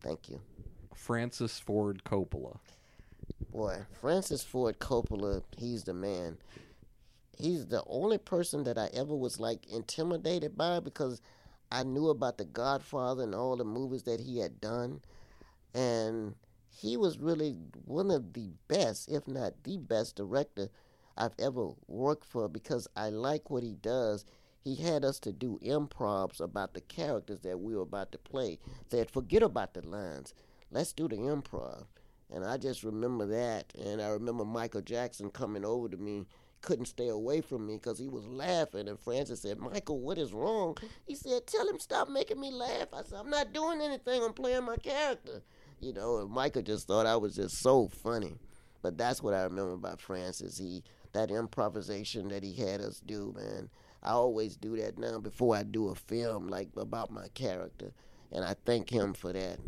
Thank 0.00 0.28
you. 0.28 0.40
Francis 0.94 1.58
Ford 1.58 2.02
Coppola. 2.04 2.58
Boy, 3.40 3.86
Francis 4.00 4.42
Ford 4.42 4.78
Coppola, 4.78 5.42
he's 5.56 5.84
the 5.84 5.94
man. 5.94 6.38
He's 7.36 7.66
the 7.66 7.84
only 7.86 8.18
person 8.18 8.64
that 8.64 8.76
I 8.76 8.90
ever 8.92 9.14
was 9.14 9.38
like 9.38 9.64
intimidated 9.66 10.56
by 10.56 10.80
because 10.80 11.22
I 11.70 11.84
knew 11.84 12.08
about 12.08 12.38
The 12.38 12.44
Godfather 12.44 13.22
and 13.22 13.34
all 13.34 13.56
the 13.56 13.64
movies 13.64 14.02
that 14.04 14.20
he 14.20 14.38
had 14.38 14.60
done. 14.60 15.00
And 15.72 16.34
he 16.68 16.96
was 16.96 17.18
really 17.18 17.56
one 17.84 18.10
of 18.10 18.32
the 18.32 18.50
best, 18.66 19.08
if 19.08 19.28
not 19.28 19.62
the 19.62 19.76
best 19.76 20.16
director 20.16 20.68
I've 21.16 21.34
ever 21.38 21.70
worked 21.86 22.24
for 22.24 22.48
because 22.48 22.88
I 22.96 23.10
like 23.10 23.50
what 23.50 23.62
he 23.62 23.74
does. 23.74 24.24
He 24.60 24.74
had 24.76 25.04
us 25.04 25.20
to 25.20 25.32
do 25.32 25.58
improvs 25.64 26.40
about 26.40 26.74
the 26.74 26.80
characters 26.80 27.40
that 27.40 27.60
we 27.60 27.74
were 27.74 27.82
about 27.82 28.12
to 28.12 28.18
play. 28.18 28.58
Said, 28.90 29.10
forget 29.10 29.42
about 29.42 29.74
the 29.74 29.86
lines. 29.86 30.34
Let's 30.70 30.92
do 30.92 31.08
the 31.08 31.16
improv. 31.16 31.86
And 32.32 32.44
I 32.44 32.56
just 32.56 32.84
remember 32.84 33.26
that. 33.26 33.72
And 33.82 34.02
I 34.02 34.08
remember 34.08 34.44
Michael 34.44 34.82
Jackson 34.82 35.30
coming 35.30 35.64
over 35.64 35.88
to 35.88 35.96
me, 35.96 36.26
couldn't 36.60 36.86
stay 36.86 37.08
away 37.08 37.40
from 37.40 37.66
me 37.66 37.74
because 37.74 37.98
he 37.98 38.08
was 38.08 38.26
laughing. 38.26 38.88
And 38.88 38.98
Francis 38.98 39.42
said, 39.42 39.58
Michael, 39.58 40.00
what 40.00 40.18
is 40.18 40.32
wrong? 40.32 40.76
He 41.06 41.14
said, 41.14 41.46
tell 41.46 41.68
him 41.68 41.78
stop 41.78 42.08
making 42.08 42.40
me 42.40 42.50
laugh. 42.50 42.88
I 42.92 43.02
said, 43.02 43.18
I'm 43.18 43.30
not 43.30 43.52
doing 43.52 43.80
anything. 43.80 44.22
I'm 44.22 44.32
playing 44.32 44.64
my 44.64 44.76
character. 44.76 45.42
You 45.80 45.92
know, 45.92 46.18
and 46.18 46.30
Michael 46.30 46.62
just 46.62 46.86
thought 46.86 47.06
I 47.06 47.16
was 47.16 47.36
just 47.36 47.58
so 47.58 47.88
funny. 47.88 48.34
But 48.82 48.98
that's 48.98 49.22
what 49.22 49.34
I 49.34 49.42
remember 49.42 49.72
about 49.72 50.00
Francis. 50.00 50.58
He 50.58 50.82
that 51.12 51.30
improvisation 51.30 52.28
that 52.28 52.42
he 52.42 52.54
had 52.54 52.80
us 52.80 53.00
do, 53.00 53.34
man. 53.36 53.70
I 54.02 54.10
always 54.10 54.56
do 54.56 54.76
that 54.76 54.98
now 54.98 55.18
before 55.18 55.56
I 55.56 55.62
do 55.62 55.88
a 55.88 55.94
film 55.94 56.48
like 56.48 56.68
about 56.76 57.10
my 57.10 57.28
character. 57.34 57.92
And 58.30 58.44
I 58.44 58.54
thank 58.66 58.90
him 58.90 59.14
for 59.14 59.32
that. 59.32 59.58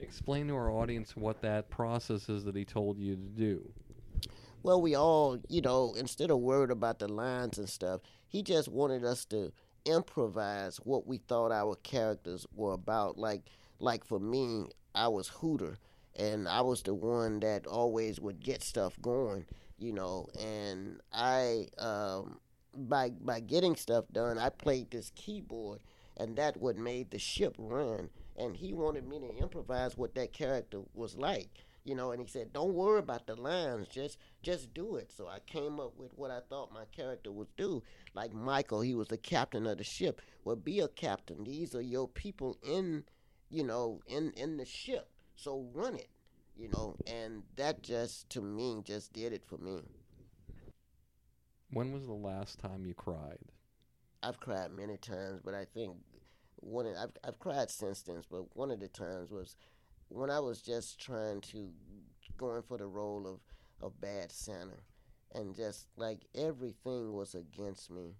Explain 0.00 0.48
to 0.48 0.54
our 0.54 0.70
audience 0.70 1.16
what 1.16 1.40
that 1.42 1.70
process 1.70 2.28
is 2.28 2.44
that 2.44 2.56
he 2.56 2.64
told 2.64 2.98
you 2.98 3.16
to 3.16 3.22
do. 3.22 3.72
Well, 4.62 4.80
we 4.80 4.94
all, 4.94 5.38
you 5.48 5.60
know, 5.60 5.94
instead 5.98 6.30
of 6.30 6.38
worried 6.38 6.70
about 6.70 7.00
the 7.00 7.08
lines 7.08 7.58
and 7.58 7.68
stuff, 7.68 8.00
he 8.28 8.42
just 8.42 8.68
wanted 8.68 9.04
us 9.04 9.24
to 9.26 9.52
improvise 9.84 10.76
what 10.76 11.06
we 11.06 11.18
thought 11.18 11.50
our 11.50 11.74
characters 11.76 12.46
were 12.54 12.72
about. 12.72 13.18
Like, 13.18 13.42
like 13.80 14.04
for 14.04 14.20
me, 14.20 14.66
I 14.94 15.08
was 15.08 15.28
Hooter, 15.28 15.78
and 16.16 16.46
I 16.46 16.60
was 16.60 16.82
the 16.82 16.94
one 16.94 17.40
that 17.40 17.66
always 17.66 18.20
would 18.20 18.40
get 18.40 18.62
stuff 18.62 19.00
going, 19.00 19.46
you 19.78 19.92
know. 19.92 20.28
And 20.38 21.00
I, 21.12 21.66
um, 21.78 22.38
by 22.74 23.10
by 23.10 23.40
getting 23.40 23.76
stuff 23.76 24.04
done, 24.12 24.38
I 24.38 24.50
played 24.50 24.90
this 24.90 25.10
keyboard, 25.14 25.80
and 26.16 26.36
that 26.36 26.56
what 26.56 26.76
made 26.76 27.10
the 27.10 27.18
ship 27.18 27.54
run. 27.58 28.10
And 28.36 28.56
he 28.56 28.72
wanted 28.72 29.06
me 29.06 29.18
to 29.20 29.36
improvise 29.36 29.96
what 29.96 30.14
that 30.14 30.32
character 30.32 30.80
was 30.94 31.16
like, 31.16 31.50
you 31.84 31.94
know. 31.94 32.12
And 32.12 32.20
he 32.20 32.26
said, 32.26 32.52
"Don't 32.52 32.74
worry 32.74 32.98
about 32.98 33.26
the 33.26 33.36
lines, 33.36 33.88
just 33.88 34.18
just 34.42 34.72
do 34.72 34.96
it." 34.96 35.12
So 35.12 35.28
I 35.28 35.40
came 35.40 35.78
up 35.78 35.96
with 35.96 36.12
what 36.16 36.30
I 36.30 36.40
thought 36.40 36.72
my 36.72 36.84
character 36.86 37.30
would 37.30 37.54
do. 37.56 37.82
Like 38.14 38.32
Michael, 38.32 38.80
he 38.80 38.94
was 38.94 39.08
the 39.08 39.18
captain 39.18 39.66
of 39.66 39.78
the 39.78 39.84
ship. 39.84 40.22
Well, 40.44 40.56
be 40.56 40.80
a 40.80 40.88
captain. 40.88 41.44
These 41.44 41.74
are 41.74 41.82
your 41.82 42.08
people 42.08 42.58
in, 42.62 43.04
you 43.50 43.64
know, 43.64 44.00
in 44.06 44.32
in 44.32 44.56
the 44.56 44.64
ship. 44.66 45.10
So 45.36 45.68
run 45.74 45.94
it, 45.96 46.08
you 46.56 46.68
know. 46.68 46.96
And 47.06 47.42
that 47.56 47.82
just 47.82 48.30
to 48.30 48.40
me 48.40 48.82
just 48.84 49.12
did 49.12 49.32
it 49.32 49.44
for 49.44 49.58
me. 49.58 49.82
When 51.70 51.92
was 51.92 52.06
the 52.06 52.12
last 52.12 52.58
time 52.58 52.84
you 52.86 52.94
cried? 52.94 53.38
I've 54.22 54.38
cried 54.38 54.70
many 54.72 54.98
times, 54.98 55.40
but 55.42 55.54
I 55.54 55.64
think 55.64 55.96
one 56.62 56.86
of, 56.86 56.96
I've 56.96 57.12
I've 57.24 57.38
cried 57.38 57.70
since 57.70 58.02
then. 58.02 58.22
But 58.30 58.56
one 58.56 58.70
of 58.70 58.80
the 58.80 58.88
times 58.88 59.30
was 59.30 59.56
when 60.08 60.30
I 60.30 60.40
was 60.40 60.60
just 60.62 61.00
trying 61.00 61.40
to 61.52 61.70
going 62.36 62.62
for 62.62 62.78
the 62.78 62.86
role 62.86 63.26
of 63.26 63.40
a 63.86 63.90
bad 63.90 64.30
Santa, 64.32 64.78
and 65.34 65.54
just 65.54 65.86
like 65.96 66.20
everything 66.34 67.12
was 67.12 67.34
against 67.34 67.90
me, 67.90 68.14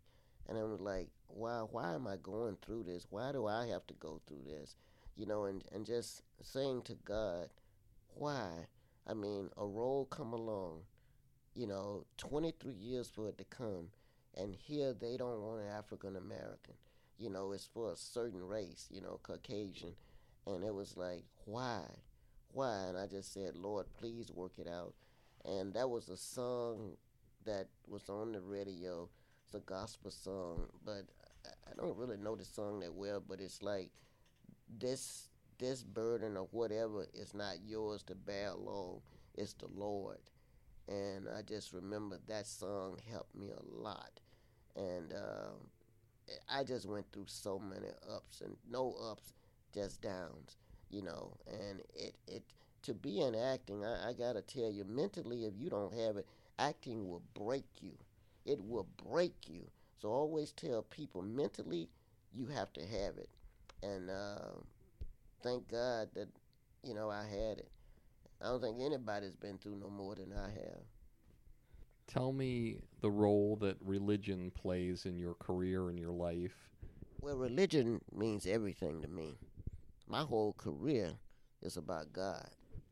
and 0.48 0.58
I 0.58 0.64
was 0.64 0.80
like, 0.80 1.08
why 1.28 1.60
why 1.70 1.94
am 1.94 2.06
I 2.06 2.16
going 2.16 2.56
through 2.64 2.84
this? 2.84 3.06
Why 3.10 3.32
do 3.32 3.46
I 3.46 3.66
have 3.66 3.86
to 3.88 3.94
go 3.94 4.20
through 4.26 4.42
this? 4.46 4.76
You 5.16 5.26
know, 5.26 5.44
and 5.44 5.62
and 5.72 5.86
just 5.86 6.22
saying 6.42 6.82
to 6.82 6.94
God, 7.04 7.48
why? 8.14 8.48
I 9.06 9.14
mean, 9.14 9.50
a 9.56 9.66
role 9.66 10.04
come 10.06 10.32
along, 10.32 10.82
you 11.54 11.66
know, 11.66 12.06
23 12.18 12.72
years 12.74 13.08
for 13.08 13.28
it 13.28 13.38
to 13.38 13.44
come, 13.44 13.88
and 14.36 14.54
here 14.54 14.92
they 14.92 15.16
don't 15.16 15.40
want 15.40 15.62
an 15.62 15.68
African 15.68 16.16
American. 16.16 16.74
You 17.18 17.30
know, 17.30 17.52
it's 17.52 17.66
for 17.66 17.92
a 17.92 17.96
certain 17.96 18.42
race, 18.42 18.88
you 18.90 19.00
know, 19.00 19.20
Caucasian. 19.22 19.94
And 20.46 20.64
it 20.64 20.74
was 20.74 20.96
like, 20.96 21.24
why? 21.44 21.82
Why? 22.52 22.74
And 22.88 22.98
I 22.98 23.06
just 23.06 23.32
said, 23.32 23.56
Lord, 23.56 23.86
please 23.98 24.30
work 24.30 24.52
it 24.58 24.66
out. 24.68 24.94
And 25.44 25.72
that 25.74 25.88
was 25.88 26.08
a 26.08 26.16
song 26.16 26.96
that 27.44 27.68
was 27.88 28.08
on 28.08 28.32
the 28.32 28.40
radio. 28.40 29.08
It's 29.46 29.54
a 29.54 29.60
gospel 29.60 30.10
song, 30.10 30.68
but 30.84 31.04
I- 31.44 31.74
don't 31.76 31.96
really 31.96 32.16
know 32.16 32.36
the 32.36 32.44
song 32.44 32.80
that 32.80 32.92
well, 32.94 33.20
but 33.26 33.40
it's 33.40 33.62
like 33.62 33.90
this 34.78 35.28
this 35.58 35.82
burden 35.82 36.36
or 36.36 36.48
whatever 36.50 37.06
is 37.14 37.34
not 37.34 37.56
yours 37.64 38.02
to 38.04 38.14
bear 38.14 38.48
alone. 38.48 39.00
It's 39.34 39.54
the 39.54 39.68
Lord. 39.68 40.18
And 40.88 41.28
I 41.28 41.42
just 41.42 41.72
remember 41.72 42.18
that 42.26 42.46
song 42.46 42.98
helped 43.10 43.34
me 43.34 43.50
a 43.50 43.62
lot. 43.62 44.20
And 44.76 45.12
um, 45.12 45.68
I 46.48 46.64
just 46.64 46.88
went 46.88 47.06
through 47.12 47.26
so 47.26 47.58
many 47.58 47.88
ups 48.14 48.40
and 48.40 48.56
no 48.70 48.94
ups, 49.10 49.32
just 49.74 50.00
downs, 50.02 50.56
you 50.90 51.02
know. 51.02 51.36
And 51.46 51.80
it, 51.94 52.14
it 52.26 52.42
to 52.82 52.94
be 52.94 53.20
in 53.20 53.34
acting, 53.34 53.84
I, 53.84 54.10
I 54.10 54.12
gotta 54.12 54.42
tell 54.42 54.70
you, 54.70 54.84
mentally, 54.84 55.44
if 55.44 55.54
you 55.58 55.70
don't 55.70 55.94
have 55.94 56.16
it, 56.16 56.26
acting 56.58 57.08
will 57.08 57.22
break 57.34 57.66
you. 57.80 57.92
It 58.44 58.60
will 58.64 58.86
break 59.10 59.34
you. 59.48 59.68
So 60.00 60.08
always 60.08 60.52
tell 60.52 60.82
people 60.82 61.22
mentally, 61.22 61.88
you 62.32 62.46
have 62.46 62.72
to 62.72 62.80
have 62.80 63.18
it. 63.18 63.28
And 63.82 64.10
uh, 64.10 64.58
thank 65.42 65.68
God 65.68 66.08
that 66.14 66.28
you 66.82 66.94
know 66.94 67.10
I 67.10 67.24
had 67.24 67.58
it. 67.58 67.68
I 68.40 68.46
don't 68.46 68.60
think 68.60 68.80
anybody's 68.80 69.36
been 69.36 69.58
through 69.58 69.76
no 69.76 69.88
more 69.88 70.14
than 70.16 70.32
I 70.32 70.48
have. 70.50 70.82
Tell 72.06 72.32
me 72.32 72.78
the 73.00 73.10
role 73.10 73.56
that 73.60 73.76
religion 73.80 74.50
plays 74.50 75.06
in 75.06 75.18
your 75.18 75.34
career 75.34 75.88
and 75.88 75.98
your 75.98 76.12
life. 76.12 76.54
Well, 77.20 77.36
religion 77.36 78.00
means 78.14 78.46
everything 78.46 79.00
to 79.02 79.08
me. 79.08 79.38
My 80.08 80.22
whole 80.22 80.52
career 80.54 81.14
is 81.62 81.76
about 81.76 82.12
God 82.12 82.48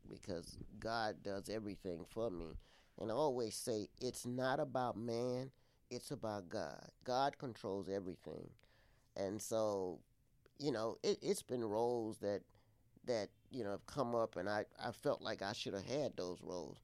because 0.09 0.57
God 0.79 1.17
does 1.23 1.49
everything 1.49 2.05
for 2.09 2.29
me. 2.29 2.57
And 2.99 3.11
I 3.11 3.13
always 3.13 3.55
say 3.55 3.89
it's 3.99 4.25
not 4.25 4.59
about 4.59 4.97
man, 4.97 5.51
it's 5.89 6.11
about 6.11 6.49
God. 6.49 6.89
God 7.03 7.37
controls 7.37 7.89
everything. 7.89 8.49
And 9.15 9.41
so, 9.41 9.99
you 10.59 10.71
know, 10.71 10.97
it, 11.03 11.17
it's 11.21 11.43
been 11.43 11.63
roles 11.63 12.17
that 12.19 12.41
that, 13.05 13.29
you 13.49 13.63
know, 13.63 13.71
have 13.71 13.85
come 13.87 14.13
up 14.15 14.35
and 14.35 14.47
I, 14.47 14.65
I 14.79 14.91
felt 14.91 15.21
like 15.21 15.41
I 15.41 15.53
should 15.53 15.73
have 15.73 15.85
had 15.85 16.15
those 16.15 16.37
roles. 16.41 16.77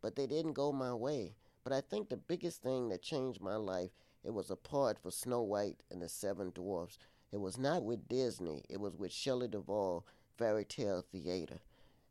But 0.00 0.14
they 0.14 0.26
didn't 0.26 0.52
go 0.52 0.72
my 0.72 0.94
way. 0.94 1.34
But 1.66 1.72
I 1.72 1.80
think 1.80 2.10
the 2.10 2.16
biggest 2.16 2.62
thing 2.62 2.90
that 2.90 3.02
changed 3.02 3.40
my 3.40 3.56
life, 3.56 3.90
it 4.22 4.32
was 4.32 4.52
a 4.52 4.56
part 4.56 5.00
for 5.00 5.10
Snow 5.10 5.42
White 5.42 5.82
and 5.90 6.00
the 6.00 6.08
Seven 6.08 6.52
Dwarfs. 6.54 6.96
It 7.32 7.40
was 7.40 7.58
not 7.58 7.82
with 7.82 8.06
Disney, 8.06 8.62
it 8.70 8.78
was 8.78 8.96
with 8.96 9.10
Shelley 9.10 9.48
Duvall 9.48 10.06
Fairy 10.38 10.64
Tale 10.64 11.04
Theater. 11.10 11.58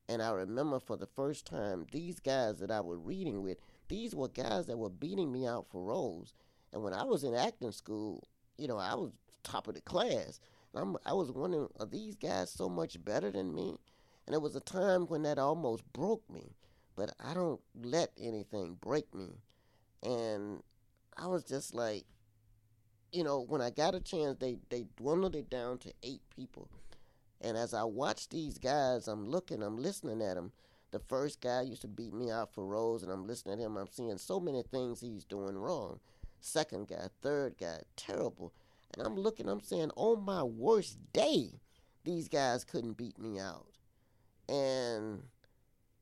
And 0.09 0.21
I 0.21 0.31
remember 0.31 0.81
for 0.81 0.97
the 0.97 1.07
first 1.07 1.45
time, 1.45 1.85
these 1.93 2.19
guys 2.19 2.59
that 2.59 2.69
I 2.69 2.81
was 2.81 2.99
reading 2.99 3.43
with, 3.43 3.57
these 3.87 4.13
were 4.13 4.27
guys 4.27 4.65
that 4.65 4.77
were 4.77 4.89
beating 4.89 5.31
me 5.31 5.47
out 5.47 5.67
for 5.71 5.85
roles. 5.85 6.33
And 6.73 6.83
when 6.83 6.93
I 6.93 7.05
was 7.05 7.23
in 7.23 7.33
acting 7.33 7.71
school, 7.71 8.27
you 8.57 8.67
know, 8.67 8.77
I 8.77 8.93
was 8.95 9.13
top 9.43 9.69
of 9.69 9.75
the 9.75 9.79
class. 9.79 10.41
I'm, 10.73 10.97
I 11.05 11.13
was 11.13 11.31
wondering, 11.31 11.69
are 11.79 11.85
these 11.85 12.17
guys 12.17 12.51
so 12.51 12.67
much 12.67 13.01
better 13.05 13.31
than 13.31 13.55
me? 13.55 13.77
And 14.27 14.35
it 14.35 14.41
was 14.41 14.57
a 14.57 14.59
time 14.59 15.05
when 15.05 15.23
that 15.23 15.39
almost 15.39 15.85
broke 15.93 16.29
me. 16.29 16.57
But 16.95 17.13
I 17.23 17.33
don't 17.33 17.61
let 17.81 18.11
anything 18.19 18.77
break 18.81 19.13
me. 19.13 19.39
And 20.03 20.61
I 21.17 21.27
was 21.27 21.43
just 21.43 21.73
like, 21.73 22.05
you 23.11 23.23
know, 23.23 23.41
when 23.41 23.61
I 23.61 23.69
got 23.69 23.95
a 23.95 23.99
chance, 23.99 24.37
they, 24.39 24.57
they 24.69 24.85
dwindled 24.97 25.35
it 25.35 25.49
down 25.49 25.77
to 25.79 25.93
eight 26.03 26.21
people. 26.35 26.69
And 27.41 27.57
as 27.57 27.73
I 27.73 27.83
watch 27.83 28.29
these 28.29 28.57
guys, 28.57 29.07
I'm 29.07 29.25
looking, 29.29 29.61
I'm 29.61 29.77
listening 29.77 30.21
at 30.21 30.35
them. 30.35 30.51
The 30.91 30.99
first 30.99 31.41
guy 31.41 31.61
used 31.61 31.81
to 31.81 31.87
beat 31.87 32.13
me 32.13 32.31
out 32.31 32.53
for 32.53 32.65
roles, 32.65 33.03
and 33.03 33.11
I'm 33.11 33.27
listening 33.27 33.59
at 33.59 33.65
him. 33.65 33.75
I'm 33.75 33.89
seeing 33.91 34.17
so 34.17 34.39
many 34.39 34.63
things 34.63 35.01
he's 35.01 35.25
doing 35.25 35.57
wrong. 35.57 35.99
Second 36.39 36.87
guy, 36.87 37.07
third 37.21 37.55
guy, 37.59 37.79
terrible. 37.97 38.53
And 38.93 39.05
I'm 39.05 39.15
looking, 39.15 39.49
I'm 39.49 39.61
saying, 39.61 39.91
on 39.95 40.23
my 40.23 40.43
worst 40.43 40.97
day, 41.11 41.59
these 42.05 42.29
guys 42.29 42.63
couldn't 42.63 42.97
beat 42.97 43.19
me 43.19 43.39
out. 43.39 43.67
And 44.47 45.23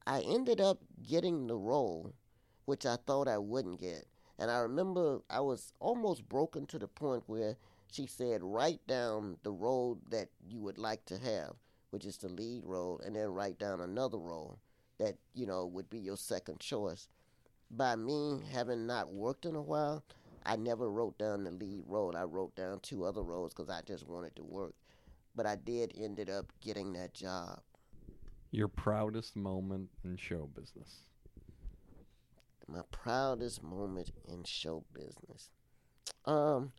I 0.05 0.21
ended 0.21 0.59
up 0.59 0.79
getting 1.01 1.47
the 1.47 1.55
role, 1.55 2.13
which 2.65 2.85
I 2.85 2.97
thought 3.07 3.27
I 3.27 3.37
wouldn't 3.37 3.79
get. 3.79 4.05
And 4.37 4.51
I 4.51 4.57
remember 4.57 5.21
I 5.29 5.39
was 5.39 5.73
almost 5.79 6.27
broken 6.27 6.65
to 6.67 6.79
the 6.79 6.87
point 6.87 7.23
where 7.27 7.55
she 7.91 8.07
said, 8.07 8.43
write 8.43 8.85
down 8.87 9.37
the 9.43 9.51
role 9.51 9.99
that 10.09 10.29
you 10.45 10.59
would 10.59 10.77
like 10.77 11.05
to 11.05 11.17
have, 11.19 11.53
which 11.91 12.05
is 12.05 12.17
the 12.17 12.27
lead 12.27 12.63
role, 12.65 12.99
and 13.05 13.15
then 13.15 13.29
write 13.29 13.59
down 13.59 13.79
another 13.79 14.17
role 14.17 14.59
that, 14.97 15.15
you 15.33 15.45
know, 15.45 15.65
would 15.65 15.89
be 15.89 15.99
your 15.99 16.17
second 16.17 16.59
choice. 16.59 17.07
By 17.71 17.95
me 17.95 18.41
having 18.51 18.85
not 18.85 19.13
worked 19.13 19.45
in 19.45 19.55
a 19.55 19.61
while, 19.61 20.03
I 20.45 20.57
never 20.57 20.89
wrote 20.89 21.17
down 21.17 21.43
the 21.43 21.51
lead 21.51 21.83
role. 21.87 22.15
I 22.17 22.23
wrote 22.23 22.55
down 22.55 22.79
two 22.81 23.05
other 23.05 23.21
roles 23.21 23.53
because 23.53 23.69
I 23.69 23.81
just 23.85 24.07
wanted 24.07 24.35
to 24.35 24.43
work. 24.43 24.73
But 25.35 25.45
I 25.45 25.55
did 25.55 25.93
ended 25.97 26.29
up 26.29 26.51
getting 26.61 26.93
that 26.93 27.13
job. 27.13 27.61
Your 28.55 28.67
proudest 28.67 29.35
moment 29.35 29.89
in 30.03 30.15
show 30.15 30.47
business. 30.55 31.01
My 32.67 32.81
proudest 32.91 33.63
moment 33.63 34.11
in 34.27 34.43
show 34.43 34.83
business. 34.93 35.49
Um, 36.25 36.71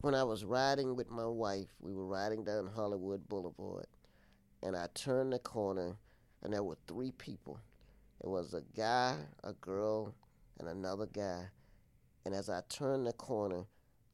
when 0.00 0.16
I 0.16 0.24
was 0.24 0.44
riding 0.44 0.96
with 0.96 1.08
my 1.08 1.24
wife, 1.24 1.68
we 1.78 1.94
were 1.94 2.08
riding 2.08 2.42
down 2.42 2.66
Hollywood 2.74 3.28
Boulevard, 3.28 3.86
and 4.64 4.76
I 4.76 4.88
turned 4.94 5.32
the 5.32 5.38
corner, 5.38 5.96
and 6.42 6.52
there 6.52 6.64
were 6.64 6.76
three 6.88 7.12
people. 7.12 7.60
It 8.20 8.26
was 8.26 8.52
a 8.52 8.62
guy, 8.76 9.16
a 9.44 9.52
girl, 9.52 10.12
and 10.58 10.68
another 10.68 11.06
guy. 11.06 11.44
And 12.24 12.34
as 12.34 12.50
I 12.50 12.62
turned 12.68 13.06
the 13.06 13.12
corner, 13.12 13.62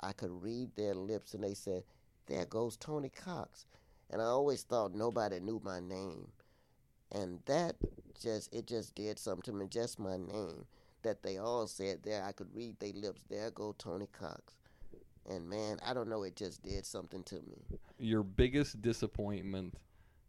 I 0.03 0.13
could 0.13 0.43
read 0.43 0.77
their 0.77 0.93
lips, 0.93 1.33
and 1.33 1.43
they 1.43 1.55
said, 1.55 1.85
"There 2.27 2.45
goes 2.45 2.77
Tony 2.77 3.09
Cox." 3.09 3.65
And 4.11 4.21
I 4.21 4.27
always 4.27 4.63
thought 4.63 4.95
nobody 4.95 5.41
knew 5.41 5.59
my 5.65 5.81
name, 5.81 6.31
and 7.15 7.41
that 7.47 7.77
just 8.21 8.53
it 8.55 8.67
just 8.67 8.95
did 8.95 9.19
something 9.19 9.53
to 9.53 9.59
me. 9.59 9.67
Just 9.69 9.99
my 9.99 10.17
name 10.17 10.67
that 11.03 11.23
they 11.23 11.39
all 11.39 11.67
said 11.67 12.01
there. 12.03 12.23
I 12.25 12.33
could 12.33 12.55
read 12.55 12.79
their 12.81 12.93
lips. 12.93 13.23
There 13.29 13.51
go 13.51 13.75
Tony 13.79 14.09
Cox. 14.19 14.55
And 15.29 15.49
man, 15.49 15.79
I 15.87 15.95
don't 15.95 16.09
know, 16.09 16.25
it 16.25 16.35
just 16.35 16.63
did 16.63 16.85
something 16.85 17.23
to 17.25 17.37
me. 17.37 17.79
Your 17.99 18.25
biggest 18.25 18.83
disappointment 18.83 19.75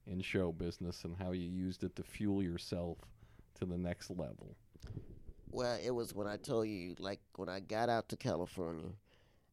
in 0.06 0.22
show 0.22 0.52
business 0.52 1.04
and 1.04 1.16
how 1.18 1.32
you 1.32 1.50
used 1.50 1.84
it 1.84 1.96
to 1.96 2.04
fuel 2.04 2.44
yourself 2.44 2.98
to 3.60 3.66
the 3.66 3.78
next 3.78 4.10
level. 4.12 4.56
Well, 5.50 5.80
it 5.84 5.92
was 5.92 6.14
when 6.14 6.28
I 6.28 6.38
told 6.38 6.68
you, 6.68 6.96
like 7.00 7.22
when 7.38 7.50
I 7.50 7.60
got 7.60 7.90
out 7.90 8.10
to 8.10 8.18
California 8.18 8.90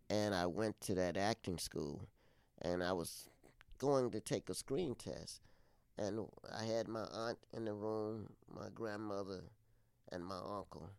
and 0.09 0.35
I 0.35 0.47
went 0.47 0.81
to 0.83 0.95
that 0.95 1.17
acting 1.17 1.59
school 1.59 2.07
and 2.63 2.83
I 2.83 2.93
was 2.93 3.29
going 3.79 4.11
to 4.11 4.21
take 4.21 4.49
a 4.51 4.55
screen 4.55 4.95
test. 4.95 5.41
And 5.99 6.27
I 6.59 6.65
had 6.65 6.89
my 6.89 7.05
aunt 7.13 7.39
in 7.53 7.65
the 7.65 7.75
room, 7.75 8.31
my 8.55 8.69
grandmother, 8.75 9.43
and 10.11 10.25
my 10.25 10.39
uncle. 10.39 10.91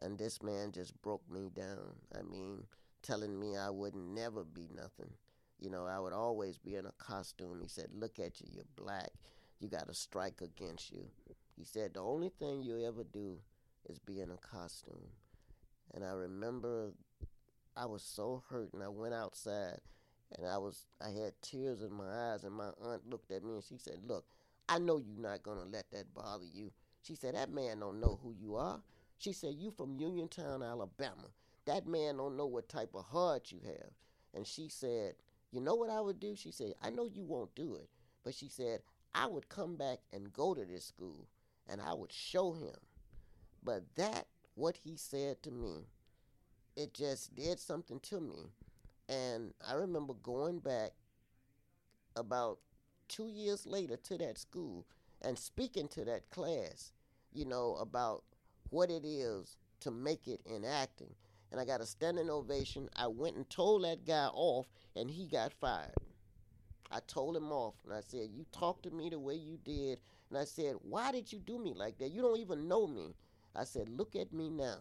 And 0.00 0.18
this 0.18 0.42
man 0.42 0.72
just 0.72 1.00
broke 1.02 1.28
me 1.30 1.50
down. 1.54 1.96
I 2.16 2.22
mean, 2.22 2.64
telling 3.02 3.38
me 3.38 3.56
I 3.56 3.70
would 3.70 3.94
never 3.94 4.44
be 4.44 4.68
nothing. 4.74 5.10
You 5.58 5.70
know, 5.70 5.86
I 5.86 5.98
would 5.98 6.12
always 6.12 6.58
be 6.58 6.76
in 6.76 6.86
a 6.86 6.92
costume. 6.98 7.60
He 7.62 7.68
said, 7.68 7.88
Look 7.92 8.18
at 8.18 8.40
you, 8.40 8.48
you're 8.52 8.64
black. 8.76 9.10
You 9.58 9.68
got 9.68 9.88
a 9.88 9.94
strike 9.94 10.42
against 10.42 10.92
you. 10.92 11.06
He 11.56 11.64
said, 11.64 11.94
The 11.94 12.00
only 12.00 12.28
thing 12.28 12.62
you 12.62 12.84
ever 12.84 13.04
do 13.04 13.38
is 13.88 13.98
be 13.98 14.20
in 14.20 14.30
a 14.30 14.36
costume. 14.36 15.08
And 15.94 16.04
I 16.04 16.10
remember 16.10 16.92
I 17.76 17.86
was 17.86 18.02
so 18.02 18.42
hurt 18.48 18.72
and 18.74 18.82
I 18.82 18.88
went 18.88 19.14
outside 19.14 19.80
and 20.36 20.46
I 20.46 20.58
was 20.58 20.86
I 21.00 21.10
had 21.10 21.32
tears 21.42 21.82
in 21.82 21.92
my 21.92 22.32
eyes 22.32 22.44
and 22.44 22.54
my 22.54 22.70
aunt 22.82 23.08
looked 23.08 23.30
at 23.30 23.44
me 23.44 23.54
and 23.54 23.64
she 23.64 23.78
said, 23.78 24.00
Look, 24.06 24.24
I 24.68 24.78
know 24.78 24.98
you're 24.98 25.20
not 25.20 25.42
gonna 25.42 25.64
let 25.64 25.90
that 25.92 26.12
bother 26.14 26.44
you. 26.44 26.72
She 27.02 27.14
said, 27.14 27.34
That 27.34 27.50
man 27.50 27.80
don't 27.80 28.00
know 28.00 28.18
who 28.22 28.32
you 28.32 28.56
are. 28.56 28.80
She 29.18 29.32
said, 29.32 29.54
You 29.54 29.70
from 29.70 29.98
Uniontown, 29.98 30.62
Alabama. 30.62 31.30
That 31.66 31.86
man 31.86 32.16
don't 32.16 32.36
know 32.36 32.46
what 32.46 32.68
type 32.68 32.94
of 32.94 33.04
heart 33.04 33.50
you 33.50 33.60
have. 33.64 33.90
And 34.34 34.46
she 34.46 34.68
said, 34.68 35.14
You 35.52 35.60
know 35.60 35.74
what 35.74 35.90
I 35.90 36.00
would 36.00 36.20
do? 36.20 36.34
She 36.36 36.50
said, 36.50 36.74
I 36.82 36.90
know 36.90 37.06
you 37.06 37.24
won't 37.24 37.54
do 37.54 37.76
it. 37.76 37.88
But 38.24 38.34
she 38.34 38.48
said, 38.48 38.80
I 39.14 39.26
would 39.26 39.48
come 39.48 39.76
back 39.76 40.00
and 40.12 40.32
go 40.32 40.54
to 40.54 40.64
this 40.64 40.84
school 40.84 41.26
and 41.68 41.80
I 41.80 41.94
would 41.94 42.12
show 42.12 42.52
him. 42.52 42.76
But 43.62 43.82
that, 43.96 44.26
what 44.54 44.76
he 44.76 44.96
said 44.96 45.42
to 45.42 45.50
me, 45.50 45.86
it 46.76 46.92
just 46.92 47.34
did 47.34 47.58
something 47.58 48.00
to 48.00 48.20
me. 48.20 48.50
And 49.08 49.52
I 49.66 49.74
remember 49.74 50.14
going 50.14 50.58
back 50.58 50.90
about 52.16 52.58
two 53.08 53.28
years 53.28 53.66
later 53.66 53.96
to 53.96 54.18
that 54.18 54.38
school 54.38 54.86
and 55.22 55.38
speaking 55.38 55.88
to 55.88 56.04
that 56.04 56.28
class, 56.30 56.92
you 57.32 57.44
know, 57.44 57.76
about 57.76 58.24
what 58.70 58.90
it 58.90 59.04
is 59.04 59.56
to 59.80 59.90
make 59.90 60.26
it 60.26 60.40
in 60.44 60.64
acting. 60.64 61.14
And 61.50 61.60
I 61.60 61.64
got 61.64 61.80
a 61.80 61.86
standing 61.86 62.30
ovation. 62.30 62.88
I 62.96 63.06
went 63.06 63.36
and 63.36 63.48
told 63.48 63.84
that 63.84 64.04
guy 64.04 64.28
off, 64.32 64.66
and 64.96 65.10
he 65.10 65.26
got 65.26 65.52
fired. 65.52 65.94
I 66.90 67.00
told 67.06 67.36
him 67.36 67.52
off, 67.52 67.74
and 67.84 67.94
I 67.94 68.00
said, 68.00 68.30
You 68.32 68.44
talked 68.52 68.84
to 68.84 68.90
me 68.90 69.10
the 69.10 69.18
way 69.18 69.34
you 69.34 69.58
did. 69.64 70.00
And 70.30 70.38
I 70.38 70.44
said, 70.44 70.74
Why 70.82 71.12
did 71.12 71.32
you 71.32 71.38
do 71.38 71.58
me 71.58 71.72
like 71.74 71.98
that? 71.98 72.10
You 72.10 72.22
don't 72.22 72.38
even 72.40 72.68
know 72.68 72.86
me. 72.86 73.14
I 73.54 73.64
said, 73.64 73.88
Look 73.88 74.16
at 74.16 74.32
me 74.32 74.50
now. 74.50 74.78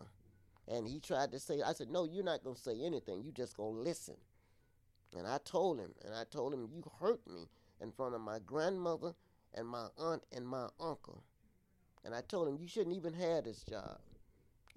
And 0.68 0.88
he 0.88 1.00
tried 1.00 1.32
to 1.32 1.40
say, 1.40 1.62
I 1.62 1.74
said, 1.74 1.90
No, 1.90 2.06
you're 2.06 2.24
not 2.24 2.44
going 2.44 2.56
to 2.56 2.62
say 2.62 2.82
anything. 2.84 3.24
you 3.24 3.32
just 3.32 3.58
going 3.58 3.76
to 3.76 3.82
listen. 3.82 4.16
And 5.16 5.28
I 5.28 5.38
told 5.46 5.80
him, 5.80 5.94
and 6.04 6.14
I 6.14 6.24
told 6.30 6.54
him, 6.54 6.68
You 6.72 6.84
hurt 7.00 7.26
me 7.28 7.48
in 7.82 7.92
front 7.92 8.16
of 8.16 8.22
my 8.22 8.40
grandmother 8.46 9.14
and 9.54 9.68
my 9.68 9.88
aunt 9.98 10.24
and 10.32 10.48
my 10.48 10.68
uncle. 10.80 11.24
And 12.04 12.14
I 12.14 12.22
told 12.22 12.48
him, 12.48 12.58
You 12.60 12.68
shouldn't 12.68 12.96
even 12.96 13.14
have 13.14 13.44
this 13.44 13.64
job. 13.64 14.00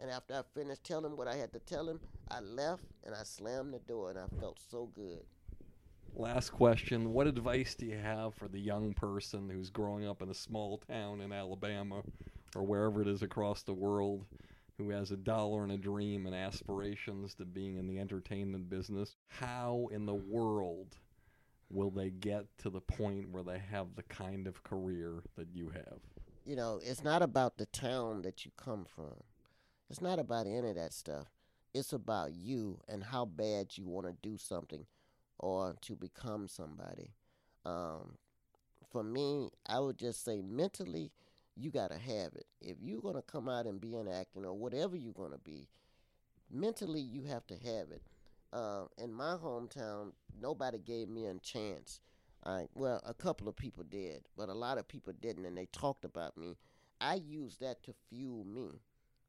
And 0.00 0.10
after 0.10 0.34
I 0.34 0.42
finished 0.54 0.84
telling 0.84 1.06
him 1.12 1.16
what 1.16 1.26
I 1.26 1.36
had 1.36 1.52
to 1.54 1.58
tell 1.58 1.88
him, 1.88 2.00
I 2.30 2.40
left 2.40 2.84
and 3.04 3.14
I 3.14 3.24
slammed 3.24 3.74
the 3.74 3.80
door 3.80 4.10
and 4.10 4.18
I 4.18 4.26
felt 4.40 4.58
so 4.70 4.90
good. 4.94 5.24
Last 6.14 6.50
question. 6.50 7.12
What 7.12 7.26
advice 7.26 7.74
do 7.74 7.86
you 7.86 7.96
have 7.96 8.34
for 8.34 8.48
the 8.48 8.60
young 8.60 8.94
person 8.94 9.48
who's 9.50 9.70
growing 9.70 10.06
up 10.06 10.22
in 10.22 10.30
a 10.30 10.34
small 10.34 10.78
town 10.78 11.20
in 11.20 11.32
Alabama 11.32 12.02
or 12.54 12.62
wherever 12.62 13.02
it 13.02 13.08
is 13.08 13.22
across 13.22 13.62
the 13.62 13.74
world 13.74 14.24
who 14.78 14.90
has 14.90 15.10
a 15.10 15.16
dollar 15.16 15.64
and 15.64 15.72
a 15.72 15.76
dream 15.76 16.26
and 16.26 16.34
aspirations 16.34 17.34
to 17.34 17.44
being 17.44 17.76
in 17.76 17.86
the 17.86 17.98
entertainment 17.98 18.70
business? 18.70 19.16
How 19.26 19.88
in 19.90 20.06
the 20.06 20.14
world 20.14 20.96
will 21.68 21.90
they 21.90 22.10
get 22.10 22.46
to 22.58 22.70
the 22.70 22.80
point 22.80 23.30
where 23.30 23.42
they 23.42 23.60
have 23.70 23.88
the 23.96 24.04
kind 24.04 24.46
of 24.46 24.62
career 24.62 25.22
that 25.36 25.48
you 25.52 25.70
have? 25.70 25.98
You 26.44 26.56
know, 26.56 26.80
it's 26.82 27.02
not 27.02 27.22
about 27.22 27.58
the 27.58 27.66
town 27.66 28.22
that 28.22 28.44
you 28.44 28.52
come 28.56 28.86
from. 28.86 29.22
It's 29.90 30.00
not 30.00 30.18
about 30.18 30.46
any 30.46 30.70
of 30.70 30.76
that 30.76 30.92
stuff. 30.92 31.26
It's 31.74 31.92
about 31.92 32.32
you 32.32 32.80
and 32.88 33.04
how 33.04 33.26
bad 33.26 33.76
you 33.76 33.86
want 33.86 34.06
to 34.06 34.14
do 34.22 34.38
something 34.38 34.86
or 35.38 35.76
to 35.82 35.96
become 35.96 36.48
somebody. 36.48 37.12
Um, 37.66 38.16
for 38.90 39.02
me, 39.02 39.50
I 39.66 39.80
would 39.80 39.98
just 39.98 40.24
say 40.24 40.40
mentally, 40.40 41.10
you 41.58 41.70
got 41.70 41.90
to 41.90 41.98
have 41.98 42.32
it. 42.34 42.46
If 42.60 42.76
you're 42.80 43.00
going 43.00 43.16
to 43.16 43.22
come 43.22 43.48
out 43.48 43.66
and 43.66 43.80
be 43.80 43.94
an 43.94 44.08
acting 44.08 44.44
or 44.44 44.54
whatever 44.54 44.96
you're 44.96 45.12
going 45.12 45.32
to 45.32 45.38
be, 45.38 45.68
mentally, 46.50 47.00
you 47.00 47.24
have 47.24 47.46
to 47.48 47.54
have 47.54 47.90
it. 47.90 48.02
Uh, 48.52 48.84
in 48.96 49.12
my 49.12 49.36
hometown, 49.42 50.12
nobody 50.40 50.78
gave 50.78 51.08
me 51.08 51.26
a 51.26 51.34
chance. 51.38 52.00
I, 52.44 52.66
well, 52.74 53.02
a 53.04 53.12
couple 53.12 53.48
of 53.48 53.56
people 53.56 53.84
did, 53.84 54.22
but 54.36 54.48
a 54.48 54.54
lot 54.54 54.78
of 54.78 54.88
people 54.88 55.12
didn't, 55.20 55.44
and 55.44 55.56
they 55.56 55.66
talked 55.66 56.04
about 56.04 56.38
me. 56.38 56.56
I 57.00 57.14
used 57.14 57.60
that 57.60 57.82
to 57.84 57.94
fuel 58.08 58.44
me, 58.44 58.80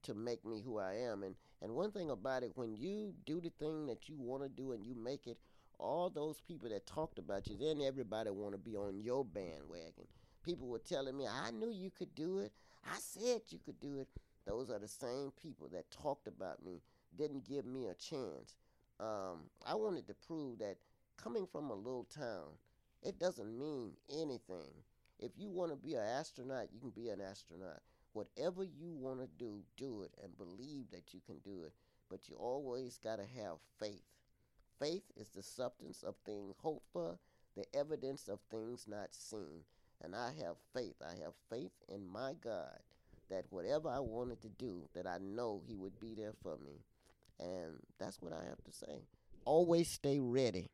to 0.03 0.14
make 0.14 0.45
me 0.45 0.61
who 0.64 0.77
I 0.77 0.93
am. 0.93 1.23
And, 1.23 1.35
and 1.61 1.73
one 1.73 1.91
thing 1.91 2.11
about 2.11 2.43
it, 2.43 2.51
when 2.56 2.76
you 2.76 3.14
do 3.26 3.41
the 3.41 3.51
thing 3.60 3.88
that 3.88 4.07
you 4.07 4.15
want 4.19 4.43
to 4.43 4.49
do 4.49 4.72
and 4.72 4.85
you 4.85 4.95
make 4.95 5.27
it, 5.27 5.38
all 5.80 6.10
those 6.10 6.41
people 6.41 6.69
that 6.69 6.85
talked 6.85 7.18
about 7.19 7.47
you, 7.47 7.57
then 7.57 7.81
everybody 7.81 8.30
want 8.30 8.51
to 8.53 8.57
be 8.57 8.76
on 8.76 9.01
your 9.01 9.26
bandwagon. 9.26 10.07
People 10.44 10.68
were 10.68 10.80
telling 10.80 11.18
me, 11.18 11.28
I 11.28 11.52
knew 11.52 11.70
you 11.70 11.91
could 11.91 12.16
do 12.16 12.40
it. 12.40 12.52
I 12.86 12.98
said 12.99 13.41
you 13.49 13.60
could 13.64 13.80
do 13.80 13.99
it. 13.99 14.07
Those 14.45 14.70
are 14.70 14.80
the 14.80 14.88
same 14.88 15.32
people 15.41 15.68
that 15.74 15.91
talked 15.91 16.28
about 16.28 16.64
me, 16.66 16.82
didn't 17.18 17.48
give 17.48 17.66
me 17.66 17.88
a 17.88 17.94
chance. 17.94 18.56
Um, 18.99 19.49
I 19.66 19.76
wanted 19.76 20.07
to 20.07 20.14
prove 20.14 20.60
that 20.60 20.78
coming 21.22 21.48
from 21.52 21.70
a 21.70 21.76
little 21.76 22.07
town, 22.16 22.57
it 23.03 23.20
doesn't 23.20 23.57
mean 23.57 23.91
anything. 24.10 24.74
If 25.20 25.32
you 25.38 25.49
want 25.49 25.72
to 25.72 25.78
be 25.78 25.95
an 25.95 26.03
astronaut, 26.03 26.70
you 26.74 26.80
can 26.80 26.91
be 26.91 27.10
an 27.10 27.22
astronaut. 27.22 27.82
Whatever 28.14 28.64
you 28.64 28.94
want 28.94 29.20
to 29.20 29.28
do, 29.38 29.60
do 29.78 30.02
it 30.03 30.11
and 30.24 30.38
believe 30.38 30.90
that 30.91 31.14
you 31.14 31.20
can 31.26 31.38
do 31.44 31.64
it. 31.66 31.74
But 32.10 32.28
you 32.28 32.36
always 32.36 32.98
got 32.98 33.18
to 33.18 33.26
have 33.41 33.57
faith. 33.80 34.02
Faith 34.80 35.03
is 35.16 35.30
the 35.30 35.44
substance 35.44 36.03
of 36.03 36.16
things 36.26 36.56
hoped 36.61 36.88
for, 36.91 37.20
the 37.56 37.66
evidence 37.76 38.28
of 38.28 38.40
things 38.49 38.86
not 38.88 39.10
seen. 39.11 39.64
And 40.04 40.16
I 40.16 40.32
have 40.44 40.56
faith. 40.74 40.96
I 41.02 41.12
have 41.24 41.34
faith 41.50 41.72
in 41.88 42.08
my 42.08 42.34
God 42.42 42.80
that 43.30 43.46
whatever 43.50 43.90
I 43.90 44.00
wanted 44.00 44.42
to 44.42 44.50
do, 44.50 44.88
that 44.94 45.06
I 45.06 45.18
know 45.20 45.62
He 45.66 45.76
would 45.76 46.00
be 46.00 46.14
there 46.16 46.34
for 46.42 46.58
me. 46.58 46.82
And 47.40 47.80
that's 48.00 48.22
what 48.22 48.34
I 48.34 48.44
have 48.48 48.64
to 48.64 48.72
say. 48.72 49.04
Always 49.46 49.90
stay 49.90 50.20
ready. 50.20 50.72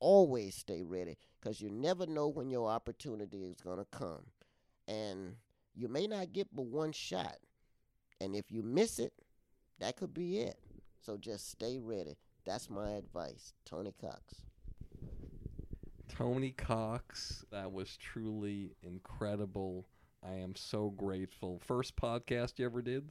Always 0.00 0.54
stay 0.54 0.82
ready 0.82 1.16
because 1.40 1.60
you 1.60 1.70
never 1.70 2.06
know 2.06 2.28
when 2.28 2.50
your 2.50 2.68
opportunity 2.68 3.44
is 3.44 3.60
going 3.60 3.78
to 3.78 3.86
come. 3.90 4.22
And 4.86 5.34
you 5.74 5.88
may 5.88 6.06
not 6.06 6.32
get 6.32 6.54
but 6.54 6.66
one 6.66 6.92
shot. 6.92 7.36
And 8.20 8.36
if 8.36 8.50
you 8.50 8.62
miss 8.62 8.98
it, 8.98 9.12
that 9.80 9.96
could 9.96 10.14
be 10.14 10.38
it. 10.38 10.56
So 11.00 11.16
just 11.16 11.50
stay 11.50 11.78
ready. 11.78 12.16
That's 12.44 12.70
my 12.70 12.92
advice. 12.92 13.52
Tony 13.64 13.94
Cox. 14.00 14.42
Tony 16.08 16.52
Cox, 16.52 17.44
that 17.50 17.70
was 17.72 17.96
truly 17.96 18.72
incredible. 18.82 19.86
I 20.26 20.34
am 20.34 20.56
so 20.56 20.90
grateful. 20.90 21.60
First 21.64 21.96
podcast 21.96 22.58
you 22.58 22.66
ever 22.66 22.82
did? 22.82 23.08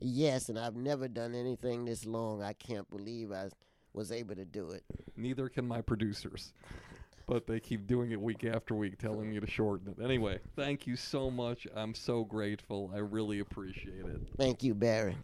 Yes, 0.00 0.48
and 0.48 0.58
I've 0.58 0.76
never 0.76 1.08
done 1.08 1.34
anything 1.34 1.84
this 1.86 2.04
long. 2.04 2.42
I 2.42 2.52
can't 2.52 2.88
believe 2.90 3.32
I 3.32 3.48
was 3.94 4.12
able 4.12 4.34
to 4.34 4.44
do 4.44 4.70
it. 4.70 4.84
Neither 5.16 5.48
can 5.48 5.66
my 5.66 5.80
producers. 5.80 6.52
but 7.26 7.46
they 7.46 7.58
keep 7.58 7.86
doing 7.86 8.12
it 8.12 8.20
week 8.20 8.44
after 8.44 8.74
week, 8.74 8.98
telling 8.98 9.30
me 9.30 9.40
to 9.40 9.46
shorten 9.46 9.88
it. 9.88 10.02
Anyway, 10.02 10.38
thank 10.54 10.86
you 10.86 10.96
so 10.96 11.30
much. 11.30 11.66
I'm 11.74 11.94
so 11.94 12.24
grateful. 12.24 12.90
I 12.94 12.98
really 12.98 13.40
appreciate 13.40 14.04
it. 14.04 14.20
Thank 14.36 14.62
you, 14.62 14.74
Barry. 14.74 15.16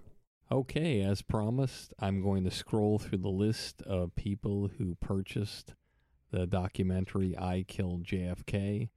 Okay, 0.51 1.01
as 1.03 1.23
promised, 1.23 1.95
I'm 1.99 2.23
going 2.23 2.45
to 2.45 2.51
scroll 2.51 2.99
through 2.99 3.19
the 3.19 3.29
list 3.29 3.81
of 3.83 4.15
people 4.17 4.71
who 4.79 4.97
purchased 5.01 5.75
the 6.33 6.47
documentary 6.47 7.37
I 7.39 7.65
Killed 7.69 8.05
JFK. 8.05 8.89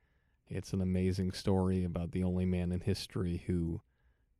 It's 0.47 0.73
an 0.73 0.81
amazing 0.81 1.33
story 1.33 1.83
about 1.83 2.11
the 2.11 2.23
only 2.23 2.45
man 2.45 2.71
in 2.71 2.79
history 2.79 3.43
who 3.45 3.81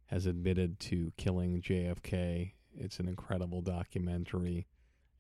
has 0.08 0.26
admitted 0.26 0.80
to 0.80 1.12
killing 1.18 1.62
JFK. 1.62 2.54
It's 2.74 3.00
an 3.00 3.08
incredible 3.08 3.62
documentary, 3.62 4.66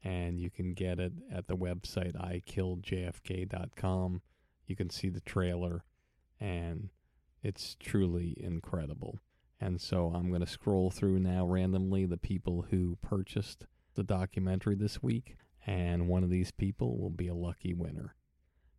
and 0.04 0.40
you 0.40 0.50
can 0.50 0.74
get 0.74 1.00
it 1.00 1.14
at 1.32 1.48
the 1.48 1.58
website 1.58 2.16
ikilledjfk.com. 2.16 4.22
You 4.68 4.76
can 4.76 4.90
see 4.90 5.10
the 5.10 5.22
trailer, 5.22 5.84
and 6.40 6.90
it's 7.44 7.76
truly 7.80 8.36
incredible. 8.40 9.20
And 9.60 9.82
so 9.82 10.14
I'm 10.16 10.30
going 10.30 10.42
to 10.42 10.48
scroll 10.48 10.92
through 10.92 11.20
now 11.20 11.46
randomly 11.46 12.06
the 12.06 12.18
people 12.18 12.68
who 12.70 12.98
purchased 13.02 13.66
the 13.96 14.04
documentary 14.04 14.76
this 14.76 15.04
week, 15.04 15.36
and 15.66 16.08
one 16.08 16.24
of 16.24 16.30
these 16.30 16.52
people 16.52 16.98
will 16.98 17.10
be 17.10 17.28
a 17.28 17.34
lucky 17.34 17.74
winner. 17.74 18.16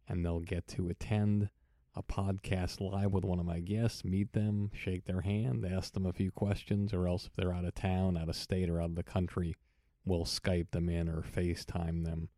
And 0.09 0.25
they'll 0.25 0.41
get 0.41 0.69
to 0.69 0.89
attend 0.89 1.51
a 1.97 2.03
podcast 2.03 2.81
live 2.81 3.13
with 3.13 3.25
one 3.25 3.41
of 3.41 3.47
my 3.47 3.59
guests, 3.59 4.05
meet 4.05 4.33
them, 4.33 4.71
shake 4.73 5.07
their 5.07 5.23
hand, 5.23 5.67
ask 5.67 5.95
them 5.95 6.07
a 6.07 6.13
few 6.13 6.31
questions, 6.31 6.93
or 6.93 7.09
else 7.09 7.27
if 7.27 7.35
they're 7.35 7.55
out 7.55 7.65
of 7.65 7.75
town, 7.75 8.17
out 8.17 8.29
of 8.29 8.37
state, 8.37 8.69
or 8.69 8.81
out 8.81 8.91
of 8.91 8.95
the 8.95 9.03
country, 9.03 9.57
we'll 10.05 10.25
Skype 10.25 10.71
them 10.71 10.89
in 10.89 11.09
or 11.09 11.23
FaceTime 11.23 12.05
them 12.05 12.29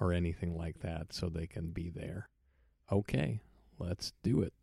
or 0.00 0.12
anything 0.12 0.56
like 0.56 0.80
that 0.80 1.12
so 1.12 1.28
they 1.28 1.46
can 1.46 1.70
be 1.70 1.90
there. 1.90 2.28
Okay, 2.90 3.40
let's 3.78 4.12
do 4.22 4.40
it. 4.40 4.54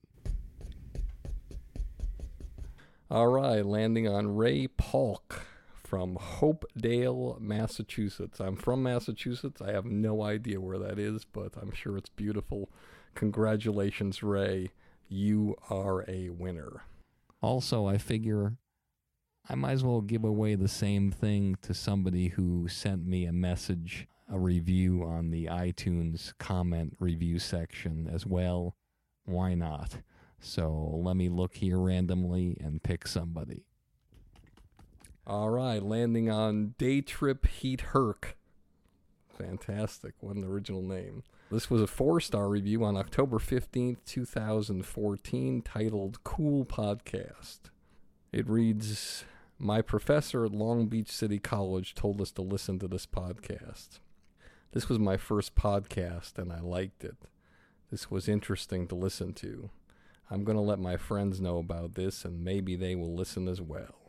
All 3.09 3.27
right, 3.27 3.63
landing 3.63 4.07
on 4.07 4.35
Ray 4.35 4.67
Polk 4.67 5.45
from 5.85 6.17
Hopedale, 6.17 7.39
Massachusetts. 7.39 8.39
I'm 8.39 8.55
from 8.55 8.83
Massachusetts. 8.83 9.61
I 9.61 9.71
have 9.71 9.85
no 9.85 10.23
idea 10.23 10.59
where 10.59 10.79
that 10.79 10.97
is, 10.97 11.25
but 11.25 11.53
I'm 11.61 11.71
sure 11.71 11.97
it's 11.97 12.09
beautiful. 12.09 12.69
Congratulations, 13.13 14.23
Ray. 14.23 14.71
You 15.07 15.55
are 15.69 16.03
a 16.09 16.29
winner. 16.29 16.83
Also, 17.41 17.85
I 17.85 17.97
figure 17.97 18.57
I 19.47 19.53
might 19.53 19.73
as 19.73 19.83
well 19.83 20.01
give 20.01 20.23
away 20.23 20.55
the 20.55 20.67
same 20.67 21.11
thing 21.11 21.55
to 21.61 21.73
somebody 21.75 22.29
who 22.29 22.67
sent 22.67 23.05
me 23.05 23.25
a 23.25 23.31
message, 23.31 24.07
a 24.27 24.39
review 24.39 25.03
on 25.03 25.29
the 25.29 25.45
iTunes 25.45 26.33
comment 26.39 26.95
review 26.99 27.37
section 27.37 28.09
as 28.11 28.25
well. 28.25 28.75
Why 29.25 29.53
not? 29.53 29.99
So 30.39 30.99
let 31.03 31.15
me 31.15 31.29
look 31.29 31.55
here 31.55 31.77
randomly 31.77 32.57
and 32.59 32.81
pick 32.81 33.07
somebody. 33.07 33.65
All 35.27 35.49
right, 35.49 35.81
landing 35.81 36.29
on 36.29 36.75
Day 36.77 37.01
Trip 37.01 37.47
Heat 37.47 37.81
Herc. 37.81 38.37
Fantastic. 39.35 40.13
What 40.19 40.35
an 40.35 40.43
original 40.43 40.83
name. 40.83 41.23
This 41.49 41.67
was 41.67 41.81
a 41.81 41.87
four 41.87 42.19
star 42.19 42.47
review 42.47 42.83
on 42.83 42.95
October 42.95 43.39
15th, 43.39 43.97
2014, 44.05 45.63
titled 45.63 46.23
Cool 46.23 46.63
Podcast. 46.63 47.57
It 48.31 48.47
reads 48.47 49.25
My 49.57 49.81
professor 49.81 50.45
at 50.45 50.51
Long 50.51 50.85
Beach 50.85 51.11
City 51.11 51.39
College 51.39 51.95
told 51.95 52.21
us 52.21 52.31
to 52.33 52.43
listen 52.43 52.77
to 52.77 52.87
this 52.87 53.07
podcast. 53.07 53.99
This 54.73 54.87
was 54.87 54.99
my 54.99 55.17
first 55.17 55.55
podcast, 55.55 56.37
and 56.37 56.53
I 56.53 56.59
liked 56.59 57.03
it. 57.03 57.17
This 57.89 58.11
was 58.11 58.29
interesting 58.29 58.87
to 58.89 58.95
listen 58.95 59.33
to. 59.33 59.71
I'm 60.29 60.43
going 60.43 60.57
to 60.57 60.61
let 60.61 60.77
my 60.77 60.97
friends 60.97 61.41
know 61.41 61.57
about 61.57 61.95
this, 61.95 62.25
and 62.25 62.43
maybe 62.43 62.75
they 62.75 62.93
will 62.93 63.15
listen 63.15 63.47
as 63.47 63.59
well. 63.59 64.04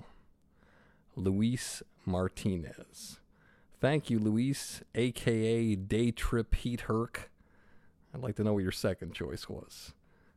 Luis 1.17 1.83
Martinez. 2.05 3.19
Thank 3.81 4.11
you, 4.11 4.19
Luis, 4.19 4.83
aka 4.95 5.75
Day 5.75 6.11
Trip 6.11 6.55
Heat 6.55 6.83
Herc. 6.83 7.31
I'd 8.15 8.23
like 8.23 8.37
to 8.37 8.45
know 8.45 8.55
what 8.55 8.63
your 8.63 8.73
second 8.73 9.13
choice 9.13 9.49
was. 9.49 9.93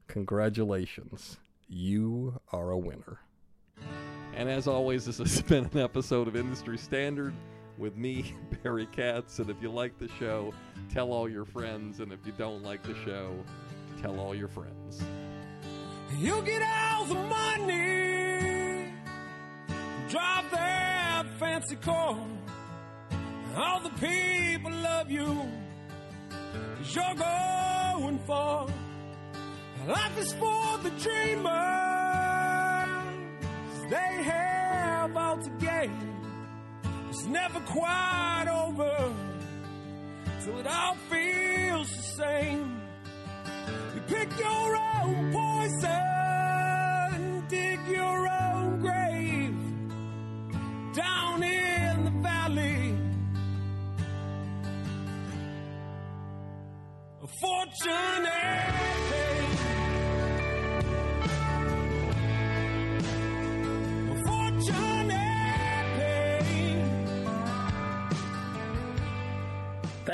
Congratulations. 0.07 1.37
You 1.67 2.41
are 2.51 2.71
a 2.71 2.77
winner. 2.77 3.19
And 4.35 4.49
as 4.49 4.67
always, 4.67 5.05
this 5.05 5.19
has 5.19 5.41
been 5.49 5.69
an 5.73 5.79
episode 5.79 6.27
of 6.27 6.35
Industry 6.35 6.77
Standard 6.77 7.33
with 7.77 7.95
me, 7.95 8.33
Barry 8.63 8.87
Katz. 8.87 9.39
And 9.39 9.49
if 9.49 9.61
you 9.61 9.69
like 9.69 9.97
the 9.97 10.09
show, 10.19 10.53
tell 10.91 11.11
all 11.11 11.29
your 11.29 11.45
friends. 11.45 11.99
And 11.99 12.11
if 12.11 12.19
you 12.25 12.33
don't 12.37 12.63
like 12.63 12.83
the 12.83 12.95
show, 13.05 13.33
tell 14.01 14.19
all 14.19 14.35
your 14.35 14.47
friends. 14.47 15.01
You 16.17 16.41
get 16.41 16.61
all 16.63 17.05
the 17.05 17.13
money, 17.13 18.18
drive 20.09 20.49
that 20.51 21.25
fancy 21.37 21.75
car. 21.75 22.17
All 23.55 23.79
the 23.81 23.89
people 23.89 24.71
love 24.71 25.11
you, 25.11 25.43
cause 26.77 26.95
you're 26.95 27.13
going 27.15 28.19
far. 28.25 28.67
Life 29.87 30.17
is 30.17 30.33
for 30.33 30.77
the 30.83 30.89
dreamers, 30.89 31.45
they 33.89 34.23
have 34.23 35.15
all 35.15 35.37
to 35.37 35.49
gain. 35.59 36.15
It's 37.09 37.25
never 37.25 37.59
quite 37.61 38.47
over 38.51 39.13
till 40.43 40.57
it 40.59 40.67
all 40.67 40.95
feels 41.09 41.95
the 41.95 42.01
same. 42.01 42.81
You 43.93 44.01
pick 44.07 44.37
your 44.39 44.75
own 44.75 45.31
poison, 45.31 45.87
dig 47.47 47.79
your 47.87 48.27
own 48.27 48.81
grave 48.81 49.68
down 50.99 51.43
in 51.43 52.03
the 52.03 52.11
valley. 52.21 52.95
A 57.23 57.27
fortunate. 57.41 58.98